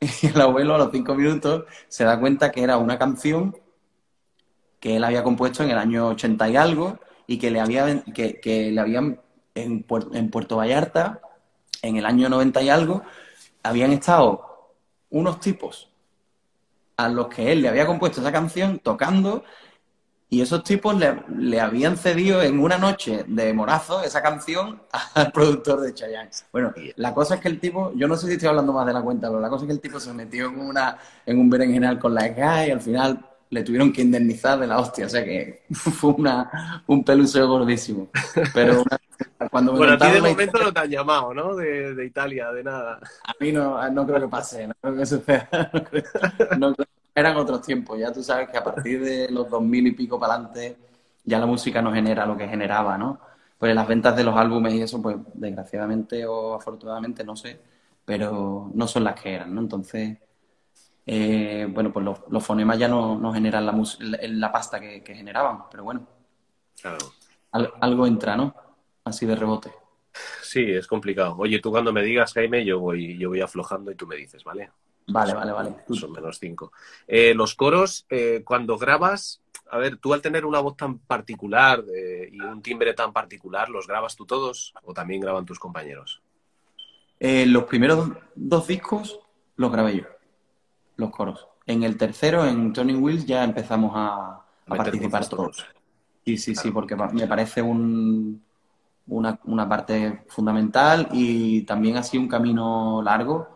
Y 0.00 0.26
el 0.26 0.40
abuelo 0.40 0.74
a 0.74 0.78
los 0.78 0.90
cinco 0.92 1.14
minutos 1.14 1.64
se 1.88 2.04
da 2.04 2.18
cuenta 2.20 2.50
que 2.52 2.62
era 2.62 2.76
una 2.76 2.98
canción 2.98 3.56
que 4.80 4.96
él 4.96 5.04
había 5.04 5.22
compuesto 5.22 5.62
en 5.62 5.70
el 5.70 5.78
año 5.78 6.08
80 6.08 6.50
y 6.50 6.56
algo 6.56 6.98
y 7.26 7.38
que 7.38 7.50
le, 7.50 7.60
había, 7.60 8.04
que, 8.12 8.70
le 8.70 8.80
habían 8.80 9.20
en, 9.54 9.86
en 10.12 10.30
Puerto 10.30 10.56
Vallarta, 10.56 11.20
en 11.80 11.96
el 11.96 12.04
año 12.04 12.28
90 12.28 12.62
y 12.62 12.68
algo, 12.68 13.02
habían 13.62 13.92
estado 13.92 14.74
unos 15.10 15.40
tipos 15.40 15.88
a 16.96 17.08
los 17.08 17.28
que 17.28 17.52
él 17.52 17.62
le 17.62 17.68
había 17.68 17.86
compuesto 17.86 18.20
esa 18.20 18.32
canción 18.32 18.78
tocando 18.78 19.44
y 20.34 20.40
esos 20.40 20.64
tipos 20.64 20.96
le, 20.98 21.60
habían 21.60 21.96
cedido 21.96 22.42
en 22.42 22.58
una 22.58 22.76
noche 22.76 23.24
de 23.28 23.52
morazo 23.52 24.02
esa 24.02 24.20
canción 24.20 24.82
al 25.14 25.30
productor 25.30 25.80
de 25.80 25.94
Chayanne. 25.94 26.30
Bueno, 26.50 26.74
la 26.96 27.14
cosa 27.14 27.36
es 27.36 27.40
que 27.40 27.46
el 27.46 27.60
tipo, 27.60 27.92
yo 27.94 28.08
no 28.08 28.16
sé 28.16 28.26
si 28.26 28.32
estoy 28.32 28.48
hablando 28.48 28.72
más 28.72 28.84
de 28.84 28.94
la 28.94 29.00
cuenta, 29.00 29.28
pero 29.28 29.38
la 29.38 29.48
cosa 29.48 29.62
es 29.62 29.68
que 29.68 29.74
el 29.74 29.80
tipo 29.80 30.00
se 30.00 30.12
metió 30.12 30.46
en 30.46 30.58
una 30.58 30.98
en 31.24 31.38
un 31.38 31.48
berenjenal 31.48 32.00
con 32.00 32.14
la 32.14 32.22
Sky 32.22 32.66
y 32.66 32.70
al 32.72 32.80
final 32.80 33.24
le 33.48 33.62
tuvieron 33.62 33.92
que 33.92 34.02
indemnizar 34.02 34.58
de 34.58 34.66
la 34.66 34.80
hostia, 34.80 35.06
o 35.06 35.08
sea 35.08 35.24
que 35.24 35.62
fue 35.70 36.10
una, 36.10 36.82
un 36.88 37.04
peluseo 37.04 37.46
gordísimo. 37.46 38.08
Pero 38.52 38.82
cuando 39.52 39.76
bueno, 39.76 39.92
a 39.92 39.98
ti 39.98 40.10
de 40.10 40.20
momento 40.20 40.58
no 40.58 40.72
te 40.72 40.80
han 40.80 40.90
llamado, 40.90 41.32
¿no? 41.32 41.54
De, 41.54 42.04
Italia, 42.04 42.50
de 42.50 42.64
nada. 42.64 42.98
A 43.22 43.32
mí 43.38 43.52
no, 43.52 43.88
no 43.90 44.04
creo 44.04 44.20
que 44.22 44.28
pase, 44.28 44.66
no 44.66 44.74
creo 44.80 44.96
que 44.96 45.06
suceda. 45.06 45.70
No 46.58 46.74
creo, 46.74 46.86
eran 47.14 47.36
otros 47.36 47.62
tiempos. 47.62 47.98
Ya 47.98 48.12
tú 48.12 48.22
sabes 48.22 48.48
que 48.48 48.58
a 48.58 48.64
partir 48.64 49.02
de 49.02 49.30
los 49.30 49.48
2000 49.48 49.86
y 49.86 49.92
pico 49.92 50.18
para 50.18 50.34
adelante, 50.34 50.76
ya 51.24 51.38
la 51.38 51.46
música 51.46 51.80
no 51.80 51.92
genera 51.92 52.26
lo 52.26 52.36
que 52.36 52.48
generaba, 52.48 52.98
¿no? 52.98 53.20
Pues 53.58 53.74
las 53.74 53.86
ventas 53.86 54.16
de 54.16 54.24
los 54.24 54.36
álbumes 54.36 54.74
y 54.74 54.82
eso, 54.82 55.00
pues 55.00 55.16
desgraciadamente 55.34 56.26
o 56.26 56.54
afortunadamente, 56.54 57.24
no 57.24 57.36
sé, 57.36 57.60
pero 58.04 58.70
no 58.74 58.86
son 58.86 59.04
las 59.04 59.20
que 59.20 59.34
eran, 59.34 59.54
¿no? 59.54 59.60
Entonces, 59.60 60.18
eh, 61.06 61.66
bueno, 61.70 61.92
pues 61.92 62.04
los, 62.28 62.44
fonemas 62.44 62.78
ya 62.78 62.88
no, 62.88 63.32
generan 63.32 63.66
la, 63.66 63.74
la 64.00 64.52
pasta 64.52 64.80
que, 64.80 65.02
generaban, 65.04 65.64
pero 65.70 65.84
bueno. 65.84 66.06
Claro. 66.80 66.98
algo 67.52 68.06
entra, 68.06 68.36
¿no? 68.36 68.54
Así 69.04 69.24
de 69.24 69.36
rebote. 69.36 69.72
Sí, 70.42 70.62
es 70.70 70.86
complicado. 70.86 71.36
Oye, 71.38 71.60
tú 71.60 71.70
cuando 71.70 71.92
me 71.92 72.02
digas, 72.02 72.32
Jaime, 72.34 72.64
yo 72.64 72.80
voy, 72.80 73.18
yo 73.18 73.30
voy 73.30 73.40
aflojando 73.40 73.90
y 73.90 73.94
tú 73.94 74.06
me 74.06 74.16
dices, 74.16 74.44
¿vale? 74.44 74.70
Vale, 75.06 75.34
vale, 75.34 75.52
vale. 75.52 75.76
Son 75.90 76.12
menos 76.12 76.38
cinco. 76.38 76.72
Eh, 77.06 77.34
los 77.34 77.54
coros, 77.54 78.06
eh, 78.08 78.42
cuando 78.44 78.78
grabas, 78.78 79.42
a 79.70 79.78
ver, 79.78 79.98
tú 79.98 80.14
al 80.14 80.22
tener 80.22 80.46
una 80.46 80.60
voz 80.60 80.76
tan 80.76 80.98
particular 80.98 81.84
eh, 81.94 82.28
y 82.32 82.40
un 82.40 82.62
timbre 82.62 82.94
tan 82.94 83.12
particular, 83.12 83.68
¿los 83.68 83.86
grabas 83.86 84.16
tú 84.16 84.24
todos 84.24 84.72
o 84.82 84.94
también 84.94 85.20
graban 85.20 85.44
tus 85.44 85.58
compañeros? 85.58 86.20
los 87.20 87.64
primeros 87.64 88.10
dos 88.34 88.66
discos 88.66 89.18
los 89.56 89.72
grabé 89.72 89.96
yo, 89.96 90.04
los 90.96 91.10
coros. 91.10 91.46
En 91.64 91.82
el 91.82 91.96
tercero, 91.96 92.44
en 92.44 92.70
Turning 92.74 93.02
Wheels, 93.02 93.24
ya 93.24 93.42
empezamos 93.44 93.92
a, 93.94 94.44
participar 94.66 95.26
todos. 95.26 95.64
Sí, 96.26 96.36
sí, 96.36 96.54
sí, 96.54 96.70
porque 96.70 96.94
me 96.94 97.26
parece 97.26 97.62
un, 97.62 98.42
una, 99.06 99.40
una 99.44 99.66
parte 99.66 100.24
fundamental 100.28 101.08
y 101.12 101.62
también 101.62 101.96
ha 101.96 102.02
sido 102.02 102.22
un 102.22 102.28
camino 102.28 103.00
largo 103.02 103.53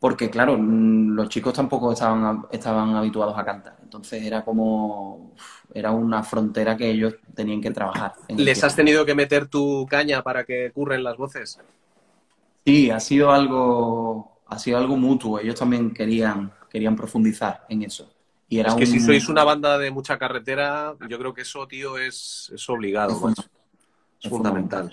porque 0.00 0.30
claro, 0.30 0.56
mm, 0.58 1.10
los 1.10 1.28
chicos 1.28 1.52
tampoco 1.52 1.92
estaban, 1.92 2.46
estaban 2.50 2.96
habituados 2.96 3.38
a 3.38 3.44
cantar. 3.44 3.76
Entonces 3.82 4.22
era 4.22 4.42
como, 4.42 5.34
era 5.74 5.90
una 5.92 6.22
frontera 6.22 6.76
que 6.76 6.90
ellos 6.90 7.14
tenían 7.34 7.60
que 7.60 7.70
trabajar. 7.70 8.14
¿Les 8.28 8.64
has 8.64 8.74
tenido 8.74 9.04
que 9.04 9.14
meter 9.14 9.46
tu 9.46 9.86
caña 9.88 10.22
para 10.22 10.44
que 10.44 10.72
curren 10.72 11.04
las 11.04 11.18
voces? 11.18 11.60
Sí, 12.64 12.90
ha 12.90 12.98
sido 12.98 13.30
algo, 13.30 14.40
ha 14.46 14.58
sido 14.58 14.78
algo 14.78 14.96
mutuo. 14.96 15.38
Ellos 15.38 15.56
también 15.56 15.92
querían, 15.92 16.50
querían 16.70 16.96
profundizar 16.96 17.66
en 17.68 17.82
eso. 17.82 18.10
Y 18.48 18.58
era 18.58 18.70
es 18.70 18.76
que 18.76 18.86
si 18.86 19.00
sois 19.00 19.28
una 19.28 19.44
banda 19.44 19.78
de 19.78 19.90
mucha 19.90 20.18
carretera, 20.18 20.96
yo 21.08 21.18
creo 21.18 21.34
que 21.34 21.42
eso, 21.42 21.68
tío, 21.68 21.98
es, 21.98 22.50
es 22.54 22.68
obligado. 22.70 23.12
Es, 24.18 24.28
fundamental. 24.28 24.90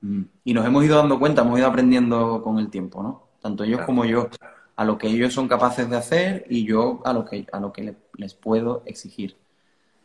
Mm. 0.00 0.22
Y 0.44 0.54
nos 0.54 0.66
hemos 0.66 0.84
ido 0.84 0.96
dando 0.96 1.18
cuenta, 1.18 1.42
hemos 1.42 1.58
ido 1.58 1.68
aprendiendo 1.68 2.42
con 2.42 2.58
el 2.58 2.70
tiempo, 2.70 3.02
¿no? 3.02 3.31
Tanto 3.42 3.64
ellos 3.64 3.82
como 3.82 4.04
yo, 4.04 4.28
a 4.76 4.84
lo 4.84 4.96
que 4.98 5.08
ellos 5.08 5.34
son 5.34 5.48
capaces 5.48 5.90
de 5.90 5.96
hacer 5.96 6.46
y 6.48 6.64
yo 6.64 7.02
a 7.04 7.12
lo 7.12 7.24
que, 7.24 7.46
a 7.52 7.60
lo 7.60 7.72
que 7.72 7.94
les 8.16 8.34
puedo 8.34 8.82
exigir. 8.86 9.36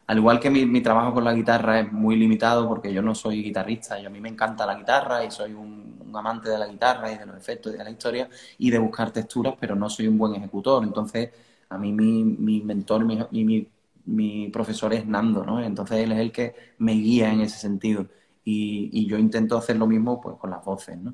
Al 0.07 0.17
igual 0.19 0.39
que 0.39 0.49
mi, 0.49 0.81
trabajo 0.81 1.13
con 1.13 1.25
la 1.25 1.33
guitarra 1.33 1.81
es 1.81 1.91
muy 1.91 2.15
limitado 2.15 2.67
porque 2.67 2.93
yo 2.93 3.01
no 3.01 3.13
soy 3.13 3.43
guitarrista, 3.43 3.99
y 3.99 4.05
a 4.05 4.09
mí 4.09 4.21
me 4.21 4.29
encanta 4.29 4.65
la 4.65 4.75
guitarra 4.75 5.23
y 5.23 5.31
soy 5.31 5.53
un, 5.53 6.11
amante 6.13 6.49
de 6.49 6.57
la 6.57 6.67
guitarra 6.67 7.11
y 7.11 7.17
de 7.17 7.25
los 7.25 7.38
efectos 7.38 7.73
y 7.73 7.77
de 7.77 7.83
la 7.83 7.91
historia 7.91 8.29
y 8.57 8.71
de 8.71 8.79
buscar 8.79 9.11
texturas, 9.11 9.55
pero 9.59 9.75
no 9.75 9.89
soy 9.89 10.07
un 10.07 10.17
buen 10.17 10.33
ejecutor. 10.35 10.83
Entonces, 10.83 11.29
a 11.69 11.77
mí 11.77 11.91
mi, 11.91 12.23
mi 12.23 12.61
mentor 12.61 13.05
y 13.31 13.43
mi, 13.43 13.67
mi, 14.05 14.49
profesor 14.49 14.93
es 14.93 15.05
Nando, 15.05 15.45
¿no? 15.45 15.61
Entonces 15.61 15.97
él 15.99 16.13
es 16.13 16.19
el 16.19 16.31
que 16.31 16.55
me 16.79 16.93
guía 16.93 17.31
en 17.31 17.41
ese 17.41 17.59
sentido 17.59 18.07
y, 18.45 18.89
y 18.93 19.05
yo 19.07 19.17
intento 19.17 19.57
hacer 19.57 19.75
lo 19.75 19.88
mismo 19.88 20.21
pues 20.21 20.38
con 20.38 20.49
las 20.49 20.63
voces, 20.63 20.97
¿no? 20.97 21.13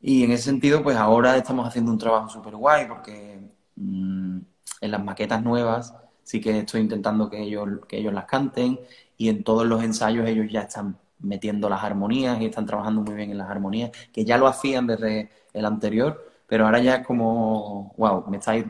Y 0.00 0.24
en 0.24 0.32
ese 0.32 0.44
sentido, 0.44 0.82
pues 0.82 0.96
ahora 0.96 1.36
estamos 1.36 1.66
haciendo 1.66 1.90
un 1.90 1.98
trabajo 1.98 2.28
súper 2.28 2.54
guay 2.56 2.86
porque 2.86 3.40
mm, 3.76 4.38
en 4.80 4.90
las 4.90 5.04
maquetas 5.04 5.42
nuevas 5.42 5.94
sí 6.22 6.40
que 6.40 6.58
estoy 6.58 6.82
intentando 6.82 7.30
que 7.30 7.40
ellos, 7.42 7.68
que 7.88 7.98
ellos 7.98 8.12
las 8.12 8.26
canten 8.26 8.78
y 9.16 9.28
en 9.28 9.42
todos 9.44 9.66
los 9.66 9.82
ensayos 9.82 10.28
ellos 10.28 10.46
ya 10.50 10.62
están 10.62 10.98
metiendo 11.20 11.68
las 11.68 11.82
armonías 11.82 12.40
y 12.40 12.46
están 12.46 12.66
trabajando 12.66 13.02
muy 13.02 13.14
bien 13.14 13.30
en 13.30 13.38
las 13.38 13.50
armonías, 13.50 13.90
que 14.12 14.24
ya 14.24 14.38
lo 14.38 14.46
hacían 14.46 14.86
desde 14.86 15.30
el 15.52 15.64
anterior, 15.64 16.24
pero 16.46 16.66
ahora 16.66 16.80
ya 16.80 16.96
es 16.96 17.06
como, 17.06 17.94
wow, 17.96 18.24
me, 18.28 18.36
estáis, 18.36 18.66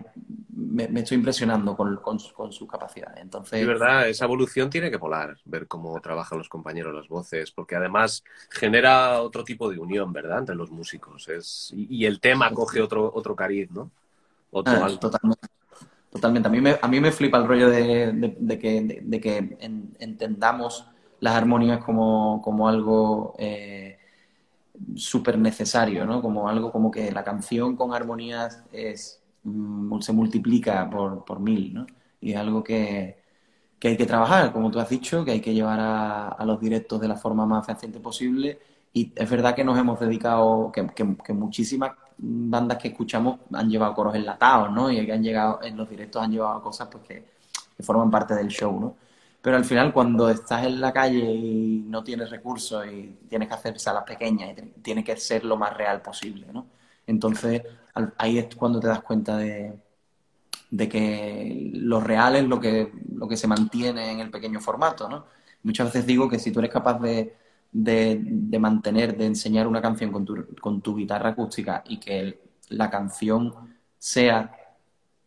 me, 0.59 1.01
estoy 1.01 1.19
impresionando 1.19 1.77
con, 1.77 1.97
con, 1.97 2.19
con 2.35 2.53
sus 2.53 2.69
capacidades. 2.69 3.23
Entonces, 3.23 3.61
de 3.61 3.67
verdad, 3.67 4.09
esa 4.09 4.25
evolución 4.25 4.69
tiene 4.69 4.91
que 4.91 4.97
volar, 4.97 5.37
ver 5.45 5.69
cómo 5.69 6.01
trabajan 6.01 6.39
los 6.39 6.49
compañeros 6.49 6.95
las 6.95 7.09
voces, 7.09 7.53
porque 7.53 7.77
además 7.77 8.25
genera 8.51 9.23
otro 9.23 9.45
tipo 9.45 9.71
de 9.71 9.79
unión, 9.79 10.13
¿verdad?, 10.13 10.41
entre 10.41 10.57
los 10.57 10.71
músicos. 10.71 11.29
Es, 11.29 11.73
y, 11.77 12.05
el 12.07 12.21
tema 12.21 12.51
coge 12.53 12.81
otro, 12.81 13.11
otro 13.15 13.37
cariz, 13.37 13.71
¿no? 13.71 13.91
Otro 14.51 14.75
ah, 14.75 14.91
Totalmente. 14.99 15.49
Totalmente. 16.11 16.49
A 16.49 16.51
mí 16.51 16.61
me, 16.61 16.79
a 16.81 16.89
mí 16.89 17.01
me 17.01 17.13
flipa 17.13 17.39
el 17.39 17.47
rollo 17.47 17.71
de, 17.71 18.35
de, 18.39 18.59
que, 18.59 19.03
de, 19.03 19.21
que 19.21 19.57
entendamos 20.01 20.87
las 21.21 21.35
armonías 21.35 21.85
como, 21.85 22.43
como 22.43 22.69
algo... 22.69 23.35
Eh, 23.39 23.99
súper 24.95 25.39
necesario, 25.39 26.05
¿no? 26.05 26.23
Como 26.23 26.49
algo 26.49 26.71
como 26.71 26.91
que 26.91 27.11
la 27.11 27.25
canción 27.25 27.75
con 27.75 27.93
armonías 27.93 28.63
es, 28.73 29.18
se 30.01 30.12
multiplica 30.12 30.89
por, 30.91 31.24
por 31.24 31.41
mil, 31.41 31.74
¿no? 31.74 31.86
Y 32.20 32.32
es 32.32 32.36
algo 32.39 32.62
que, 32.62 33.18
que 33.78 33.89
hay 33.89 33.97
que 33.97 34.07
trabajar, 34.07 34.53
como 34.53 34.70
tú 34.70 34.80
has 34.80 34.89
dicho, 34.89 35.24
que 35.24 35.32
hay 35.32 35.41
que 35.41 35.55
llevar 35.55 35.78
a, 35.80 36.45
los 36.45 36.61
directos 36.61 37.01
de 37.01 37.09
la 37.09 37.16
forma 37.16 37.47
más 37.47 37.64
fehaciente 37.66 38.01
posible. 38.01 38.59
Y 38.93 39.12
es 39.14 39.30
verdad 39.30 39.55
que 39.55 39.64
nos 39.64 39.78
hemos 39.78 40.01
dedicado, 40.01 40.72
que, 40.72 40.86
que, 40.89 41.32
muchísimas 41.32 41.93
bandas 42.18 42.78
que 42.78 42.89
escuchamos 42.89 43.41
han 43.53 43.70
llevado 43.70 43.95
coros 43.95 44.14
enlatados, 44.14 44.72
¿no? 44.72 44.91
Y 44.91 45.05
que 45.07 45.12
han 45.12 45.22
llegado, 45.22 45.61
en 45.62 45.76
los 45.76 45.89
directos 45.89 46.22
han 46.22 46.32
llevado 46.32 46.62
cosas 46.62 46.89
pues 46.91 47.05
que, 47.05 47.24
que 47.76 47.82
forman 47.82 48.11
parte 48.11 48.34
del 48.34 48.49
show, 48.49 48.78
¿no? 48.80 48.97
Pero 49.41 49.57
al 49.57 49.64
final, 49.64 49.93
cuando 49.93 50.28
estás 50.28 50.66
en 50.66 50.80
la 50.80 50.93
calle 50.93 51.32
y 51.32 51.84
no 51.86 52.03
tienes 52.03 52.30
recursos 52.30 52.84
y 52.86 53.18
tienes 53.28 53.49
que 53.49 53.55
hacer 53.55 53.78
salas 53.78 54.05
pequeñas 54.05 54.57
y 54.84 55.03
que 55.05 55.16
ser 55.16 55.45
lo 55.45 55.57
más 55.57 55.76
real 55.76 56.03
posible, 56.03 56.47
¿no? 56.53 56.66
Entonces, 57.09 57.63
ahí 58.19 58.39
es 58.39 58.55
cuando 58.55 58.79
te 58.79 58.87
das 58.87 59.03
cuenta 59.03 59.39
de, 59.39 59.75
de 60.71 60.89
que 60.89 61.71
lo 61.75 62.01
real 62.01 62.37
es 62.37 62.45
lo 62.45 62.61
que, 62.61 62.93
lo 63.15 63.27
que 63.27 63.37
se 63.37 63.49
mantiene 63.49 64.13
en 64.13 64.21
el 64.21 64.31
pequeño 64.31 64.61
formato, 64.61 65.09
¿no? 65.09 65.25
Muchas 65.63 65.89
veces 65.89 66.07
digo 66.07 66.29
que 66.29 66.39
si 66.39 66.53
tú 66.53 66.61
eres 66.61 66.71
capaz 66.71 67.01
de, 67.01 67.35
de, 67.73 68.59
mantener, 68.59 69.17
de 69.17 69.27
enseñar 69.27 69.67
una 69.67 69.81
canción 69.81 70.13
con 70.13 70.25
tu, 70.25 70.47
con 70.61 70.83
tu 70.83 70.95
guitarra 70.97 71.31
acústica 71.31 71.83
y 71.89 71.99
que 71.99 72.41
la 72.69 72.91
canción 72.91 73.53
sea 73.99 74.53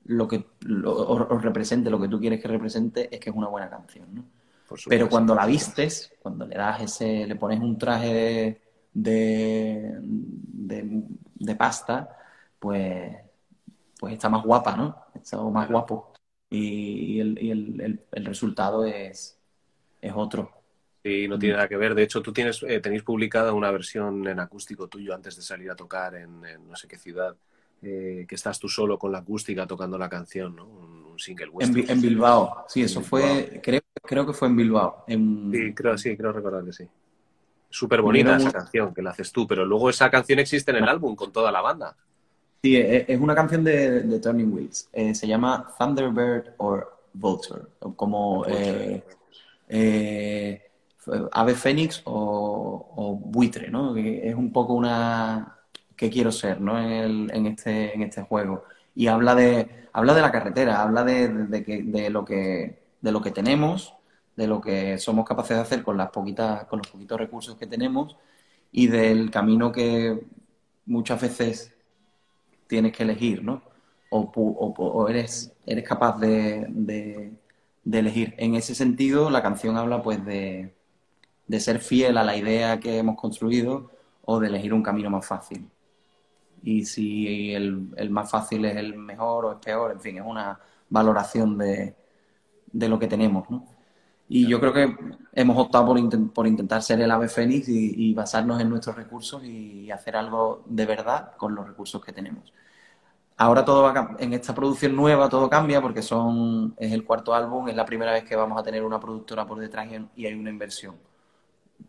lo 0.05 0.27
que 0.27 0.45
o, 0.85 1.17
represente 1.39 1.89
lo 1.89 1.99
que 1.99 2.07
tú 2.07 2.19
quieres 2.19 2.39
que 2.39 2.47
represente, 2.47 3.09
es 3.13 3.19
que 3.19 3.31
es 3.31 3.35
una 3.35 3.47
buena 3.47 3.69
canción, 3.69 4.07
¿no? 4.13 4.23
Pero 4.87 5.09
cuando 5.09 5.35
la 5.35 5.45
vistes, 5.45 6.13
cuando 6.21 6.45
le 6.45 6.55
das 6.55 6.81
ese, 6.81 7.25
le 7.27 7.35
pones 7.35 7.59
un 7.59 7.77
traje 7.77 8.61
de, 8.93 9.97
de, 10.01 11.03
de 11.35 11.55
pasta, 11.55 12.17
pues 12.59 13.15
pues 14.01 14.13
está 14.13 14.29
más 14.29 14.43
guapa, 14.43 14.75
¿no? 14.75 14.95
Está 15.13 15.37
más 15.37 15.69
guapo. 15.69 16.11
Y, 16.49 17.19
el, 17.19 17.37
y 17.39 17.51
el, 17.51 18.01
el, 18.11 18.25
resultado 18.25 18.83
es, 18.83 19.37
es 20.01 20.11
otro. 20.15 20.51
Sí, 21.03 21.27
no 21.27 21.37
tiene 21.37 21.53
nada 21.53 21.67
que 21.67 21.77
ver. 21.77 21.93
De 21.93 22.01
hecho, 22.01 22.19
tú 22.19 22.33
tienes, 22.33 22.63
eh, 22.63 22.79
tenéis 22.79 23.03
publicada 23.03 23.53
una 23.53 23.69
versión 23.69 24.27
en 24.27 24.39
acústico 24.39 24.87
tuyo 24.87 25.13
antes 25.13 25.35
de 25.35 25.43
salir 25.43 25.69
a 25.69 25.75
tocar 25.75 26.15
en, 26.15 26.41
no 26.67 26.75
sé 26.75 26.87
qué 26.87 26.97
ciudad, 26.97 27.35
eh, 27.83 28.25
que 28.27 28.33
estás 28.33 28.59
tú 28.59 28.67
solo 28.67 28.97
con 28.97 29.11
la 29.11 29.19
acústica 29.19 29.67
tocando 29.67 29.99
la 29.99 30.09
canción, 30.09 30.55
¿no? 30.55 30.65
Un, 30.65 31.19
single 31.19 31.51
En, 31.59 31.87
en, 31.87 32.01
Bilbao, 32.01 32.65
sí, 32.67 32.81
eso 32.81 33.01
fue, 33.01 33.59
creo, 33.61 33.81
creo 34.01 34.25
que 34.25 34.33
fue 34.33 34.47
en 34.47 34.55
Bilbao. 34.55 35.05
Sí, 35.07 35.73
creo, 35.75 35.95
sí, 35.95 36.17
creo 36.17 36.31
recordar 36.31 36.65
que 36.65 36.73
sí. 36.73 36.87
Súper 37.71 38.01
bonita 38.01 38.35
esa 38.35 38.51
canción 38.51 38.93
que 38.93 39.01
la 39.01 39.11
haces 39.11 39.31
tú, 39.31 39.47
pero 39.47 39.65
luego 39.65 39.89
esa 39.89 40.11
canción 40.11 40.39
existe 40.39 40.71
en 40.71 40.77
el 40.77 40.89
álbum 40.89 41.15
con 41.15 41.31
toda 41.31 41.51
la 41.51 41.61
banda. 41.61 41.95
Sí, 42.61 42.75
e, 42.75 42.97
e, 42.97 43.05
es 43.07 43.19
una 43.19 43.33
canción 43.33 43.63
de, 43.63 44.19
Turning 44.19 44.53
Wheels. 44.53 44.89
Eh, 44.91 45.15
se 45.15 45.25
llama 45.25 45.73
Thunderbird 45.79 46.53
or 46.57 46.97
Vulture, 47.13 47.61
como 47.95 48.45
eh, 48.45 49.03
eh, 49.69 50.61
ave 51.31 51.55
fénix 51.55 52.01
o, 52.05 53.19
buitre, 53.23 53.69
¿no? 53.69 53.95
es 53.95 54.35
un 54.35 54.51
poco 54.51 54.73
una 54.73 55.57
que 55.95 56.09
quiero 56.09 56.31
ser, 56.31 56.59
¿no? 56.59 56.77
En, 56.79 57.45
este, 57.45 57.95
en 57.95 58.03
este 58.03 58.21
juego. 58.23 58.65
Y 58.95 59.07
habla 59.07 59.33
de, 59.33 59.87
habla 59.93 60.13
de 60.13 60.21
la 60.21 60.31
carretera, 60.31 60.81
habla 60.81 61.03
de, 61.03 61.29
de, 61.29 62.09
lo 62.09 62.25
que, 62.25 62.79
de 62.99 63.11
lo 63.11 63.21
que 63.21 63.31
tenemos, 63.31 63.93
de 64.35 64.47
lo 64.47 64.61
que 64.61 64.97
somos 64.97 65.25
capaces 65.25 65.57
de 65.57 65.63
hacer 65.63 65.83
con 65.83 65.97
las 65.97 66.09
poquitas, 66.09 66.65
con 66.65 66.79
los 66.79 66.87
poquitos 66.87 67.19
recursos 67.19 67.55
que 67.57 67.67
tenemos 67.67 68.15
y 68.71 68.87
del 68.87 69.29
camino 69.31 69.71
que 69.71 70.25
muchas 70.85 71.21
veces 71.21 71.73
tienes 72.67 72.93
que 72.93 73.03
elegir, 73.03 73.43
¿no? 73.43 73.61
O, 74.09 75.07
eres, 75.09 75.53
eres 75.65 75.87
capaz 75.87 76.19
de, 76.19 77.31
elegir. 77.91 78.33
En 78.37 78.55
ese 78.55 78.75
sentido, 78.75 79.29
la 79.29 79.41
canción 79.41 79.77
habla 79.77 80.01
pues 80.01 80.23
de, 80.25 80.73
ser 81.59 81.79
fiel 81.79 82.17
a 82.17 82.23
la 82.23 82.35
idea 82.35 82.79
que 82.79 82.97
hemos 82.97 83.17
construido 83.17 83.91
o 84.23 84.39
de 84.39 84.47
elegir 84.47 84.73
un 84.73 84.83
camino 84.83 85.09
más 85.09 85.25
fácil. 85.25 85.69
Y 86.63 86.85
si 86.85 87.53
el, 87.53 88.09
más 88.09 88.29
fácil 88.29 88.65
es 88.65 88.75
el 88.77 88.97
mejor 88.97 89.45
o 89.45 89.51
es 89.53 89.59
peor, 89.59 89.91
en 89.91 89.99
fin, 89.99 90.17
es 90.17 90.23
una 90.25 90.59
valoración 90.89 91.57
de, 91.57 91.95
lo 92.73 92.99
que 92.99 93.07
tenemos, 93.07 93.49
¿no? 93.49 93.65
Y 94.33 94.47
yo 94.47 94.61
creo 94.61 94.71
que 94.71 94.95
hemos 95.33 95.57
optado 95.57 95.87
por, 95.87 96.31
por 96.31 96.47
intentar 96.47 96.81
ser 96.81 97.01
el 97.01 97.11
ave 97.11 97.27
fénix 97.27 97.67
y, 97.67 98.13
basarnos 98.13 98.61
en 98.61 98.69
nuestros 98.69 98.95
recursos 98.95 99.43
y 99.43 99.91
hacer 99.91 100.15
algo 100.15 100.63
de 100.67 100.85
verdad 100.85 101.35
con 101.35 101.53
los 101.53 101.67
recursos 101.67 102.01
que 102.01 102.13
tenemos. 102.13 102.53
Ahora 103.35 103.65
todo 103.65 103.83
va 103.83 104.15
en 104.19 104.31
esta 104.31 104.55
producción 104.55 104.95
nueva 104.95 105.27
todo 105.27 105.49
cambia 105.49 105.81
porque 105.81 106.01
son 106.01 106.73
es 106.77 106.93
el 106.93 107.03
cuarto 107.03 107.33
álbum, 107.33 107.67
es 107.67 107.75
la 107.75 107.83
primera 107.83 108.13
vez 108.13 108.23
que 108.23 108.37
vamos 108.37 108.57
a 108.57 108.63
tener 108.63 108.85
una 108.85 109.01
productora 109.01 109.45
por 109.45 109.59
detrás 109.59 109.89
y 110.15 110.25
hay 110.25 110.33
una 110.33 110.49
inversión. 110.49 110.95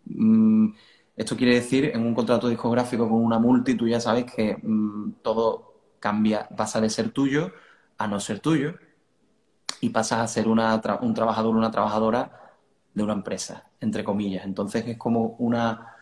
Mm, 0.06 0.72
esto 1.16 1.36
quiere 1.36 1.54
decir, 1.54 1.92
en 1.94 2.04
un 2.04 2.12
contrato 2.12 2.48
discográfico 2.48 3.08
con 3.08 3.22
una 3.22 3.38
multi, 3.38 3.76
tú 3.76 3.86
ya 3.86 4.00
sabes 4.00 4.24
que 4.24 4.56
mm, 4.60 5.12
todo 5.22 5.74
cambia, 6.00 6.48
pasa 6.48 6.80
de 6.80 6.90
ser 6.90 7.10
tuyo 7.10 7.52
a 7.98 8.08
no 8.08 8.18
ser 8.18 8.40
tuyo 8.40 8.74
y 9.82 9.90
pasas 9.90 10.20
a 10.20 10.26
ser 10.26 10.48
una, 10.48 10.80
un 11.02 11.12
trabajador, 11.12 11.54
una 11.54 11.70
trabajadora 11.70 12.54
de 12.94 13.02
una 13.02 13.12
empresa, 13.12 13.64
entre 13.80 14.02
comillas. 14.02 14.46
Entonces 14.46 14.86
es 14.86 14.96
como 14.96 15.36
una 15.38 15.92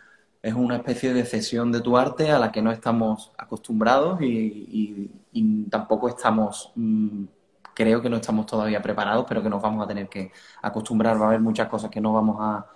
es 0.42 0.54
una 0.54 0.76
especie 0.76 1.12
de 1.12 1.24
cesión 1.24 1.70
de 1.70 1.80
tu 1.80 1.98
arte 1.98 2.30
a 2.30 2.38
la 2.38 2.50
que 2.50 2.62
no 2.62 2.70
estamos 2.72 3.32
acostumbrados 3.36 4.20
y, 4.22 5.10
tampoco 5.70 6.08
estamos, 6.08 6.72
mm, 6.74 7.24
creo 7.74 8.02
que 8.02 8.10
no 8.10 8.16
estamos 8.16 8.46
todavía 8.46 8.82
preparados, 8.82 9.26
pero 9.28 9.42
que 9.42 9.50
nos 9.50 9.62
vamos 9.62 9.84
a 9.84 9.88
tener 9.88 10.08
que 10.08 10.32
acostumbrar. 10.62 11.20
Va 11.20 11.26
a 11.26 11.28
haber 11.28 11.40
muchas 11.40 11.68
cosas 11.68 11.90
que 11.90 12.00
no 12.00 12.12
vamos 12.12 12.36
a, 12.40 12.66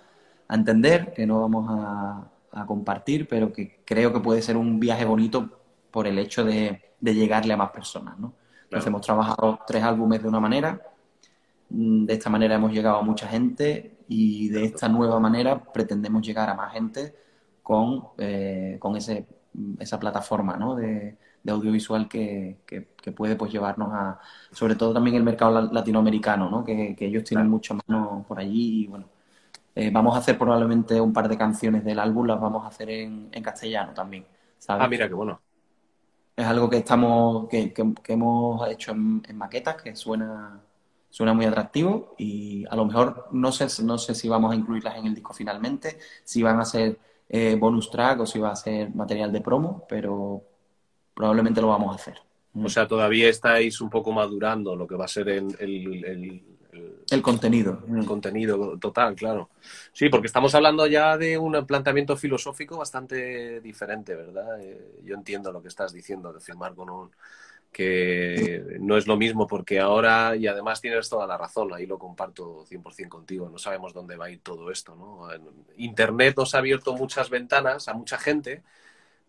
entender, 0.49 1.13
que 1.13 1.25
no 1.25 1.41
vamos 1.41 1.65
a, 1.69 2.31
compartir, 2.67 3.27
pero 3.27 3.51
que 3.51 3.81
creo 3.85 4.13
que 4.13 4.21
puede 4.21 4.41
ser 4.41 4.55
un 4.55 4.79
viaje 4.79 5.03
bonito 5.03 5.49
por 5.91 6.07
el 6.07 6.17
hecho 6.19 6.45
de, 6.45 6.81
llegarle 7.01 7.53
a 7.53 7.57
más 7.57 7.71
personas. 7.71 8.17
¿no? 8.17 8.33
Entonces 8.63 8.87
hemos 8.87 9.01
trabajado 9.01 9.59
tres 9.67 9.83
álbumes 9.83 10.21
de 10.21 10.29
una 10.29 10.39
manera, 10.39 10.81
de 11.69 12.13
esta 12.13 12.29
manera 12.29 12.55
hemos 12.55 12.71
llegado 12.71 12.97
a 12.97 13.01
mucha 13.01 13.27
gente 13.27 13.97
y 14.07 14.49
de 14.49 14.65
esta 14.65 14.87
nueva 14.87 15.19
manera 15.19 15.63
pretendemos 15.63 16.25
llegar 16.25 16.49
a 16.49 16.53
más 16.53 16.73
gente 16.73 17.15
con, 17.63 18.09
eh, 18.17 18.77
con 18.79 18.95
ese, 18.95 19.25
esa 19.79 19.99
plataforma 19.99 20.55
¿no? 20.57 20.75
de, 20.75 21.17
audiovisual 21.47 22.07
que, 22.07 22.57
que, 22.65 23.11
puede 23.11 23.35
pues, 23.35 23.51
llevarnos 23.51 23.89
a, 23.93 24.19
sobre 24.51 24.75
todo 24.75 24.93
también 24.93 25.15
el 25.15 25.23
mercado 25.23 25.71
latinoamericano, 25.71 26.49
¿no? 26.49 26.63
que, 26.63 26.95
ellos 26.99 27.23
tienen 27.23 27.49
mucho 27.49 27.77
mano 27.87 28.25
por 28.27 28.39
allí 28.39 28.83
y 28.83 28.87
bueno, 28.87 29.05
eh, 29.75 29.91
vamos 29.91 30.15
a 30.15 30.19
hacer 30.19 30.37
probablemente 30.37 30.99
un 30.99 31.13
par 31.13 31.27
de 31.27 31.37
canciones 31.37 31.83
del 31.83 31.99
álbum, 31.99 32.25
las 32.25 32.39
vamos 32.39 32.63
a 32.65 32.69
hacer 32.69 32.89
en, 32.89 33.29
en 33.31 33.43
castellano 33.43 33.93
también. 33.93 34.25
Ah, 34.67 34.87
mira, 34.87 35.07
qué 35.07 35.13
bueno. 35.13 35.39
Es 36.35 36.45
algo 36.45 36.69
que 36.69 36.77
estamos, 36.77 37.47
que, 37.47 37.73
que 37.73 38.13
hemos 38.13 38.67
hecho 38.69 38.91
en, 38.91 39.23
en, 39.27 39.37
maquetas, 39.37 39.81
que 39.81 39.95
suena, 39.95 40.59
suena 41.15 41.33
muy 41.33 41.45
atractivo 41.45 42.13
y 42.17 42.65
a 42.69 42.75
lo 42.75 42.83
mejor 42.83 43.29
no 43.31 43.49
sé, 43.53 43.67
no 43.83 43.97
sé 43.97 44.13
si 44.13 44.27
vamos 44.27 44.51
a 44.51 44.55
incluirlas 44.55 44.97
en 44.97 45.05
el 45.05 45.15
disco 45.15 45.33
finalmente, 45.33 45.97
si 46.25 46.43
van 46.43 46.59
a 46.59 46.65
ser 46.65 46.99
eh, 47.29 47.55
bonus 47.57 47.89
track 47.89 48.19
o 48.19 48.25
si 48.25 48.37
va 48.37 48.51
a 48.51 48.55
ser 48.57 48.93
material 48.93 49.31
de 49.31 49.39
promo, 49.39 49.85
pero 49.87 50.43
probablemente 51.13 51.61
lo 51.61 51.69
vamos 51.69 51.93
a 51.93 51.95
hacer. 51.95 52.17
O 52.61 52.67
sea, 52.67 52.85
todavía 52.85 53.29
estáis 53.29 53.79
un 53.79 53.89
poco 53.89 54.11
madurando 54.11 54.75
lo 54.75 54.85
que 54.85 54.95
va 54.95 55.05
a 55.05 55.07
ser 55.07 55.29
el, 55.29 55.55
el, 57.09 57.21
contenido. 57.21 57.81
El 57.89 58.05
contenido 58.05 58.77
total, 58.77 59.15
claro. 59.15 59.51
Sí, 59.93 60.09
porque 60.09 60.27
estamos 60.27 60.53
hablando 60.53 60.85
ya 60.85 61.17
de 61.17 61.37
un 61.37 61.65
planteamiento 61.65 62.17
filosófico 62.17 62.77
bastante 62.77 63.61
diferente, 63.61 64.15
¿verdad? 64.15 64.61
Eh, 64.61 64.99
yo 65.05 65.15
entiendo 65.15 65.53
lo 65.53 65.61
que 65.61 65.69
estás 65.69 65.93
diciendo, 65.93 66.33
de 66.33 66.41
firmar 66.41 66.75
con 66.75 66.89
un, 66.89 67.11
que 67.75 68.77
no 68.79 68.95
es 68.95 69.05
lo 69.05 69.17
mismo 69.17 69.47
porque 69.47 69.81
ahora, 69.81 70.37
y 70.37 70.47
además 70.47 70.79
tienes 70.79 71.09
toda 71.09 71.27
la 71.27 71.37
razón, 71.37 71.73
ahí 71.73 71.85
lo 71.85 71.99
comparto 71.99 72.63
100% 72.63 73.09
contigo, 73.09 73.49
no 73.49 73.57
sabemos 73.57 73.93
dónde 73.93 74.15
va 74.15 74.27
a 74.27 74.29
ir 74.29 74.39
todo 74.39 74.71
esto, 74.71 74.95
¿no? 74.95 75.27
Internet 75.75 76.35
nos 76.37 76.55
ha 76.55 76.59
abierto 76.59 76.93
muchas 76.93 77.29
ventanas 77.29 77.89
a 77.89 77.93
mucha 77.93 78.17
gente, 78.17 78.63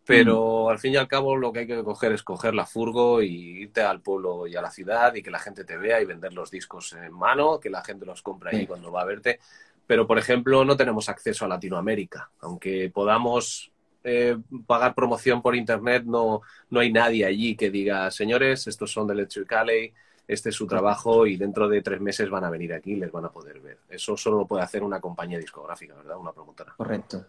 pero 0.05 0.67
mm. 0.67 0.69
al 0.69 0.79
fin 0.79 0.93
y 0.93 0.97
al 0.97 1.09
cabo 1.09 1.35
lo 1.35 1.53
que 1.53 1.59
hay 1.59 1.67
que 1.67 1.83
coger 1.83 2.13
es 2.13 2.23
coger 2.23 2.55
la 2.55 2.67
furgo 2.67 3.21
y 3.21 3.63
irte 3.63 3.81
al 3.81 4.01
pueblo 4.01 4.47
y 4.47 4.55
a 4.55 4.63
la 4.63 4.71
ciudad 4.71 5.13
y 5.17 5.25
que 5.25 5.33
la 5.33 5.41
gente 5.41 5.65
te 5.65 5.77
vea 5.77 6.01
y 6.01 6.05
vender 6.05 6.33
los 6.33 6.49
discos 6.49 6.93
en 6.93 7.13
mano, 7.13 7.59
que 7.59 7.69
la 7.69 7.83
gente 7.83 8.07
los 8.07 8.23
compra 8.23 8.53
ahí 8.53 8.65
cuando 8.65 8.93
va 8.93 9.03
a 9.03 9.07
verte. 9.07 9.41
Pero, 9.89 10.07
por 10.07 10.19
ejemplo, 10.19 10.65
no 10.65 10.77
tenemos 10.77 11.09
acceso 11.09 11.45
a 11.45 11.49
Latinoamérica, 11.49 12.31
aunque 12.39 12.91
podamos 12.95 13.73
eh, 14.07 14.39
pagar 14.67 14.95
promoción 14.95 15.43
por 15.43 15.57
internet, 15.57 16.05
no, 16.05 16.43
no 16.71 16.81
hay 16.81 16.93
nadie 16.93 17.25
allí 17.25 17.57
que 17.57 17.71
diga, 17.71 18.11
señores, 18.11 18.67
estos 18.67 18.93
son 18.93 19.07
de 19.09 19.15
Electric 19.15 19.53
Alley, 19.53 19.93
este 20.29 20.51
es 20.51 20.55
su 20.55 20.67
trabajo 20.67 21.27
y 21.27 21.37
dentro 21.37 21.69
de 21.69 21.83
tres 21.83 22.01
meses 22.01 22.31
van 22.31 22.45
a 22.45 22.51
venir 22.51 22.73
aquí 22.73 22.93
y 22.93 22.97
les 22.97 23.11
van 23.11 23.25
a 23.25 23.31
poder 23.31 23.61
ver. 23.61 23.79
Eso 23.89 24.17
solo 24.17 24.39
lo 24.39 24.47
puede 24.47 24.63
hacer 24.63 24.83
una 24.83 25.01
compañía 25.01 25.39
discográfica, 25.39 25.95
¿verdad? 25.95 26.17
Una 26.19 26.33
promotora. 26.33 26.75
Correcto. 26.77 27.25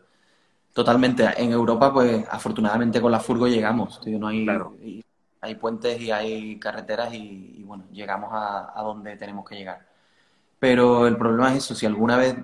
Totalmente. 0.73 1.27
En 1.37 1.51
Europa, 1.51 1.91
pues 1.91 2.23
afortunadamente 2.29 3.01
con 3.01 3.11
la 3.11 3.19
Furgo 3.19 3.47
llegamos. 3.47 3.99
No 4.05 4.27
hay, 4.27 4.45
hay 5.41 5.55
puentes 5.55 5.99
y 5.99 6.11
hay 6.11 6.59
carreteras 6.59 7.11
y, 7.13 7.63
bueno, 7.63 7.85
llegamos 7.91 8.29
a, 8.31 8.81
donde 8.83 9.15
tenemos 9.15 9.47
que 9.49 9.55
llegar. 9.55 9.87
Pero 10.59 11.07
el 11.07 11.17
problema 11.17 11.51
es 11.51 11.57
eso, 11.57 11.75
si 11.75 11.85
alguna 11.85 12.17
vez 12.17 12.35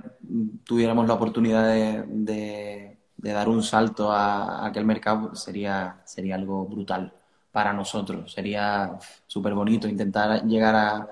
tuviéramos 0.63 1.07
la 1.07 1.13
oportunidad 1.13 1.67
de, 1.67 2.97
dar 3.31 3.47
un 3.47 3.63
salto 3.63 4.11
a, 4.11 4.65
aquel 4.65 4.85
mercado, 4.85 5.35
sería, 5.35 6.01
sería 6.05 6.35
algo 6.35 6.65
brutal 6.65 7.13
para 7.51 7.71
nosotros. 7.73 8.33
Sería 8.33 8.97
súper 9.27 9.53
bonito 9.53 9.87
intentar 9.87 10.43
llegar 10.43 10.75
a, 10.75 11.07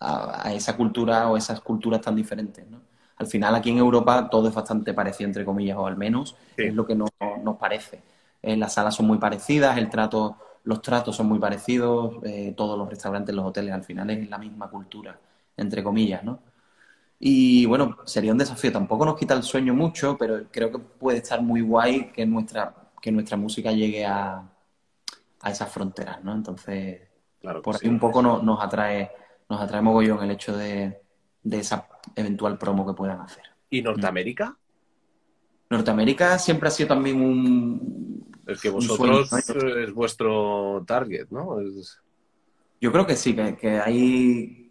a, 0.00 0.52
esa 0.52 0.76
cultura 0.76 1.28
o 1.28 1.36
esas 1.36 1.60
culturas 1.60 2.00
tan 2.00 2.16
diferentes. 2.16 2.66
¿no? 2.68 2.80
Al 3.18 3.26
final 3.26 3.54
aquí 3.54 3.70
en 3.70 3.78
Europa 3.78 4.28
todo 4.30 4.48
es 4.48 4.54
bastante 4.54 4.92
parecido, 4.92 5.28
entre 5.28 5.44
comillas, 5.44 5.76
o 5.78 5.86
al 5.86 5.96
menos 5.96 6.36
es 6.56 6.74
lo 6.74 6.86
que 6.86 6.94
nos, 6.94 7.10
nos 7.42 7.56
parece. 7.56 8.02
Eh, 8.42 8.56
las 8.56 8.74
salas 8.74 8.94
son 8.94 9.06
muy 9.06 9.18
parecidas, 9.18 9.78
el 9.78 9.88
trato, 9.88 10.36
los 10.64 10.82
tratos 10.82 11.16
son 11.16 11.26
muy 11.26 11.38
parecidos, 11.38 12.16
eh, 12.24 12.52
todos 12.56 12.78
los 12.78 12.88
restaurantes, 12.88 13.34
los 13.34 13.46
hoteles, 13.46 13.72
al 13.72 13.84
final 13.84 14.10
es 14.10 14.28
la 14.28 14.38
misma 14.38 14.68
cultura, 14.68 15.18
entre 15.56 15.82
comillas, 15.82 16.22
¿no? 16.22 16.40
Y 17.18 17.64
bueno, 17.66 17.98
sería 18.04 18.32
un 18.32 18.38
desafío. 18.38 18.72
Tampoco 18.72 19.04
nos 19.04 19.16
quita 19.16 19.34
el 19.34 19.42
sueño 19.42 19.74
mucho, 19.74 20.16
pero 20.18 20.44
creo 20.50 20.70
que 20.70 20.78
puede 20.78 21.18
estar 21.18 21.40
muy 21.42 21.60
guay 21.60 22.12
que 22.12 22.26
nuestra, 22.26 22.74
que 23.00 23.10
nuestra 23.10 23.36
música 23.36 23.72
llegue 23.72 24.04
a, 24.04 24.50
a 25.40 25.50
esas 25.50 25.72
fronteras, 25.72 26.22
¿no? 26.22 26.34
Entonces, 26.34 27.00
claro 27.40 27.62
por 27.62 27.76
ahí 27.76 27.88
un 27.88 27.98
poco 27.98 28.22
nos 28.22 28.62
atrae 28.62 29.10
nos 29.48 29.60
atrae 29.60 29.82
mogollón 29.82 30.22
el 30.24 30.32
hecho 30.32 30.56
de, 30.56 31.00
esa 31.50 31.86
eventual 32.14 32.58
promo 32.58 32.86
que 32.86 32.94
puedan 32.94 33.20
hacer. 33.20 33.44
¿Y 33.70 33.82
Norteamérica? 33.82 34.56
Norteamérica 35.70 36.38
siempre 36.38 36.68
ha 36.68 36.72
sido 36.72 36.88
también 36.88 37.20
un... 37.20 38.34
Es 38.46 38.60
que 38.60 38.70
vosotros 38.70 39.32
es 39.32 39.92
vuestro 39.92 40.84
target, 40.86 41.28
¿no? 41.30 41.58
Yo 42.80 42.92
creo 42.92 43.06
que 43.06 43.16
sí, 43.16 43.34
que, 43.34 43.80
hay 43.80 44.65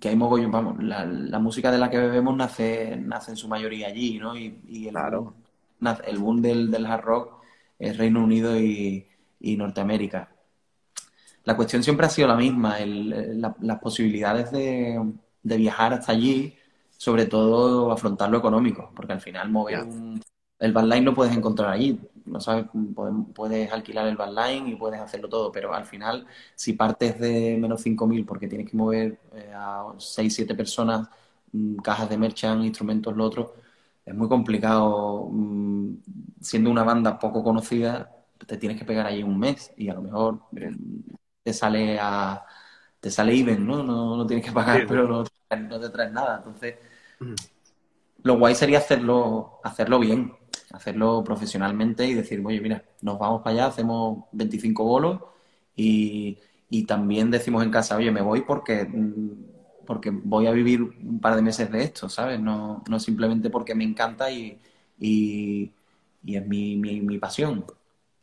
que 0.00 0.08
hay 0.08 0.16
mogollón, 0.16 0.50
vamos, 0.50 0.82
la, 0.82 1.38
música 1.38 1.70
de 1.70 1.78
la 1.78 1.90
que 1.90 1.98
bebemos 1.98 2.36
nace, 2.36 2.96
nace 2.96 3.32
en 3.32 3.36
su 3.36 3.48
mayoría 3.48 3.88
allí, 3.88 4.18
¿no? 4.18 4.36
Y, 4.36 4.86
el, 4.86 4.90
claro. 4.90 5.34
el 6.06 6.18
boom 6.18 6.42
del, 6.42 6.70
del 6.70 6.86
hard 6.86 7.02
rock 7.02 7.42
es 7.78 7.96
Reino 7.96 8.22
Unido 8.24 8.58
y, 8.58 9.06
y 9.40 9.56
Norteamérica 9.56 10.30
la 11.44 11.56
cuestión 11.56 11.82
siempre 11.82 12.06
ha 12.06 12.10
sido 12.10 12.28
la 12.28 12.36
misma, 12.36 12.76
las 12.80 13.78
posibilidades 13.80 14.50
de, 14.52 15.00
viajar 15.42 15.94
hasta 15.94 16.12
allí, 16.12 16.54
sobre 16.96 17.26
todo 17.26 17.90
afrontar 17.90 18.30
lo 18.30 18.38
económico, 18.38 18.92
porque 18.94 19.14
al 19.14 19.20
final 19.20 19.50
mover 19.50 19.82
un, 19.82 20.20
el 20.58 20.72
bandline 20.72 21.04
no 21.04 21.14
puedes 21.14 21.34
encontrar 21.34 21.70
allí, 21.70 21.98
no 22.26 22.40
sabes, 22.40 22.66
puedes, 23.34 23.72
alquilar 23.72 24.06
el 24.06 24.16
bandline 24.16 24.68
y 24.68 24.76
puedes 24.76 25.00
hacerlo 25.00 25.28
todo, 25.28 25.50
pero 25.52 25.74
al 25.74 25.86
final 25.86 26.26
si 26.54 26.74
partes 26.74 27.18
de 27.18 27.56
menos 27.58 27.82
5.000 27.82 28.24
porque 28.24 28.48
tienes 28.48 28.70
que 28.70 28.76
mover 28.76 29.20
eh, 29.34 29.52
a 29.54 29.84
6, 29.98 30.34
7 30.34 30.54
personas, 30.54 31.08
mm, 31.52 31.76
cajas 31.76 32.08
de 32.08 32.18
merchant, 32.18 32.64
instrumentos, 32.64 33.16
lo 33.16 33.24
otro, 33.24 33.54
es 34.04 34.14
muy 34.14 34.28
complicado, 34.28 35.28
mm, 35.30 35.94
siendo 36.40 36.70
una 36.70 36.84
banda 36.84 37.18
poco 37.18 37.42
conocida, 37.44 38.10
te 38.46 38.56
tienes 38.56 38.78
que 38.78 38.84
pegar 38.84 39.06
allí 39.06 39.22
un 39.22 39.38
mes 39.38 39.72
y 39.76 39.88
a 39.88 39.94
lo 39.94 40.02
mejor 40.02 40.40
te 41.42 41.52
sale 41.52 41.98
a 42.00 42.44
te 43.00 43.10
sale 43.10 43.34
even, 43.34 43.66
¿no? 43.66 43.82
No, 43.82 44.26
tienes 44.26 44.44
que 44.44 44.52
pagar, 44.52 44.86
pero 44.86 45.08
no, 45.08 45.24
te 45.80 45.88
traes 45.88 46.12
nada. 46.12 46.36
Entonces, 46.38 46.76
mm. 47.18 47.34
lo 48.24 48.38
guay 48.38 48.54
sería 48.54 48.78
hacerlo, 48.78 49.58
hacerlo 49.64 49.98
bien, 49.98 50.34
hacerlo 50.72 51.22
profesionalmente 51.24 52.06
y 52.06 52.14
decir, 52.14 52.42
oye, 52.44 52.60
mira, 52.60 52.84
nos 53.02 53.18
vamos 53.18 53.42
para 53.42 53.54
allá, 53.54 53.66
hacemos 53.66 54.24
25 54.32 54.84
bolos 54.84 55.20
y, 55.76 56.38
también 56.86 57.30
decimos 57.30 57.62
en 57.64 57.70
casa, 57.70 57.96
oye, 57.96 58.10
me 58.10 58.22
voy 58.22 58.42
porque, 58.42 58.84
mm, 58.84 59.84
porque 59.86 60.10
voy 60.10 60.46
a 60.46 60.52
vivir 60.52 60.82
un 60.82 61.20
par 61.20 61.36
de 61.36 61.42
meses 61.42 61.70
de 61.70 61.82
esto, 61.82 62.08
¿sabes? 62.08 62.40
No, 62.40 62.84
no 62.88 63.00
simplemente 63.00 63.50
porque 63.50 63.74
me 63.74 63.84
encanta 63.84 64.30
y, 64.30 64.58
y, 64.98 65.72
es 66.26 66.46
mi, 66.46 66.76
mi, 66.76 67.00
mi 67.00 67.18
pasión. 67.18 67.64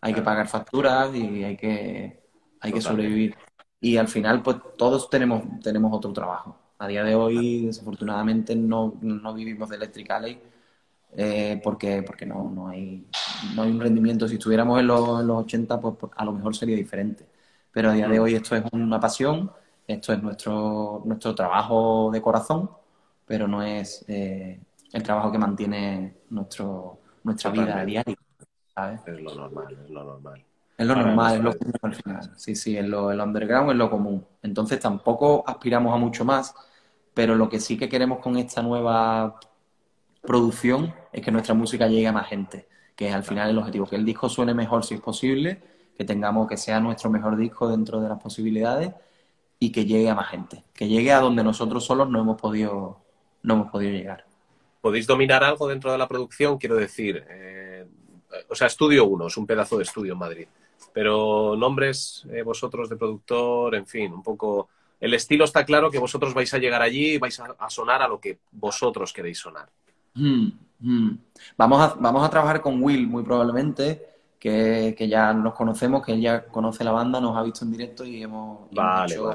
Hay 0.02 0.14
que 0.14 0.22
pagar 0.22 0.48
facturas 0.48 1.14
y 1.16 1.44
hay 1.44 1.58
que 1.58 2.20
hay 2.60 2.72
que 2.72 2.82
sobrevivir. 2.82 3.36
Y 3.80 3.98
al 3.98 4.08
final, 4.08 4.42
pues 4.42 4.58
todos 4.78 5.10
tenemos, 5.10 5.44
tenemos 5.62 5.92
otro 5.94 6.12
trabajo. 6.14 6.58
A 6.80 6.88
día 6.88 7.04
de 7.04 7.16
hoy, 7.16 7.66
desafortunadamente, 7.66 8.56
no, 8.56 8.96
no 9.02 9.34
vivimos 9.34 9.70
de 9.70 9.78
Electric 9.78 10.12
eh, 11.16 11.60
porque, 11.64 12.04
porque 12.04 12.26
no, 12.26 12.50
no, 12.50 12.68
hay, 12.68 13.06
no 13.56 13.64
hay 13.64 13.72
un 13.72 13.80
rendimiento. 13.80 14.28
Si 14.28 14.36
estuviéramos 14.36 14.80
en 14.80 14.88
los, 14.88 15.22
en 15.22 15.28
los 15.28 15.44
80, 15.44 15.80
pues, 15.80 15.96
pues, 16.00 16.12
a 16.16 16.26
lo 16.26 16.34
mejor 16.34 16.56
sería 16.56 16.76
diferente. 16.76 17.26
Pero 17.72 17.92
a 17.92 17.94
día 17.94 18.08
de 18.08 18.20
mm. 18.20 18.24
hoy 18.24 18.36
esto 18.36 18.56
es 18.56 18.64
una 18.72 19.00
pasión, 19.00 19.52
esto 19.88 20.14
es 20.14 20.22
nuestro, 20.22 21.02
nuestro 21.06 21.36
trabajo 21.36 22.10
de 22.12 22.22
corazón, 22.22 22.70
pero 23.26 23.48
no 23.48 23.62
es 23.62 24.04
eh, 24.08 24.60
el 24.94 25.04
trabajo 25.04 25.32
que 25.32 25.38
mantiene 25.38 26.18
nuestro, 26.30 27.00
nuestra 27.24 27.52
vida 27.52 27.86
diaria. 27.86 28.16
¿sabes? 28.74 29.02
Es 29.06 29.22
lo 29.22 29.34
normal, 29.36 29.78
es 29.84 29.90
lo 29.90 30.04
normal. 30.04 30.44
Es 30.78 30.86
lo 30.86 30.96
normal, 30.96 31.38
es 31.38 31.42
lo 31.42 31.58
común 31.58 31.74
al 31.82 31.96
final. 31.96 32.32
Sí, 32.36 32.56
sí, 32.56 32.78
en 32.78 32.92
lo, 32.92 33.12
el 33.12 33.20
underground 33.20 33.72
es 33.72 33.78
lo 33.78 33.90
común. 33.90 34.24
Entonces 34.44 34.80
tampoco 34.80 35.44
aspiramos 35.48 35.94
a 35.94 35.98
mucho 35.98 36.24
más, 36.24 36.54
pero 37.16 37.34
lo 37.34 37.50
que 37.50 37.60
sí 37.60 37.78
que 37.78 37.90
queremos 37.90 38.20
con 38.20 38.38
esta 38.38 38.62
nueva 38.62 39.40
producción 40.22 40.94
es 41.12 41.24
que 41.24 41.32
nuestra 41.32 41.54
música 41.54 41.88
llegue 41.88 42.08
a 42.08 42.12
más 42.12 42.28
gente, 42.28 42.68
que 42.96 43.10
es 43.10 43.14
al 43.14 43.24
final 43.24 43.50
el 43.50 43.58
objetivo, 43.58 43.86
que 43.86 43.96
el 43.96 44.06
disco 44.06 44.30
suene 44.30 44.54
mejor 44.54 44.84
si 44.84 44.96
es 44.96 45.02
posible, 45.02 45.62
que 45.98 46.06
tengamos 46.06 46.48
que 46.48 46.58
sea 46.58 46.80
nuestro 46.80 47.10
mejor 47.10 47.38
disco 47.38 47.68
dentro 47.68 48.02
de 48.02 48.10
las 48.10 48.22
posibilidades 48.22 48.94
y 49.60 49.72
que 49.72 49.86
llegue 49.86 50.10
a 50.10 50.16
más 50.16 50.30
gente, 50.30 50.64
que 50.74 50.88
llegue 50.88 51.12
a 51.12 51.20
donde 51.20 51.44
nosotros 51.44 51.86
solos 51.86 52.10
no 52.10 52.22
hemos 52.22 52.40
podido, 52.40 53.00
no 53.44 53.54
hemos 53.56 53.72
podido 53.72 53.92
llegar. 53.92 54.26
¿Podéis 54.82 55.08
dominar 55.08 55.44
algo 55.44 55.68
dentro 55.68 55.92
de 55.92 55.98
la 55.98 56.08
producción? 56.08 56.58
Quiero 56.58 56.76
decir, 56.76 57.26
eh, 57.30 57.86
o 58.50 58.56
sea, 58.56 58.68
Estudio 58.68 59.06
1 59.06 59.28
es 59.28 59.38
un 59.38 59.48
pedazo 59.48 59.78
de 59.78 59.84
estudio 59.84 60.14
en 60.14 60.20
Madrid. 60.20 60.48
Pero 60.94 61.56
nombres 61.56 62.26
eh, 62.32 62.42
vosotros 62.44 62.90
de 62.90 62.96
productor, 62.96 63.76
en 63.76 63.86
fin, 63.86 64.14
un 64.14 64.24
poco... 64.24 64.70
El 65.00 65.14
estilo 65.14 65.46
está 65.46 65.64
claro 65.64 65.92
que 65.92 66.00
vosotros 66.00 66.34
vais 66.34 66.52
a 66.54 66.58
llegar 66.58 66.82
allí 66.82 67.14
y 67.14 67.18
vais 67.20 67.40
a, 67.40 67.70
sonar 67.70 68.02
a 68.02 68.08
lo 68.08 68.20
que 68.20 68.40
vosotros 68.52 69.14
queréis 69.14 69.38
sonar. 69.38 69.70
Hmm, 70.18 70.48
hmm. 70.80 71.18
Vamos, 71.58 71.82
a, 71.82 71.96
vamos 72.00 72.26
a 72.26 72.30
trabajar 72.30 72.62
con 72.62 72.82
Will 72.82 73.08
muy 73.08 73.24
probablemente, 73.24 74.06
que, 74.40 74.96
ya 75.10 75.34
nos 75.34 75.54
conocemos, 75.54 76.06
que 76.06 76.14
él 76.14 76.22
ya 76.22 76.46
conoce 76.46 76.84
la 76.84 76.92
banda, 76.92 77.20
nos 77.20 77.38
ha 77.38 77.44
visto 77.44 77.66
en 77.66 77.72
directo 77.72 78.06
y 78.06 78.24
hemos, 78.24 78.70
hecho 78.72 79.34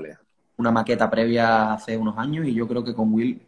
una 0.57 0.71
maqueta 0.71 1.11
previa 1.11 1.73
hace 1.73 1.97
unos 1.97 2.17
años 2.19 2.47
y 2.47 2.55
yo 2.55 2.69
creo 2.69 2.85
que 2.85 2.95
con 2.95 3.13
Will 3.13 3.43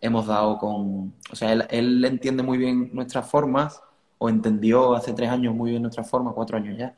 hemos 0.00 0.26
dado 0.26 0.58
con... 0.58 1.14
O 1.30 1.36
sea, 1.36 1.52
él, 1.52 1.66
él 1.70 2.04
entiende 2.04 2.42
muy 2.42 2.56
bien 2.58 2.90
nuestras 2.92 3.28
formas 3.28 3.82
o 4.18 4.28
entendió 4.28 4.94
hace 4.94 5.12
tres 5.12 5.30
años 5.30 5.54
muy 5.54 5.70
bien 5.70 5.82
nuestras 5.82 6.08
formas, 6.08 6.34
cuatro 6.34 6.56
años 6.56 6.78
ya 6.78 6.94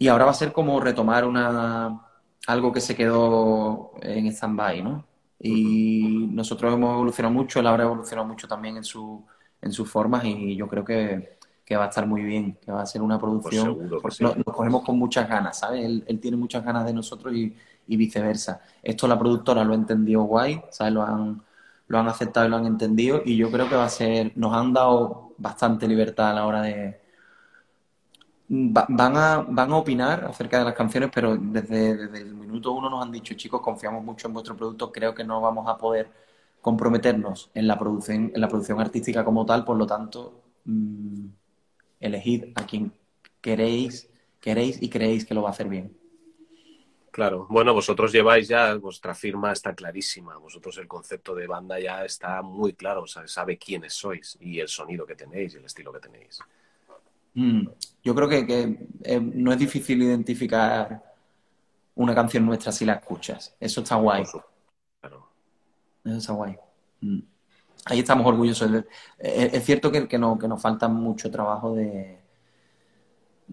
y 0.00 0.08
ahora 0.08 0.24
va 0.24 0.30
a 0.30 0.34
ser 0.34 0.52
como 0.52 0.80
retomar 0.80 1.26
una 1.26 2.00
algo 2.46 2.72
que 2.72 2.80
se 2.80 2.96
quedó 2.96 3.92
en 4.00 4.26
stand-by, 4.28 4.82
¿no? 4.82 5.04
Y 5.42 6.28
nosotros 6.32 6.74
hemos 6.74 6.94
evolucionado 6.94 7.34
mucho, 7.34 7.60
él 7.60 7.66
ahora 7.66 7.84
ha 7.84 7.86
evolucionado 7.86 8.28
mucho 8.28 8.46
también 8.46 8.76
en, 8.76 8.84
su, 8.84 9.24
en 9.62 9.72
sus 9.72 9.90
formas 9.90 10.24
y 10.24 10.54
yo 10.54 10.68
creo 10.68 10.84
que, 10.84 11.38
va 11.72 11.84
a 11.84 11.88
estar 11.88 12.04
muy 12.04 12.22
bien, 12.22 12.58
que 12.60 12.72
va 12.72 12.82
a 12.82 12.86
ser 12.86 13.00
una 13.00 13.18
producción. 13.18 13.88
Pues 14.02 14.20
nos, 14.20 14.34
cogemos 14.44 14.82
con 14.82 14.98
muchas 14.98 15.28
ganas, 15.28 15.60
¿sabes? 15.60 15.84
Él, 15.84 16.18
tiene 16.20 16.36
muchas 16.36 16.64
ganas 16.64 16.84
de 16.84 16.92
nosotros 16.92 17.32
y, 17.34 17.56
viceversa. 17.86 18.60
Esto 18.82 19.08
la 19.08 19.18
productora 19.18 19.64
lo 19.64 19.72
ha 19.72 19.76
entendido 19.76 20.22
guay, 20.22 20.62
¿sabes? 20.70 20.92
Lo 20.92 21.02
han, 21.02 21.42
lo 21.88 21.98
han 21.98 22.08
aceptado 22.08 22.46
y 22.46 22.50
lo 22.50 22.56
han 22.56 22.66
entendido 22.66 23.22
y 23.24 23.36
yo 23.36 23.50
creo 23.50 23.68
que 23.68 23.74
va 23.74 23.84
a 23.84 23.88
ser, 23.88 24.32
nos 24.36 24.54
han 24.54 24.72
dado 24.72 25.32
bastante 25.38 25.88
libertad 25.88 26.30
a 26.30 26.34
la 26.34 26.46
hora 26.46 26.62
de, 26.62 26.99
van 28.52 29.16
a, 29.16 29.46
van 29.48 29.70
a 29.72 29.76
opinar 29.76 30.24
acerca 30.24 30.58
de 30.58 30.64
las 30.64 30.74
canciones, 30.74 31.10
pero 31.14 31.36
desde, 31.36 31.92
el 31.92 32.34
minuto 32.34 32.72
uno 32.72 32.90
nos 32.90 33.04
han 33.04 33.12
dicho, 33.12 33.34
chicos, 33.34 33.60
confiamos 33.60 34.02
mucho 34.02 34.26
en 34.26 34.34
vuestro 34.34 34.56
producto, 34.56 34.90
creo 34.90 35.14
que 35.14 35.22
no 35.22 35.40
vamos 35.40 35.68
a 35.68 35.78
poder 35.78 36.10
comprometernos 36.60 37.50
en 37.54 37.68
la 37.68 37.78
producción, 37.78 38.32
en 38.34 38.40
la 38.40 38.48
producción 38.48 38.80
artística 38.80 39.24
como 39.24 39.46
tal, 39.46 39.64
por 39.64 39.76
lo 39.76 39.86
tanto, 39.86 40.42
mm, 40.64 41.26
elegid 42.00 42.46
a 42.56 42.66
quien 42.66 42.92
queréis, 43.40 44.10
queréis 44.40 44.82
y 44.82 44.90
creéis 44.90 45.24
que 45.24 45.34
lo 45.34 45.42
va 45.42 45.50
a 45.50 45.52
hacer 45.52 45.68
bien. 45.68 45.96
Claro, 47.12 47.46
bueno, 47.50 47.72
vosotros 47.72 48.10
lleváis 48.10 48.48
ya, 48.48 48.74
vuestra 48.74 49.14
firma 49.14 49.52
está 49.52 49.74
clarísima, 49.76 50.36
vosotros 50.38 50.76
el 50.78 50.88
concepto 50.88 51.36
de 51.36 51.46
banda 51.46 51.78
ya 51.78 52.04
está 52.04 52.42
muy 52.42 52.72
claro, 52.72 53.02
o 53.02 53.06
sea, 53.06 53.28
sabe 53.28 53.58
quiénes 53.58 53.94
sois 53.94 54.36
y 54.40 54.58
el 54.58 54.68
sonido 54.68 55.06
que 55.06 55.14
tenéis 55.14 55.54
y 55.54 55.58
el 55.58 55.64
estilo 55.64 55.92
que 55.92 56.00
tenéis. 56.00 56.40
Mm, 57.34 57.68
yo 58.02 58.14
creo 58.14 58.28
que, 58.28 58.88
eh, 59.02 59.20
no 59.20 59.52
es 59.52 59.58
difícil 59.58 60.02
identificar 60.02 61.02
una 61.94 62.14
canción 62.14 62.46
nuestra 62.46 62.72
si 62.72 62.84
la 62.84 62.94
escuchas. 62.94 63.54
Eso 63.60 63.80
está 63.82 63.96
guay. 63.96 64.22
Eso 64.22 64.42
está 66.04 66.32
guay. 66.32 66.56
Mm. 67.00 67.20
Ahí 67.86 68.00
estamos 68.00 68.26
orgullosos. 68.26 68.70
Eh, 69.18 69.50
es, 69.52 69.64
cierto 69.64 69.90
que, 69.90 70.06
que, 70.06 70.18
no, 70.18 70.38
que 70.38 70.48
nos 70.48 70.60
falta 70.60 70.88
mucho 70.88 71.30
trabajo 71.30 71.74
de, 71.74 72.20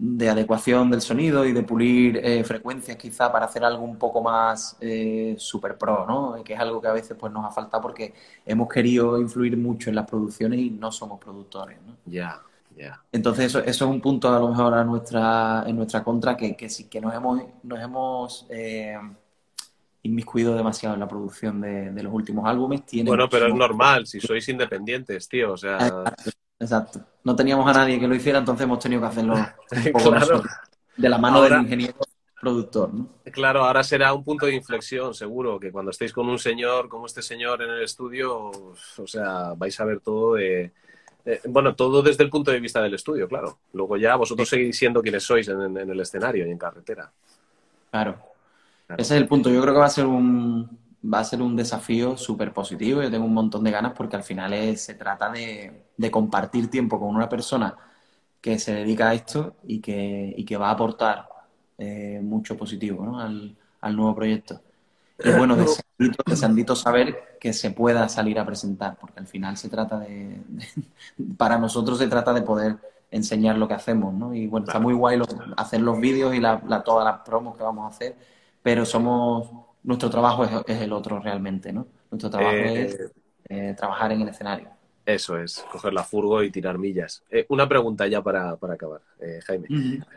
de 0.00 0.28
adecuación 0.28 0.90
del 0.90 1.00
sonido 1.00 1.44
y 1.44 1.52
de 1.52 1.64
pulir 1.64 2.20
eh, 2.22 2.44
frecuencias 2.44 2.96
quizá 2.96 3.32
para 3.32 3.46
hacer 3.46 3.64
algo 3.64 3.82
un 3.82 3.96
poco 3.96 4.22
más 4.22 4.76
eh, 4.80 5.34
super 5.38 5.76
pro, 5.76 6.06
¿no? 6.06 6.42
Que 6.44 6.54
es 6.54 6.60
algo 6.60 6.80
que 6.80 6.86
a 6.86 6.92
veces 6.92 7.16
pues 7.18 7.32
nos 7.32 7.44
ha 7.44 7.50
faltado 7.50 7.82
porque 7.82 8.14
hemos 8.46 8.68
querido 8.68 9.20
influir 9.20 9.56
mucho 9.56 9.90
en 9.90 9.96
las 9.96 10.06
producciones 10.06 10.60
y 10.60 10.70
no 10.70 10.92
somos 10.92 11.18
productores, 11.18 11.78
¿no? 11.84 11.96
Ya, 12.06 12.40
ya. 12.78 13.02
Entonces 13.12 13.46
eso, 13.46 13.58
eso 13.60 13.84
es 13.84 13.90
un 13.90 14.00
punto 14.00 14.28
a 14.34 14.38
lo 14.38 14.48
mejor 14.48 14.74
a 14.74 14.84
nuestra, 14.84 15.64
en 15.66 15.76
nuestra 15.76 16.02
contra 16.04 16.36
que, 16.36 16.56
que 16.56 16.68
sí 16.68 16.88
que 16.88 17.00
nos 17.00 17.14
hemos, 17.14 17.42
nos 17.62 17.80
hemos 17.80 18.46
eh, 18.50 18.96
inmiscuido 20.02 20.54
demasiado 20.54 20.94
en 20.94 21.00
la 21.00 21.08
producción 21.08 21.60
de, 21.60 21.90
de 21.90 22.02
los 22.02 22.12
últimos 22.12 22.46
álbumes. 22.46 22.86
Tiene 22.86 23.10
Bueno, 23.10 23.28
pero 23.28 23.46
es 23.48 23.54
normal, 23.54 24.06
si 24.06 24.20
sois 24.20 24.48
independientes, 24.48 25.28
tío, 25.28 25.52
o 25.52 25.56
sea... 25.56 25.76
Exacto, 25.76 26.30
exacto. 26.60 27.00
No 27.24 27.34
teníamos 27.36 27.68
a 27.68 27.72
nadie 27.78 27.98
que 27.98 28.08
lo 28.08 28.14
hiciera, 28.14 28.38
entonces 28.38 28.64
hemos 28.64 28.78
tenido 28.78 29.00
que 29.02 29.06
hacerlo 29.08 29.34
un 29.34 29.44
poco 29.92 30.10
Claro. 30.10 30.20
nosotros, 30.20 30.52
de 30.96 31.08
la 31.08 31.18
mano 31.18 31.38
Ahora- 31.38 31.56
del 31.56 31.64
ingeniero 31.64 31.94
productor, 32.40 32.94
¿no? 32.94 33.08
Claro, 33.32 33.64
ahora 33.64 33.82
será 33.82 34.12
un 34.14 34.22
punto 34.22 34.46
de 34.46 34.54
inflexión, 34.54 35.12
seguro, 35.12 35.58
que 35.58 35.72
cuando 35.72 35.90
estéis 35.90 36.12
con 36.12 36.28
un 36.28 36.38
señor 36.38 36.88
como 36.88 37.06
este 37.06 37.20
señor 37.20 37.60
en 37.62 37.70
el 37.70 37.82
estudio, 37.82 38.50
o 38.52 39.06
sea, 39.06 39.54
vais 39.56 39.78
a 39.80 39.84
ver 39.84 39.98
todo 40.00 40.34
de... 40.34 40.72
eh, 41.32 41.40
bueno, 41.48 41.74
todo 41.74 42.02
desde 42.02 42.24
el 42.24 42.30
punto 42.30 42.50
de 42.50 42.60
vista 42.60 42.82
del 42.82 42.94
estudio, 42.94 43.28
claro. 43.28 43.58
Luego 43.72 43.96
ya 43.96 44.16
vosotros 44.16 44.48
seguís 44.48 44.76
siendo 44.78 45.02
quienes 45.02 45.22
sois 45.24 45.48
en, 45.48 45.76
el 45.76 46.00
escenario 46.00 46.46
y 46.46 46.50
en 46.50 46.58
carretera. 46.58 47.12
Claro. 47.90 48.18
Claro. 48.86 49.02
Ese 49.02 49.16
es 49.16 49.20
el 49.22 49.28
punto. 49.28 49.50
Yo 49.50 49.60
creo 49.62 49.74
que 49.74 49.80
va 49.80 49.86
a 49.86 49.90
ser 49.90 50.06
un, 50.06 50.78
va 51.04 51.20
a 51.20 51.24
ser 51.24 51.42
un 51.42 51.56
desafío 51.56 52.16
súper 52.16 52.52
positivo. 52.52 53.02
Yo 53.02 53.10
tengo 53.10 53.26
un 53.26 53.34
montón 53.34 53.64
de 53.64 53.70
ganas 53.70 53.92
porque 53.94 54.16
al 54.16 54.24
final 54.24 54.52
es- 54.54 54.82
se 54.82 54.94
trata 54.94 55.30
de, 55.30 55.86
de 55.96 56.10
compartir 56.10 56.70
tiempo 56.70 56.98
con 57.00 57.10
una 57.14 57.28
persona 57.28 57.76
que 58.40 58.58
se 58.58 58.74
dedica 58.74 59.10
a 59.10 59.14
esto 59.14 59.56
y 59.64 59.80
que, 59.80 60.34
y 60.36 60.44
que 60.44 60.56
va 60.56 60.68
a 60.70 60.72
aportar 60.72 61.28
eh, 61.78 62.20
mucho 62.22 62.56
positivo, 62.56 63.04
¿no? 63.04 63.20
al, 63.20 63.56
al 63.80 63.96
nuevo 63.96 64.14
proyecto. 64.14 64.62
Y 65.22 65.32
bueno, 65.32 65.56
deseandito, 65.56 66.22
deseandito 66.26 66.76
saber 66.76 67.38
que 67.40 67.52
se 67.52 67.70
pueda 67.72 68.08
salir 68.08 68.38
a 68.38 68.46
presentar, 68.46 68.96
porque 69.00 69.20
al 69.20 69.26
final 69.26 69.56
se 69.56 69.68
trata 69.68 69.98
de, 69.98 70.40
de- 70.46 70.66
para 71.36 71.58
nosotros 71.58 71.98
se 71.98 72.06
trata 72.08 72.32
de 72.32 72.42
poder 72.42 72.76
enseñar 73.10 73.56
lo 73.56 73.66
que 73.68 73.74
hacemos, 73.74 74.14
¿no? 74.14 74.34
Y 74.34 74.46
bueno, 74.46 74.66
está 74.66 74.78
muy 74.80 74.94
guay 74.94 75.16
los- 75.18 75.28
hacer 75.56 75.80
los 75.80 75.98
vídeos 76.00 76.34
y 76.34 76.40
la, 76.40 76.62
la- 76.66 76.82
todas 76.84 77.04
las 77.04 77.20
promos 77.22 77.56
que 77.56 77.62
vamos 77.64 77.84
a 77.86 77.88
hacer, 77.94 78.16
pero 78.62 78.84
somos, 78.84 79.50
nuestro 79.82 80.10
trabajo 80.10 80.44
es, 80.44 80.50
es 80.66 80.80
el 80.82 80.92
otro 80.92 81.18
realmente, 81.20 81.72
¿no? 81.72 81.86
Nuestro 82.10 82.30
trabajo 82.30 82.64
Eh, 82.64 82.74
es 82.74 82.98
eh, 83.48 83.74
trabajar 83.76 84.12
en 84.12 84.20
el 84.22 84.28
escenario. 84.28 84.70
Eso 85.08 85.38
es, 85.38 85.64
coger 85.72 85.94
la 85.94 86.04
furgo 86.04 86.42
y 86.42 86.50
tirar 86.50 86.76
millas. 86.76 87.24
Eh, 87.30 87.46
una 87.48 87.66
pregunta 87.66 88.06
ya 88.06 88.22
para, 88.22 88.56
para 88.56 88.74
acabar, 88.74 89.00
eh, 89.18 89.40
Jaime. 89.46 89.66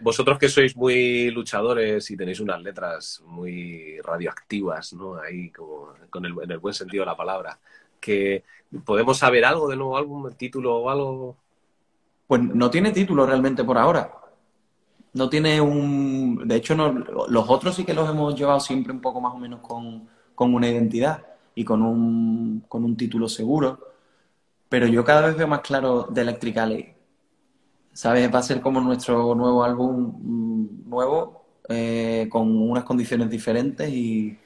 Vosotros 0.01 0.37
que 0.37 0.49
sois 0.49 0.75
muy 0.75 1.31
luchadores 1.31 2.11
y 2.11 2.17
tenéis 2.17 2.41
unas 2.41 2.61
letras 2.61 3.23
muy 3.25 4.01
radioactivas, 4.01 4.91
¿no? 4.91 5.15
Ahí 5.15 5.49
como 5.49 5.93
con 6.09 6.25
el, 6.25 6.33
en 6.43 6.51
el 6.51 6.57
buen 6.59 6.73
sentido 6.73 7.03
de 7.03 7.05
la 7.05 7.15
palabra. 7.15 7.57
Que 8.01 8.43
podemos 8.83 9.17
saber 9.17 9.45
algo 9.45 9.69
del 9.69 9.79
nuevo 9.79 9.95
álbum, 9.95 10.29
título 10.33 10.79
o 10.79 10.89
algo. 10.89 11.37
Pues 12.27 12.41
no 12.41 12.69
tiene 12.69 12.91
título 12.91 13.25
realmente 13.25 13.63
por 13.63 13.77
ahora. 13.77 14.11
No 15.13 15.29
tiene 15.29 15.61
un... 15.61 16.45
De 16.45 16.57
hecho, 16.57 16.75
no... 16.75 16.91
los 17.29 17.49
otros 17.49 17.75
sí 17.75 17.85
que 17.85 17.93
los 17.93 18.09
hemos 18.09 18.35
llevado 18.35 18.59
siempre 18.59 18.91
un 18.91 18.99
poco 18.99 19.21
más 19.21 19.33
o 19.33 19.37
menos 19.37 19.61
con, 19.61 20.05
con 20.35 20.53
una 20.53 20.67
identidad 20.67 21.25
y 21.55 21.63
con 21.63 21.81
un, 21.81 22.65
con 22.67 22.83
un 22.83 22.97
título 22.97 23.29
seguro. 23.29 23.90
Pero 24.71 24.87
yo 24.87 25.03
cada 25.05 25.27
vez 25.27 25.37
veo 25.37 25.47
más 25.47 25.61
claro 25.61 26.07
de 26.09 26.21
Electric. 26.21 26.57
¿Sabes? 27.93 28.33
Va 28.33 28.39
a 28.39 28.43
ser 28.43 28.61
como 28.61 28.79
nuestro 28.81 29.35
nuevo 29.35 29.63
álbum 29.63 30.15
mm, 30.21 30.89
nuevo, 30.89 31.45
eh, 31.69 32.27
con 32.31 32.47
unas 32.69 32.83
condiciones 32.85 33.29
diferentes 33.29 33.89
y, 33.89 34.37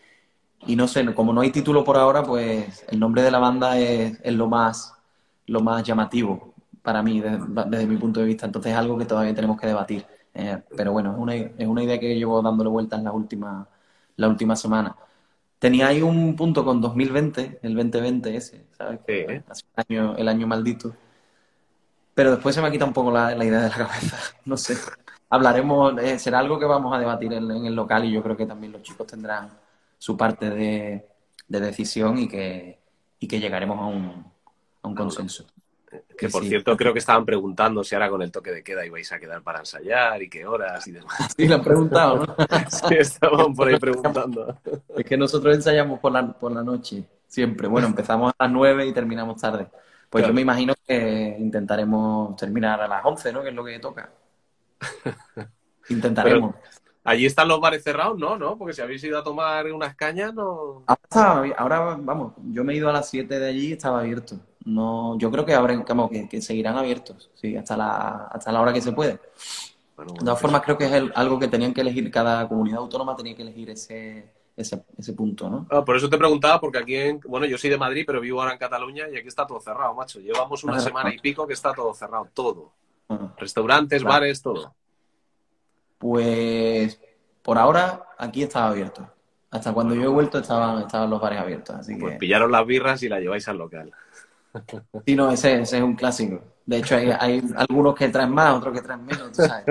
y 0.67 0.75
no 0.75 0.87
sé, 0.87 1.05
como 1.15 1.33
no 1.33 1.41
hay 1.41 1.51
título 1.51 1.83
por 1.83 1.97
ahora, 1.97 2.23
pues 2.23 2.85
el 2.89 2.99
nombre 2.99 3.21
de 3.23 3.31
la 3.31 3.39
banda 3.39 3.77
es, 3.79 4.19
es 4.23 4.33
lo 4.33 4.47
más, 4.47 4.93
lo 5.47 5.61
más 5.61 5.83
llamativo 5.83 6.53
para 6.83 7.03
mí, 7.03 7.21
desde, 7.21 7.39
desde 7.67 7.87
mi 7.87 7.97
punto 7.97 8.19
de 8.21 8.27
vista. 8.27 8.45
Entonces 8.47 8.71
es 8.73 8.77
algo 8.77 8.97
que 8.97 9.05
todavía 9.05 9.35
tenemos 9.35 9.59
que 9.59 9.67
debatir. 9.67 10.05
Eh, 10.33 10.61
pero 10.77 10.91
bueno, 10.93 11.13
es 11.13 11.19
una, 11.19 11.35
es 11.35 11.67
una 11.67 11.83
idea 11.83 11.99
que 11.99 12.15
llevo 12.15 12.41
dándole 12.41 12.69
vueltas 12.69 13.01
la 13.03 13.11
última, 13.11 13.67
la 14.17 14.27
última 14.29 14.55
semana. 14.55 14.95
Tenía 15.65 15.87
ahí 15.87 16.03
un 16.03 16.35
punto 16.35 16.63
con 16.63 16.79
2020, 16.79 17.57
el 17.63 17.73
2020 17.73 18.35
ese, 18.35 18.67
¿sabes? 18.77 18.99
Sí, 19.07 19.13
¿eh? 19.13 19.43
Hace 19.49 19.63
un 19.75 19.83
año, 19.89 20.15
el 20.15 20.27
año 20.27 20.45
maldito. 20.45 20.95
Pero 22.13 22.29
después 22.29 22.53
se 22.53 22.61
me 22.61 22.67
ha 22.67 22.71
quitado 22.71 22.89
un 22.89 22.93
poco 22.93 23.09
la, 23.11 23.33
la 23.33 23.43
idea 23.43 23.61
de 23.61 23.69
la 23.69 23.75
cabeza. 23.87 24.15
No 24.45 24.57
sé. 24.57 24.77
Hablaremos, 25.27 25.97
eh, 26.03 26.19
será 26.19 26.37
algo 26.37 26.59
que 26.59 26.65
vamos 26.65 26.95
a 26.95 26.99
debatir 26.99 27.33
en, 27.33 27.49
en 27.49 27.65
el 27.65 27.73
local 27.73 28.05
y 28.05 28.11
yo 28.11 28.21
creo 28.21 28.37
que 28.37 28.45
también 28.45 28.73
los 28.73 28.83
chicos 28.83 29.07
tendrán 29.07 29.57
su 29.97 30.15
parte 30.15 30.51
de, 30.51 31.07
de 31.47 31.59
decisión 31.59 32.19
y 32.19 32.27
que, 32.27 32.79
y 33.19 33.27
que 33.27 33.39
llegaremos 33.39 33.79
a 33.79 33.85
un, 33.85 34.31
a 34.83 34.87
un 34.87 34.93
consenso. 34.93 35.47
Que 36.17 36.29
por 36.29 36.43
sí. 36.43 36.49
cierto, 36.49 36.75
creo 36.75 36.93
que 36.93 36.99
estaban 36.99 37.25
preguntando 37.25 37.83
si 37.83 37.95
ahora 37.95 38.09
con 38.09 38.21
el 38.21 38.31
toque 38.31 38.51
de 38.51 38.63
queda 38.63 38.85
ibais 38.85 39.11
a 39.11 39.19
quedar 39.19 39.41
para 39.41 39.59
ensayar 39.59 40.21
y 40.21 40.29
qué 40.29 40.45
horas 40.45 40.85
y 40.87 40.91
demás. 40.91 41.15
Sí, 41.37 41.47
lo 41.47 41.55
han 41.55 41.63
preguntado, 41.63 42.25
¿no? 42.25 42.35
Sí, 42.89 42.95
estaban 42.95 43.53
por 43.53 43.67
ahí 43.67 43.77
preguntando. 43.79 44.57
Es 44.95 45.05
que 45.05 45.17
nosotros 45.17 45.55
ensayamos 45.55 45.99
por 45.99 46.11
la, 46.11 46.27
por 46.33 46.51
la 46.51 46.63
noche, 46.63 47.03
siempre. 47.27 47.67
Bueno, 47.67 47.87
empezamos 47.87 48.33
a 48.37 48.43
las 48.45 48.53
9 48.53 48.85
y 48.87 48.93
terminamos 48.93 49.39
tarde. 49.41 49.67
Pues 50.09 50.21
Claro. 50.21 50.27
yo 50.31 50.35
me 50.35 50.41
imagino 50.41 50.73
que 50.87 51.35
intentaremos 51.39 52.35
terminar 52.37 52.79
a 52.81 52.87
las 52.87 53.03
11, 53.03 53.33
¿no? 53.33 53.41
Que 53.43 53.49
es 53.49 53.55
lo 53.55 53.65
que 53.65 53.79
toca. 53.79 54.09
Intentaremos. 55.89 56.55
Allí 57.03 57.25
están 57.27 57.47
los 57.47 57.59
bares 57.59 57.83
cerrados, 57.83 58.17
¿no? 58.17 58.35
¿No? 58.37 58.57
Porque 58.57 58.73
si 58.73 58.81
habéis 58.81 59.03
ido 59.03 59.19
a 59.19 59.23
tomar 59.23 59.71
unas 59.71 59.95
cañas, 59.95 60.33
no. 60.33 60.83
Ahora, 61.11 61.53
ahora, 61.57 61.79
vamos, 61.99 62.33
yo 62.51 62.63
me 62.63 62.73
he 62.73 62.77
ido 62.77 62.89
a 62.89 62.93
las 62.93 63.09
7 63.09 63.39
de 63.39 63.47
allí 63.47 63.67
y 63.67 63.73
estaba 63.73 63.99
abierto. 63.99 64.37
No, 64.65 65.17
yo 65.17 65.29
creo 65.31 65.45
que 65.45 65.53
abren, 65.53 65.83
como 65.83 66.09
que, 66.09 66.27
que 66.27 66.41
seguirán 66.41 66.75
abiertos, 66.77 67.29
sí, 67.35 67.55
hasta 67.55 67.77
la, 67.77 68.27
hasta 68.31 68.51
la 68.51 68.61
hora 68.61 68.73
que 68.73 68.81
se 68.81 68.91
puede. 68.93 69.19
Bueno, 69.95 70.13
De 70.13 70.19
todas 70.19 70.41
formas, 70.41 70.61
creo 70.63 70.77
que 70.77 70.85
es 70.85 70.91
el- 70.91 71.11
algo 71.15 71.37
que 71.39 71.47
tenían 71.47 71.73
que 71.73 71.81
elegir, 71.81 72.09
cada 72.11 72.47
comunidad 72.49 72.79
autónoma 72.79 73.15
tenía 73.15 73.35
que 73.35 73.43
elegir 73.43 73.69
ese, 73.69 74.33
ese, 74.57 74.83
ese 74.97 75.13
punto, 75.13 75.49
¿no? 75.49 75.67
Ah, 75.69 75.85
por 75.85 75.95
eso 75.95 76.09
te 76.09 76.17
preguntaba, 76.17 76.59
porque 76.59 76.79
aquí, 76.79 76.95
en, 76.95 77.19
bueno, 77.27 77.45
yo 77.45 77.57
soy 77.57 77.69
de 77.69 77.77
Madrid, 77.77 78.03
pero 78.07 78.19
vivo 78.19 78.41
ahora 78.41 78.53
en 78.53 78.57
Cataluña 78.59 79.05
y 79.07 79.17
aquí 79.17 79.27
está 79.27 79.45
todo 79.45 79.59
cerrado, 79.61 79.93
macho. 79.93 80.19
Llevamos 80.19 80.63
una 80.63 80.79
semana 80.81 81.13
y 81.13 81.19
pico 81.19 81.45
que 81.45 81.53
está 81.53 81.71
todo 81.73 81.93
cerrado, 81.93 82.27
todo. 82.33 82.71
Restaurantes, 83.37 84.01
Claro. 84.01 84.13
bares, 84.15 84.41
todo. 84.41 84.73
Pues 85.97 86.99
por 87.41 87.57
ahora 87.57 88.07
aquí 88.17 88.43
estaba 88.43 88.69
abierto. 88.69 89.07
Hasta 89.51 89.73
cuando 89.73 89.95
yo 89.95 90.03
he 90.03 90.07
vuelto 90.07 90.39
estaban, 90.39 90.81
estaban 90.81 91.09
los 91.09 91.21
bares 91.21 91.39
abiertos, 91.39 91.75
así 91.75 91.95
Pues 91.97 92.13
que 92.13 92.19
pillaron 92.19 92.51
las 92.51 92.65
birras 92.65 93.01
y 93.03 93.09
las 93.09 93.21
lleváis 93.21 93.47
al 93.47 93.57
local. 93.57 93.91
Sí, 95.05 95.15
no, 95.15 95.31
ese, 95.31 95.61
ese 95.61 95.77
es 95.77 95.83
un 95.83 95.95
clásico. 95.95 96.41
De 96.65 96.77
hecho, 96.77 96.95
hay, 96.95 97.11
hay 97.19 97.43
algunos 97.57 97.93
que 97.95 98.09
traen 98.09 98.31
más, 98.31 98.55
otros 98.55 98.73
que 98.73 98.81
traen 98.81 99.05
menos, 99.05 99.31
tú 99.31 99.43
sabes. 99.43 99.65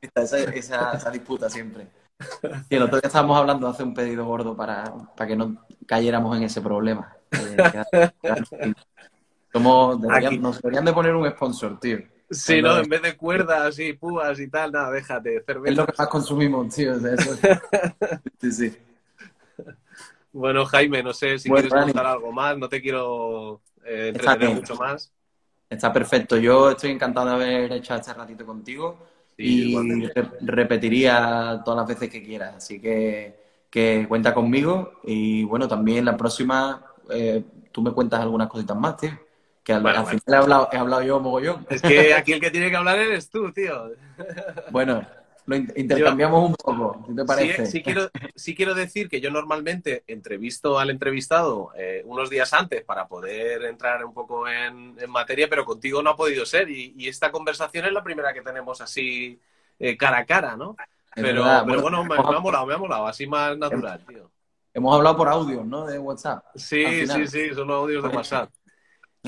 Está 0.00 0.22
esa, 0.22 0.38
esa, 0.38 0.92
esa 0.92 1.10
disputa 1.10 1.48
siempre. 1.48 1.86
Y 2.68 2.74
el 2.76 2.82
otro 2.82 2.96
día 2.98 3.06
estábamos 3.06 3.38
hablando 3.38 3.66
de 3.68 3.72
hacer 3.72 3.86
un 3.86 3.94
pedido 3.94 4.24
gordo 4.24 4.56
para, 4.56 4.84
para 5.16 5.28
que 5.28 5.36
no 5.36 5.64
cayéramos 5.86 6.36
en 6.36 6.42
ese 6.44 6.60
problema. 6.60 7.14
Eh, 7.30 7.56
Somos, 9.52 10.00
deberían- 10.00 10.40
nos 10.42 10.60
deberían 10.60 10.84
de 10.84 10.92
poner 10.92 11.14
un 11.14 11.28
sponsor, 11.30 11.78
tío. 11.80 11.98
Sí, 12.30 12.60
Cuando 12.60 12.68
¿no? 12.70 12.76
es- 12.78 12.84
En 12.84 12.90
vez 12.90 13.02
de 13.02 13.16
cuerdas 13.16 13.78
y 13.78 13.92
púas 13.94 14.38
y 14.40 14.48
tal, 14.48 14.72
nada, 14.72 14.90
déjate, 14.90 15.36
Es 15.36 15.44
cerveza. 15.46 15.74
lo 15.80 15.86
que 15.86 15.92
más 15.96 16.08
consumimos, 16.08 16.74
tío. 16.74 16.94
o 16.94 16.98
sea, 17.00 17.14
eso- 17.14 17.36
Sí, 18.40 18.52
sí. 18.52 18.76
Bueno, 20.38 20.64
Jaime, 20.66 21.02
no 21.02 21.12
sé 21.12 21.38
si 21.38 21.52
quieres 21.52 21.74
contar 21.74 22.06
algo 22.06 22.30
más, 22.32 22.56
no 22.56 22.68
te 22.68 22.80
quiero 22.80 23.60
eh, 23.84 24.08
entretener 24.10 24.50
mucho 24.50 24.76
más. 24.76 25.12
Está 25.70 25.92
perfecto. 25.92 26.36
Yo 26.38 26.70
estoy 26.70 26.90
encantado 26.92 27.26
de 27.28 27.34
haber 27.34 27.72
hecho 27.72 27.94
este 27.94 28.14
ratito 28.14 28.46
contigo 28.46 28.98
Sí, 29.36 29.42
y 29.42 30.06
re- 30.08 30.30
repetiría 30.40 31.60
todas 31.64 31.78
las 31.80 31.88
veces 31.88 32.08
que 32.10 32.22
quieras. 32.22 32.54
Así 32.56 32.80
que, 32.80 33.38
que 33.70 34.06
cuenta 34.08 34.32
conmigo 34.34 35.00
y 35.04 35.44
bueno, 35.44 35.68
también 35.68 36.04
la 36.04 36.16
próxima 36.16 36.84
eh, 37.10 37.44
tú 37.70 37.82
me 37.82 37.92
cuentas 37.92 38.20
algunas 38.20 38.48
cositas 38.48 38.76
más, 38.76 38.96
tío. 38.96 39.10
Que 39.62 39.74
al, 39.74 39.82
Bueno, 39.82 39.98
al 39.98 40.04
bueno. 40.04 40.18
final 40.20 40.34
he 40.34 40.36
hablado, 40.42 40.68
he 40.72 40.76
hablado 40.78 41.02
yo 41.02 41.20
mogollón. 41.20 41.66
Es 41.68 41.82
que 41.82 42.14
aquí 42.14 42.32
el 42.32 42.40
que 42.40 42.50
tiene 42.50 42.70
que 42.70 42.76
hablar 42.76 42.98
eres 42.98 43.28
tú, 43.30 43.52
tío. 43.52 43.90
Bueno, 44.70 45.06
lo 45.48 45.56
in- 45.56 45.72
intercambiamos 45.76 46.50
un 46.50 46.54
poco, 46.54 47.04
¿qué 47.06 47.14
te 47.14 47.24
parece? 47.24 47.64
sí 47.66 47.82
quiero, 47.82 48.10
sí 48.34 48.54
quiero 48.54 48.74
decir 48.74 49.08
que 49.08 49.20
yo 49.20 49.30
normalmente 49.30 50.04
entrevisto 50.06 50.78
al 50.78 50.90
entrevistado 50.90 51.70
eh, 51.76 52.02
unos 52.06 52.30
días 52.30 52.52
antes 52.52 52.82
para 52.84 53.06
poder 53.08 53.64
entrar 53.64 54.04
un 54.04 54.14
poco 54.14 54.48
en, 54.48 54.96
en 54.98 55.10
materia, 55.10 55.48
pero 55.48 55.64
contigo 55.64 56.02
no 56.02 56.10
ha 56.10 56.16
podido 56.16 56.46
ser 56.46 56.70
y, 56.70 56.94
y 56.96 57.08
esta 57.08 57.30
conversación 57.30 57.84
es 57.86 57.92
la 57.92 58.02
primera 58.04 58.32
que 58.32 58.42
tenemos 58.42 58.80
así 58.80 59.40
eh, 59.78 59.96
cara 59.96 60.18
a 60.18 60.26
cara, 60.26 60.56
¿no? 60.56 60.76
Es 61.14 61.22
Pero, 61.22 61.42
verdad. 61.44 61.64
pero 61.66 61.80
bueno, 61.82 62.04
me, 62.04 62.16
ha 62.16 62.40
molado, 62.40 62.66
me 62.66 62.74
ha 62.74 62.78
molado, 62.78 63.06
así 63.06 63.26
más 63.26 63.56
natural, 63.58 64.04
tío. 64.06 64.30
hemos 64.74 64.94
hablado 64.94 65.16
por 65.16 65.28
audio, 65.28 65.64
¿no? 65.64 65.86
De 65.86 65.98
WhatsApp. 65.98 66.44
Sí, 66.54 67.06
sí, 67.06 67.26
sí, 67.28 67.54
son 67.54 67.68
los 67.68 67.76
audios 67.82 68.02
de 68.02 68.08
WhatsApp. 68.08 68.50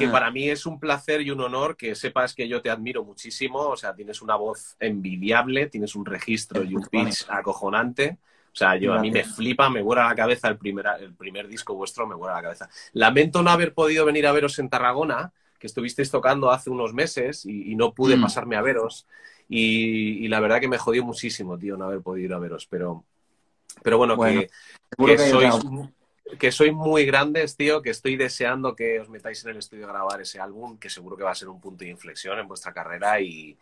Que 0.01 0.07
Ah. 0.07 0.13
para 0.13 0.31
mí 0.33 0.49
es 0.49 0.67
un 0.67 0.81
placer 0.81 1.21
y 1.21 1.31
un 1.31 1.41
honor 1.41 1.77
que 1.77 1.95
sepas 1.95 2.35
que 2.35 2.49
yo 2.49 2.61
te 2.61 2.71
admiro 2.71 3.05
muchísimo. 3.05 3.59
O 3.69 3.77
sea, 3.77 3.95
tienes 3.95 4.21
una 4.23 4.35
voz 4.35 4.77
envidiable, 4.81 5.67
tienes 5.67 5.95
un 5.95 6.05
registro 6.07 6.65
y 6.65 6.75
un 6.75 6.83
pitch 6.87 7.27
acojonante. 7.29 8.19
O 8.53 8.57
sea, 8.57 8.75
yo 8.77 8.93
a 8.95 8.99
mí 8.99 9.11
me 9.13 9.23
flipa, 9.23 9.71
me 9.71 9.81
vuela 9.83 10.09
la 10.09 10.15
cabeza 10.17 10.49
el 10.49 10.59
primer, 10.59 10.85
el 10.99 11.15
primer 11.15 11.47
disco 11.47 11.75
vuestro, 11.75 12.07
me 12.07 12.17
vuela 12.17 12.35
la 12.35 12.43
cabeza. 12.43 12.69
Lamento 12.95 13.43
no 13.45 13.51
haber 13.51 13.75
podido 13.75 14.05
venir 14.05 14.27
a 14.27 14.33
veros 14.33 14.59
en 14.59 14.69
Tarragona, 14.69 15.33
que 15.59 15.69
estuvisteis 15.69 16.11
tocando 16.11 16.51
hace 16.51 16.71
unos 16.71 16.93
meses 16.93 17.45
y, 17.47 17.71
y 17.71 17.77
no 17.77 17.93
pude 17.95 18.17
Mm. 18.17 18.23
pasarme 18.23 18.57
a 18.57 18.63
veros. 18.63 19.07
Y, 19.49 20.25
y 20.25 20.29
la 20.29 20.41
verdad 20.41 20.59
que 20.61 20.69
me 20.69 20.79
jodió 20.79 21.05
muchísimo, 21.05 21.59
tío, 21.59 21.77
no 21.77 21.85
haber 21.85 22.01
podido 22.01 22.27
ir 22.27 22.33
a 22.35 22.39
veros. 22.39 22.67
Pero, 22.67 23.05
pero 23.83 23.99
bueno, 23.99 24.17
Bueno, 24.17 24.41
que, 24.41 24.51
que 24.97 25.17
que 25.17 25.19
sois, 25.31 25.55
que 26.39 26.53
sois 26.53 26.73
muy 26.73 27.05
grandes, 27.05 27.57
tío, 27.57 27.83
que 27.83 27.91
estoy 27.91 28.17
deseando 28.17 28.75
que 28.75 29.01
os 29.01 29.09
metáis 29.09 29.45
en 29.45 29.51
el 29.51 29.59
estudio 29.59 29.87
a 29.87 29.93
grabar 29.93 30.21
ese 30.21 30.41
álbum, 30.41 30.79
que 30.79 30.91
seguro 30.91 31.17
que 31.17 31.25
va 31.25 31.33
a 31.33 31.35
ser 31.35 31.49
un 31.49 31.61
punto 31.61 31.85
de 31.85 31.91
inflexión 31.91 32.39
en 32.39 32.49
vuestra 32.49 32.73
carrera 32.73 33.21
y, 33.21 33.57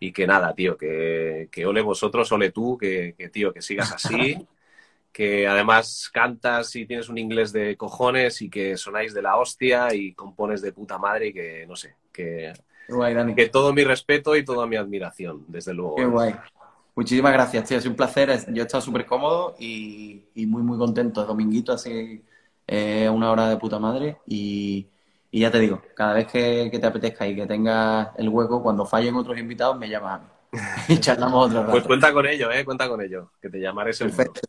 y 0.00 0.12
que 0.12 0.26
nada, 0.26 0.54
tío, 0.54 0.76
que, 0.76 1.48
que 1.50 1.66
ole 1.66 1.80
vosotros, 1.80 2.30
ole 2.32 2.50
tú, 2.50 2.76
que, 2.78 3.14
que, 3.16 3.28
tío, 3.28 3.52
que 3.52 3.62
sigas 3.62 3.92
así, 3.92 4.46
que 5.12 5.46
además 5.46 6.10
cantas 6.12 6.74
y 6.76 6.86
tienes 6.86 7.08
un 7.08 7.18
inglés 7.18 7.52
de 7.52 7.76
cojones 7.76 8.40
y 8.42 8.50
que 8.50 8.76
sonáis 8.76 9.14
de 9.14 9.22
la 9.22 9.36
hostia 9.36 9.94
y 9.94 10.12
compones 10.14 10.62
de 10.62 10.72
puta 10.72 10.98
madre 10.98 11.28
y 11.28 11.32
que, 11.32 11.66
no 11.66 11.76
sé, 11.76 11.96
que, 12.12 12.52
guay, 12.88 13.34
que 13.34 13.48
todo 13.48 13.72
mi 13.72 13.84
respeto 13.84 14.36
y 14.36 14.44
toda 14.44 14.66
mi 14.66 14.76
admiración, 14.76 15.44
desde 15.48 15.74
luego. 15.74 15.96
Qué 15.96 16.04
guay. 16.04 16.34
Muchísimas 16.98 17.32
gracias, 17.32 17.68
tío. 17.68 17.78
Ha 17.78 17.80
sido 17.80 17.92
un 17.92 17.96
placer. 17.96 18.28
Es- 18.30 18.46
Yo 18.48 18.62
he 18.62 18.66
estado 18.66 18.80
súper 18.80 19.06
cómodo 19.06 19.54
y, 19.58 20.24
y 20.34 20.46
muy, 20.46 20.62
muy 20.62 20.76
contento. 20.76 21.24
Dominguito, 21.24 21.72
así 21.72 22.24
eh, 22.66 23.08
una 23.08 23.30
hora 23.30 23.48
de 23.48 23.56
puta 23.56 23.78
madre. 23.78 24.18
Y, 24.26 24.88
y 25.30 25.40
ya 25.40 25.50
te 25.52 25.60
digo, 25.60 25.80
cada 25.94 26.14
vez 26.14 26.26
que, 26.26 26.68
que 26.72 26.78
te 26.80 26.86
apetezca 26.86 27.24
y 27.28 27.36
que 27.36 27.46
tengas 27.46 28.08
el 28.16 28.28
hueco, 28.28 28.60
cuando 28.64 28.84
fallen 28.84 29.14
otros 29.14 29.38
invitados, 29.38 29.78
me 29.78 29.88
llamas 29.88 30.20
a 30.20 30.24
mí. 30.24 30.28
Y 30.88 30.98
charlamos 30.98 31.46
otro 31.46 31.60
rato. 31.60 31.72
Pues 31.72 31.84
cuenta 31.84 32.12
con 32.12 32.26
ello, 32.26 32.50
eh, 32.50 32.64
cuenta 32.64 32.88
con 32.88 33.00
ello, 33.00 33.30
que 33.40 33.48
te 33.48 33.60
llamaré 33.60 33.92
seguro. 33.92 34.16
Perfecto. 34.16 34.40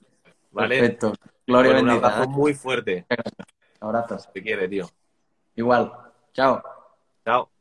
¿Vale? 0.52 0.80
Perfecto. 0.80 1.14
Gloria 1.46 1.72
Bueno, 1.74 1.84
un 1.84 1.90
abrazo 2.00 2.24
¿eh? 2.24 2.28
muy 2.28 2.54
fuerte. 2.56 3.06
Abrazos. 3.80 4.28
Te 4.34 4.42
quiere, 4.42 4.68
tío. 4.68 4.90
Igual. 5.56 5.92
Chao. 6.34 6.64
Chao. 7.26 7.59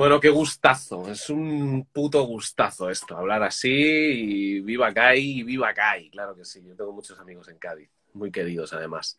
Bueno, 0.00 0.18
qué 0.18 0.30
gustazo. 0.30 1.10
Es 1.10 1.28
un 1.28 1.86
puto 1.92 2.22
gustazo 2.22 2.88
esto, 2.88 3.18
hablar 3.18 3.42
así 3.42 3.68
y 3.68 4.60
viva 4.60 4.94
Kai 4.94 5.40
y 5.40 5.42
viva 5.42 5.74
Kai. 5.74 6.08
Claro 6.08 6.34
que 6.34 6.42
sí, 6.42 6.62
yo 6.66 6.74
tengo 6.74 6.90
muchos 6.90 7.18
amigos 7.18 7.48
en 7.48 7.58
Cádiz, 7.58 7.90
muy 8.14 8.30
queridos 8.30 8.72
además. 8.72 9.18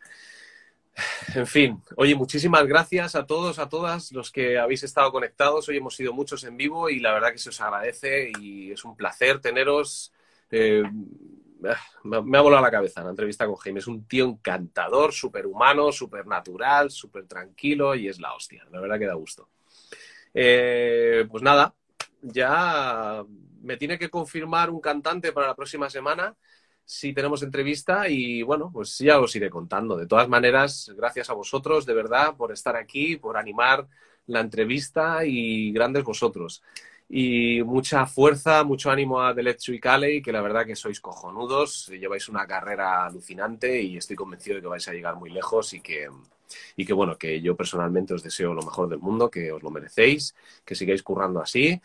En 1.36 1.46
fin, 1.46 1.80
oye, 1.98 2.16
muchísimas 2.16 2.66
gracias 2.66 3.14
a 3.14 3.28
todos, 3.28 3.60
a 3.60 3.70
todas 3.70 4.12
los 4.12 4.32
que 4.32 4.58
habéis 4.58 4.82
estado 4.82 5.12
conectados. 5.12 5.70
Hoy 5.70 5.78
hemos 5.78 5.96
sido 5.96 6.14
muchos 6.14 6.44
en 6.46 6.58
vivo 6.58 6.90
y 6.90 7.00
la 7.00 7.14
verdad 7.14 7.32
que 7.32 7.38
se 7.38 7.50
os 7.50 7.62
agradece 7.62 8.32
y 8.40 8.72
es 8.72 8.84
un 8.84 8.96
placer 8.96 9.40
teneros. 9.40 10.12
Eh, 10.50 10.82
me 12.04 12.38
ha 12.40 12.42
volado 12.42 12.64
la 12.64 12.72
cabeza 12.72 13.04
la 13.04 13.12
entrevista 13.12 13.46
con 13.46 13.58
Jaime. 13.58 13.82
Es 13.82 13.88
un 13.88 14.08
tío 14.08 14.26
encantador, 14.26 15.14
súper 15.14 15.46
humano, 15.46 15.92
súper 15.92 16.26
natural, 16.26 16.90
súper 16.90 17.28
tranquilo 17.28 17.94
y 17.94 18.08
es 18.08 18.20
la 18.20 18.34
hostia. 18.34 18.66
La 18.72 18.80
verdad 18.80 18.98
que 18.98 19.06
da 19.06 19.14
gusto. 19.14 19.48
Eh, 20.34 21.26
pues 21.30 21.44
nada, 21.44 21.74
ya 22.22 23.24
me 23.62 23.78
tiene 23.78 23.98
que 23.98 24.10
confirmar 24.10 24.70
un 24.70 24.80
cantante 24.80 25.32
para 25.32 25.48
la 25.48 25.56
próxima 25.56 25.90
semana 25.90 26.36
si 26.86 27.14
tenemos 27.14 27.42
entrevista 27.44 28.10
y 28.10 28.44
bueno, 28.44 28.70
pues 28.74 28.98
ya 29.00 29.20
os 29.20 29.36
iré 29.36 29.50
contando. 29.50 29.96
De 29.96 30.08
todas 30.08 30.28
maneras, 30.28 30.92
gracias 30.98 31.30
a 31.30 31.34
vosotros, 31.34 31.86
de 31.86 31.94
verdad, 31.94 32.36
por 32.36 32.52
estar 32.52 32.76
aquí, 32.76 33.16
por 33.16 33.38
animar 33.38 33.88
la 34.28 34.42
entrevista 34.42 35.26
y 35.26 35.72
grandes 35.72 36.04
vosotros. 36.04 36.62
Y 37.08 37.62
mucha 37.64 38.06
fuerza, 38.06 38.64
mucho 38.64 38.90
ánimo 38.92 39.22
a 39.22 39.34
Deletsu 39.34 39.74
y 39.74 39.80
que 40.22 40.32
la 40.32 40.42
verdad 40.42 40.66
que 40.66 40.76
sois 40.76 41.00
cojonudos, 41.00 41.88
lleváis 41.88 42.30
una 42.30 42.48
carrera 42.48 43.06
alucinante 43.06 43.82
y 43.82 43.98
estoy 43.98 44.16
convencido 44.16 44.56
de 44.56 44.62
que 44.62 44.68
vais 44.68 44.88
a 44.88 44.94
llegar 44.94 45.16
muy 45.16 45.30
lejos 45.30 45.74
y 45.74 45.82
que, 45.82 46.10
y 46.76 46.86
que 46.86 46.94
bueno, 46.94 47.18
que 47.18 47.42
yo 47.42 47.56
personalmente 47.56 48.14
os 48.14 48.24
deseo 48.24 48.54
lo 48.54 48.62
mejor 48.64 48.90
del 48.90 49.00
mundo, 49.00 49.30
que 49.30 49.52
os 49.52 49.62
lo 49.64 49.70
merecéis, 49.72 50.36
que 50.66 50.76
sigáis 50.76 51.04
currando 51.04 51.42
así. 51.42 51.82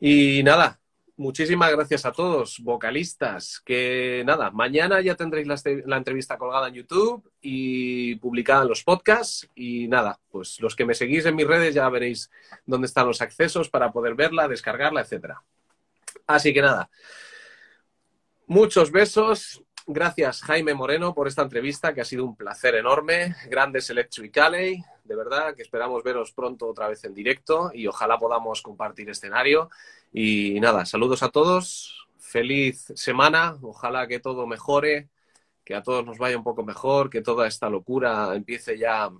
Y 0.00 0.42
nada, 0.42 0.78
muchísimas 1.16 1.70
gracias 1.70 2.04
a 2.04 2.12
todos, 2.12 2.58
vocalistas, 2.60 3.60
que 3.64 4.22
nada, 4.26 4.50
mañana 4.50 5.00
ya 5.00 5.14
tendréis 5.14 5.46
la, 5.46 5.54
este- 5.54 5.84
la 5.86 5.96
entrevista 5.96 6.36
colgada 6.36 6.68
en 6.68 6.74
YouTube 6.74 7.30
y 7.40 8.16
publicada 8.16 8.62
en 8.62 8.68
los 8.68 8.82
podcasts 8.82 9.48
y 9.54 9.86
nada, 9.88 10.18
pues 10.30 10.60
los 10.60 10.74
que 10.74 10.84
me 10.84 10.94
seguís 10.94 11.24
en 11.26 11.36
mis 11.36 11.46
redes 11.46 11.74
ya 11.74 11.88
veréis 11.88 12.30
dónde 12.66 12.86
están 12.86 13.06
los 13.06 13.20
accesos 13.20 13.70
para 13.70 13.92
poder 13.92 14.14
verla, 14.14 14.48
descargarla, 14.48 15.02
etcétera. 15.02 15.42
Así 16.26 16.52
que 16.52 16.62
nada, 16.62 16.90
muchos 18.46 18.90
besos. 18.90 19.62
Gracias, 19.86 20.40
Jaime 20.40 20.72
Moreno, 20.72 21.12
por 21.14 21.28
esta 21.28 21.42
entrevista, 21.42 21.92
que 21.92 22.00
ha 22.00 22.06
sido 22.06 22.24
un 22.24 22.36
placer 22.36 22.74
enorme. 22.74 23.36
Grandes 23.50 23.90
Alley, 23.90 24.82
de 25.04 25.14
verdad, 25.14 25.54
que 25.54 25.60
esperamos 25.60 26.02
veros 26.02 26.32
pronto 26.32 26.66
otra 26.68 26.88
vez 26.88 27.04
en 27.04 27.12
directo 27.12 27.70
y 27.74 27.86
ojalá 27.86 28.16
podamos 28.16 28.62
compartir 28.62 29.10
escenario. 29.10 29.68
Y 30.10 30.58
nada, 30.60 30.86
saludos 30.86 31.22
a 31.22 31.28
todos, 31.28 32.06
feliz 32.18 32.92
semana, 32.94 33.58
ojalá 33.60 34.06
que 34.06 34.20
todo 34.20 34.46
mejore, 34.46 35.10
que 35.66 35.74
a 35.74 35.82
todos 35.82 36.02
nos 36.06 36.16
vaya 36.16 36.38
un 36.38 36.44
poco 36.44 36.64
mejor, 36.64 37.10
que 37.10 37.20
toda 37.20 37.46
esta 37.46 37.68
locura 37.68 38.34
empiece 38.34 38.78
ya 38.78 39.10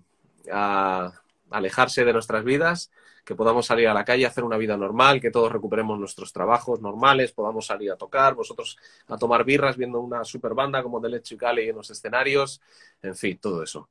a 0.51 1.13
alejarse 1.51 2.07
de 2.07 2.13
nuestras 2.15 2.43
vidas, 2.43 2.91
que 3.25 3.35
podamos 3.35 3.67
salir 3.67 3.89
a 3.89 3.95
la 3.95 4.05
calle 4.05 4.27
hacer 4.27 4.45
una 4.45 4.57
vida 4.57 4.77
normal, 4.77 5.21
que 5.21 5.31
todos 5.31 5.51
recuperemos 5.51 5.99
nuestros 5.99 6.33
trabajos 6.33 6.81
normales, 6.81 7.33
podamos 7.33 7.67
salir 7.67 7.91
a 7.91 7.97
tocar, 7.97 8.35
vosotros 8.35 8.77
a 9.09 9.17
tomar 9.17 9.45
birras 9.45 9.77
viendo 9.77 10.01
una 10.01 10.25
super 10.25 10.55
banda 10.55 10.83
como 10.83 11.01
The 11.01 11.09
Leche 11.09 11.37
Cali 11.37 11.69
en 11.69 11.77
los 11.77 11.91
escenarios, 11.91 12.61
en 13.03 13.17
fin, 13.17 13.39
todo 13.39 13.63
eso. 13.63 13.89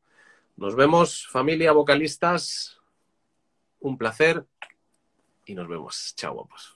Nos 0.56 0.76
vemos, 0.76 1.28
familia, 1.28 1.72
vocalistas, 1.72 2.80
un 3.80 3.98
placer 3.98 4.46
y 5.46 5.56
nos 5.56 5.68
vemos. 5.68 6.14
Chao, 6.16 6.36
guapos. 6.36 6.73